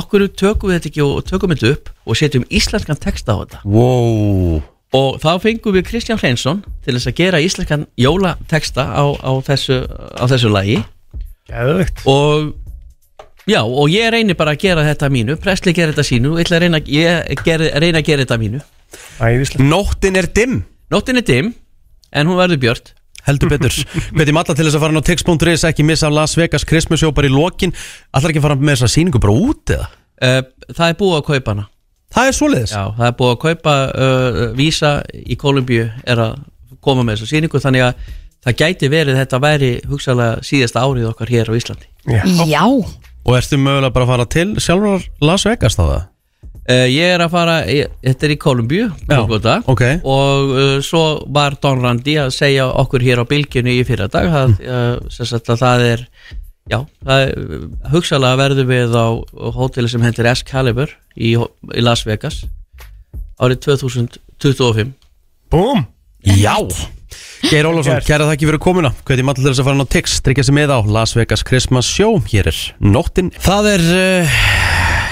okkur 0.01 0.27
tökum 0.37 0.71
við 0.71 0.79
þetta 0.79 0.91
ekki 0.91 1.05
og 1.05 1.27
tökum 1.29 1.53
þetta 1.55 1.73
upp 1.75 1.91
og 2.07 2.19
setjum 2.19 2.47
íslenskan 2.49 3.01
texta 3.03 3.37
á 3.37 3.37
þetta. 3.43 3.63
Wow. 3.65 4.61
og 4.97 5.19
þá 5.23 5.31
fengum 5.43 5.77
við 5.77 5.89
Kristján 5.91 6.21
Hreinsson 6.21 6.63
til 6.85 6.95
þess 6.97 7.11
að 7.11 7.19
gera 7.21 7.43
íslenskan 7.45 7.87
jólateksta 8.01 8.87
á, 8.87 9.05
á, 9.17 9.33
þessu, 9.47 9.83
á 9.91 10.25
þessu 10.31 10.53
lagi. 10.53 10.79
Geðvegt. 11.47 12.03
og 12.11 12.55
já, 13.47 13.61
og 13.63 13.93
ég 13.93 14.11
reyni 14.15 14.35
bara 14.39 14.57
að 14.57 14.65
gera 14.67 14.87
þetta 14.87 15.11
mínu. 15.13 15.39
Presli 15.43 15.75
gera 15.77 15.93
þetta 15.95 16.07
sínu, 16.07 16.37
ég 16.41 16.51
reyna, 16.51 16.81
ég 16.81 17.45
geri, 17.47 17.71
reyna 17.75 18.03
að 18.03 18.11
gera 18.11 18.27
þetta 18.27 18.41
mínu. 18.43 18.63
Æðislega. 19.21 19.69
Nóttin 19.69 20.19
er 20.19 20.31
dimm. 20.33 20.61
Nóttin 20.93 21.19
er 21.19 21.27
dimm, 21.27 21.55
en 22.13 22.31
hún 22.31 22.39
verður 22.39 22.63
björt 22.63 22.96
Heldur 23.27 23.51
betur. 23.53 23.75
Hvetjum 24.17 24.41
alla 24.41 24.55
til 24.57 24.67
þess 24.67 24.79
að 24.79 24.85
fara 24.85 24.95
inn 24.95 25.03
á 25.03 25.09
tix.is 25.09 25.65
ekki 25.71 25.87
missa 25.87 26.11
Las 26.13 26.37
Vegas 26.39 26.67
Christmas 26.69 27.03
show 27.03 27.13
bara 27.17 27.31
í 27.31 27.33
lokin. 27.35 27.75
Allar 28.15 28.35
ekki 28.35 28.43
fara 28.45 28.59
með 28.59 28.77
þessa 28.77 28.93
sýningu 28.95 29.23
bara 29.23 29.35
út 29.35 29.73
eða? 29.77 29.89
Uh, 30.17 30.43
Það 30.73 30.93
er 30.93 30.99
búið 31.01 31.17
að 31.19 31.25
kaupa 31.31 31.55
hana. 31.57 31.67
Það 32.17 32.29
er 32.31 32.37
svoleiðis? 32.39 32.73
Já, 32.77 32.85
það 32.97 33.09
er 33.11 33.17
búið 33.19 33.33
að 33.35 33.41
kaupa 33.43 33.75
uh, 33.91 34.39
Vísa 34.57 34.93
í 35.13 35.37
Kolumbíu 35.41 35.89
er 36.07 36.23
að 36.23 36.39
koma 36.87 37.03
með 37.03 37.19
þessa 37.19 37.33
sýningu 37.35 37.61
þannig 37.61 37.85
að 37.89 38.07
það 38.47 38.59
gæti 38.63 38.91
verið 38.93 39.19
þetta 39.19 39.41
væri 39.43 39.71
hugsalega 39.91 40.45
síðasta 40.47 40.85
árið 40.87 41.09
okkar 41.11 41.33
hér 41.35 41.51
á 41.51 41.55
Íslandi. 41.59 41.89
Já. 42.47 42.63
Og 43.27 43.35
ertu 43.35 43.59
mögulega 43.59 43.91
bara 43.91 44.07
að 44.07 44.13
fara 44.15 44.27
til 44.31 44.49
sjálfur 44.63 45.07
Las 45.27 45.47
Vegas 45.49 45.75
þá 45.75 45.83
það? 45.83 46.05
Uh, 46.67 46.87
ég 46.91 47.13
er 47.15 47.23
að 47.23 47.31
fara, 47.31 47.61
ég, 47.71 47.93
þetta 48.03 48.27
er 48.27 48.33
í 48.35 48.39
Kolumbíu 48.43 48.89
Bogota, 49.07 49.61
okay. 49.71 50.01
og 50.03 50.51
uh, 50.51 50.73
svo 50.83 51.03
var 51.31 51.55
Don 51.63 51.85
Randy 51.85 52.17
að 52.19 52.33
segja 52.35 52.67
okkur 52.83 53.05
hér 53.07 53.23
á 53.23 53.25
bylginu 53.31 53.71
í 53.71 53.85
fyrra 53.87 54.09
dag 54.11 54.27
að, 54.35 54.57
uh, 54.67 55.23
að 55.23 55.53
það 55.53 55.85
er 55.87 56.03
já, 56.67 56.81
það 57.07 57.23
er, 57.23 57.55
hugsalega 57.93 58.41
verðum 58.43 58.73
við 58.73 58.99
á 58.99 59.07
hóteli 59.55 59.93
sem 59.93 60.03
hendur 60.03 60.31
Excalibur 60.33 60.97
í, 61.15 61.37
í 61.39 61.87
Las 61.87 62.03
Vegas 62.09 62.43
árið 63.39 63.63
2025 63.69 64.91
Búm 65.55 65.87
Já! 66.27 66.59
Geir 67.47 67.69
Ólafsson, 67.69 68.01
kæra 68.03 68.27
þakki 68.27 68.49
fyrir 68.49 68.59
komuna. 68.63 68.91
Hvetjum 69.07 69.31
alla 69.31 69.39
til 69.39 69.47
þess 69.47 69.63
að 69.63 69.69
fara 69.69 69.79
inn 69.79 69.87
á 69.87 69.95
tix? 69.95 70.17
Tryggja 70.25 70.47
sig 70.49 70.57
með 70.57 70.75
á 70.75 70.79
Las 70.99 71.15
Vegas 71.15 71.47
Christmas 71.47 71.87
show. 71.87 72.19
Hér 72.27 72.51
er 72.51 72.59
nóttin. 72.83 73.31
Það 73.47 73.71
er 73.77 73.87
uh, 73.87 74.41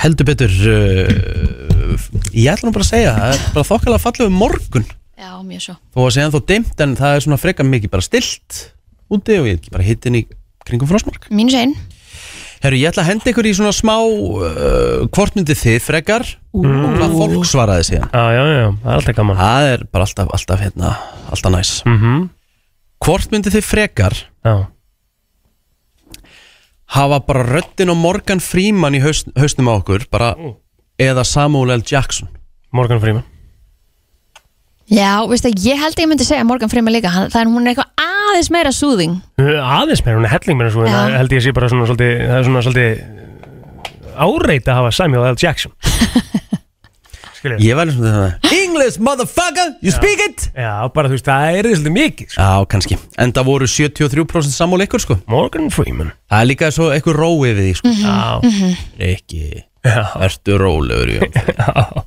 heldur 0.05 0.29
betur 0.29 0.53
uh, 0.69 1.97
Ég 2.35 2.51
ætla 2.53 2.69
nú 2.69 2.75
bara 2.75 2.85
að 2.85 2.93
segja 2.93 3.15
Það 3.17 3.33
er 3.33 3.43
bara 3.55 3.69
þokkalega 3.71 4.03
fallið 4.03 4.31
um 4.31 4.39
morgun. 4.41 4.87
Já, 5.15 5.31
mjög 5.47 5.65
svo. 5.65 5.75
Þó 5.95 6.01
að 6.05 6.13
segja 6.17 6.29
ennþá 6.29 6.43
dimmt 6.51 6.85
En 6.85 6.95
það 6.99 7.17
er 7.17 7.25
svona 7.27 7.41
frekar 7.41 7.69
mikið 7.69 7.93
bara 7.95 8.07
stilt 8.07 8.61
Úti 9.13 9.39
og 9.39 9.49
ég 9.49 9.57
er 9.57 9.61
ekki 9.61 9.75
bara 9.75 9.87
hittin 9.87 10.17
í 10.19 10.23
kringum 10.65 10.89
frostmark. 10.91 11.29
Mínus 11.35 11.57
einn 11.59 11.75
Herru, 12.65 12.79
ég 12.81 12.89
ætla 12.89 13.03
að 13.05 13.11
henda 13.11 13.29
ykkur 13.29 13.47
í 13.51 13.55
svona 13.57 13.75
smá 13.77 13.97
uh, 14.01 15.05
Hvort 15.13 15.37
myndið 15.37 15.61
þið 15.61 15.81
frekar 15.85 16.27
Og 16.55 16.65
hvað 16.65 17.17
fólk 17.19 17.49
svaraði 17.51 17.89
síðan. 17.91 18.09
Já, 18.15 18.25
já, 18.31 18.43
já, 18.49 18.69
það 18.79 18.93
er 18.93 19.01
alltaf 19.01 19.17
gaman. 19.19 19.41
Það 19.41 19.73
er 19.73 19.83
bara 19.91 20.07
alltaf, 20.07 20.29
alltaf, 20.37 20.61
hérna, 20.63 20.93
alltaf 21.35 21.53
næs. 21.53 21.73
Mm 21.83 21.97
-hmm. 21.99 22.23
Hvort 23.05 23.35
myndið 23.35 23.57
þið 23.59 23.67
frekar 23.69 24.17
Já 24.47 24.55
Hafa 26.93 27.21
bara 27.27 27.45
röddin 27.49 27.91
og 27.91 27.97
Morgan 27.97 28.41
Freeman 28.45 28.95
í 28.95 29.01
haust, 29.01 29.31
hausnum 29.41 29.71
á 29.73 29.81
okkur 29.81 30.05
Bara, 30.13 30.35
eða 31.01 31.25
Samuel 31.25 31.73
L. 31.79 31.83
Jackson. 31.87 32.29
Morgan 32.73 33.01
Freeman. 33.01 33.25
Já, 34.93 35.25
veistu, 35.31 35.49
ég 35.65 35.81
held 35.81 35.97
að 35.97 36.05
ég 36.05 36.11
myndi 36.11 36.27
segja 36.29 36.45
Morgan 36.45 36.69
Freeman 36.69 36.93
líka. 36.93 37.09
Það 37.33 37.41
er 37.41 37.49
hún 37.49 37.65
er 37.65 37.73
eitthvað 37.73 38.05
aðeins 38.35 38.51
meira 38.53 38.73
súðing 38.75 39.15
Aðeins 39.41 40.03
meira, 40.05 40.19
hún 40.19 40.27
er 40.29 40.33
helling 40.35 40.59
meira 40.61 40.73
Já. 40.73 40.95
það 40.95 41.17
held 41.21 41.35
ég 41.35 41.41
að 41.41 41.47
sé 41.47 41.55
bara 41.57 41.71
svona 41.73 41.89
svolítið 41.89 42.23
það 42.25 42.37
er 42.39 42.49
svona 42.49 42.65
svolítið 42.67 42.91
áreit 44.15 44.69
að 44.71 44.79
hafa 44.81 44.95
Samuel 44.95 45.29
L. 45.31 45.39
Jackson 45.41 45.73
Skilja. 47.45 47.59
Ég 47.61 47.77
var 47.77 47.91
eins 47.91 47.99
og 48.01 48.07
það. 48.09 48.55
English 48.57 48.97
motherfucker, 49.05 49.75
you 49.85 49.93
speak 49.93 50.23
it? 50.25 50.47
Já, 50.57 50.73
bara 50.95 51.11
þú 51.13 51.19
veist, 51.19 51.29
það 51.29 51.59
er 51.59 51.69
svolítið 51.75 51.95
mikið 51.99 52.31
sko. 52.33 52.41
Já, 52.41 52.65
kannski. 52.73 52.99
En 53.21 53.35
það 53.37 53.49
voru 53.51 53.69
73% 53.69 54.57
sammál 54.57 54.87
ykkur 54.87 55.05
sko. 55.05 55.19
Morgan 55.29 55.69
Freeman. 55.75 56.15
Það 56.33 56.41
er 56.47 56.51
líka 56.55 56.73
svo 56.73 56.89
eitthvað 56.95 57.21
róið 57.21 57.61
við 57.61 57.63
því 57.69 57.77
sko. 57.83 57.95
Já. 58.01 58.19
Mhm. 58.49 58.75
Ekki 59.13 59.45
Ertu 59.85 60.55
rólegur, 60.57 61.11
já. 61.21 62.05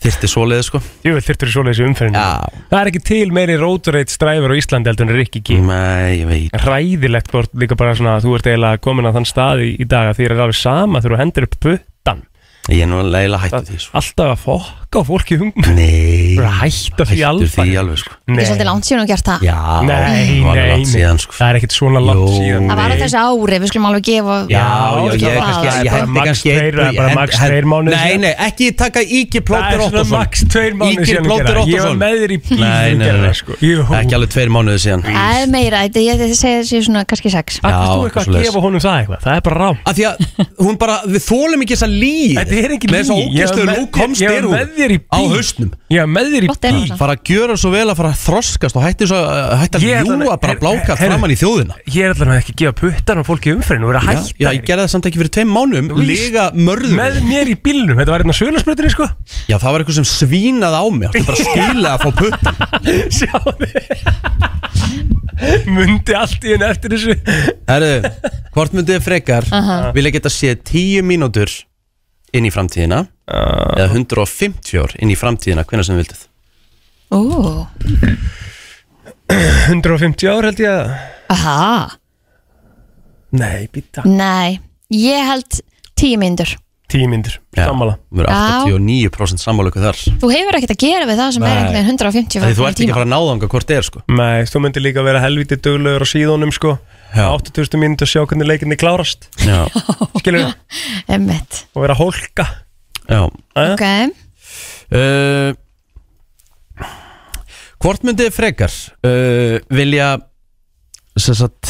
Þyrfti 0.00 0.28
svoleiði 0.32 0.64
sko. 0.64 0.80
Jú, 1.04 1.12
þyrftur 1.20 1.50
í 1.50 1.52
svoleiðis 1.52 1.80
í 1.82 1.84
umferðinu 1.84 2.16
Já. 2.20 2.62
Það 2.70 2.78
er 2.80 2.90
ekki 2.90 3.02
til 3.10 3.26
meiri 3.36 3.56
róturreitt 3.60 4.12
stræfur 4.12 4.52
á 4.52 4.56
Íslandi 4.56 4.88
heldur 4.88 5.08
en 5.10 5.16
Rikki 5.18 5.42
G. 5.44 5.58
Nei, 5.68 6.22
ég 6.22 6.26
veit. 6.30 6.56
Ræðilegt 6.64 7.28
hvort 7.32 7.52
líka 7.60 7.76
bara 7.76 7.92
svona 7.98 8.16
að 8.16 8.24
þú 8.26 8.34
ert 8.38 8.48
eiginlega 8.48 8.80
komin 8.88 9.08
að 9.10 9.18
þann 9.20 9.28
stað 9.28 9.64
í, 9.66 9.70
í 9.84 9.88
dag 9.92 10.10
að 10.14 10.20
þér 10.22 10.34
er 10.38 10.42
alveg 10.46 10.60
sama 10.62 11.04
þegar 11.04 11.16
þú 11.16 11.20
hendur 11.26 11.48
upp 11.50 11.58
puttan 11.60 11.88
Ég 12.70 12.84
er 12.84 12.90
nú 12.90 13.00
leila 13.02 13.40
hættu 13.42 13.64
því 13.72 13.80
sko. 13.82 13.96
Alltaf 13.98 14.32
að 14.36 14.40
fokka 14.44 14.81
á 14.98 15.02
fólki 15.06 15.34
hungum? 15.40 15.64
Nei. 15.76 16.36
Bara 16.36 16.52
hætta 16.60 17.04
því 17.08 17.16
Hættu 17.16 17.28
alveg 17.28 17.48
því 17.52 17.76
alveg 17.82 17.98
sko. 18.02 18.10
Ég 18.32 18.38
er 18.42 18.46
svolítið 18.48 18.68
langt 18.68 18.84
síðan 18.88 19.02
og 19.02 19.08
gert 19.12 19.26
það. 19.28 19.38
Já, 19.46 19.58
Nei, 19.82 19.96
nei, 20.42 20.66
nei. 20.72 20.84
síðan, 20.88 21.18
sko. 21.22 21.32
Það 21.38 21.48
er 21.48 21.54
ekkit 21.60 21.72
svona 21.76 22.00
langt 22.02 22.22
Jú. 22.22 22.32
síðan. 22.36 22.64
Það 22.72 22.78
var 22.82 22.90
á 22.92 22.96
þessu 23.02 23.18
ári, 23.22 23.56
við 23.62 23.68
skulum 23.72 23.86
alveg 23.90 24.04
gefa 24.08 24.36
Já, 24.52 24.52
já, 24.52 25.12
ég 25.12 25.36
kannski, 25.42 25.66
Það 25.72 25.78
ég 25.82 25.90
bara 25.92 26.02
hendi 26.02 26.20
kannski 26.28 26.48
það 26.52 26.62
er 26.62 26.74
bara 26.98 27.10
max 27.16 27.30
tveir 27.42 27.66
mánuðir 27.72 27.96
Nei, 27.96 28.14
nei, 28.22 28.34
ekki 28.48 28.66
taka 28.76 29.00
Það 29.02 29.40
Plóter 29.48 29.72
er 29.72 29.78
svona 29.82 29.86
Óttarsson 29.92 30.18
max 30.18 30.32
tveir 30.52 30.72
Ígir 30.92 31.06
síðan 31.06 31.22
að 31.22 31.28
Plóter 31.28 31.46
gera. 31.46 31.62
Ég 31.62 31.78
var 31.78 31.92
Óttarsson 31.92 31.98
með 32.02 32.14
þér 32.22 32.32
í 32.32 32.38
bíl 32.42 32.58
Nei, 32.62 32.90
nei, 32.96 33.12
það, 44.82 44.90
Það 44.90 44.90
ég 44.90 44.90
ég 44.90 44.90
Já, 44.90 44.90
það 44.90 44.90
Það. 44.90 44.90
Ég 44.90 44.90
ég 44.90 44.90
þér 44.90 44.92
í 44.92 44.98
Á 45.02 45.18
bíl. 45.22 45.30
hausnum 45.32 45.70
Ég 45.92 45.98
var 46.02 46.10
með 46.12 46.26
þér 46.32 46.42
í 46.42 46.48
Gott 46.52 46.64
er 46.64 46.72
bíl 46.72 46.86
það. 46.88 46.98
Fara 47.02 47.12
að 47.12 47.22
gjöra 47.32 47.54
svo 47.62 47.70
vel 47.72 47.88
að 47.92 47.96
fara 48.00 48.10
að 48.12 48.18
þroskast 48.22 48.76
Og 48.76 48.82
hætti, 48.86 49.04
svo, 49.10 49.18
hætti 49.62 49.76
að 49.78 49.82
Ég 49.82 49.94
ætla 50.02 50.12
að- 50.12 50.22
ljúa 50.22 50.36
bara 50.42 50.52
her- 50.52 50.60
blákalt 50.62 50.98
herru. 50.98 51.10
framann 51.12 51.30
í 51.32 51.38
þjóðina 51.42 51.74
Ég 51.92 52.02
er 52.02 52.10
allavega 52.14 52.40
ekki 52.42 52.52
að 52.52 52.58
gefa 52.62 52.74
puttan 52.82 53.18
á 53.18 53.24
fólki 53.26 53.46
í 53.48 53.54
umferðinu 53.56 53.84
og 53.86 53.90
vera 53.92 54.02
Já, 54.02 54.06
hætta 54.12 54.22
já, 54.42 54.48
ég 54.52 54.62
gerði 54.66 54.82
það 54.82 54.92
samt 54.94 55.06
ekki 55.10 55.18
fyrir 55.22 55.32
tveim 55.36 55.50
mánum 55.52 55.86
Lega 56.02 56.44
mörður 56.54 56.94
Með 56.98 57.14
mér 57.28 57.46
í 57.52 57.56
bílnum, 57.62 57.96
þetta 58.00 58.12
var 58.14 58.20
hérna 58.24 58.36
sölarspröðinni 58.40 58.92
sko 58.94 59.06
Já, 59.48 59.56
það 59.58 59.70
var 59.72 59.78
eitthvað 59.84 59.98
sem 60.00 60.08
svínaði 60.12 60.76
á 60.78 60.84
mig 60.90 61.08
Þetta 61.12 61.26
bara 61.28 61.38
skila 61.48 61.88
að 61.92 62.00
fá 62.02 62.10
puttan 62.22 62.56
Mundi 65.72 66.14
allt 66.14 66.44
í 66.46 66.52
henni 66.54 66.66
eftir 66.68 66.92
þessu 66.94 67.14
Herðu, 67.68 68.10
hvort 68.54 68.74
myndið 68.76 68.94
þið 68.98 69.06
frekar 69.06 69.44
Aha. 69.54 69.76
Vilja 69.96 70.12
geta 70.14 70.30
séð 70.32 70.60
10 70.68 71.02
mínútur 71.08 71.50
inn 72.32 72.46
í 72.48 72.52
framtíðina 72.54 73.02
Eða 73.32 73.88
150 73.94 74.82
ár 74.82 74.92
inn 75.00 75.12
í 75.12 75.16
framtíðina 75.18 75.64
Hvenær 75.68 75.86
sem 75.88 75.96
þið 75.96 76.02
vildið. 76.04 76.24
Ú, 77.12 77.22
150 79.72 80.28
ár 80.32 80.48
held 80.48 80.60
ég 80.62 80.72
að 80.72 80.92
aha. 81.32 81.98
Nei, 83.32 83.64
býta 83.72 84.04
Nei, 84.04 84.58
ég 84.92 85.24
held 85.30 85.62
tíu 85.96 86.18
myndur 86.20 86.50
Tíu 86.92 87.06
myndir, 87.08 87.38
sammála. 87.56 87.94
Mér 88.12 88.26
er 88.28 88.34
Já. 88.36 88.64
89% 88.68 89.40
sammálöku 89.40 89.80
þar. 89.80 89.96
Þú 90.20 90.28
hefur 90.28 90.58
ekkert 90.58 90.74
að 90.74 90.82
gera 90.82 91.06
við 91.08 91.20
það 91.22 91.30
sem 91.32 91.44
er 91.46 91.48
Nei. 91.48 91.52
einhvern 91.62 91.76
veginn 91.78 91.88
150 91.94 92.42
Því 92.42 92.56
þú 92.58 92.66
ert 92.68 92.82
ekki 92.82 92.88
að 92.92 92.98
fara 92.98 93.06
að 93.06 93.12
náðanga 93.14 93.48
hvort 93.54 93.70
þið 93.70 93.78
er 93.78 93.86
sko. 93.86 94.02
Nei, 94.18 94.42
þú 94.50 94.60
myndir 94.66 94.84
líka 94.84 95.04
vera 95.06 95.22
helviti 95.24 95.56
duglegur 95.64 96.04
á 96.04 96.08
síðunum 96.12 96.52
sko. 96.52 96.74
Já. 97.16 97.24
8000 97.32 97.80
mínútur 97.80 98.04
að 98.04 98.12
sjá 98.12 98.20
hvernig 98.28 98.50
leikinni 98.50 98.76
klárast. 98.82 99.24
Já, 99.40 99.62
Skilur 100.20 100.44
það? 100.44 100.84
Emmitt 101.16 101.62
Og 101.72 101.80
vera 101.86 101.96
að 101.96 102.02
hólka 102.04 102.46
já 103.08 103.22
Æja. 103.56 103.72
Ok, 103.74 103.84
uh, 104.96 105.50
Hvort 107.82 108.04
myndið 108.06 108.30
frekar 108.34 108.72
uh, 109.04 109.58
Vilja 109.74 110.14
Sem 111.18 111.34
sagt 111.36 111.68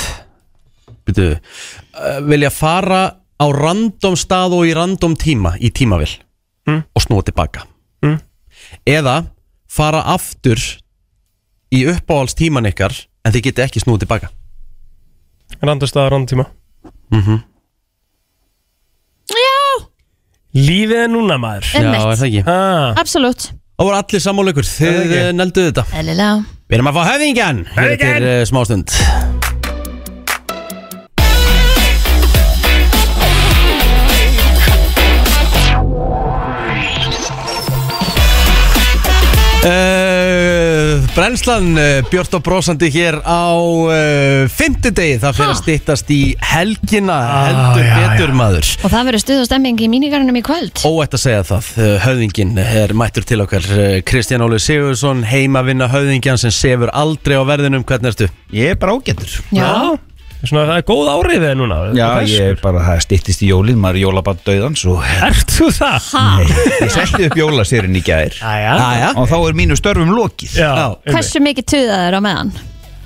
Byrju, 1.07 1.35
uh, 1.35 2.21
Vilja 2.29 2.51
fara 2.55 3.03
á 3.17 3.47
random 3.51 4.15
stað 4.19 4.59
og 4.59 4.69
í 4.69 4.75
random 4.77 5.17
tíma 5.19 5.57
Í 5.59 5.73
tímavill 5.75 6.19
Mm. 6.63 6.85
Og 6.95 7.03
snúa 7.03 7.25
tilbaka 7.27 7.65
Mm. 8.03 8.19
Eða 8.87 9.17
fara 9.71 10.03
aftur 10.15 10.59
í 11.75 11.81
uppáhaldstíman 11.87 12.67
ykkar 12.71 12.95
en 13.25 13.33
þið 13.35 13.45
getið 13.47 13.65
ekki 13.65 13.83
snúið 13.83 14.05
tilbaka 14.05 14.31
Randast 15.63 15.97
að 15.97 16.09
randtíma 16.11 16.47
mm 17.11 17.23
-hmm. 17.23 17.39
Já, 19.31 19.62
Lífið 20.53 20.99
er 21.07 21.09
núna 21.09 21.39
maður. 21.41 21.71
Já, 21.73 21.87
er 21.89 22.17
það 22.21 22.27
ekki? 22.29 22.43
Ah. 22.45 22.93
absolutt. 23.01 23.47
Það 23.81 23.89
voru 23.89 23.97
allir 23.99 24.23
sammáleikur, 24.23 24.67
þið 24.69 25.15
eh, 25.17 25.31
nelduðu 25.33 25.71
þetta. 25.71 25.85
Eðlilega. 25.97 26.35
Við 26.69 26.79
erum 26.79 26.89
að 26.89 26.97
fá 26.97 27.03
höfðingjan 27.05 27.59
Hér 27.69 27.83
Höfðingjann! 27.83 28.15
eftir 28.17 28.29
uh, 28.29 28.45
smástund 28.49 28.89
Uh, 39.63 40.02
brennslan 41.13 41.75
uh, 41.77 42.01
Björn 42.09 42.37
og 42.39 42.43
brósandi 42.47 42.89
hér 42.93 43.19
á 43.21 43.53
uh, 43.53 44.45
fymtudegi 44.49 45.19
það 45.21 45.37
fyrir 45.37 45.53
að 45.53 45.59
styttast 45.61 46.13
í 46.15 46.21
helgina. 46.53 47.17
Heldur 47.49 47.85
já, 47.85 47.97
betur 48.01 48.33
maður. 48.39 48.71
Og 48.81 48.95
það 48.95 49.09
verður 49.11 49.25
stuð 49.25 49.43
og 49.43 49.49
stemming 49.51 49.83
í 49.85 49.89
mínigarnum 49.93 50.39
í 50.41 50.45
kvöld. 50.47 50.85
Óætt 50.89 51.17
að 51.19 51.25
segja 51.27 51.43
það, 51.51 51.69
uh, 51.77 51.91
höfðingin 52.07 52.55
er 52.65 52.95
mættur 52.97 53.27
til 53.29 53.43
okkar. 53.45 53.69
Kristján 54.09 54.45
Óli 54.47 54.61
Sigursson, 54.63 55.25
heimavinna 55.29 55.91
höfðingjan 55.93 56.41
sem 56.41 56.55
sefur 56.55 56.93
aldrei 56.97 57.37
á 57.37 57.45
verðinum, 57.45 57.85
hvernig 57.89 58.15
ertu? 58.15 58.31
Ég 58.53 58.75
er 58.75 58.81
bara 58.81 58.97
ágættur 58.97 59.39
Já, 59.53 59.97
Svona 60.43 60.65
það 60.67 60.79
er 60.81 60.85
góð 60.89 61.09
áriðið 61.13 61.53
núna 61.61 61.77
Já, 61.95 62.07
ég 62.27 62.49
er 62.51 62.57
bara, 62.59 62.81
það 62.83 63.03
styttist 63.05 63.43
í 63.47 63.51
jólin, 63.53 63.77
maður 63.79 63.99
er 64.01 64.03
jólabann 64.03 64.41
döðans 64.43 64.83
og 64.91 65.05
Ert 65.29 65.53
þú 65.55 65.69
það? 65.77 66.09
ég 66.83 66.91
setti 66.97 67.29
upp 67.29 67.37
jólasýrin 67.39 67.95
í 67.95 68.03
gær. 68.03 68.35
Æja 68.43 68.73
Jæja. 68.81 69.13
og 69.23 69.29
þá 69.31 69.37
er 69.39 69.57
mínu 69.61 69.77
störfum 69.79 70.11
lokið. 70.17 70.57
Já, 70.59 70.73
hversu 71.07 71.43
mikið 71.47 71.69
tuðaður 71.77 72.19
á 72.19 72.21
meðan? 72.27 72.53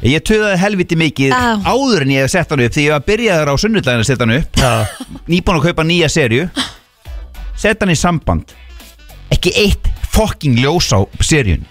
Ég 0.06 0.24
töðaði 0.28 0.56
helviti 0.60 0.96
mikið 1.00 1.30
Já. 1.34 1.60
áður 1.68 2.06
en 2.06 2.14
ég 2.14 2.24
hef 2.24 2.32
sett 2.32 2.50
hann 2.52 2.64
upp 2.64 2.74
því 2.76 2.82
ég 2.86 2.92
var 2.96 3.04
byrjaður 3.10 3.52
á 3.52 3.54
sunnudaginn 3.60 4.02
að 4.04 4.08
setja 4.10 4.24
hann 4.26 4.36
upp. 4.40 4.60
Já. 4.60 4.72
nýbúin 5.28 5.60
að 5.60 5.68
kaupa 5.68 5.86
nýja 5.88 6.08
serju 6.12 6.48
sett 7.56 7.80
hann 7.84 7.92
í 7.92 7.96
samband. 8.00 8.52
Ekki 9.32 9.52
eitt 9.60 9.88
fucking 10.16 10.56
ljós 10.62 10.88
á 10.96 11.04
seríun 11.20 11.64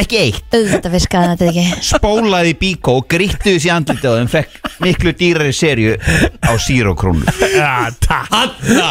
ekki 0.00 0.18
eitt. 0.20 0.44
Auðvitað 0.54 0.94
virkaði 0.96 1.28
þetta 1.32 1.46
ekki. 1.50 1.64
Spólaði 1.88 2.54
bíkó 2.60 2.96
og 3.00 3.06
grýttuði 3.10 3.60
sér 3.64 3.74
andlitið 3.78 4.08
á 4.12 4.16
þeim 4.20 4.30
fekk 4.32 4.70
miklu 4.84 5.12
dýrari 5.16 5.54
serju 5.56 5.94
á 6.44 6.52
zero 6.60 6.92
krónu 6.98 7.24
Já, 7.56 7.88
takk! 8.04 8.58
Já, 8.68 8.90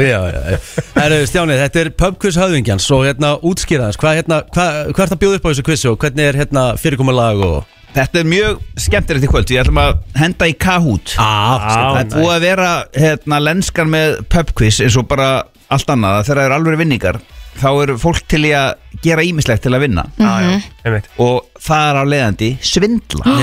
já, 0.00 0.20
já. 0.32 0.60
Herru, 0.96 1.18
Stjáni, 1.28 1.58
þetta 1.60 1.82
er 1.82 1.90
pubquiz 2.00 2.38
höfðingjans 2.40 2.86
og 2.96 3.04
hérna 3.08 3.34
útskýraðans, 3.44 3.98
hvað 4.00 4.20
hérna, 4.22 4.40
hvað, 4.54 4.78
hvað 4.96 5.04
er 5.04 5.12
það 5.12 5.20
bjóð 5.24 5.36
upp 5.38 5.44
á 5.44 5.50
þessu 5.52 5.66
quizu 5.68 5.90
og 5.92 5.98
hvernig 6.02 6.30
er 6.30 6.40
hérna 6.42 6.64
fyrirkomulag 6.80 7.44
og 7.48 7.74
Þetta 7.88 8.20
er 8.20 8.26
mjög 8.28 8.58
skemmtilegt 8.84 9.24
í 9.24 9.28
kvöld 9.32 9.48
Við 9.48 9.60
ætlum 9.62 9.78
að 9.80 9.94
henda 10.20 10.46
í 10.46 10.52
Kahoot. 10.60 11.14
Ah, 11.18 11.62
Það 11.64 12.00
er 12.02 12.10
búið 12.12 12.34
að 12.34 12.44
vera 12.44 12.68
hérna, 12.92 13.38
lenskan 13.40 13.88
með 13.90 14.18
pubquiz 14.28 14.80
eins 14.84 14.98
og 15.00 15.06
bara 15.08 15.30
allt 15.72 15.88
annað 15.92 16.20
þegar 16.28 16.38
það 16.42 16.44
eru 16.50 16.56
alveg 16.58 16.80
vinningar 16.82 17.18
þá 17.60 17.68
eru 17.84 17.96
fólk 18.00 18.22
til 18.30 18.42
í 18.48 18.52
að 18.56 18.70
gera 19.04 19.24
ímislegt 19.26 19.62
til 19.66 19.72
að 19.76 19.84
vinna. 19.86 20.04
Já, 20.18 20.60
einmitt. 20.84 21.08
Og 21.22 21.44
það 21.62 21.84
er 21.90 21.98
á 21.98 22.04
leiðandi 22.12 22.50
svindla. 22.64 23.36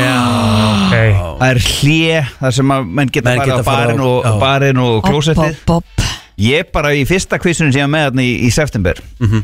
Okay. 0.85 1.13
Það 1.15 1.45
er 1.49 1.61
hlje 1.69 2.19
þar 2.39 2.57
sem 2.59 2.73
að 2.75 2.89
menn 2.99 3.13
geta 3.13 3.29
Menn 3.29 3.39
farið 3.41 3.51
geta 3.51 3.63
á 3.63 3.69
farið 3.69 3.85
barinn 3.85 4.03
á- 4.03 4.07
og, 4.09 4.25
já. 4.25 4.33
barinn 4.45 4.81
og 4.85 4.97
klósettið. 5.07 5.61
Bob, 5.65 5.83
bob 5.95 6.11
Ég 6.35 6.67
bara 6.75 6.89
í 6.91 7.05
fyrsta 7.07 7.37
quizunum 7.39 7.71
sem 7.71 7.79
ég 7.79 7.85
var 7.87 7.93
með 7.93 8.01
hérna 8.09 8.23
í, 8.27 8.31
í 8.43 8.49
september 8.51 8.97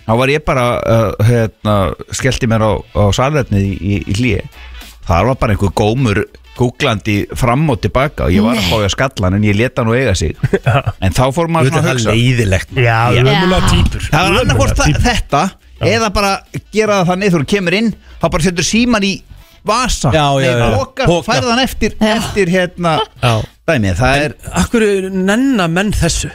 þá 0.03 0.11
var 0.19 0.27
ég 0.33 0.43
bara 0.43 0.65
uh, 0.83 1.13
hérna, 1.23 1.75
skellti 2.11 2.49
mér 2.51 2.65
á, 2.67 2.71
á 2.83 3.03
salvetnið 3.15 3.63
í, 3.63 3.71
í, 3.79 3.99
í 4.11 4.15
hlýi 4.19 4.41
það 5.07 5.29
var 5.29 5.37
bara 5.39 5.55
einhver 5.55 5.71
gómur 5.71 6.19
googlandi 6.61 7.15
fram 7.37 7.65
og 7.73 7.81
tilbaka 7.83 8.27
og 8.27 8.35
ég 8.35 8.45
var 8.45 8.59
að 8.59 8.67
fá 8.69 8.75
ég 8.77 8.87
að 8.89 8.93
skalla 8.95 9.27
hann 9.29 9.37
en 9.39 9.47
ég 9.49 9.57
leta 9.57 9.81
hann 9.81 9.91
og 9.93 9.97
eiga 9.97 10.13
sig. 10.17 10.35
En 11.05 11.15
þá 11.17 11.23
fór 11.35 11.49
maður 11.51 11.73
svona 11.73 11.89
að 11.91 11.97
hugsa. 11.97 12.13
leiðilegt. 12.13 12.71
Já, 12.77 12.99
Já. 13.17 13.21
ömulega 13.25 13.71
týpur. 13.71 14.05
Það 14.13 14.27
var 14.29 14.39
annarkvort 14.45 14.77
þa- 14.81 15.03
þetta 15.07 15.43
eða 15.91 16.09
bara 16.13 16.31
gera 16.75 16.99
það 17.01 17.07
þannig 17.11 17.31
þegar 17.33 17.43
þú 17.45 17.51
kemur 17.55 17.77
inn 17.81 17.91
þá 18.21 18.25
bara 18.35 18.45
setur 18.47 18.67
síman 18.67 19.07
í 19.07 19.13
vasa. 19.65 20.11
Já, 20.13 20.25
já, 20.41 20.51
já. 20.57 20.67
Póka, 20.77 21.05
Poka. 21.09 21.25
færð 21.31 21.49
hann 21.51 21.63
eftir, 21.65 21.95
Já. 22.01 22.11
eftir 22.17 22.49
hérna 22.53 22.93
Já. 23.21 23.33
dæmið, 23.69 23.95
það 24.01 24.25
er 24.25 24.35
Akkur 24.61 24.85
nenna 25.13 25.67
menn 25.69 25.91
þessu? 25.93 26.29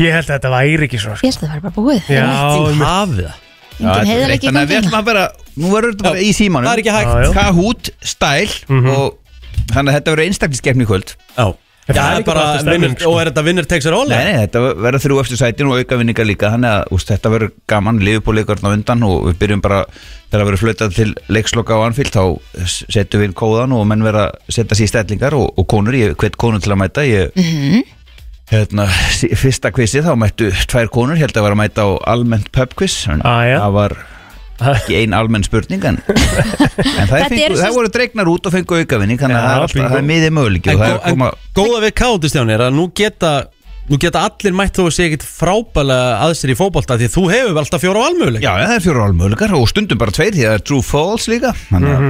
Ég 0.00 0.14
held 0.14 0.30
að 0.30 0.36
þetta 0.38 0.50
væri 0.54 0.86
ekki 0.88 0.98
svona 1.02 1.18
sko. 1.20 1.26
Ég 1.26 1.34
held 1.34 1.44
að 1.44 1.50
það 1.50 1.54
var 1.54 1.64
bara 1.66 1.76
búið. 1.76 2.10
Já, 2.10 2.26
einmitt. 2.26 2.84
Hafið 2.86 3.24
það. 3.26 3.46
Engin 3.80 4.10
heiðarleiki 4.10 4.44
í 4.44 4.48
Þannig 4.50 4.60
að 4.60 4.70
við 4.70 4.78
ætlum 4.80 4.96
að 5.00 5.06
vera 5.10 5.22
Nú 5.60 5.70
verður 5.74 5.92
þetta 5.94 6.04
bara 6.06 6.20
í 6.24 6.30
símanum. 6.36 6.68
Það 6.68 6.74
er 6.76 6.80
ekki 6.82 6.92
hægt. 6.94 7.10
Já, 7.10 7.22
já. 7.24 7.32
Kahoot, 7.36 7.90
stæl 8.00 8.50
og 8.94 9.06
þannig 9.74 9.90
að 9.92 9.98
þetta 10.00 10.14
verður 10.14 10.26
einstakliskeppni 10.30 10.86
í 10.86 10.90
kvöld 10.90 11.12
Já, 11.36 11.46
Já, 11.90 11.94
það 11.96 12.16
er 12.20 12.24
bara 12.28 12.42
sko. 12.60 13.10
og 13.10 13.16
er 13.18 13.28
þetta 13.32 13.42
vinnur 13.42 13.66
takes 13.66 13.86
it 13.88 13.94
all? 13.96 14.06
Nei, 14.06 14.20
nei, 14.28 14.36
þetta 14.44 14.60
verður 14.84 15.02
þrjú 15.02 15.16
eftir 15.24 15.38
sætin 15.40 15.70
og 15.72 15.80
auka 15.80 15.96
vinningar 15.98 16.26
líka 16.28 16.50
Þannig 16.52 16.70
að 16.76 16.92
úst, 16.94 17.08
þetta 17.10 17.32
verður 17.32 17.50
gaman 17.72 17.98
Liðupóleikarn 18.06 18.68
á 18.68 18.70
undan 18.76 19.02
og 19.08 19.24
við 19.30 19.38
byrjum 19.40 19.62
bara 19.64 19.80
Þegar 19.90 20.36
það 20.36 20.46
verður 20.50 20.62
flautað 20.62 20.94
til 21.00 21.08
leiksloka 21.34 21.74
á 21.74 21.80
anfíld 21.88 22.12
Þá 22.14 22.22
setjum 22.68 23.24
við 23.24 23.26
inn 23.30 23.34
kóðan 23.40 23.74
og 23.74 23.82
menn 23.90 24.04
verða 24.06 24.28
að 24.28 24.54
setja 24.54 24.78
sér 24.78 24.86
í 24.86 24.92
stellingar 24.92 25.34
og, 25.40 25.48
og 25.58 25.66
konur 25.72 25.98
Ég 25.98 26.14
hvet 26.20 26.38
konur 26.38 26.62
til 26.62 26.76
að 26.76 26.80
mæta 26.84 27.06
ég, 27.08 27.34
hérna, 28.52 28.86
sí- 29.18 29.32
Fyrsta 29.40 29.72
quizi 29.74 30.04
þá 30.06 30.12
mættu 30.20 30.52
tvær 30.70 30.92
konur 30.94 31.18
Held 31.18 31.34
að 31.34 31.48
vera 31.48 31.56
að 31.58 31.62
mæta 31.64 31.86
á 31.86 31.90
almennt 32.14 32.52
pub 32.54 32.76
quiz 32.78 33.00
en 33.10 33.24
Ah. 33.26 33.42
Það 33.56 33.74
var 33.80 33.96
ekki 34.74 34.98
ein 35.00 35.14
almenn 35.16 35.44
spurning 35.46 35.84
en, 35.90 36.00
en 36.06 37.08
það, 37.08 37.24
fengu, 37.30 37.56
það 37.60 37.76
voru 37.78 37.92
dregnar 37.94 38.30
út 38.32 38.50
og 38.50 38.54
fengu 38.54 38.80
aukavinning 38.82 39.20
þannig 39.20 39.38
að 39.38 39.48
það 39.48 39.64
er, 39.64 39.88
það 39.94 39.96
er 40.02 40.06
miðið 40.10 40.36
möguleiki 40.36 40.74
En, 40.74 40.82
það 40.82 40.92
er 40.92 41.00
en 41.00 41.16
koma 41.16 41.30
góða 41.56 41.80
við 41.86 41.94
káti 42.02 42.30
Stjáni 42.32 42.54
er 42.56 42.66
að 42.68 42.76
nú 42.76 42.86
geta 43.00 43.32
Nú 43.90 43.96
geta 43.98 44.20
allir 44.22 44.52
mætt 44.54 44.76
þó 44.76 44.84
að 44.84 44.92
sé 44.94 45.06
ekkit 45.08 45.24
frábælega 45.26 46.18
að 46.22 46.34
sér 46.38 46.52
í 46.52 46.54
fótbolta 46.60 46.94
Því 47.00 47.08
þú 47.10 47.22
hefur 47.32 47.54
vel 47.56 47.62
alltaf 47.64 47.82
fjóra 47.82 48.04
valmöguleik 48.04 48.44
Já, 48.44 48.52
það 48.60 48.74
er 48.76 48.84
fjóra 48.84 49.06
álmöguleikar 49.08 49.54
og 49.58 49.64
stundum 49.72 49.98
bara 49.98 50.14
tveir 50.14 50.36
því 50.36 50.44
að 50.44 50.52
það 50.52 50.58
er 50.60 50.66
true 50.68 50.84
false 50.86 51.32
líka 51.32 51.50
þannig 51.72 51.96
að 51.96 52.04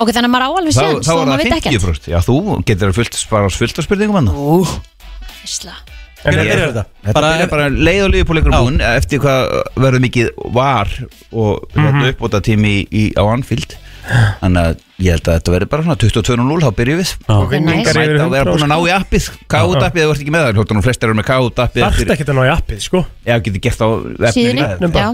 Ok, 0.00 0.10
þannig 0.16 0.26
að 0.26 0.32
maður 0.32 0.42
á 0.42 0.50
alveg 0.58 0.74
þá, 0.74 0.80
séns 0.80 1.06
þá 1.06 1.12
og 1.12 1.20
er 1.20 1.28
maður 1.30 1.44
það 1.44 1.44
veit 1.44 1.54
ekkert. 1.60 1.86
50% 1.86 2.10
Já, 2.10 2.18
þú 2.26 2.36
getur 2.72 2.96
fullt, 2.96 3.20
bara 3.30 3.52
fullt 3.60 3.78
af 3.78 3.86
spurningum 3.86 4.18
hann 4.18 4.32
Ísla. 5.46 5.76
Ég- 6.20 6.36
byrjar 6.36 6.68
þetta? 6.68 6.84
Þetta 7.04 7.16
Bara- 7.16 7.32
byrjar 7.32 7.50
bara 7.50 7.68
leið 7.68 8.02
og 8.04 8.10
liðupóleikur 8.14 8.56
búin 8.56 8.80
eftir 8.84 9.22
hvað 9.22 9.54
verður 9.80 10.04
mikið 10.04 10.30
var 10.52 10.88
og 11.32 11.64
mm. 11.74 11.86
-hmm. 11.86 12.08
uppbóta 12.12 12.40
tími 12.44 12.74
í, 12.80 12.86
í, 12.92 13.04
á 13.16 13.24
Anfield 13.24 13.76
þannig 14.40 14.60
að 14.60 14.76
ég 15.00 15.14
held 15.16 15.26
að 15.30 15.36
þetta 15.38 15.54
verður 15.54 15.70
bara 15.72 15.82
svona 15.86 15.98
22.0 16.00 16.60
þá 16.64 16.70
byrjum 16.80 17.00
við. 17.00 17.12
Og 17.34 17.46
vinningar 17.50 18.00
yfir 18.04 18.20
og 18.24 18.30
vera 18.34 18.50
búin 18.50 18.64
að 18.66 18.70
ná 18.70 18.78
í 18.80 18.92
appið. 18.94 19.28
Káut 19.50 19.82
appið, 19.86 20.04
þú 20.06 20.10
ert 20.14 20.20
ekki 20.24 20.34
með 20.34 20.44
það 20.46 20.54
Hljóttan 20.60 20.80
og 20.80 20.84
flestir 20.86 21.08
eru 21.10 21.16
með 21.20 21.26
káut 21.30 21.62
appið 21.64 21.84
Þarft 21.86 22.12
ekki 22.14 22.26
að 22.30 22.36
ná 22.36 22.42
í 22.44 22.52
appið, 22.54 22.80
sko? 22.84 23.02
Já, 23.26 23.34
getur 23.40 23.60
gert 23.64 23.80
á 23.80 23.88
Síðunni, 24.34 24.60
já. 24.60 25.08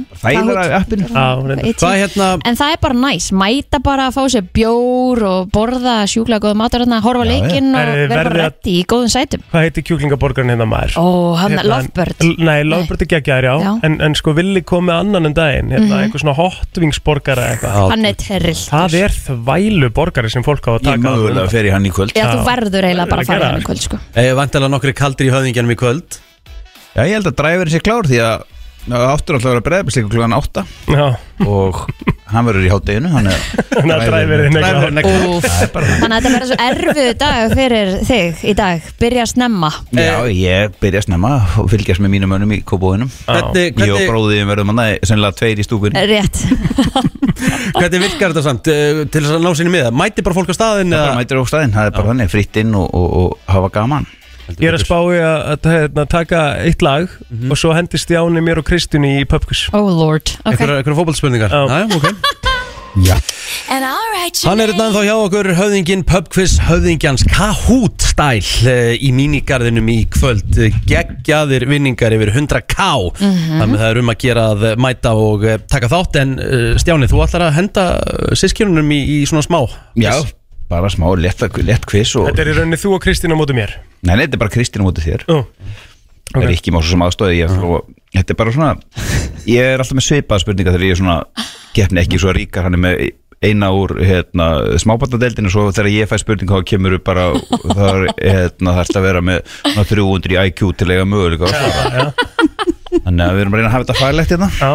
Appinu. 0.77 1.07
reyndar. 1.47 1.67
Eitt 1.67 1.81
Hvað 1.81 1.93
sín. 1.93 2.01
hérna 2.03 2.29
En 2.47 2.57
það 2.57 2.73
er 2.73 2.81
bara 2.83 2.95
næs, 2.95 3.27
mæta 3.33 3.81
bara 3.83 4.07
að 4.11 4.15
fá 4.17 4.23
sér 4.33 4.45
bjór 4.57 5.23
og 5.27 5.51
borða 5.55 5.97
sjúklega 6.11 6.43
góða 6.47 6.59
matur 6.61 6.85
þarna, 6.85 7.01
horfa 7.05 7.27
leikinn 7.29 7.71
og 7.75 7.93
verði 8.11 8.17
að- 8.17 8.37
reddi 8.37 8.75
í 8.81 8.85
góðum 8.87 9.11
sætum. 9.13 9.41
Hvað 9.53 9.67
heitir 9.67 9.87
kjúklingaborgarinn 9.87 10.51
hérna 10.55 10.67
maður? 10.71 10.97
Ó, 10.99 11.37
hann 11.37 11.53
Hérna, 11.57 11.65
Lovebird. 11.71 12.39
Nei, 12.39 12.63
Lovebird 12.65 13.03
hérna, 19.77 19.87
þvælu 19.87 19.93
borgari 19.95 20.31
sem 20.33 20.43
fólk 20.47 20.67
á 20.67 20.71
að 20.77 20.81
Ég 20.81 20.89
taka 20.89 21.03
mögulega 21.05 21.51
fer 21.53 21.69
í 21.69 21.73
hann 21.75 21.87
í 21.87 21.93
kvöld 21.93 22.17
Já, 22.17 22.25
þú 22.33 22.41
Já. 22.41 22.45
verður 22.49 22.89
eiginlega 22.89 23.11
bara 23.13 23.23
að 23.23 23.27
fara 23.27 23.47
gera 23.47 23.61
í 23.61 23.67
kvöld 23.67 23.83
sko. 23.85 23.99
Ég 24.17 24.37
vantilega 24.37 24.73
nokkri 24.73 24.95
kaldir 24.97 25.27
í 25.29 25.33
höfðingjanum 25.35 25.73
í 25.75 25.79
kvöld 25.81 26.19
Já, 26.97 27.03
ég 27.05 27.15
held 27.19 27.27
að 27.31 27.37
dræfur 27.37 27.71
sé 27.71 27.81
klár 27.85 28.09
því 28.09 28.21
að 28.25 28.45
það 28.95 29.13
áttur 29.13 29.37
alltaf 29.37 29.49
að 29.49 29.55
vera 29.57 29.65
breiðabisleikur 29.67 30.13
klugan 30.13 30.35
8 30.37 30.63
Já, 30.93 31.07
og 31.47 31.81
hann 32.31 32.47
verður 32.49 32.67
í 32.67 32.71
hátteginu 32.73 33.11
hann 33.15 33.29
er 33.31 33.41
að 33.97 34.05
dræfirinn. 34.11 34.57
Það 34.57 34.79
Þannig 36.01 36.17
að 36.17 36.17
þetta 36.17 36.33
verður 36.33 36.51
svo 36.51 36.59
erfiðu 36.67 37.15
dag 37.21 37.55
fyrir 37.59 37.93
þig 38.09 38.45
í 38.47 38.55
dag. 38.59 38.89
Byrja 39.03 39.25
að 39.27 39.33
snemma. 39.33 39.71
Já, 39.97 40.15
ég 40.33 40.77
byrja 40.83 41.05
snemma 41.07 41.33
og 41.63 41.71
fylgjast 41.73 42.03
með 42.05 42.15
mínum 42.17 42.37
önum 42.39 42.55
í 42.57 42.61
Hvernig, 42.67 43.81
Ég 43.83 43.95
og 43.95 44.03
bróðiðin 44.11 44.51
verðum 44.51 44.73
hann 44.75 44.83
sennilega 45.07 45.39
tveir 45.39 45.63
í 45.63 45.67
stúkunni. 45.67 46.07
Rétt. 46.11 46.43
Hvernig 47.77 48.03
virkar 48.07 48.33
þetta 48.33 48.45
samt 48.47 48.71
uh, 48.73 49.03
til 49.11 49.23
þess 49.23 49.35
að 49.37 49.45
ná 49.45 49.51
sinni 49.59 49.73
miða? 49.75 49.93
Mæti 49.95 50.25
bara 50.25 50.37
fólk 50.39 50.53
á 50.53 50.57
staðinn 50.57 50.95
Það 50.95 51.03
bara 51.03 51.11
eða? 51.13 51.19
mætir 51.21 51.41
á 51.41 51.45
staðinn, 51.51 51.75
það 51.77 51.89
er 51.91 51.97
bara 51.99 52.13
þannig 52.13 52.33
fritt 52.33 52.61
inn 52.63 52.79
og, 52.79 52.87
og, 52.97 53.09
og 53.21 53.53
hafa 53.53 53.73
gaman 53.77 54.09
Ég 54.55 54.69
er 54.71 54.77
að 54.79 54.85
spá 54.87 54.99
í 55.11 55.19
að, 55.19 55.39
að 55.57 55.69
hérna, 55.73 56.05
taka 56.07 56.41
eitt 56.63 56.83
lag 56.87 57.09
Mhm. 57.31 57.51
og 57.51 57.59
svo 57.59 57.73
hendi 57.75 57.99
Stjáni 57.99 58.41
mér 58.47 58.61
og 58.63 58.67
Kristjúni 58.69 59.17
í 59.21 59.25
pubquiz 59.27 59.67
Oh 59.75 59.89
lord. 59.91 60.31
Okay. 60.45 60.53
Einhverja 60.53 60.77
einhverja 60.83 60.99
fótballspurningar? 61.01 61.51
Já. 61.51 61.67
Já, 61.67 61.97
ok. 61.97 62.07
Já. 63.07 63.17
Hann 63.69 64.61
er 64.63 64.71
hérna 64.71 64.87
þá 64.95 65.03
hjá 65.05 65.15
okkur 65.27 65.49
höfðingin 65.59 66.05
Pubquiz 66.09 66.55
höfðingjans 66.65 67.25
Kahoot 67.29 68.01
stæl 68.07 68.39
uh, 68.65 68.95
í 68.97 69.11
mínigarðinum 69.13 69.91
í 69.93 69.99
kvöld. 70.15 70.47
Eh, 70.63 70.73
geggjaðir 70.89 71.67
vinningar 71.69 72.15
yfir 72.17 72.33
100k 72.33 72.87
Mhm. 73.21 73.59
þannig 73.61 73.83
það 73.83 73.91
er 73.91 74.01
um 74.01 74.13
að 74.15 74.19
gera 74.25 74.47
að 74.55 74.65
mæta 74.81 75.13
og 75.19 75.45
uh, 75.45 75.59
taka 75.69 75.91
þátt. 75.93 76.17
En 76.23 76.39
uh, 76.39 76.73
Stjáni 76.81 77.11
þú 77.11 77.21
ætlar 77.27 77.49
að 77.51 77.57
henda 77.59 77.85
sískjörunum 78.39 78.89
í, 78.97 79.03
í 79.19 79.27
svona 79.29 79.45
smá 79.45 79.61
Já, 80.01 80.15
bara 80.71 80.89
smá 80.89 81.11
lett, 81.21 81.43
lett 81.67 81.85
quiz 81.87 82.15
og... 82.17 82.31
Þetta 82.31 82.43
er 82.47 82.53
í 82.55 82.57
rauninni 82.61 82.81
þú 82.81 82.97
og 82.97 83.05
Kristín 83.05 83.35
á 83.35 83.37
móti 83.37 83.55
mér 83.57 83.77
Nei, 84.07 84.15
nei, 84.15 84.25
þetta 84.27 84.39
er 84.39 84.43
bara 84.45 84.55
Kristín 84.55 84.83
á 84.83 84.87
móti 84.87 85.03
þér. 85.05 85.27
Ó, 85.29 85.39
Það 86.33 86.43
er 86.49 86.55
ekki 86.57 86.73
má 86.75 86.81
svo 86.83 86.91
sem 86.95 87.05
aðstóði 87.07 87.45
ætla 87.47 87.69
að- 87.77 87.93
Þetta 88.17 88.33
er 88.33 88.39
bara 88.41 88.53
svona 88.55 88.71
Ég 89.47 89.63
er 89.75 89.79
alltaf 89.83 89.97
með 89.99 90.07
svipaða 90.09 90.43
spurninga 90.43 90.73
þegar 90.75 90.87
ég 90.87 90.95
er 90.97 91.01
svona 91.01 91.17
Keppni 91.77 92.01
ekki 92.03 92.19
svo 92.23 92.33
ríkar, 92.35 92.67
hann 92.67 92.75
er 92.79 92.83
með 92.83 93.03
eina 93.47 93.69
úr 93.77 93.93
hérna, 94.01 94.47
smábatadeldinu 94.81 95.51
svo 95.53 95.67
þegar 95.77 95.91
ég 95.93 96.09
fæ 96.09 96.17
spurninga 96.23 96.57
þá 96.57 96.65
kemur 96.71 96.95
upp 96.97 97.05
bara 97.05 97.27
það 97.37 98.07
hérna, 98.17 98.73
er 98.81 98.97
að 98.97 99.05
vera 99.07 99.21
með 99.21 99.43
svona 99.61 99.85
300 99.91 100.33
í 100.33 100.39
IQ 100.49 100.63
til 100.81 100.89
eiga 100.95 101.05
möguleika 101.05 101.51
þannig 103.05 103.27
að 103.27 103.37
við 103.37 103.43
erum 103.45 103.53
að 103.53 103.61
reyna 103.61 103.69
að 103.69 103.75
hafa 103.77 103.85
þetta 103.85 103.99
faglegt 104.01 104.33
hérna. 104.35 104.49
Já. 104.57 104.73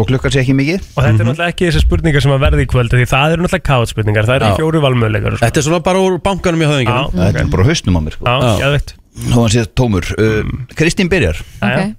Og 0.00 0.08
klukkar 0.08 0.32
sé 0.34 0.42
ekki 0.42 0.54
mikið. 0.58 0.86
Og 0.94 1.04
þetta 1.04 1.22
er 1.22 1.28
náttúrulega 1.28 1.52
ekki 1.54 1.68
þessar 1.68 1.84
spurningar 1.84 2.24
sem 2.24 2.34
að 2.34 2.42
verði 2.44 2.64
í 2.64 2.70
kvöld 2.70 2.94
Því 2.94 3.06
það 3.10 3.34
eru 3.34 3.44
náttúrulega 3.44 3.66
kátt 3.68 3.92
spurningar 3.92 4.28
Það 4.28 4.38
eru 4.38 4.48
Já. 4.50 4.56
fjóru 4.60 4.82
valmöðleikar 4.84 5.36
Þetta 5.42 5.60
er 5.60 5.66
svona 5.68 5.80
bara 5.84 6.02
úr 6.04 6.18
bankanum 6.24 6.64
í 6.64 6.68
höfðingjum 6.70 6.98
Já, 6.98 7.04
Þetta 7.20 7.42
er 7.44 7.52
bara 7.54 7.66
hausnum 7.68 7.98
á 7.98 8.00
mér 8.04 8.16
sko. 8.16 8.26
Já, 8.28 8.50
geðveikt. 8.62 8.94
Þá 9.24 9.36
hann 9.38 9.54
séð 9.54 9.70
tómur. 9.78 10.10
Uh, 10.18 10.52
Kristín 10.78 11.10
byrjar. 11.12 11.40
Ok. 11.62 11.94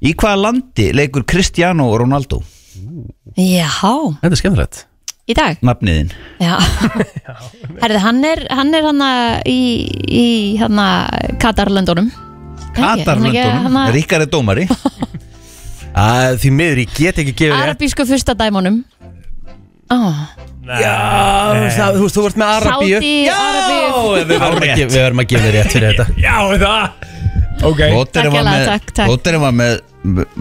Í 0.00 0.14
hvaða 0.16 0.42
landi 0.46 0.86
leikur 0.96 1.26
Cristiano 1.28 1.88
Ronaldo? 2.00 2.42
Já, 3.36 3.68
Þetta 4.20 4.32
er 4.32 4.40
skemmtilegt. 4.40 4.84
Í 5.30 5.34
dag? 5.36 5.60
Nafniðin 5.62 6.08
Já, 6.42 6.56
Herði, 7.82 8.00
hann 8.02 8.24
er 8.26 8.40
hann 8.50 8.72
er 8.74 8.86
hann 8.88 9.04
í, 9.46 9.60
í 10.10 10.24
hann 10.58 10.80
Katarlöndunum. 11.42 12.08
Katarlöndunum? 12.74 13.78
Ríkar 13.94 14.24
er 14.24 14.30
dómari 14.32 14.66
Að 15.96 16.36
Því 16.42 16.50
miður, 16.54 16.80
ég 16.84 16.92
get 16.96 17.18
ekki 17.22 17.34
gefið 17.34 17.54
rétt. 17.54 17.64
Arabísku 17.66 18.06
fyrsta 18.08 18.34
dæmonum 18.38 18.82
oh. 19.90 20.20
Já, 20.70 20.94
það, 21.74 21.96
þú 21.96 22.02
veist, 22.04 22.14
þú 22.16 22.24
ert 22.28 22.36
með 22.38 22.50
Arabíu. 22.60 22.98
Sádi, 23.00 23.14
Já, 23.26 23.34
Arabíu. 23.34 24.10
Við 24.20 24.28
verðum 24.30 24.60
að 24.60 24.68
gefa- 24.70 24.92
við 24.92 25.00
verðum 25.00 25.22
að 25.22 25.28
gefa 25.32 25.44
þér 25.46 25.56
rétt 25.56 25.72
fyrir 25.74 25.88
þetta. 25.90 26.06
Já, 26.20 26.36
það. 26.60 27.08
Ok. 27.60 27.80
Rótterinn 27.90 27.96
var 27.96 28.04
Takk 28.06 28.30
með, 28.30 28.36
hérlega, 28.36 28.66
takk, 28.70 28.92
takk. 29.00 29.10
Rótterinn 29.10 29.42
var 29.42 29.56
með, 29.56 29.72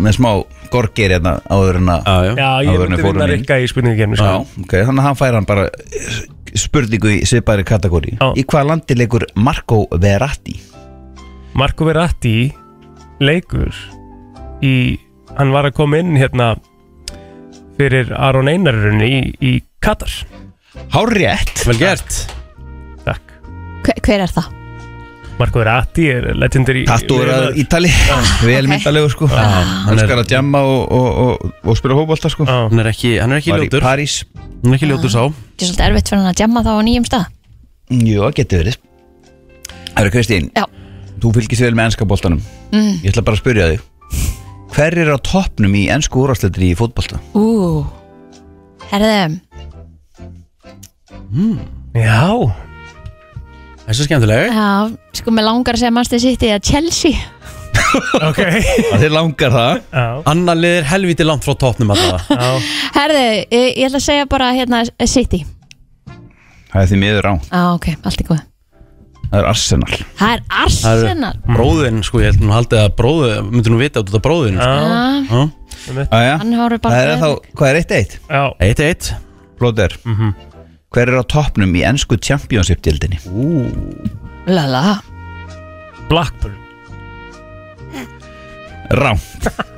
með 0.06 0.14
smá 0.20 0.30
gorgir 0.70 1.16
hérna 1.16 1.34
áður 1.50 1.80
en 1.82 1.90
að 1.96 2.06
Já, 2.06 2.50
ég 2.62 2.70
áður 2.70 2.84
en 2.86 2.94
myndi 2.94 3.00
við 3.00 3.08
fórum 3.08 3.18
vinna 3.18 3.26
inn. 3.26 3.34
Rikka 3.40 3.58
í 3.58 3.68
spurningakefni 3.72 4.20
Já, 4.20 4.22
sko. 4.22 4.62
ok, 4.68 4.76
þannig 4.86 5.02
að 5.02 5.08
hann 5.10 5.20
fær 5.24 5.34
hann 5.40 5.48
bara 5.50 5.66
spurningu 6.60 7.10
í 7.16 7.20
svipaðri 7.30 7.66
kategóri 7.68 8.14
Í 8.38 8.46
hvaða 8.46 8.68
landi 8.70 8.96
leikur 9.00 9.26
Marco 9.36 9.82
Verratti? 9.98 10.56
Marco 11.58 11.90
Verratti 11.90 12.36
leikur 13.20 13.74
í 14.62 14.76
hann 15.40 15.54
var 15.56 15.70
að 15.70 15.76
koma 15.80 16.00
inn 16.02 16.18
hérna 16.20 16.54
fyrir 17.80 18.12
Aron 18.20 18.50
Einarurinn 18.52 19.02
í, 19.06 19.14
í 19.40 19.54
Katar. 19.84 20.12
Hár 20.94 21.12
rétt. 21.16 21.64
Vel 21.68 21.78
gert. 21.80 22.18
Takk. 23.06 23.36
Hver, 23.86 24.02
hver 24.06 24.24
er 24.26 24.34
það? 24.36 24.50
Marco 25.40 25.62
Verratti 25.62 26.10
er 26.12 26.26
legendary 26.36 26.82
Tattu 26.88 27.22
er 27.24 27.30
að 27.32 27.60
Ítali. 27.62 27.88
Vel 28.44 28.68
myndalegu 28.68 29.08
sko. 29.14 29.30
Hann 29.32 29.94
er- 29.96 30.02
skal 30.04 30.20
að 30.20 30.34
djamma 30.34 30.60
og, 30.68 30.82
og, 30.92 31.08
og, 31.24 31.54
og 31.64 31.78
spila 31.80 31.96
hópolta 31.96 32.32
sko. 32.32 32.44
Hann 32.50 32.82
er 32.84 32.90
ekki, 32.92 33.14
hann 33.24 33.32
er 33.32 33.40
ekki 33.40 33.54
Var 33.56 33.64
í 33.64 33.70
ljótur. 33.70 33.86
París. 33.86 34.18
Hann 34.36 34.74
er 34.74 34.80
ekki 34.82 34.90
ljótur 34.92 35.14
sá. 35.14 35.22
Það 35.24 35.64
er 35.64 35.70
svolítið 35.70 35.86
erfitt 35.88 36.12
fyrir 36.12 36.22
hann 36.26 36.34
að 36.34 36.44
jamma 36.44 36.66
þá 36.68 36.72
á 36.76 36.82
nýjum 36.90 37.08
stað. 37.08 37.30
Jú, 37.90 38.20
það 38.26 38.36
getur 38.42 38.64
verið. 38.66 38.78
Það 39.96 40.04
eru 40.04 40.12
Kristín 40.14 40.52
Já. 40.56 40.66
Þú 41.20 41.32
fylgist 41.36 41.64
vel 41.64 41.74
með 41.76 41.88
ennska 41.90 42.06
boltanum. 42.08 42.44
Mm. 42.76 42.92
Ég 43.04 43.10
ætla 43.14 43.24
bara 43.28 43.40
að 43.40 43.42
spyrja 43.42 43.72
þig 43.74 43.88
Hver 44.74 44.98
er 45.02 45.12
á 45.12 45.18
toppnum 45.18 45.74
í 45.76 45.88
ennsku 45.92 46.22
úrvarsleitri 46.24 46.72
í 46.74 46.78
fótbolta? 46.78 47.20
Ú 47.38 47.86
Herði, 48.90 49.40
Já. 51.94 52.26
Þessi 53.86 54.04
er 54.04 54.08
skemmtileg. 54.08 54.50
Já, 54.54 54.70
sko 55.18 55.34
með 55.34 55.46
langar 55.48 55.78
að 55.78 55.82
segja 55.84 55.94
Manchester 55.94 56.22
City 56.24 56.54
að 56.54 56.66
Chelsea. 56.72 57.18
Ok. 58.22 58.38
Það 58.92 59.04
er 59.08 59.14
langar 59.14 59.54
það. 59.54 59.80
Já. 59.90 60.04
Anna 60.30 60.54
liðir 60.58 60.86
helviti 60.92 61.26
langt 61.26 61.46
frá 61.46 61.56
toppnum 61.58 61.94
allavega. 61.96 62.20
Já. 62.44 62.76
Herði, 62.98 63.24
ég, 63.50 63.66
ég 63.80 63.88
ætla 63.88 64.02
að 64.02 64.06
segja 64.06 64.28
bara 64.30 64.52
hérna 64.54 64.84
City. 65.10 65.42
Það 66.70 66.84
er 66.84 66.92
því 66.92 67.00
miður 67.02 67.30
á. 67.30 67.34
Já, 67.50 67.64
ok, 67.80 67.90
allt 68.06 68.22
í 68.22 68.28
góð 68.30 68.46
Það 69.30 69.40
er 69.40 69.48
Arsenal. 69.52 69.98
Það 70.18 70.32
er 70.34 70.44
Arsenal? 70.64 71.32
Bróðin, 71.46 72.00
sko, 72.06 72.22
ég 72.24 72.32
held 72.32 72.42
nú 72.42 72.54
haldið 72.56 72.80
að 72.82 72.94
bróðu 72.98 73.34
Myndir 73.46 73.74
nú 73.76 73.82
vita 73.82 74.02
út 74.02 74.14
af 74.18 74.24
bróðin 74.26 74.58
Já. 74.58 75.42
Aja. 76.10 76.38
Hann 76.42 76.56
horfir 76.58 76.82
bara 76.82 76.96
Það 76.96 77.10
er 77.14 77.22
þá, 77.22 77.52
hvað 77.60 77.70
er 77.70 77.82
1-1? 77.84 78.16
Já. 78.26 78.44
1-1 78.70 79.12
Blóður 79.60 79.98
Hver 80.90 81.12
er 81.14 81.20
á 81.22 81.24
toppnum 81.30 81.76
í 81.78 81.84
ennsku 81.86 82.18
championship-dildinni? 82.18 83.20
Lala. 84.50 84.98
Blackburn. 86.10 86.58
Rám. 88.98 89.22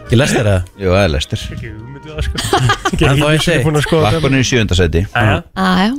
Ekki 0.06 0.20
lestir 0.20 0.48
það? 0.48 0.72
Jú, 0.80 0.94
það 0.94 1.04
er 1.04 1.12
lestir 1.12 1.44
Ekki 1.58 1.74
hugmyndu 1.74 2.14
það 2.14 2.24
sko. 2.30 2.38
En 3.12 3.20
þá 3.20 3.28
er 3.28 3.76
að 3.76 3.84
skoða 3.84 4.06
Blackburn 4.08 4.38
er 4.40 4.46
í 4.46 4.48
sjöndasæti 4.48 5.04
Jæja. 5.04 5.38
Aðja, 5.60 5.92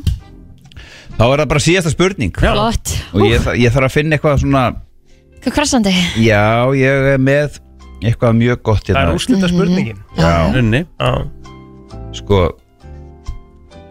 Þá 1.18 1.24
er 1.28 1.42
það 1.42 1.48
bara 1.52 1.62
síðasta 1.62 1.92
spurning. 1.92 2.32
Flott. 2.38 2.92
Og 3.12 3.26
ég, 3.28 3.42
þa- 3.44 3.56
ég 3.60 3.74
þarf 3.74 3.88
að 3.88 3.94
finna 3.96 4.16
eitthvað 4.18 4.40
svona 4.42 4.62
Hvað 5.42 5.54
krassandi? 5.56 5.92
Já, 6.22 6.42
ég 6.78 7.06
er 7.14 7.18
með 7.18 7.58
eitthvað 8.02 8.36
mjög 8.38 8.60
gott 8.62 8.84
Það 8.86 8.94
hérna 8.96 9.08
er 9.08 9.16
úrslita 9.18 9.48
spurningin. 9.50 9.98
Já, 10.18 10.32
Unni. 10.58 10.84
Já. 11.00 11.10
Sko 12.12 12.38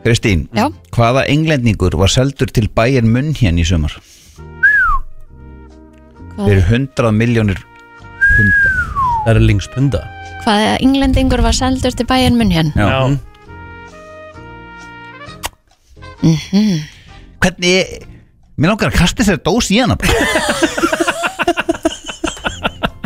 Kristín, 0.03 0.48
Já. 0.56 0.69
hvaða 0.95 1.26
englendingur 1.30 1.93
var 1.99 2.10
seldur 2.10 2.49
til 2.49 2.68
bæinn 2.73 3.06
munn 3.11 3.34
hérna 3.38 3.61
í 3.61 3.65
sumar? 3.68 3.93
Hvað, 6.31 6.48
Fyrir 6.48 6.64
100 6.72 7.11
miljónir 7.14 7.60
punda. 8.31 8.72
Það 9.26 9.35
er 9.35 9.39
lingspunda 9.45 10.02
hvað 10.41 10.64
englendingur 10.81 11.41
var 11.45 11.53
seldur 11.53 11.93
til 11.93 12.06
bæjan 12.10 12.34
munn 12.39 12.49
hér? 12.49 12.72
Já. 12.73 12.88
Já. 12.89 13.19
Mhm. 16.23 16.81
Hvernig, 17.41 18.07
mér 18.61 18.73
langar 18.73 18.91
að 18.91 18.99
kasta 19.01 19.23
þessari 19.23 19.43
dós 19.45 19.72
í 19.73 19.80
hana 19.81 19.97
bara. 19.99 20.27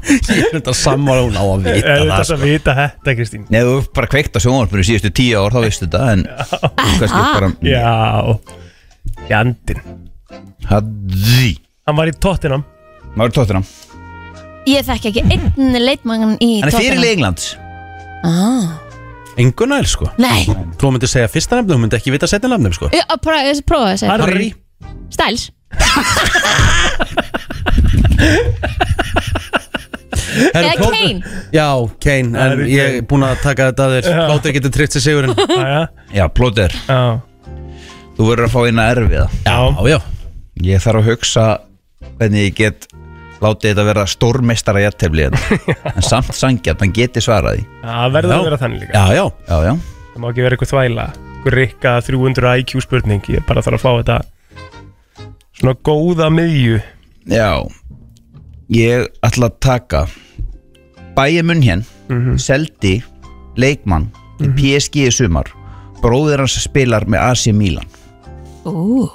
Ég 0.05 0.43
er 0.45 0.53
þetta 0.59 0.73
sammála 0.77 1.23
hún 1.25 1.37
á 1.37 1.43
að 1.43 1.63
vita 1.65 1.79
Er 1.79 2.01
það 2.01 2.05
þetta 2.05 2.25
sko. 2.27 2.35
að 2.35 2.43
vita 2.45 2.75
þetta 2.77 3.15
Kristín? 3.17 3.45
Nei, 3.51 3.59
þú 3.65 3.73
bara 3.97 4.09
kveikt 4.11 4.37
á 4.37 4.39
sjónvarpinu 4.43 4.85
síðustu 4.85 5.11
tíu 5.17 5.39
ár, 5.41 5.55
þá 5.55 5.59
veistu 5.65 5.87
þetta 5.87 6.01
En 6.13 6.23
kannski 6.99 7.23
bara 7.33 7.49
Já 7.65 7.89
Jandinn 9.31 9.81
Haddi 10.69 11.51
Hann 11.89 11.99
var 11.99 12.11
í 12.11 12.15
Tottenham 12.21 12.65
Maður 13.15 13.35
tóttina 13.39 13.63
Ég 14.69 14.85
þekki 14.87 15.11
ekki 15.11 15.25
einn 15.35 15.77
leitmann 15.81 16.37
í 16.41 16.59
Hann 16.63 16.71
er 16.71 16.77
fyrir. 16.79 17.05
Englands 17.15 17.51
ah. 18.25 18.84
Engunæl, 19.41 19.85
sko. 19.91 20.07
Nei. 20.21 20.45
Þú 20.79 20.91
myndir 20.95 21.09
segja 21.11 21.27
fyrsta 21.31 21.57
nefnum, 21.59 21.75
þú 21.75 21.81
myndir 21.85 21.99
ekki 21.99 22.13
vita 22.15 22.27
setja 22.31 22.47
nefnum, 22.51 22.73
sko. 22.75 22.87
Ég- 22.95 23.07
að 23.11 23.19
prófa 23.25 23.41
ég 23.49 23.61
prófa 23.67 23.91
að 23.91 23.97
segja. 24.03 24.17
Harry. 24.23 24.49
Styles. 25.11 25.49
Herru, 30.35 30.67
Eða 30.69 30.73
próf- 30.79 30.95
Kane. 30.95 31.21
Já, 31.53 31.67
Kane, 32.03 32.31
en 32.31 32.35
Harry 32.41 32.71
ég 32.75 32.97
er 32.99 33.05
búin 33.07 33.23
að 33.27 33.37
taka 33.43 33.69
þetta 33.71 33.85
að 33.89 33.93
þér. 33.97 34.09
Já. 34.11 34.23
Látur 34.31 34.55
getur 34.57 34.73
tryggt 34.75 34.95
sér 34.97 35.03
sigurinn. 35.05 35.35
Jæja 35.35 35.83
Já, 36.19 36.25
plóter 36.35 36.75
Já. 36.87 36.99
Þú 38.15 38.27
verður 38.29 38.47
að 38.47 38.53
fá 38.55 38.59
eina 38.69 38.83
erfiða. 38.93 39.25
Já, 39.43 39.57
já. 39.91 39.97
Ég 40.63 40.83
þarf 40.85 41.01
að 41.01 41.09
hugsa 41.11 41.45
hvernig 42.15 42.45
ég 42.47 42.53
get 42.61 42.87
látið 43.43 43.71
þetta 43.73 43.83
vera 43.89 44.05
stórmeistara 44.07 44.81
jættefli 44.85 45.25
en 45.95 46.01
samt 46.05 46.31
sangjart, 46.35 46.79
hann 46.81 46.93
geti 46.95 47.21
svaraði 47.23 47.65
Það 47.83 48.13
verður 48.15 48.35
að 48.37 48.45
vera 48.49 48.59
þannig 48.61 48.83
líka. 48.85 48.93
Já, 48.93 49.05
já 49.19 49.25
Já, 49.49 49.57
já. 49.69 49.73
Það 50.13 50.21
má 50.23 50.27
ekki 50.31 50.45
vera 50.45 50.55
eitthvað 50.55 50.71
þvæla. 50.71 51.05
Eitthvað 51.35 51.57
rikka 51.59 51.91
300 52.07 52.53
IQ 52.61 52.75
spurning. 52.85 53.25
Ég 53.35 53.43
bara 53.47 53.61
þarf 53.65 53.77
að 53.77 53.83
fá 53.83 53.91
þetta 53.99 54.17
Svona 55.55 55.75
góða 55.87 56.29
miðju. 56.33 56.79
Já. 57.31 57.49
Ég 58.75 59.05
ætla 59.23 59.49
að 59.51 59.59
taka 59.63 60.05
Bæja 61.15 61.43
munn 61.47 61.61
hér 61.63 61.83
Mhm. 62.05 62.35
seldi 62.37 63.01
leikmann 63.57 64.09
til 64.37 64.51
PSG 64.53 65.07
í 65.07 65.11
sumar. 65.11 65.47
Bróðir 66.03 66.37
hans 66.43 66.57
spilar 66.61 67.05
með 67.09 67.23
AC 67.31 67.51
Milan. 67.55 67.87
Ú 68.65 69.07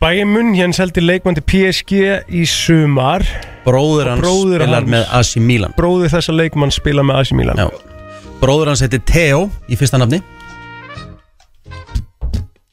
Bæði 0.00 0.22
munn 0.24 0.54
hérna 0.56 0.72
seldi 0.72 1.02
leikmann 1.04 1.36
til 1.36 1.44
PSG 1.44 1.98
í 2.32 2.46
sumar. 2.48 3.20
Bróður 3.66 4.08
hans 4.14 4.22
Bróðir 4.22 4.62
spilar 4.62 4.78
hans. 4.78 4.88
með 4.94 5.02
AC 5.18 5.32
Milan. 5.44 5.74
Bróðir 5.76 6.08
þessa 6.14 6.32
leikmann 6.32 6.72
spila 6.72 7.02
með 7.04 7.18
AC 7.20 7.32
Milan. 7.36 7.60
Já. 7.60 7.68
Bróður 8.40 8.70
hans 8.72 8.80
heiti 8.80 8.96
Theo 9.10 9.42
í 9.68 9.76
fyrsta 9.76 10.00
nafni. 10.00 10.22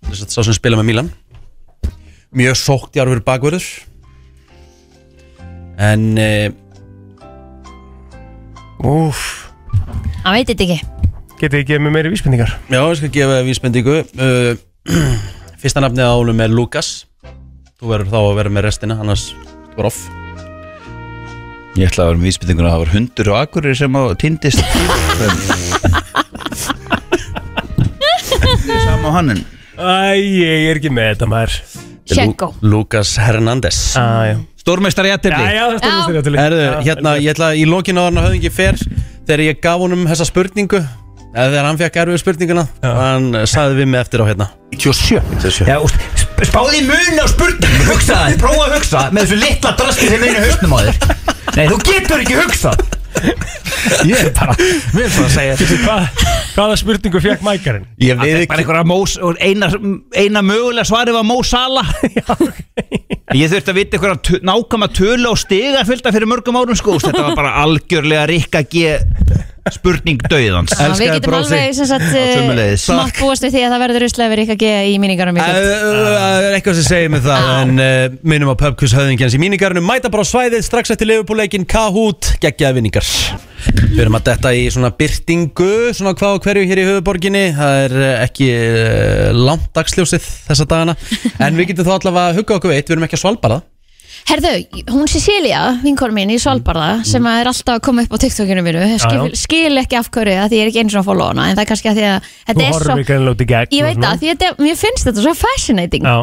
Þess 0.08 0.24
að 0.24 0.32
sá 0.38 0.40
sem 0.48 0.56
spila 0.56 0.80
með 0.80 0.88
Milan. 0.88 1.10
Mjög 2.32 2.56
sókt 2.62 2.95
í 2.95 3.02
árfur 3.04 3.20
bakverður 3.24 3.64
En 5.80 6.18
uh, 6.20 6.48
Úf 8.88 9.22
Hann 10.24 10.36
veit 10.36 10.48
þetta 10.49 10.64
ekki. 10.66 10.80
Getið 11.38 11.60
þið 11.60 11.68
gefið 11.70 11.84
mér 11.86 11.94
meiri 11.95 12.12
vísbendingar? 12.12 12.56
Já, 12.72 12.80
ég 12.82 12.98
skal 12.99 13.12
gefa 13.14 13.44
vísbendingu. 13.45 13.99
Uh, 14.16 14.56
Fyrsta 15.62 15.84
nafnið 15.84 16.08
á 16.08 16.12
álum 16.16 16.41
er 16.44 16.52
Lukas 16.56 17.06
Þú 17.78 17.91
verður 17.91 18.08
þá 18.10 18.16
að 18.18 18.36
vera 18.40 18.49
með 18.56 18.64
restina 18.66 18.95
Annars 18.98 19.24
þú 19.38 19.82
er 19.84 19.88
off. 19.91 19.98
Ég 21.78 21.91
ætla 21.91 22.08
að 22.08 22.08
vera 22.10 22.18
með 22.18 22.28
vísbyttingun 22.32 22.66
að 22.66 22.72
það 22.74 22.82
var 22.82 22.91
hundur 22.95 23.28
og 23.30 23.36
akkurir 23.38 23.76
sem 23.78 23.94
á 23.94 24.02
týndist. 24.18 24.62
Sama 28.82 29.08
á 29.14 29.16
hann 29.20 29.30
en 29.36 29.41
Æ, 29.78 30.18
ég 30.18 30.72
er 30.72 30.80
ekki 30.80 30.90
með 30.90 31.12
þetta 31.12 31.28
maður. 31.30 31.54
Tjekko. 32.10 32.48
Lukas 32.66 33.12
Hernández 33.22 33.78
ah, 33.99 34.34
Stórmeistar 34.58 35.06
í 35.06 35.12
aðtefli 35.14 35.44
Já, 35.44 35.52
já, 35.54 35.66
það 35.76 35.90
er 35.91 36.16
jafntefli. 36.16 36.40
Herðu, 36.40 36.62
Já, 36.64 36.78
hérna, 36.88 37.12
ég 37.20 37.30
ætla 37.36 37.49
í 37.54 37.66
lokin 37.68 37.99
á 37.99 38.08
hann 38.08 38.18
að 38.22 38.30
höfðingi 38.30 38.52
fer 38.56 38.80
Þegar 39.28 39.44
ég 39.44 39.60
gaf 39.68 39.84
honum 39.84 40.08
þessa 40.10 40.26
spurningu 40.32 40.80
Eða 40.80 41.49
þegar 41.52 41.68
hann 41.68 41.82
fekk 41.84 41.99
erfið 42.06 42.24
spurninguna 42.24 42.64
Hann 42.88 43.28
saði 43.52 43.82
við 43.84 43.91
mig 43.91 44.02
eftir 44.06 44.24
á 44.24 44.26
hérna. 44.32 44.48
97 44.72 45.68
Já, 45.68 45.78
úst, 45.84 46.27
spáði 46.45 46.84
mun 46.85 47.18
á 47.18 47.26
spurning 47.31 47.88
Hugsa 47.88 48.19
það, 48.19 48.38
prófa 48.43 48.68
að 48.68 48.76
hugsa 48.77 49.01
með 49.09 49.26
þessu 49.26 49.39
litla 49.41 49.73
drasti 49.80 50.11
sem 50.11 50.27
einu 50.27 50.43
hausnum 50.45 50.77
á 50.77 50.80
þér. 50.85 50.95
Nei, 51.57 51.65
þú 51.72 51.81
getur 51.88 52.22
ekki 52.22 52.38
hugsað. 52.38 52.85
Ég 54.05 54.19
er 54.19 54.31
bara, 54.35 54.53
við 54.57 55.05
erum 55.05 55.15
bara 55.15 55.26
að 55.26 55.34
segja 55.34 55.53
Veitu 55.57 55.77
hvað, 55.81 56.26
hvaða 56.53 56.76
spurningu 56.81 57.22
fekk 57.23 57.45
mækarinn? 57.45 57.88
Ég 58.03 58.19
Það 58.19 58.30
er 58.34 58.43
bara 58.51 58.84
einhverja 58.84 59.31
eina, 59.47 59.69
eina 60.14 60.43
mögulega 60.45 60.85
svari 60.85 61.15
var 61.15 61.26
Mó 61.26 61.39
Sala 61.47 61.81
Ég 63.38 63.51
þurfti 63.51 63.73
að 63.73 63.80
vita 63.80 63.97
einhverja 63.97 64.41
nákvæma 64.47 64.89
tölu 64.93 65.31
og 65.31 65.39
stiga 65.41 65.81
fylgta 65.88 66.14
fyrir 66.15 66.30
mörgum 66.30 66.59
árum 66.59 66.77
sko. 66.77 66.99
Þetta 67.01 67.26
var 67.30 67.39
bara 67.39 67.55
algjörlega 67.64 68.27
Rikka 68.30 68.61
G 68.69 68.93
spurning 69.76 70.22
döiðans 70.31 70.73
Já, 70.73 70.88
Við 70.98 71.14
getum 71.18 71.35
alveg 71.38 71.73
sem 71.77 71.89
sagt 71.89 72.07
eh, 72.11 72.34
Sömuleiðis. 72.38 72.85
smátt 72.88 73.19
búast 73.19 73.45
við 73.45 73.56
því 73.56 73.64
að 73.65 73.73
það 73.73 73.84
verður 73.84 74.06
uslega 74.07 74.34
verið 74.34 74.53
ekki 74.56 74.72
í 74.91 74.95
míningarum 75.03 75.38
í 75.38 75.44
Það 75.44 75.60
kvöld 75.61 76.48
er 76.48 76.57
eitthvað 76.57 76.80
sem 76.80 76.88
segir 76.88 77.11
mig 77.14 77.23
það 77.26 77.52
En 77.57 77.84
uh, 77.84 78.18
minnum 78.34 78.53
á 78.53 78.56
pubquiz 78.60 78.95
höfðingjans 78.98 79.38
í 79.38 79.41
mínigarinu 79.41 79.84
Mæta 79.85 80.11
bara 80.14 80.26
á 80.26 80.31
svæðið 80.31 80.65
strax 80.68 80.94
eftir 80.95 81.11
leifupúleikin 81.11 81.68
Kahoot, 81.69 82.34
geggjaði 82.44 82.80
vinningar. 82.80 83.07
Við 83.68 84.02
erum 84.03 84.18
að 84.19 84.27
detta 84.30 84.52
í 84.56 84.68
svona 84.73 84.91
byrtingu 84.95 85.72
Svona 85.98 86.14
hvað 86.18 86.38
og 86.38 86.45
hverju 86.45 86.68
hér 86.69 86.81
í 86.81 86.85
höfuborginni 86.88 87.45
Það 87.57 87.80
er 87.85 87.98
eh, 88.03 88.26
ekki 88.27 88.52
uh, 88.53 89.31
langt 89.35 89.72
dagsljósið 89.76 90.27
þessa 90.49 90.68
dagana. 90.69 90.98
En 91.41 91.57
við 91.57 91.73
getum 91.73 91.89
þá 91.89 91.98
allavega 91.98 92.31
að 92.31 92.41
hugga 92.41 92.60
okkur 92.60 92.76
veit 92.76 92.85
Við 92.85 92.95
erum 92.98 93.10
ekki 93.10 93.19
að 93.19 93.26
svalbara 93.26 93.60
Herðu, 94.28 94.49
hún 94.91 95.08
Cecilia, 95.08 95.62
vinkor 95.80 96.12
mín 96.12 96.28
í 96.34 96.36
Svalbarða 96.41 97.04
sem 97.08 97.24
að 97.30 97.38
er 97.45 97.49
alltaf 97.54 97.78
að 97.78 97.84
koma 97.88 98.04
upp 98.04 98.12
á 98.12 98.18
TikTokinu 98.20 98.64
mínu 98.66 98.82
skil, 98.99 99.30
skil 99.40 99.80
ekki 99.80 99.95
af 100.02 100.10
hverju 100.12 100.34
að 100.44 100.49
því 100.52 100.58
ég 100.60 100.66
er 100.66 100.72
ekki 100.74 100.82
eins 100.84 100.95
og 100.98 100.99
að 100.99 101.08
followa 101.08 101.30
hana 101.32 101.45
en 101.48 101.56
það 101.56 101.64
er 101.64 101.70
kannski 101.72 101.91
að 101.94 101.99
því 102.02 102.08
að 102.10 102.28
þetta 102.28 102.58
Þú 102.58 102.66
er 102.66 102.74
horfir 102.76 102.91
svo 102.91 102.98
ekki 103.06 103.16
ennlega 103.16 103.36
út 103.38 103.44
í 103.45 103.48
gegn 103.54 103.78
Ég 103.78 103.88
veit 103.88 104.02
það, 104.04 104.18
því 104.20 104.32
þetta, 104.34 104.49
mér 104.66 104.78
finnst 104.82 105.08
þetta 105.08 105.24
svo 105.24 105.34
fascinating. 105.40 106.04
Já, 106.04 106.18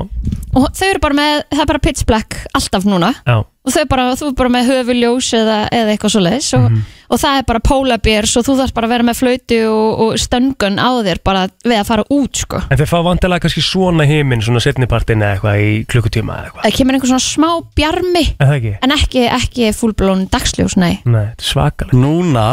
og 0.55 0.69
þau 0.77 0.87
eru 0.91 1.03
bara 1.07 1.19
með, 1.23 1.33
það 1.55 1.65
er 1.65 1.71
bara 1.73 1.83
pitch 1.89 2.05
black 2.07 2.37
alltaf 2.55 2.85
núna. 2.87 3.11
Já. 3.25 3.39
Og 3.65 3.73
þau 3.73 3.85
bara, 3.89 4.05
þú 4.21 4.29
er 4.29 4.37
bara 4.43 4.53
með 4.53 4.69
höfuljós 4.69 5.31
eða, 5.41 5.59
eða 5.73 5.95
eitthvað 5.97 6.13
svo 6.13 6.21
leis 6.29 6.51
og, 6.61 6.69
Mhm. 6.69 6.85
Og 7.15 7.21
það 7.23 7.37
er 7.39 7.45
bara 7.47 7.61
polar 7.63 8.01
bears 8.03 8.33
og 8.41 8.45
þú 8.49 8.55
þarf 8.59 8.73
bara 8.75 8.89
að 8.89 8.93
vera 8.95 9.07
með 9.07 9.19
flautu 9.21 9.59
og, 9.71 10.01
og 10.05 10.17
stöngun 10.19 10.81
á 10.83 10.91
þér 11.07 11.21
bara 11.27 11.43
við 11.63 11.77
að 11.79 11.87
fara 11.91 12.05
út 12.17 12.41
sko. 12.43 12.59
En 12.67 12.81
þeir 12.81 12.91
fá 12.91 12.97
vantilega 13.07 13.45
kannski 13.45 13.63
svona 13.65 14.07
heiminn 14.09 14.43
Svona 14.45 14.63
setnipartin 14.65 15.23
eða 15.23 15.37
eitthvað 15.37 15.63
í 15.63 15.69
klukkutíma 15.91 16.35
eða 16.35 16.49
eitthvað? 16.49 16.65
Það 16.67 16.77
kemur 16.79 16.97
einhver 16.99 17.11
svona 17.13 17.25
smá 17.25 17.51
bjarmi. 17.79 18.25
Er 18.35 18.51
það 18.51 18.57
ekki? 18.59 18.73
en 18.85 18.95
ekki, 18.97 19.23
ekki 19.39 19.71
fullblón 19.79 20.25
dagsljós, 20.33 20.75
nei. 20.81 20.95
Nei, 21.07 21.23
þetta 21.31 21.47
er 21.47 21.51
svakalega 21.53 22.01
Núna, 22.03 22.47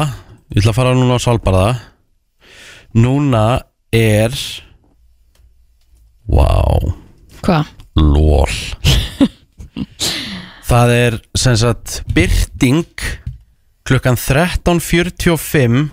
ég 0.53 0.61
ætla 0.61 0.73
að 0.75 0.77
fara 0.77 0.93
núna 0.97 1.17
á 1.17 1.19
svalbara 1.25 1.65
Núna 3.01 3.45
er 3.95 4.37
Vá. 6.31 6.53
Hvað? 7.41 7.73
Lól 7.99 8.53
Það 10.71 10.91
er 10.95 11.17
sem 11.35 11.57
sagt 11.59 11.97
byrting 12.15 12.85
klukkan 13.91 14.15
13.45 14.15 15.85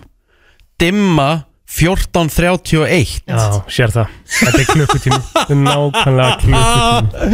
dimma 0.79 1.29
14.31 1.69 3.19
Já, 3.29 3.41
sér 3.69 3.91
það. 3.93 4.13
Þetta 4.25 4.61
er 4.61 4.69
klukkutíma 4.71 5.19
nákvæmlega 5.67 6.37
klukkutíma 6.41 7.27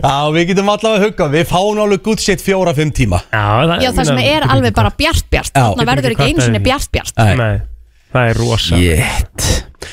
Já, 0.00 0.16
við 0.34 0.48
getum 0.50 0.72
allavega 0.72 0.96
að 0.96 1.04
hugga 1.04 1.28
Við 1.36 1.46
fáum 1.52 1.78
alveg 1.84 2.02
good 2.08 2.24
shit 2.24 2.42
fjóra-fimm 2.42 2.90
tíma. 2.96 3.20
Já, 3.30 3.44
það, 3.70 3.76
Já, 3.84 3.90
það 4.00 4.10
sem 4.10 4.20
er 4.24 4.48
alveg 4.50 4.74
bara 4.80 4.90
bjart 4.98 5.30
bjart. 5.30 5.52
Já. 5.54 5.62
þannig 5.68 5.90
verður 5.92 6.16
ekki 6.16 6.28
einu 6.32 6.48
sinni 6.48 6.62
bjart 6.64 6.90
bjart. 6.96 7.22
Nei, 7.38 7.54
það 8.16 8.32
er 8.32 8.42
rosa. 8.42 8.82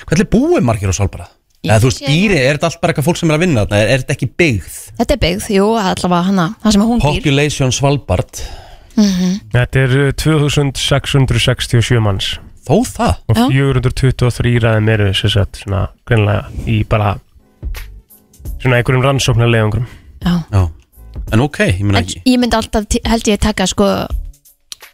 Hvað 0.04 0.26
er 0.26 0.30
búið 0.34 0.66
margir 0.66 0.90
á 0.90 0.96
Svalbara? 0.98 1.30
Eða 1.64 1.80
þú 1.80 1.88
veist, 1.92 2.02
dýri, 2.04 2.36
er 2.42 2.58
þetta 2.58 2.68
allt 2.72 2.82
bara 2.82 2.92
eitthvað 2.92 3.06
fólk 3.08 3.20
sem 3.22 3.30
er 3.30 3.38
að 3.38 3.44
vinna 3.46 3.62
þarna? 3.64 3.78
Er, 3.80 3.92
er 3.94 4.02
þetta 4.02 4.16
ekki 4.18 4.28
byggð? 4.42 4.74
Þetta 4.98 5.14
er 5.16 5.22
byggð, 5.22 5.46
jú, 5.56 5.68
allavega 5.80 6.26
hana 6.28 6.48
það 6.66 6.76
sem 6.76 6.84
hún 6.90 7.00
býr. 7.00 7.06
Population 7.22 7.72
Svalbard 7.72 8.42
Mhm. 8.96 9.30
Þetta 9.54 9.80
er 9.84 9.94
uh, 10.08 10.12
2667 10.14 12.00
manns. 12.04 12.36
Þó 12.64 12.76
það? 12.88 13.16
Og 13.28 13.36
Já. 13.38 13.46
423 13.52 14.60
ræðum 14.64 14.90
eru 14.94 15.10
sem 15.18 15.30
sagt 15.34 15.58
svona 15.64 15.82
greinlega 16.08 16.46
í 16.70 16.78
bara 16.88 17.18
svona 18.62 18.78
einhverjum 18.80 19.04
rannsóknarlegungrum 19.04 19.88
Já. 20.24 20.36
Já. 20.54 20.62
En 21.36 21.44
ok, 21.44 21.58
ég 21.68 21.82
meina 21.84 22.00
En 22.00 22.06
ekki 22.06 22.22
ég 22.26 22.40
myndi 22.40 22.56
alltaf, 22.56 22.86
t- 22.88 23.02
held 23.06 23.28
ég 23.28 23.42
taka 23.44 23.68
sko 23.68 23.90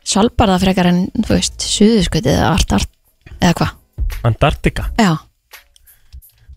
Svalbarða 0.10 0.58
frekar 0.64 0.90
en, 0.90 1.04
þú 1.22 1.36
veist, 1.36 1.62
suðuskvötið 1.62 2.34
eða 2.40 2.50
allt, 2.56 2.74
allt, 2.74 2.90
eða 3.38 3.54
hvað? 3.60 3.76
Antartika 4.26 4.88
Já, 4.98 5.12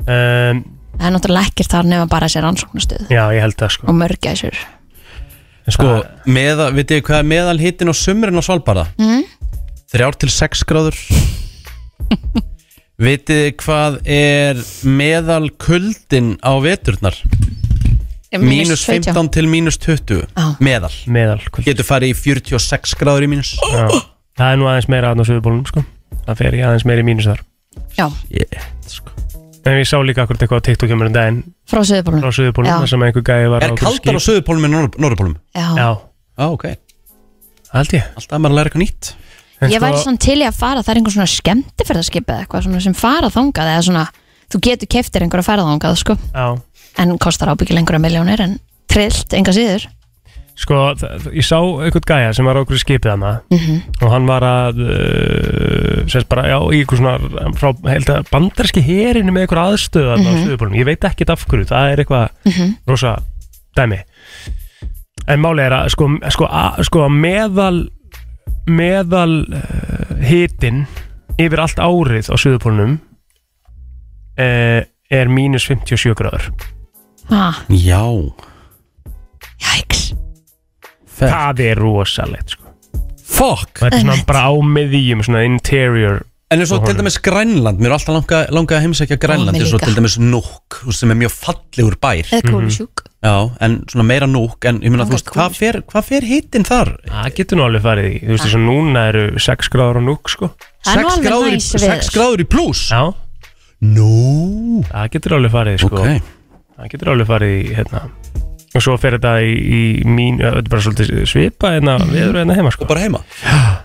um, 0.08 0.62
það 0.96 1.08
er 1.08 1.14
náttúrulega 1.18 1.50
ekkert 1.52 1.74
þar 1.76 1.88
nefna 1.90 2.08
bara 2.10 2.28
sér 2.32 2.46
rannsóknastuð 2.46 3.12
Já, 3.12 3.26
ég 3.36 3.44
held 3.44 3.58
það 3.60 3.74
sko. 3.76 3.90
Og 3.92 3.98
mörgæsur 4.00 4.56
Sko, 5.70 6.00
meða, 6.26 6.70
veitir 6.74 6.98
þið 6.98 7.04
hvað 7.06 7.18
er 7.20 7.26
meðal 7.30 7.58
hittin 7.60 7.92
á 7.92 7.94
sumrin 7.94 8.38
á 8.38 8.42
Svalbara? 8.42 8.86
mm? 8.98 9.22
Þrjár 9.92 10.16
til 10.18 10.30
sex 10.32 10.64
gráður 10.66 10.96
Vitið 13.02 13.38
þið 13.42 13.52
hvað 13.62 13.98
er 14.14 14.60
meðal 14.88 15.46
kuldin 15.60 16.34
á 16.42 16.52
veturnar? 16.62 17.16
Mínus 18.42 18.82
15 18.88 19.28
til 19.34 19.44
mínus 19.50 19.76
20 19.82 20.22
Já. 20.24 20.46
Meðal 20.64 20.92
Meðal 21.06 21.40
Getur 21.66 21.84
farið 21.86 22.14
í 22.14 22.16
46 22.16 22.94
gráður 23.00 23.26
í 23.26 23.28
mínus 23.34 23.50
Já, 23.74 23.84
það 24.40 24.48
er 24.48 24.56
nú 24.60 24.66
aðeins 24.70 24.88
meira 24.92 25.10
aðn 25.12 25.22
á 25.22 25.28
söðubólunum 25.28 25.66
sko 25.68 25.84
Það 26.24 26.38
fer 26.40 26.52
ég 26.56 26.64
aðeins 26.70 26.86
meira 26.88 27.04
í 27.04 27.08
mínus 27.10 27.28
þar 27.28 27.42
Já, 27.96 28.06
yeah, 28.32 28.64
sko. 28.88 29.12
En 29.62 29.78
ég 29.78 29.86
sá 29.86 29.98
líka 30.02 30.24
akkur 30.24 30.38
eitthvað 30.40 30.58
á 30.58 30.66
TikTok 30.66 30.90
um 30.94 31.02
daginn. 31.14 31.42
Frá 31.70 31.82
suðubólunum 31.86 32.24
frá 32.24 32.34
söðubólunum 32.34 32.72
Já. 32.72 32.78
þar 32.82 32.90
sem 32.92 33.04
einhver 33.06 33.24
gæði 33.28 33.50
var 33.52 33.62
Er 33.66 33.74
kaldar 33.78 34.18
á 34.18 34.20
söðupólum 34.22 34.64
en 34.66 34.74
norðupólum? 34.98 35.36
Já. 35.54 35.68
Já, 35.78 35.88
Já, 36.38 36.46
ok. 36.48 36.64
Held 37.72 37.94
ég. 37.94 38.08
Alltaf 38.18 38.32
er 38.36 38.42
maður 38.42 38.52
að 38.52 38.58
læra 38.58 38.70
eitthvað 38.72 38.82
nýtt. 38.82 39.12
En 39.62 39.70
Ég 39.70 39.78
sko- 39.78 39.86
væri 39.86 40.02
svona 40.02 40.18
til 40.18 40.38
í 40.42 40.46
að 40.48 40.58
fara, 40.58 40.82
það 40.82 40.90
er 40.90 40.98
einhver 40.98 41.14
svona 41.14 41.30
skemmtifærðarskip 41.30 42.26
eða 42.26 42.42
eitthvað 42.42 42.62
svona 42.66 42.80
sem 42.82 42.94
fara 42.98 43.28
þangað 43.30 43.70
eða 43.70 43.84
svona, 43.86 44.04
þú 44.50 44.60
getur 44.66 44.88
keftir 44.90 45.22
einhverja 45.22 45.46
ferðangað 45.46 45.98
sko, 46.02 46.16
Já, 46.34 46.46
en 46.98 47.18
kostar 47.18 47.52
ábyggilega 47.54 47.78
einhverja 47.84 48.02
miljónir 48.02 48.40
en 48.42 48.58
trillt, 48.90 49.32
enga 49.38 49.54
síður 49.54 49.86
sko, 50.54 50.76
ég 51.32 51.44
sá 51.46 51.56
einhvern 51.58 52.04
gæja 52.06 52.32
sem 52.36 52.44
var 52.46 52.58
á 52.58 52.62
okkur 52.62 52.78
skipið 52.78 53.10
hana 53.14 53.32
Mhm. 53.50 53.76
og 54.02 54.10
hann 54.12 54.26
var 54.28 54.42
að 54.42 54.80
uh, 54.84 56.02
sérst 56.06 56.28
bara, 56.28 56.44
já, 56.50 56.58
í 56.72 56.82
einhver 56.82 56.98
svona 57.00 57.52
frá, 57.56 57.72
held 57.88 58.10
að 58.12 58.28
bandarski 58.30 58.82
herinu 58.84 59.32
með 59.32 59.46
einhver 59.46 59.62
aðstöð 59.64 60.10
mm 60.16 60.22
Mhm. 60.22 60.28
á 60.28 60.32
söðubólunum, 60.44 60.78
ég 60.78 60.84
veit 60.90 61.04
ekkert 61.08 61.30
af 61.30 61.46
hverju 61.48 61.66
það 61.72 61.92
er 61.92 61.96
eitthvað 62.04 62.28
Mhm. 62.44 62.74
rosa 62.86 63.16
dæmi 63.76 64.02
en 65.28 65.40
máli 65.40 65.62
er 65.62 65.72
að 65.72 65.88
sko, 65.94 66.08
sko, 66.30 66.46
að, 66.46 66.82
sko 66.84 67.08
meðal 67.08 67.88
meðal 68.66 69.46
uh, 69.54 70.16
hitin 70.22 70.86
yfir 71.38 71.58
allt 71.62 71.78
árið 71.80 72.28
á 72.30 72.36
söðupólunum 72.36 72.98
uh, 74.38 74.82
er 75.10 75.28
mínus 75.28 75.64
57 75.66 76.14
gráður 76.14 76.50
ah, 77.30 77.56
Já 77.68 78.02
Jæks 79.62 80.01
það 81.28 81.64
er 81.68 81.80
rosalegt 81.82 82.56
sko. 82.56 82.68
Fuck. 83.32 83.78
Þetta 83.80 83.96
er 83.96 84.04
svona 84.04 84.18
bara 84.28 84.44
á 84.50 84.52
miðjum 84.60 85.22
svona 85.24 85.46
interior 85.48 86.20
En 86.52 86.60
eins 86.60 86.72
og 86.74 86.82
til 86.84 86.98
dæmis 86.98 87.16
Grænland, 87.24 87.78
mér 87.80 87.88
er 87.88 87.94
alltaf 87.96 88.12
langa, 88.12 88.38
langa 88.52 88.74
að 88.76 88.82
heimsækja 88.84 89.16
Grænland 89.22 89.56
eins 89.56 89.70
og 89.72 89.80
til 89.80 89.94
dæmis 89.96 90.18
Núk, 90.20 90.82
sem 90.92 91.08
er 91.14 91.16
mjög 91.22 91.32
fallegur 91.32 91.96
bær. 92.02 92.28
Eða 92.28 92.50
kólusjúk 92.50 93.04
Já, 93.24 93.36
en 93.64 93.78
svona 93.88 94.04
meira 94.04 94.28
Núk, 94.28 94.58
en 94.68 94.82
ég 94.84 94.92
meina, 94.92 95.06
þú 95.08 95.16
veist, 95.16 95.32
hvað 95.32 95.56
fer, 95.56 95.80
hvað 95.88 96.04
fer 96.10 96.26
hittin 96.28 96.66
þar? 96.68 96.92
það 97.08 97.30
getur 97.38 97.56
nú 97.60 97.64
alveg 97.64 97.86
farið 97.86 98.10
í 98.10 98.20
þú 98.20 98.34
veist 98.34 98.44
þess 98.44 98.58
að 98.58 98.66
núna 98.68 99.06
eru 99.14 99.24
6 99.46 99.72
gráður 99.72 100.00
á 100.00 100.02
núk 100.10 100.32
sko. 100.34 100.50
Það 100.84 100.92
er 100.92 101.00
nú 101.00 101.08
6 101.08 101.16
alveg 101.16 101.30
gráður, 101.30 101.48
í, 101.48 101.56
næs 101.56 101.72
veður. 101.78 101.96
6 102.04 102.14
gráður 102.18 102.44
í 102.44 102.48
pluss 102.52 102.84
Já. 102.92 103.02
Nú. 103.96 104.12
Það 104.92 105.10
getur 105.16 105.38
alveg 105.38 105.56
farið 105.56 105.84
sko. 105.86 106.04
Það 106.04 106.92
getur 106.96 107.14
alveg 107.14 107.32
farið 107.32 107.56
í 107.56 107.62
hérna 107.80 108.04
Og 108.72 108.84
svo 108.84 108.96
fer 109.00 109.18
þetta 109.18 109.36
í, 109.44 109.52
í 109.52 109.80
mín 110.08 110.40
Þetta 110.40 110.64
er 110.64 110.72
bara 110.72 110.84
svolítið 110.86 111.24
svipa 111.28 111.74
hérna 111.74 111.98
Viður 112.08 112.42
hérna 112.42 112.56
heima 112.56 112.72
sko. 112.74 112.86
Og 112.86 112.92
bara 112.92 113.04
heima. 113.04 113.24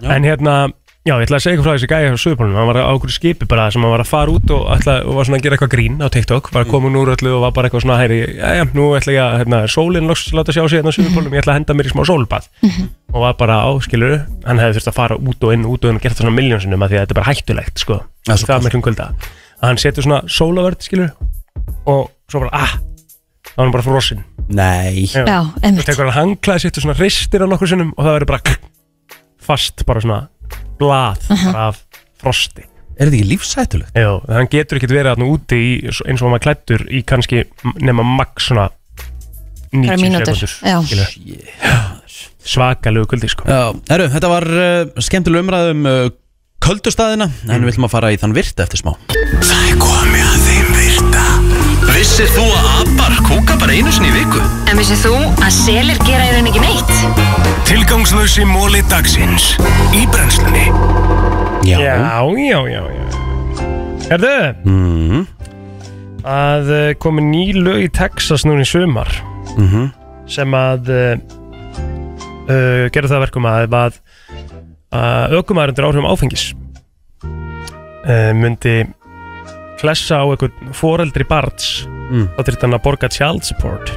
En 0.07 0.27
hérna 0.27 0.59
Já, 1.07 1.13
ég 1.15 1.23
ætla 1.23 1.37
að 1.37 1.43
segja 1.45 1.55
eitthvað 1.55 1.67
frá 1.69 1.75
þessi 1.77 1.87
gæja 1.87 2.07
á 2.11 2.19
Suðupólunum 2.19 2.57
hann 2.59 2.67
var 2.67 2.77
á 2.83 2.91
okkur 2.91 3.11
skipi 3.15 3.45
bara 3.47 3.69
sem 3.71 3.79
hann 3.79 3.93
var 3.93 4.01
að 4.03 4.09
fara 4.09 4.33
út 4.33 4.51
og, 4.51 4.65
ætla, 4.73 4.95
og 5.07 5.15
var 5.15 5.27
svona 5.29 5.37
að 5.39 5.45
gera 5.45 5.55
eitthvað 5.55 5.69
grín 5.71 6.01
á 6.03 6.07
TikTok. 6.11 6.49
Var 6.51 6.65
komin 6.67 6.97
úr 6.99 7.13
öllu 7.13 7.31
og 7.37 7.45
var 7.45 7.53
bara 7.55 7.69
eitthvað 7.69 7.85
svona 7.85 7.99
hæri 8.01 8.17
já, 8.25 8.49
já, 8.57 8.63
nú 8.75 8.89
ætla 8.97 9.13
ég 9.15 9.21
að, 9.23 9.35
hérna, 9.39 9.61
sólinn 9.71 10.11
loks 10.11 10.25
láta 10.35 10.51
sjá 10.51 10.65
sig 10.65 10.81
hérna 10.81 10.91
á 10.91 10.97
Suðupólunum, 10.97 11.37
ég 11.37 11.45
ætla 11.45 11.53
að 11.55 11.59
henda 11.61 11.77
mér 11.79 11.87
í 11.87 11.93
smá 11.93 12.03
sólbað. 12.11 12.49
Og 13.13 13.23
var 13.23 13.37
bara 13.39 13.61
áskilur 13.69 14.17
hann 14.43 14.59
hefði 14.59 14.81
þurft 14.81 14.91
að 14.91 14.97
fara 14.99 15.19
út 15.31 15.47
og 15.47 15.55
inn, 15.55 15.63
út 15.63 15.87
og 15.87 15.93
inn 15.93 16.01
og 16.01 16.03
gert 16.03 16.19
það 16.19 16.25
svona 16.27 16.35
miljónsinnum 16.41 16.83
að 16.83 16.91
því 16.91 16.99
að 16.99 17.05
þetta 17.05 17.15
er 17.15 17.21
bara 17.21 17.29
hættulegt 17.31 17.85
sko, 17.85 18.01
Ja, 18.27 18.35
það 18.35 18.55
er 18.57 18.67
miklum 18.67 18.83
kvölda 18.89 19.07
að 19.61 19.63
hann 19.69 19.79
setur 19.79 20.03
svona 20.09 20.19
sólavörd 20.27 20.83
skilur 20.83 21.15
og 21.87 22.11
svo 22.27 22.43
bara, 22.43 22.51
ah. 22.67 22.75
Þá 23.47 23.55
er 23.55 23.63
hann 23.63 23.77
bara 23.77 23.87
frosinn 23.87 24.27
Nei. 24.47 25.05
Já, 25.11 25.41
og 25.43 25.57
einmitt. 25.65 25.85
Tekur 25.87 26.07
hann 26.07 26.15
hangklæði 26.31 26.65
sitt 26.67 26.79
og 26.79 26.85
svona 26.85 26.97
ristir 27.01 27.43
á 27.43 27.47
nokkur 27.51 27.69
sinnum 27.71 27.91
og 27.97 28.05
það 28.05 28.15
verður 28.17 28.31
bara 28.31 28.55
fast 29.47 29.83
bara 29.87 30.03
svona 30.03 30.21
blað 30.79 31.23
bara 31.29 31.67
af 31.71 31.81
frosti. 32.21 32.63
Er 32.97 33.09
þetta 33.11 33.19
ekki 33.19 33.29
lífsættulegt? 33.29 33.93
Já, 33.97 34.09
hann 34.31 34.49
getur 34.49 34.79
ekkert 34.79 34.95
verið 34.95 35.11
þarna 35.13 35.27
úti 35.29 35.57
í, 35.61 35.71
eins 35.85 36.21
og 36.21 36.25
hann 36.25 36.33
var 36.33 36.41
klættur 36.47 36.85
í 36.89 37.03
kannski 37.05 37.43
nema 37.85 38.05
max 38.07 38.47
svona 38.49 38.69
90 39.69 39.83
Bara 39.85 39.97
mínútur, 40.01 40.39
sekundur 40.39 40.71
já. 40.71 40.77
skilur. 40.87 42.07
svakalegu 42.47 43.05
kuldi 43.11 43.29
sko. 43.29 43.45
Já, 43.51 43.75
herru, 43.91 44.07
þetta 44.15 44.31
var 44.31 44.47
uh, 44.47 45.03
skemmtileg 45.03 45.43
umræð 45.45 45.73
um 45.75 45.85
uh, 45.91 46.07
köldustæðina 46.63 47.27
En 47.51 47.67
við 47.67 47.75
ætlum 47.75 47.85
að 47.89 47.93
fara 47.93 48.13
í 48.15 48.19
þann 48.21 48.33
virta 48.37 48.65
eftir 48.65 48.81
smá. 48.81 48.95
Það 49.11 49.67
er 49.67 49.77
komið 49.83 50.23
að 50.31 50.39
þeim 50.47 50.56
Vissir 51.91 52.29
þú 52.35 52.45
að 52.51 52.67
abar 52.81 53.15
kúka 53.27 53.57
bara 53.61 53.75
einu 53.75 53.91
sinni 53.93 54.09
í 54.11 54.15
viku? 54.15 54.41
En 54.67 54.79
vissið 54.79 55.03
þú 55.05 55.13
að 55.45 55.53
selir 55.55 56.01
gera 56.07 56.25
í 56.27 56.33
raun 56.35 56.49
ekki 56.51 56.63
neitt? 56.63 56.95
Tilgangslösi 57.69 58.47
móli 58.47 58.81
dagsins 58.91 59.53
Í 59.95 60.03
brennslunni 60.13 60.67
Já 61.67 61.77
Já, 61.83 61.99
já, 62.39 62.59
já, 62.71 62.81
já 62.95 63.05
Herðu 64.07 64.35
mm. 64.63 65.23
að 66.27 66.69
uh, 66.71 66.89
komi 67.03 67.23
ný 67.27 67.45
lög 67.57 67.87
í 67.87 67.89
Texas 67.91 68.47
núna 68.47 68.63
í 68.63 68.69
sumar 68.69 69.11
Mm 69.57 69.89
sem 70.27 70.51
að 70.59 70.89
uh, 70.91 71.13
uh, 72.51 72.85
gera 72.91 73.07
það 73.07 73.17
að 73.17 73.23
verkum 73.23 73.47
að 73.47 73.75
að, 73.79 73.99
að 74.97 75.35
aukumæður 75.39 75.73
undir 75.73 75.87
áhrifum 75.87 76.09
áfengis 76.11 76.45
uh, 77.23 78.33
myndi 78.35 78.81
klessa 79.81 80.21
á 80.21 80.25
einhvern 80.25 80.73
foreldri 80.75 81.25
barns. 81.27 81.85
Mm. 82.07 82.27
þá 82.37 82.41
þurfti 82.47 82.63
hann 82.67 82.77
að 82.77 82.83
borga 82.85 83.09
child 83.11 83.43
support. 83.47 83.91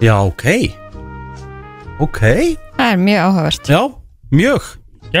Já, 0.00 0.14
ok. 0.24 0.46
Ok. 2.00 2.20
Það 2.78 2.86
er 2.94 3.00
mjög 3.04 3.24
áhugavert. 3.26 3.68
Já, 3.68 3.80
mjög. 4.32 4.68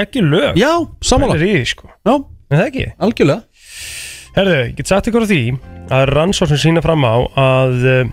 Ekki 0.00 0.22
lög. 0.24 0.56
Já, 0.56 0.70
sammála. 1.04 1.34
Það 1.36 1.42
er 1.42 1.48
í 1.50 1.56
því 1.58 1.66
sko. 1.74 1.90
Já, 2.06 2.14
Er 2.50 2.58
það 2.58 2.66
ekki? 2.70 2.84
algjörlega. 3.06 3.42
Herðu, 4.34 4.54
ég 4.64 4.72
get 4.78 4.88
sagt 4.90 5.06
ykkur 5.10 5.26
á 5.26 5.30
því 5.30 5.40
að 5.90 6.04
rannsókn 6.14 6.50
sem 6.54 6.60
sína 6.64 6.82
fram 6.82 7.02
á 7.06 7.14
að 7.38 7.76
uh, 7.90 8.10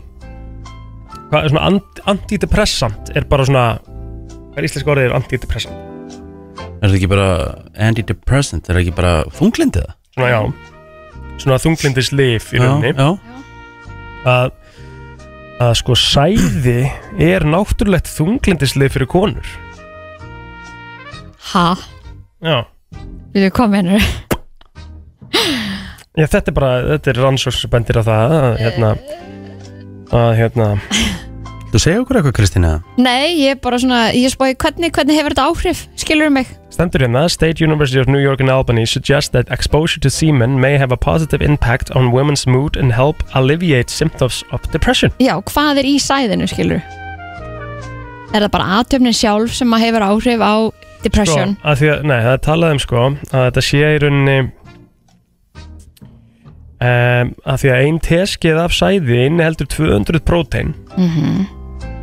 hvað 1.30 1.44
er 1.44 1.52
svona 1.54 1.66
ant 1.70 2.02
antidepressant 2.10 3.12
er 3.18 3.26
bara 3.30 3.46
svona 3.46 3.66
hvað 3.82 4.58
er 4.62 4.68
íslenska 4.70 4.94
orðið 4.94 5.08
er 5.10 5.16
antidepressant? 5.18 5.84
Er 6.78 6.88
þetta 6.90 6.98
ekki 7.00 7.10
bara 7.12 7.28
antidepressant? 7.88 8.66
Er 8.70 8.74
þetta 8.78 8.84
ekki 8.86 8.96
bara 8.98 9.14
þunglindið 9.38 9.86
það? 9.86 9.96
Svona 10.18 10.32
já 10.34 10.42
svona 11.38 11.60
þunglindis 11.62 12.12
lif 12.16 12.52
í 12.54 12.60
Já, 12.60 12.66
rauninni. 12.66 12.94
já. 12.98 13.10
að 14.28 14.52
að 15.58 15.72
sko 15.80 15.96
sæði 15.98 16.80
er 17.18 17.46
náttúrulegt 17.50 18.10
þunglindislið 18.14 18.92
fyrir 18.94 19.10
konur. 19.10 19.48
Ha? 21.54 21.72
Já. 22.46 22.60
Við 23.34 23.48
komum 23.56 23.78
hennur 23.80 24.04
Já, 26.18 26.26
þetta 26.26 26.50
er 26.52 26.56
bara, 26.58 26.70
þetta 26.96 27.10
er 27.12 27.20
rannsókn 27.22 27.58
sem 27.58 27.72
bendir 27.74 28.00
á 28.02 28.04
það 28.06 28.36
að 28.38 28.48
hérna 28.62 28.92
að 30.18 30.30
hérna. 30.40 30.68
Þú 31.68 31.82
segja 31.84 32.00
okkur 32.02 32.18
eitthvað 32.22 32.36
Kristína? 32.38 32.72
Nei, 32.98 33.36
ég 33.44 33.58
er 33.58 33.60
bara 33.62 33.78
svona, 33.82 34.00
ég 34.16 34.32
spói 34.32 34.54
hvernig, 34.56 34.94
hvernig 34.96 35.18
hefur 35.20 35.36
þetta 35.36 35.48
áhrif, 35.52 35.82
skilur 36.00 36.32
mig 36.34 36.50
Stendur 36.78 37.02
hérna, 37.02 37.28
State 37.28 37.60
University 37.60 38.00
of 38.00 38.08
New 38.08 38.20
York 38.20 38.40
and 38.40 38.52
Albany 38.52 38.86
suggests 38.86 39.32
that 39.32 39.50
exposure 39.50 40.00
to 40.00 40.10
semen 40.12 40.60
may 40.62 40.78
have 40.78 40.92
a 40.92 40.98
positive 40.98 41.42
impact 41.42 41.90
on 41.96 42.12
women's 42.12 42.46
mood 42.46 42.78
and 42.78 42.92
help 42.94 43.24
alleviate 43.34 43.90
symptoms 43.90 44.44
of 44.52 44.62
depression. 44.72 45.10
Já, 45.18 45.42
hvað 45.42 45.82
er 45.82 45.90
í 45.90 45.96
sæðinu, 45.98 46.46
skilur 46.46 46.84
Er 48.36 48.44
það 48.46 48.52
bara 48.54 48.68
aðtöfnin 48.78 49.16
sjálf 49.18 49.56
sem 49.58 49.74
að 49.74 49.84
hefur 49.88 50.06
áhrif 50.06 50.44
á 50.46 50.56
depression? 51.02 51.56
Sko, 51.58 51.66
að 51.72 51.82
því 51.82 51.90
að, 51.96 52.06
nei, 52.12 52.18
það 52.28 52.32
er 52.36 52.46
talað 52.46 52.76
um 52.76 52.82
sko 52.86 53.02
að 53.08 53.44
þetta 53.48 53.66
sé 53.72 53.82
í 53.82 54.00
rauninni 54.06 54.38
um, 56.78 57.36
að 57.42 57.62
því 57.64 57.74
að 57.74 57.86
ein 57.88 58.00
teskið 58.12 58.62
af 58.68 58.78
sæði 58.78 59.24
inniheldur 59.32 59.72
200 59.74 60.22
prótein 60.30 60.76
Mhm. 60.94 61.48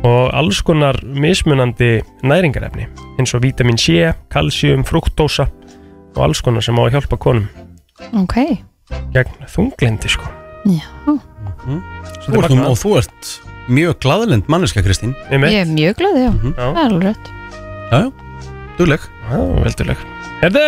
Og 0.05 0.29
alls 0.37 0.61
konar 0.65 0.99
mismunandi 1.03 1.97
næringarefni 2.25 2.85
eins 3.19 3.33
og 3.33 3.41
vítamin 3.45 3.77
C, 3.79 4.11
kalsium, 4.31 4.83
fruktósa 4.85 5.47
og 6.15 6.23
alls 6.27 6.41
konar 6.45 6.63
sem 6.63 6.77
á 6.77 6.81
að 6.85 6.97
hjálpa 6.97 7.17
konum. 7.21 7.47
Ok, 8.21 8.37
gegn 9.15 9.47
þunglindi 9.51 10.11
sko. 10.11 10.29
Já. 10.69 10.85
Svo 11.05 11.17
Þú 12.25 12.35
þetta 12.35 12.45
ert, 12.45 12.57
er 12.57 12.67
og 12.69 12.77
þú 12.81 12.91
ert 12.99 13.31
mjög 13.71 13.97
glaðlind 14.05 14.49
manneska 14.51 14.83
Kristín. 14.85 15.15
Einmitt. 15.29 15.53
Ég 15.55 15.65
er 15.65 15.71
mjög 15.71 15.97
glöð, 16.01 16.19
já, 16.21 16.29
Já. 16.29 16.51
það 16.59 16.81
er 16.81 16.85
alveg 16.85 17.07
rétt. 17.09 17.31
Já, 17.85 17.97
já, 17.97 18.51
dugleg. 18.77 19.07
Já, 19.29 19.39
velduleg. 19.65 20.05
Herðu 20.43 20.65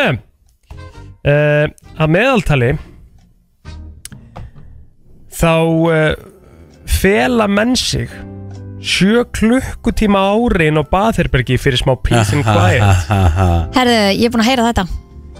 uh, 1.27 1.65
Að 1.97 2.13
meðaltali 2.13 2.71
Þá 5.37 5.51
uh, 5.91 6.13
Fela 6.87 7.45
menn 7.51 7.75
sig 7.77 8.09
Sjö 8.87 9.25
klukkutíma 9.35 10.21
á 10.23 10.31
ári 10.31 10.69
inn 10.71 10.79
á 10.79 10.83
baðherbergi 10.87 11.57
fyrir 11.59 11.81
smá 11.81 11.97
peace 11.99 12.31
and 12.37 12.45
quiet 12.47 13.09
Herðu, 13.75 13.97
ég 14.15 14.29
er 14.29 14.31
búin 14.31 14.43
að 14.45 14.47
heyra 14.47 14.67
þetta. 14.69 14.85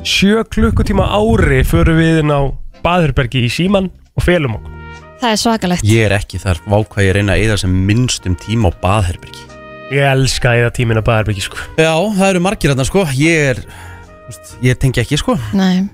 Sjö 0.03 0.43
klukkutíma 0.51 1.05
ári 1.15 1.61
Förum 1.67 2.01
við 2.01 2.19
inn 2.25 2.33
á 2.33 2.41
baðherbergi 2.83 3.45
í 3.47 3.51
síman 3.51 3.87
Og 4.17 4.25
felum 4.25 4.57
okkur. 4.57 4.73
Það 5.21 5.33
er 5.33 5.39
svakalegt. 5.41 5.85
Ég 5.87 6.05
er 6.05 6.13
ekki 6.17 6.39
þar, 6.41 6.59
vákvað 6.69 7.05
ég 7.07 7.15
reyna 7.17 7.33
að 7.35 7.43
eyða 7.45 7.57
sem 7.63 7.77
minnstum 7.87 8.35
tíma 8.37 8.69
á 8.69 8.71
baðherbergi. 8.83 9.45
Ég 9.93 10.03
elska 10.11 10.53
eða 10.59 10.73
tíminn 10.75 10.99
á 11.01 11.05
baðherbergi 11.05 11.45
sko. 11.45 11.61
Já, 11.79 11.93
það 12.17 12.31
eru 12.33 12.41
margir 12.45 12.73
þarna 12.73 12.85
sko. 12.89 13.05
Ég 13.17 13.51
er, 13.53 13.61
þú 13.63 14.33
veist, 14.33 14.51
ég 14.67 14.79
tengi 14.81 15.01
ekki 15.01 15.19
sko. 15.21 15.37
Nei. 15.57 15.87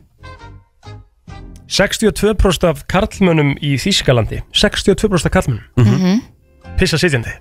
62% 1.74 2.68
af 2.70 2.84
karlmönnum 2.92 3.56
í 3.64 3.76
Þískalandi 3.82 4.44
62% 4.54 5.30
af 5.30 5.36
karlmönnum. 5.38 5.64
Mhm. 5.80 6.22
Pissa 6.80 7.00
sitjandi. 7.02 7.36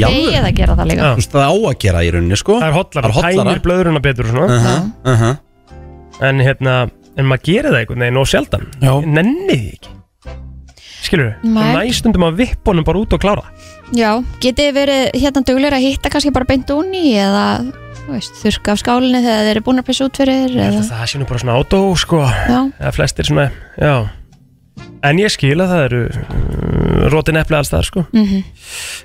Ég 0.00 0.32
er 0.32 0.46
að 0.46 0.56
gera 0.56 0.76
það 0.78 0.90
líka? 0.90 1.02
Já. 1.02 1.10
Þú 1.10 1.20
veist, 1.20 1.34
það 1.34 1.46
á 1.50 1.54
að 1.54 1.78
gera 1.84 2.02
í 2.06 2.10
rauninni 2.14 2.40
sko. 2.40 2.58
Það 2.60 2.68
er 2.70 2.76
hotlara, 2.78 3.12
Það 3.14 3.30
er 3.30 3.38
tæmir 3.40 3.62
blöðruna 3.66 4.02
betur 4.04 4.28
og 4.28 4.34
svona. 4.34 4.46
Uh 4.56 4.66
-huh, 4.66 5.12
uh 5.12 5.22
-huh. 5.22 5.38
En 6.20 6.40
hérna, 6.40 6.90
en 7.16 7.24
maður 7.26 7.42
gerir 7.44 7.70
það 7.70 7.80
einhvern 7.80 8.00
veginn 8.00 8.16
og 8.16 8.26
sjaldan. 8.26 8.66
Já. 8.80 8.92
Nenni 9.06 9.56
því 9.56 9.72
ekki? 9.74 10.00
Skilur 11.00 11.30
við, 11.30 11.54
Nei. 11.56 11.70
næstundum 11.74 12.26
að 12.28 12.40
vippunum 12.44 12.86
bara 12.86 13.00
út 13.00 13.14
og 13.16 13.22
klára 13.22 13.46
Já, 13.96 14.20
getið 14.42 14.68
þið 14.68 14.76
verið 14.76 15.04
hérna 15.18 15.42
duglir 15.48 15.76
að 15.76 15.86
hitta 15.86 16.12
kannski 16.12 16.32
bara 16.34 16.46
beint 16.46 16.70
úni 16.70 17.16
eða, 17.18 17.44
þú 18.04 18.14
veist, 18.14 18.36
þurrka 18.42 18.74
af 18.74 18.82
skálinni 18.84 19.22
þegar 19.24 19.42
þeir 19.46 19.52
eru 19.54 19.64
búin 19.66 19.82
að 19.82 19.88
pissa 19.88 20.06
út 20.06 20.20
fyrir 20.20 20.44
Ég 20.44 20.60
held 20.60 20.76
eða, 20.76 20.84
að 20.84 20.92
það 20.92 21.10
sé 21.12 21.20
nú 21.20 21.28
bara 21.30 21.42
svona 21.42 21.56
átó 21.58 21.80
sko. 21.98 22.20
Já. 22.28 22.60
Eða 22.78 22.92
flestir 22.94 23.30
svona, 23.30 23.48
já. 23.80 23.94
En 25.08 25.20
ég 25.20 25.32
skil 25.32 25.56
að 25.56 25.72
það 25.72 25.84
eru 25.88 26.02
uh, 26.06 26.69
Rótin 27.12 27.36
epli 27.40 27.56
alls 27.56 27.70
það 27.72 27.84
sko 27.88 28.06
Mhm. 28.12 28.42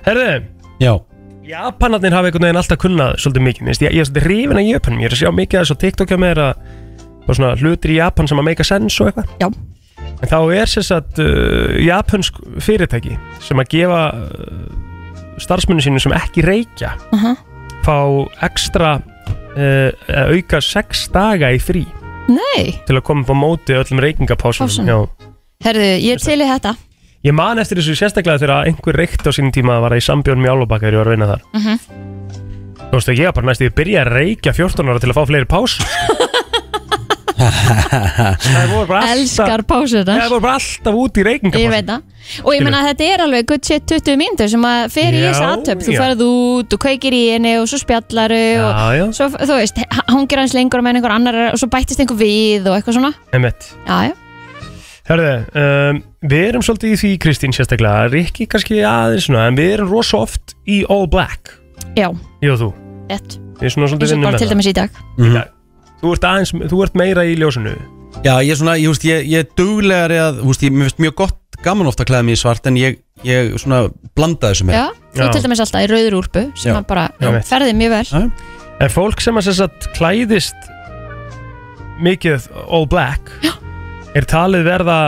Herðu, 0.06 0.42
Já 0.80 0.94
Japanarnir 1.46 2.10
hafa 2.12 2.26
einhvern 2.26 2.42
veginn 2.48 2.58
alltaf 2.58 2.78
kunnað 2.82 3.12
svolítið 3.22 3.44
mikið 3.46 3.68
Vist, 3.70 3.82
ég, 3.84 3.92
ég 3.94 4.00
er 4.02 4.08
svolítið 4.08 4.24
hrifin 4.26 4.58
af 4.58 4.66
Japanum 4.66 5.00
Ég 5.00 5.06
er 5.06 5.14
að 5.14 5.20
sjá 5.22 5.30
mikið 5.32 5.58
af 5.60 5.66
þessu 5.66 5.76
á 5.78 5.82
TikTok 5.84 6.08
hjá 6.10 6.18
mér 6.18 6.40
að 6.42 6.54
bara 7.26 7.36
svona 7.38 7.52
hlutir 7.60 7.90
í 7.94 7.98
Japan 8.00 8.28
sem 8.30 8.38
að 8.42 8.44
make 8.48 8.60
a 8.60 8.66
sense 8.66 9.00
og 9.02 9.08
eitthvað 9.12 9.26
Já. 9.40 9.48
En 10.22 10.28
þá 10.30 10.36
er 10.56 10.70
sér 10.70 10.84
satt 10.86 11.18
uh, 11.22 11.76
japansk 11.82 12.36
fyrirtæki 12.62 13.16
sem 13.44 13.58
að 13.62 13.70
gefa 13.74 14.00
uh, 14.14 15.38
starfsmunni 15.42 15.82
sínu 15.84 16.00
sem 16.02 16.14
ekki 16.16 16.44
reykja 16.46 16.94
Aha. 17.12 17.34
fá 17.84 17.96
ekstra 18.46 18.94
uh, 18.98 19.90
að 20.08 20.34
auka 20.38 20.60
sex 20.64 21.06
daga 21.14 21.50
í 21.54 21.60
frí 21.62 21.84
Nei, 22.26 22.72
til 22.88 22.96
að 22.98 23.04
koma 23.06 23.22
upp 23.22 23.30
á 23.30 23.36
móti 23.38 23.76
öllum 23.76 24.00
reykingapásum 24.02 24.66
Pásum. 24.66 24.88
Já. 24.88 24.96
herðu, 25.62 25.84
ég 26.02 26.16
er 26.16 26.22
til 26.24 26.40
í 26.42 26.48
þetta 26.48 26.74
Ég 27.26 27.34
man 27.34 27.58
eftir 27.58 27.80
þessu 27.80 27.96
sérstaklega 27.98 28.38
þegar 28.42 28.68
einhver 28.70 28.98
reykt 29.00 29.26
á 29.26 29.30
sínum 29.34 29.50
tíma 29.54 29.76
að 29.80 29.86
var 29.88 29.96
í 29.98 30.04
sambjörnum 30.04 30.46
í 30.46 30.52
Álfabakka 30.52 30.86
þegar 30.86 30.94
ég 30.94 31.00
var 31.02 31.08
að 31.10 31.16
vinna 31.16 31.30
þar. 31.32 31.42
Mhm. 31.56 31.76
Þú 32.86 32.92
veist 33.00 33.10
að 33.10 33.18
ég 33.18 33.26
var 33.26 33.34
bara 33.40 33.48
næstu 33.50 33.66
að 33.66 33.74
byrja 33.80 34.02
að 34.04 34.12
reykja 34.14 34.52
14 34.54 34.88
ára 34.92 35.00
til 35.02 35.10
að 35.10 35.16
fá 35.18 35.24
fleiri 35.26 35.48
pásur 35.50 35.86
Það 37.36 38.70
voru 38.70 38.86
bara 38.88 39.00
alltaf 39.02 39.16
Elskar 39.16 39.62
pásunar 39.68 40.20
Það 40.20 40.30
voru 40.32 40.44
bara 40.44 40.58
alltaf 40.60 40.98
út 41.02 41.18
í 41.18 41.20
Ég 41.20 41.26
reykingapásu 41.28 41.72
veit 41.72 41.88
það. 41.90 42.04
Og 42.46 42.50
ég 42.56 42.62
menna 42.64 42.80
að 42.80 42.88
þetta 42.90 43.08
er 43.10 43.24
alveg 43.26 43.48
good 43.50 43.68
shit 43.68 43.84
20 43.90 44.16
mínútur 44.22 44.50
sem 44.54 44.66
að 44.70 44.84
fer 44.94 45.16
í 45.16 45.20
Já, 45.20 45.26
þess 45.28 45.44
aðtöp 45.50 45.84
Þú 45.86 45.92
já. 45.92 46.00
ferð 46.02 46.22
út 46.26 46.76
og 46.78 46.82
kveikir 46.86 47.16
í 47.18 47.22
henni 47.34 47.52
og 47.60 47.66
svo 47.70 47.80
spjallaru 47.82 48.40
og 48.62 48.70
Já, 48.70 48.86
já. 49.00 49.04
svo, 49.18 49.28
þú 49.42 49.58
veist, 49.60 49.82
hangir 50.14 50.42
hans 50.42 50.56
lengur 50.56 50.84
með 50.86 51.00
einhver 51.00 51.16
annar 51.18 51.40
og 51.50 51.58
svo 51.60 51.68
bættist 51.74 52.00
einhver 52.02 52.18
við 52.22 52.70
og 52.70 52.78
eitthvað 52.78 52.98
svona. 53.00 53.12
Emmett 53.36 53.68
Já, 53.84 53.96
já, 54.10 54.14
Hörðu, 55.06 55.34
um, 55.54 55.98
við 56.26 56.44
erum 56.48 56.64
svolítið 56.66 56.94
í 56.94 56.96
því 56.98 57.10
Kristín 57.22 57.52
sérstaklega, 57.54 58.08
Rikki 58.10 58.48
kannski 58.50 58.80
aðeins 58.82 59.28
svona, 59.28 59.44
en 59.46 59.58
við 59.58 59.76
erum 59.76 59.92
rosa 59.92 60.18
oft 60.24 60.56
í 60.66 60.80
all 60.90 61.06
black. 61.10 61.52
Já, 61.94 62.08
Ég 62.42 62.56
og 62.56 62.58
þú. 62.64 62.70
Rétt. 63.12 63.36
Við 63.60 63.68
erum 63.68 63.74
svona 63.76 63.86
eins 63.86 63.92
svolítið 63.92 64.08
og 64.08 64.16
vinnum 64.16 64.26
bara 64.26 64.34
með 64.34 64.42
til 64.42 64.48
það 64.48 64.56
dæmis 64.56 64.70
í 64.72 64.76
dag. 64.80 65.04
Mm 65.20 65.44
Þú 65.96 66.10
ert 66.12 66.26
aðeins, 66.28 66.50
þú 66.52 66.78
ert 66.84 66.98
meira 66.98 67.22
í 67.24 67.36
ljósinu. 67.40 67.70
Já, 68.20 68.34
ég 68.44 68.50
er 68.52 68.58
svona, 68.58 68.74
ég, 68.76 68.90
veist, 68.92 69.04
ég, 69.06 69.22
ég 69.30 69.44
er 69.46 69.48
duglegari 69.56 70.18
að, 70.20 70.42
þú 70.42 70.50
veist, 70.50 70.64
ég, 70.66 70.74
mér 70.74 70.90
finnst 70.90 71.00
mjög 71.00 71.14
gott 71.22 71.58
gaman 71.64 71.88
ofta 71.88 72.04
að 72.04 72.10
klæða 72.10 72.26
mig 72.26 72.36
í 72.36 72.40
svart 72.40 72.68
en 72.68 72.76
ég, 72.76 72.98
ég 73.24 73.54
svona 73.62 73.86
blanda 74.18 74.52
þessu 74.52 74.66
með 74.68 74.76
Já, 74.76 74.84
þú 75.16 75.28
til 75.32 75.42
dæmis 75.46 75.62
alltaf 75.64 75.86
í 75.86 75.90
rauður 75.92 76.18
úrpu 76.20 76.44
sem 76.52 76.72
Já. 76.72 76.76
að 76.76 76.88
bara 76.90 77.06
Já, 77.22 77.30
ferði 77.48 77.76
mjög 77.80 77.94
vel. 77.96 78.22
En 78.76 78.92
fólk 78.92 79.24
sem 79.24 79.40
að 79.40 79.62
að 79.64 79.88
klæðist 79.96 80.70
mikið 82.04 82.50
all 82.66 82.84
black? 82.92 83.32
Já. 83.40 83.54
Er 84.16 84.26
talið 84.28 84.66
verða 84.66 84.98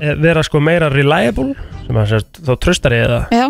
eh, 0.00 0.14
vera 0.20 0.42
sko 0.46 0.60
meira 0.62 0.90
reliable 0.92 1.54
sem 1.86 1.98
að 2.00 2.12
sérst, 2.14 2.40
þá 2.46 2.52
tröstari 2.62 3.00
eða? 3.04 3.20
Já, 3.30 3.46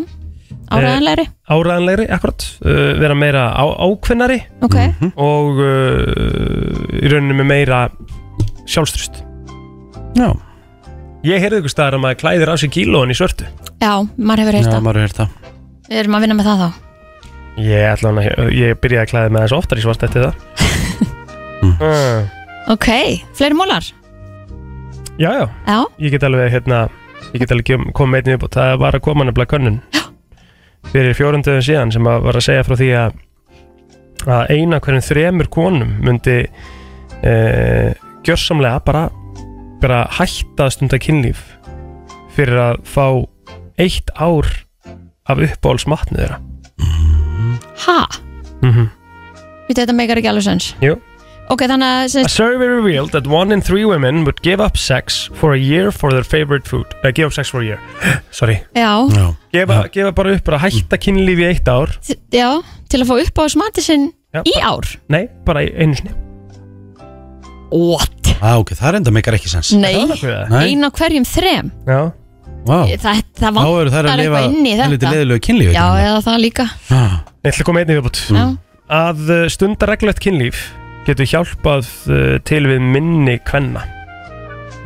áræðanlegri 0.71 1.27
áræðanlegri, 1.47 2.09
akkurat. 2.17 2.49
Uh, 2.61 2.91
vera 3.01 3.17
meira 3.19 3.47
á, 3.55 3.65
ákveðnari. 3.87 4.41
Ok, 4.67 4.77
og 5.15 5.63
uh, 5.63 6.99
í 7.01 7.13
rauninni 7.13 7.39
með 7.39 7.51
meira 7.53 7.87
sjálfstrust 8.67 9.23
Já. 10.17 10.31
Ég 11.27 11.43
heyrði 11.43 11.61
ykkur 11.61 11.73
staðar 11.73 11.99
að 11.99 12.03
maður 12.05 12.19
klæðir 12.23 12.53
á 12.53 12.55
sig 12.61 12.73
kílóin 12.73 13.13
í 13.13 13.17
svörtu. 13.19 13.49
Já, 13.83 13.93
maður 14.17 14.45
hefur 14.45 14.57
heyrt 14.57 14.71
það. 14.71 14.85
maður 14.87 15.01
hefur 15.03 15.07
heyrt 15.07 15.21
það. 15.21 15.53
Við 15.87 16.01
erum 16.03 16.17
að 16.17 16.25
vinna 16.25 16.37
með 16.39 16.49
það 16.49 16.63
þá? 16.63 16.69
Ég, 17.57 17.83
ætla 17.91 18.13
hana, 18.13 18.25
ég 18.53 18.81
byrjaði 18.81 19.03
að 19.03 19.11
klæða 19.13 19.35
með 19.35 19.45
þessu 19.47 19.59
oftar 19.59 19.81
í 19.81 19.85
svart 19.85 20.07
eftir 20.09 20.27
það. 20.27 20.41
Mm. 21.67 22.27
Ok, 22.77 22.89
fleiri 23.39 23.57
mólar 23.57 23.87
Já, 25.19 25.31
já, 25.33 25.49
Já, 25.67 25.85
ég 25.99 26.11
get 26.13 26.25
alveg 26.27 26.51
hérna, 26.53 26.89
ég 27.33 27.41
get 27.41 27.53
alveg 27.55 27.71
komið 27.97 28.11
með 28.13 28.19
einnig 28.21 28.35
upp 28.37 28.43
og 28.45 28.51
það 28.53 28.73
var 28.83 28.97
að 28.99 29.05
koma 29.07 29.25
nefnilega 29.25 29.49
könnun 29.55 29.79
fyrir 30.93 31.17
fjórundöðum 31.17 31.65
síðan 31.65 31.93
sem 31.95 32.09
að 32.11 32.27
var 32.27 32.37
að 32.37 32.45
segja 32.45 32.67
frá 32.67 32.77
því 32.77 32.89
að 33.01 33.17
að 34.27 34.53
eina 34.53 34.81
hverjum 34.83 35.07
þremur 35.07 35.49
konum 35.53 35.95
myndi 36.05 36.37
e, 37.23 37.33
gjörsamlega 38.29 38.83
bara, 38.85 39.07
bara 39.81 40.03
hætta 40.19 40.67
að 40.67 40.77
stunda 40.77 41.01
kynlíf 41.01 41.47
fyrir 42.37 42.61
að 42.61 42.85
fá 42.85 43.07
eitt 43.81 44.13
ár 44.21 44.53
af 45.27 45.41
uppáhaldsmatnið 45.49 46.23
þeirra. 46.23 46.41
Ha, 47.87 47.99
mm 48.61 48.73
-hmm. 48.73 48.89
þetta 49.73 49.97
meikar 49.97 50.21
ekki 50.21 50.33
alveg 50.35 50.51
sens. 50.51 50.75
Jú 50.85 50.99
Ok, 51.47 51.63
þannig 51.71 51.87
að 51.87 52.05
A 52.05 52.11
sem, 52.11 52.29
survey 52.33 52.67
revealed 52.67 53.13
that 53.15 53.29
one 53.31 53.55
in 53.55 53.61
three 53.63 53.85
women 53.87 54.25
would 54.27 54.41
give 54.43 54.59
up 54.63 54.77
sex 54.77 55.29
for 55.39 55.55
a 55.55 55.59
year 55.59 55.93
for 55.95 56.11
their 56.11 56.27
favorite 56.27 56.67
food. 56.67 56.91
Uh, 57.05 57.13
give 57.15 57.29
up 57.31 57.37
sex 57.37 57.53
for 57.55 57.63
a 57.63 57.65
year. 57.69 57.81
Sorry. 58.35 58.59
Já, 58.75 59.07
Gefa, 59.55 59.87
gefa 59.95 60.13
bara 60.17 60.35
upp, 60.35 60.45
bara 60.45 60.59
hætta 60.65 60.99
kynlífi 60.99 61.47
í 61.47 61.51
eitt 61.53 61.71
ár. 61.71 61.95
já, 62.35 62.51
til 62.91 63.03
að 63.03 63.11
fá 63.13 63.15
upp 63.23 63.39
á 63.39 63.45
smati 63.53 63.85
sinn 63.85 64.11
Já, 64.35 64.43
í 64.43 64.55
ár 64.61 64.89
Nei, 65.13 65.27
bara 65.47 65.63
í 65.65 65.71
einu 65.79 65.97
sinni. 65.97 66.13
What? 67.71 68.33
ah, 68.43 68.59
ok, 68.61 68.75
það 68.79 68.97
reyndar 68.97 69.15
meikar 69.17 69.37
ekki 69.39 69.51
sens 69.51 69.73
Nei, 69.75 69.95
Nei. 70.51 70.63
ein 70.69 70.87
á 70.87 70.91
hverjum 70.95 71.25
þrem 71.27 71.71
Já 71.87 72.01
wow. 72.67 72.91
Það, 73.01 73.23
það 73.39 73.59
Þá 73.59 73.71
eru 73.71 73.95
þær 73.95 74.01
að 74.01 74.11
vantar 74.11 74.21
lifa 74.21 74.41
eitthvað 74.43 74.49
inn 74.51 74.67
í 74.67 74.75
helviti 74.77 75.01
þetta 75.07 75.15
leiðilegu 75.15 75.45
kynlífi, 75.47 75.77
Já, 75.79 75.87
eða 76.03 76.21
það 76.27 76.41
líka 76.45 76.67
Ég 76.91 77.53
ætla 77.53 77.63
að 77.63 77.67
koma 77.69 77.83
einnig 77.83 77.99
viðbútt. 78.01 78.21
Já. 78.35 78.45
Að 78.97 79.21
uh, 79.31 79.41
stunda 79.55 79.89
reglulegt 79.91 80.23
kynlíf 80.23 80.63
getur 81.07 81.29
hjálpað 81.31 81.89
uh, 82.11 82.37
til 82.47 82.65
við 82.69 82.83
minni 82.83 83.39
kvenna. 83.47 83.85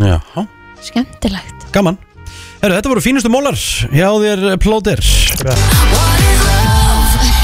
Já, 0.00 0.18
Skemmtilegt. 0.80 1.68
Gaman. 1.74 1.98
Heru, 2.60 2.76
Þetta 2.76 2.90
voru 2.92 3.02
fínustu 3.04 3.30
mólar. 3.32 3.56
Hjá 3.92 4.08
þér 4.20 4.46
plóter. 4.60 5.00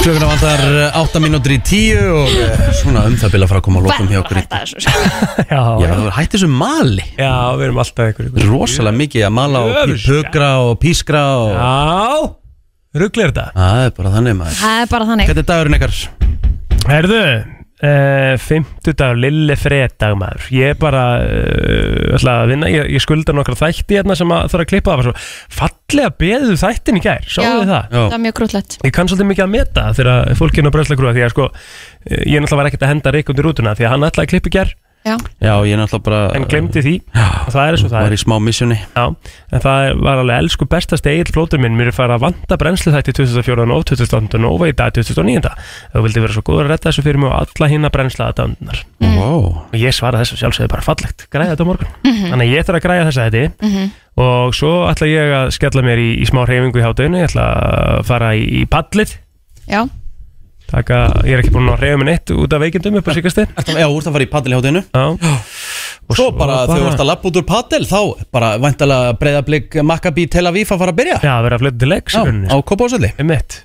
Klukkan 0.07 0.28
vandar 0.28 0.61
8 1.01 1.20
mínútur 1.24 1.55
í 1.57 1.59
10 1.66 2.03
og 2.15 2.35
eh, 2.44 2.66
svona 2.78 3.03
um 3.09 3.16
það 3.19 3.32
bila 3.32 3.47
að 3.48 3.51
fara 3.51 3.59
að 3.62 3.65
koma 3.66 3.81
að 3.81 3.86
lokum 3.89 4.11
hjá 4.12 4.19
okkur 4.20 4.39
í 4.39 4.44
Já, 4.44 5.62
Já, 5.82 5.89
það 5.89 6.11
hætti 6.15 6.36
þessu 6.36 6.51
mali. 6.53 7.07
Já, 7.19 7.32
við 7.59 7.65
erum 7.66 7.81
alltaf 7.82 8.12
ykkur, 8.12 8.28
ykkur. 8.28 8.47
Rosalega 8.53 9.01
mikið 9.01 9.27
að 9.27 9.35
mala 9.40 9.65
og 9.66 9.74
pí- 9.81 9.98
pukra 10.05 10.51
og 10.62 10.77
pískra 10.85 11.24
og... 11.40 11.57
Já, 11.57 13.03
rugglir 13.03 13.32
þetta? 13.32 13.48
Það 13.57 13.82
er 13.89 13.97
bara 13.98 14.15
þannig 14.15 14.39
maður. 14.44 14.61
Það 14.61 14.85
er 14.85 14.93
bara 14.94 15.11
þannig. 15.11 15.32
Hvernig 15.32 15.43
er 15.43 15.51
dagurinn 15.51 15.78
ykkar? 15.81 15.98
Herðu, 16.86 17.23
uh, 17.85 18.35
fimmtudag, 18.40 19.19
lille 19.20 19.57
fredag 19.61 20.16
maður. 20.19 20.47
Ég 20.55 20.73
er 20.74 20.78
bara 20.81 21.05
uh, 21.24 22.15
ætla 22.16 22.39
að 22.43 22.53
vinna, 22.55 22.70
ég, 22.73 22.89
ég 22.97 23.05
skulda 23.05 23.35
nokkra 23.36 23.59
þætti 23.59 23.98
hérna 23.98 24.16
sem 24.19 24.32
að 24.32 24.48
þarf 24.53 24.65
að 24.65 24.70
klippa 24.73 24.97
það 25.03 25.28
fallega 25.59 26.15
beðið 26.23 26.57
þættin 26.62 27.01
í 27.01 27.05
gær, 27.05 27.28
sáðu 27.28 27.61
þið 27.61 27.73
það? 27.74 27.93
það 27.97 28.16
er 28.16 28.24
mjög 28.24 28.39
grútlegt 28.40 28.78
Ég 28.82 28.97
kann 28.97 29.11
svolítið 29.11 29.31
mikið 29.32 29.47
að 29.47 29.53
meta 29.53 29.86
þegar 29.97 30.35
fólk 30.40 30.59
er 30.59 30.69
á 30.69 30.74
bröðslagrúa 30.77 31.15
því 31.16 31.24
að 31.27 31.32
sko, 31.35 31.48
eh, 32.07 32.24
ég 32.27 32.43
náttúrulega 32.43 32.61
var 32.62 32.70
ekkert 32.70 32.86
að 32.86 32.93
henda 32.94 33.15
Rik 33.15 33.32
undir 33.32 33.48
rútuna 33.48 33.77
því 33.77 33.86
að 33.86 33.94
hann 33.94 34.09
ætlaði 34.09 34.27
að 34.27 34.32
klippa 34.35 34.51
í 34.51 34.57
gær 34.57 34.74
Já, 35.07 35.15
Já, 35.39 35.53
ég 35.62 35.73
er 35.77 35.78
náttúrulega 35.78 36.03
bara 36.03 36.20
en 36.35 36.45
glemdi 36.51 36.83
því. 36.83 36.95
Og 37.47 37.53
það 37.55 37.61
er 37.62 37.77
eins 37.77 37.85
og 37.87 37.91
það 37.93 38.01
Var 38.03 38.11
er. 38.11 38.16
í 38.16 38.23
smá 38.24 38.35
missjoni 38.43 38.77
Já, 38.83 39.05
en 39.55 39.61
það 39.62 40.01
var 40.03 40.19
alveg 40.23 40.39
elsku 40.43 40.66
bestast 40.66 41.07
eigin 41.07 41.31
flótur 41.31 41.61
minn, 41.62 41.77
mér 41.78 41.93
er 41.93 41.95
farið 41.95 42.16
að 42.16 42.24
vanta 42.27 42.59
brennslu 42.59 42.91
þætti 42.97 43.15
2004 43.20 43.66
og 43.77 43.85
2008 43.87 44.41
og 44.51 44.65
í 44.66 44.73
dag 44.74 44.91
2009 44.99 45.53
þú 45.95 46.03
vildi 46.07 46.24
vera 46.24 46.35
svo 46.35 46.43
góður 46.49 46.66
að 46.66 46.73
redda 46.74 46.91
þessu 46.91 47.05
fyrir 47.07 47.20
mig 47.23 47.31
og 47.31 47.39
alla 47.47 47.69
hinn 47.70 47.87
að 47.87 47.95
brennsla 47.95 48.31
þetta 48.33 48.47
undunar 48.51 48.83
wow. 49.16 49.47
og 49.70 49.77
ég 49.78 49.95
svara 49.95 50.19
þessu 50.24 50.41
sjálfsögðu 50.43 50.73
bara 50.74 50.83
fallegt. 50.83 51.27
Græða 51.31 51.55
þetta 51.55 51.62
á 51.62 51.70
morgun, 51.70 51.93
Mhm. 52.03 52.27
þannig 52.33 52.47
að 52.51 52.55
ég 52.57 52.66
þarf 52.66 52.81
að 52.81 52.87
græða 52.87 53.07
þessa 53.11 53.28
þetta 53.31 53.53
Mhm. 53.62 53.91
og 54.27 54.55
svo 54.59 54.73
ætla 54.91 55.07
ég 55.07 55.33
að 55.39 55.51
skella 55.55 55.83
mér 55.87 55.99
í, 56.03 56.09
í 56.19 56.27
smá 56.27 56.43
reyfingu 56.49 56.81
í 56.81 56.85
hátauinu, 56.87 57.20
ég 57.23 57.31
ætla 57.31 57.47
að 57.47 58.05
fara 58.11 58.33
í, 58.35 58.43
í 58.62 58.66
pallið. 58.66 59.16
Já, 59.70 59.87
taka, 60.71 61.01
ég 61.27 61.37
er 61.37 61.43
ekki 61.43 61.55
búin 61.55 61.71
að 61.71 61.83
reyfa 61.85 62.01
mig 62.01 62.09
neitt 62.11 62.33
út 62.35 62.57
af 62.57 62.63
veikindum 62.63 62.99
upp 63.01 63.09
á 63.09 63.13
síkasti 63.17 63.47
Já, 63.47 63.87
úr 63.87 64.03
það 64.03 64.11
að 64.11 64.17
fara 64.17 64.27
í 64.27 64.83
Já. 64.97 65.05
Og 66.07 66.15
svo 66.15 66.27
bara 66.39 66.61
þegar 66.69 66.83
þú 66.83 66.91
ert 66.91 67.01
að 67.03 67.09
lappa 67.09 67.31
út 67.31 67.39
úr 67.41 67.47
padel 67.47 67.87
þá 67.89 68.01
bara 68.35 68.51
væntalega 68.63 69.15
breyðablík 69.19 69.79
Maccabi 69.83 70.27
Tel 70.31 70.47
Aviv 70.47 70.71
að 70.71 70.83
fara 70.85 70.95
að 70.95 71.01
byrja. 71.01 71.17
Já, 71.25 71.33
að 71.35 71.47
vera 71.47 71.59
að 71.59 71.65
flytta 71.65 71.81
til 71.83 71.91
leiks 71.91 72.15
Já, 72.15 72.23
á 72.47 72.57
Kópásöldi 72.71 73.11
Einmitt. 73.17 73.57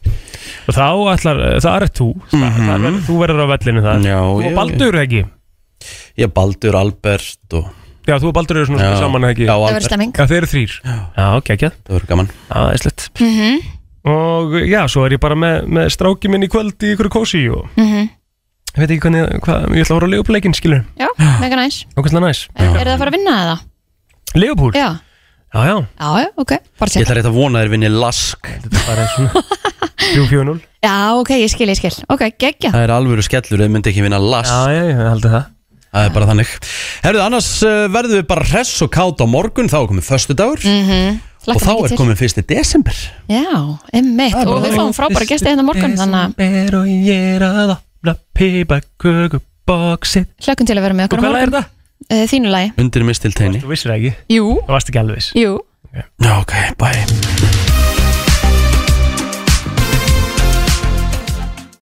Og 0.65 0.73
þá 0.77 0.87
ætlar, 1.13 1.43
það 1.61 1.75
er 1.75 1.85
þú. 1.99 2.07
Mm 2.31 2.47
-hmm. 2.57 2.97
Þú 3.05 3.19
verður 3.21 3.45
á 3.45 3.47
vellinu 3.53 3.81
þar. 3.85 3.99
Mhm. 3.99 4.07
Já, 4.09 4.19
og 4.21 4.55
Baldur 4.55 4.95
ekki? 5.03 5.21
Ég 6.17 6.33
Baldur, 6.33 6.75
Albert 6.75 7.53
og 7.53 7.69
Já, 8.07 8.17
þú 8.17 8.27
og 8.27 8.33
Baldur 8.33 8.57
eru 8.57 8.65
svona 8.65 8.81
Já. 8.81 8.99
saman 8.99 9.23
ekki? 9.29 9.45
Já, 9.45 9.53
það 9.53 9.67
Albert. 9.67 9.91
verður 9.91 10.17
Já, 10.17 10.25
þeir 10.25 10.37
eru 10.37 10.49
þrýr 10.53 10.73
Já, 11.17 11.41
geggjað. 11.45 11.73
Það 11.85 11.93
verður 11.93 12.07
gaman 12.07 13.80
Og 14.07 14.55
já, 14.65 14.81
svo 14.89 15.05
er 15.05 15.17
ég 15.17 15.21
bara 15.21 15.37
með, 15.37 15.67
með 15.69 15.91
stráki 15.93 16.31
minn 16.31 16.47
í 16.47 16.49
kvöld 16.49 16.81
í 16.81 16.95
ykkur 16.95 17.11
kósi 17.13 17.43
og 17.53 17.67
mhm. 17.77 18.09
ég 18.73 18.81
veit 18.81 18.87
ekki 18.87 19.03
hvernig, 19.05 19.37
hvað, 19.45 19.67
ég 19.77 19.85
ætla 19.85 19.93
að 19.93 19.99
voru 19.99 20.09
að 20.09 20.15
leifupleikin, 20.15 20.57
skilur 20.57 20.81
Já, 20.97 21.07
mega 21.43 21.59
næs. 21.59 21.83
Ókvæmstlega 21.93 22.25
næs. 22.25 22.43
Er 22.57 22.73
það 22.81 22.95
að 22.95 23.03
fara 23.03 23.13
að 23.13 23.17
vinna 23.19 23.37
eða? 23.45 23.55
Leifupúl? 24.33 24.73
Já, 24.73 24.89
Já, 25.51 25.65
já. 25.67 25.77
Já, 25.99 26.19
já, 26.23 26.27
ok 26.39 26.51
Bara 26.79 26.87
Ég 26.87 26.93
sér 26.93 27.03
ætla 27.03 27.15
rétt 27.17 27.27
að 27.27 27.35
vona 27.35 27.61
þér 27.61 27.71
vinni 27.73 27.89
lask. 27.91 28.51
Þetta 28.63 28.77
er 28.79 28.85
bara 28.87 29.07
svona 29.11 29.41
3-4-0 30.01 30.53
Já, 30.81 30.93
ok, 31.19 31.31
ég 31.37 31.51
skil, 31.51 31.67
ég 31.69 31.77
skil. 31.77 31.91
Ok, 32.09 32.23
geggja. 32.39 32.71
Það 32.71 32.85
er 32.87 32.93
alvöru 32.95 33.25
skellur, 33.25 33.59
þau 33.61 33.73
myndi 33.73 33.91
ekki 33.91 34.05
vinna 34.05 34.17
lask. 34.17 34.49
Já, 34.49 34.71
já, 34.73 34.85
ég 34.87 35.01
held 35.11 35.27
að 35.27 35.35
það. 35.35 35.49
Það 35.91 36.07
er 36.07 36.15
bara 36.15 36.29
þannig. 36.29 36.53
Herðu, 37.03 37.21
annars 37.25 37.49
uh, 37.67 37.75
verðum 37.91 38.21
við 38.21 38.25
bara 38.31 38.47
hress 38.47 38.85
og 38.85 38.89
kátt 38.95 39.21
á 39.21 39.27
morgun 39.27 39.69
Þá 39.69 39.77
er 39.81 39.89
komið 39.91 40.07
föstu 40.07 40.37
dagur 40.39 40.63
Mhm, 41.41 41.55
Og 41.55 41.61
þá 41.61 41.71
er 41.73 41.87
til. 41.89 41.97
komið 41.97 42.17
fyrsti 42.21 42.41
desember. 42.47 42.93
Já, 43.29 43.77
emmitt 43.97 44.35
Og 44.35 44.61
við 44.61 44.75
fáum 44.77 44.93
frábæra 44.93 45.25
gesti 45.25 45.49
hérna 45.49 45.63
morgun 45.65 45.95
Þannig 45.97 46.35
að 46.37 46.75
og 46.77 46.85
ég 46.87 47.41
að 47.41 47.71
opna 47.77 48.15
pipakökuboxið 48.37 50.25
hlökkum 50.45 50.67
til 50.69 50.77
að 50.77 50.85
vera 50.85 50.93
með 50.99 51.03
Og 51.03 51.09
okkur 51.09 51.17
á 51.17 51.31
hvað 51.31 51.41
er 51.41 51.53
það? 51.57 51.65
Eh, 52.11 52.23
Þínu 52.27 52.49
lagi. 52.53 52.71
Undir 52.77 53.03
mistilteini 53.07 53.61
Þú 53.61 53.67
vissir 53.73 53.91
ekki? 53.97 54.13
Jú, 54.37 54.45
Þú 54.61 54.67
varst 54.77 54.89
ekki 54.93 55.01
alveg 55.01 55.15
viss. 55.21 55.31
Jú. 55.37 55.57
Já, 56.21 56.39
ok, 56.41 56.53
bye 56.77 57.69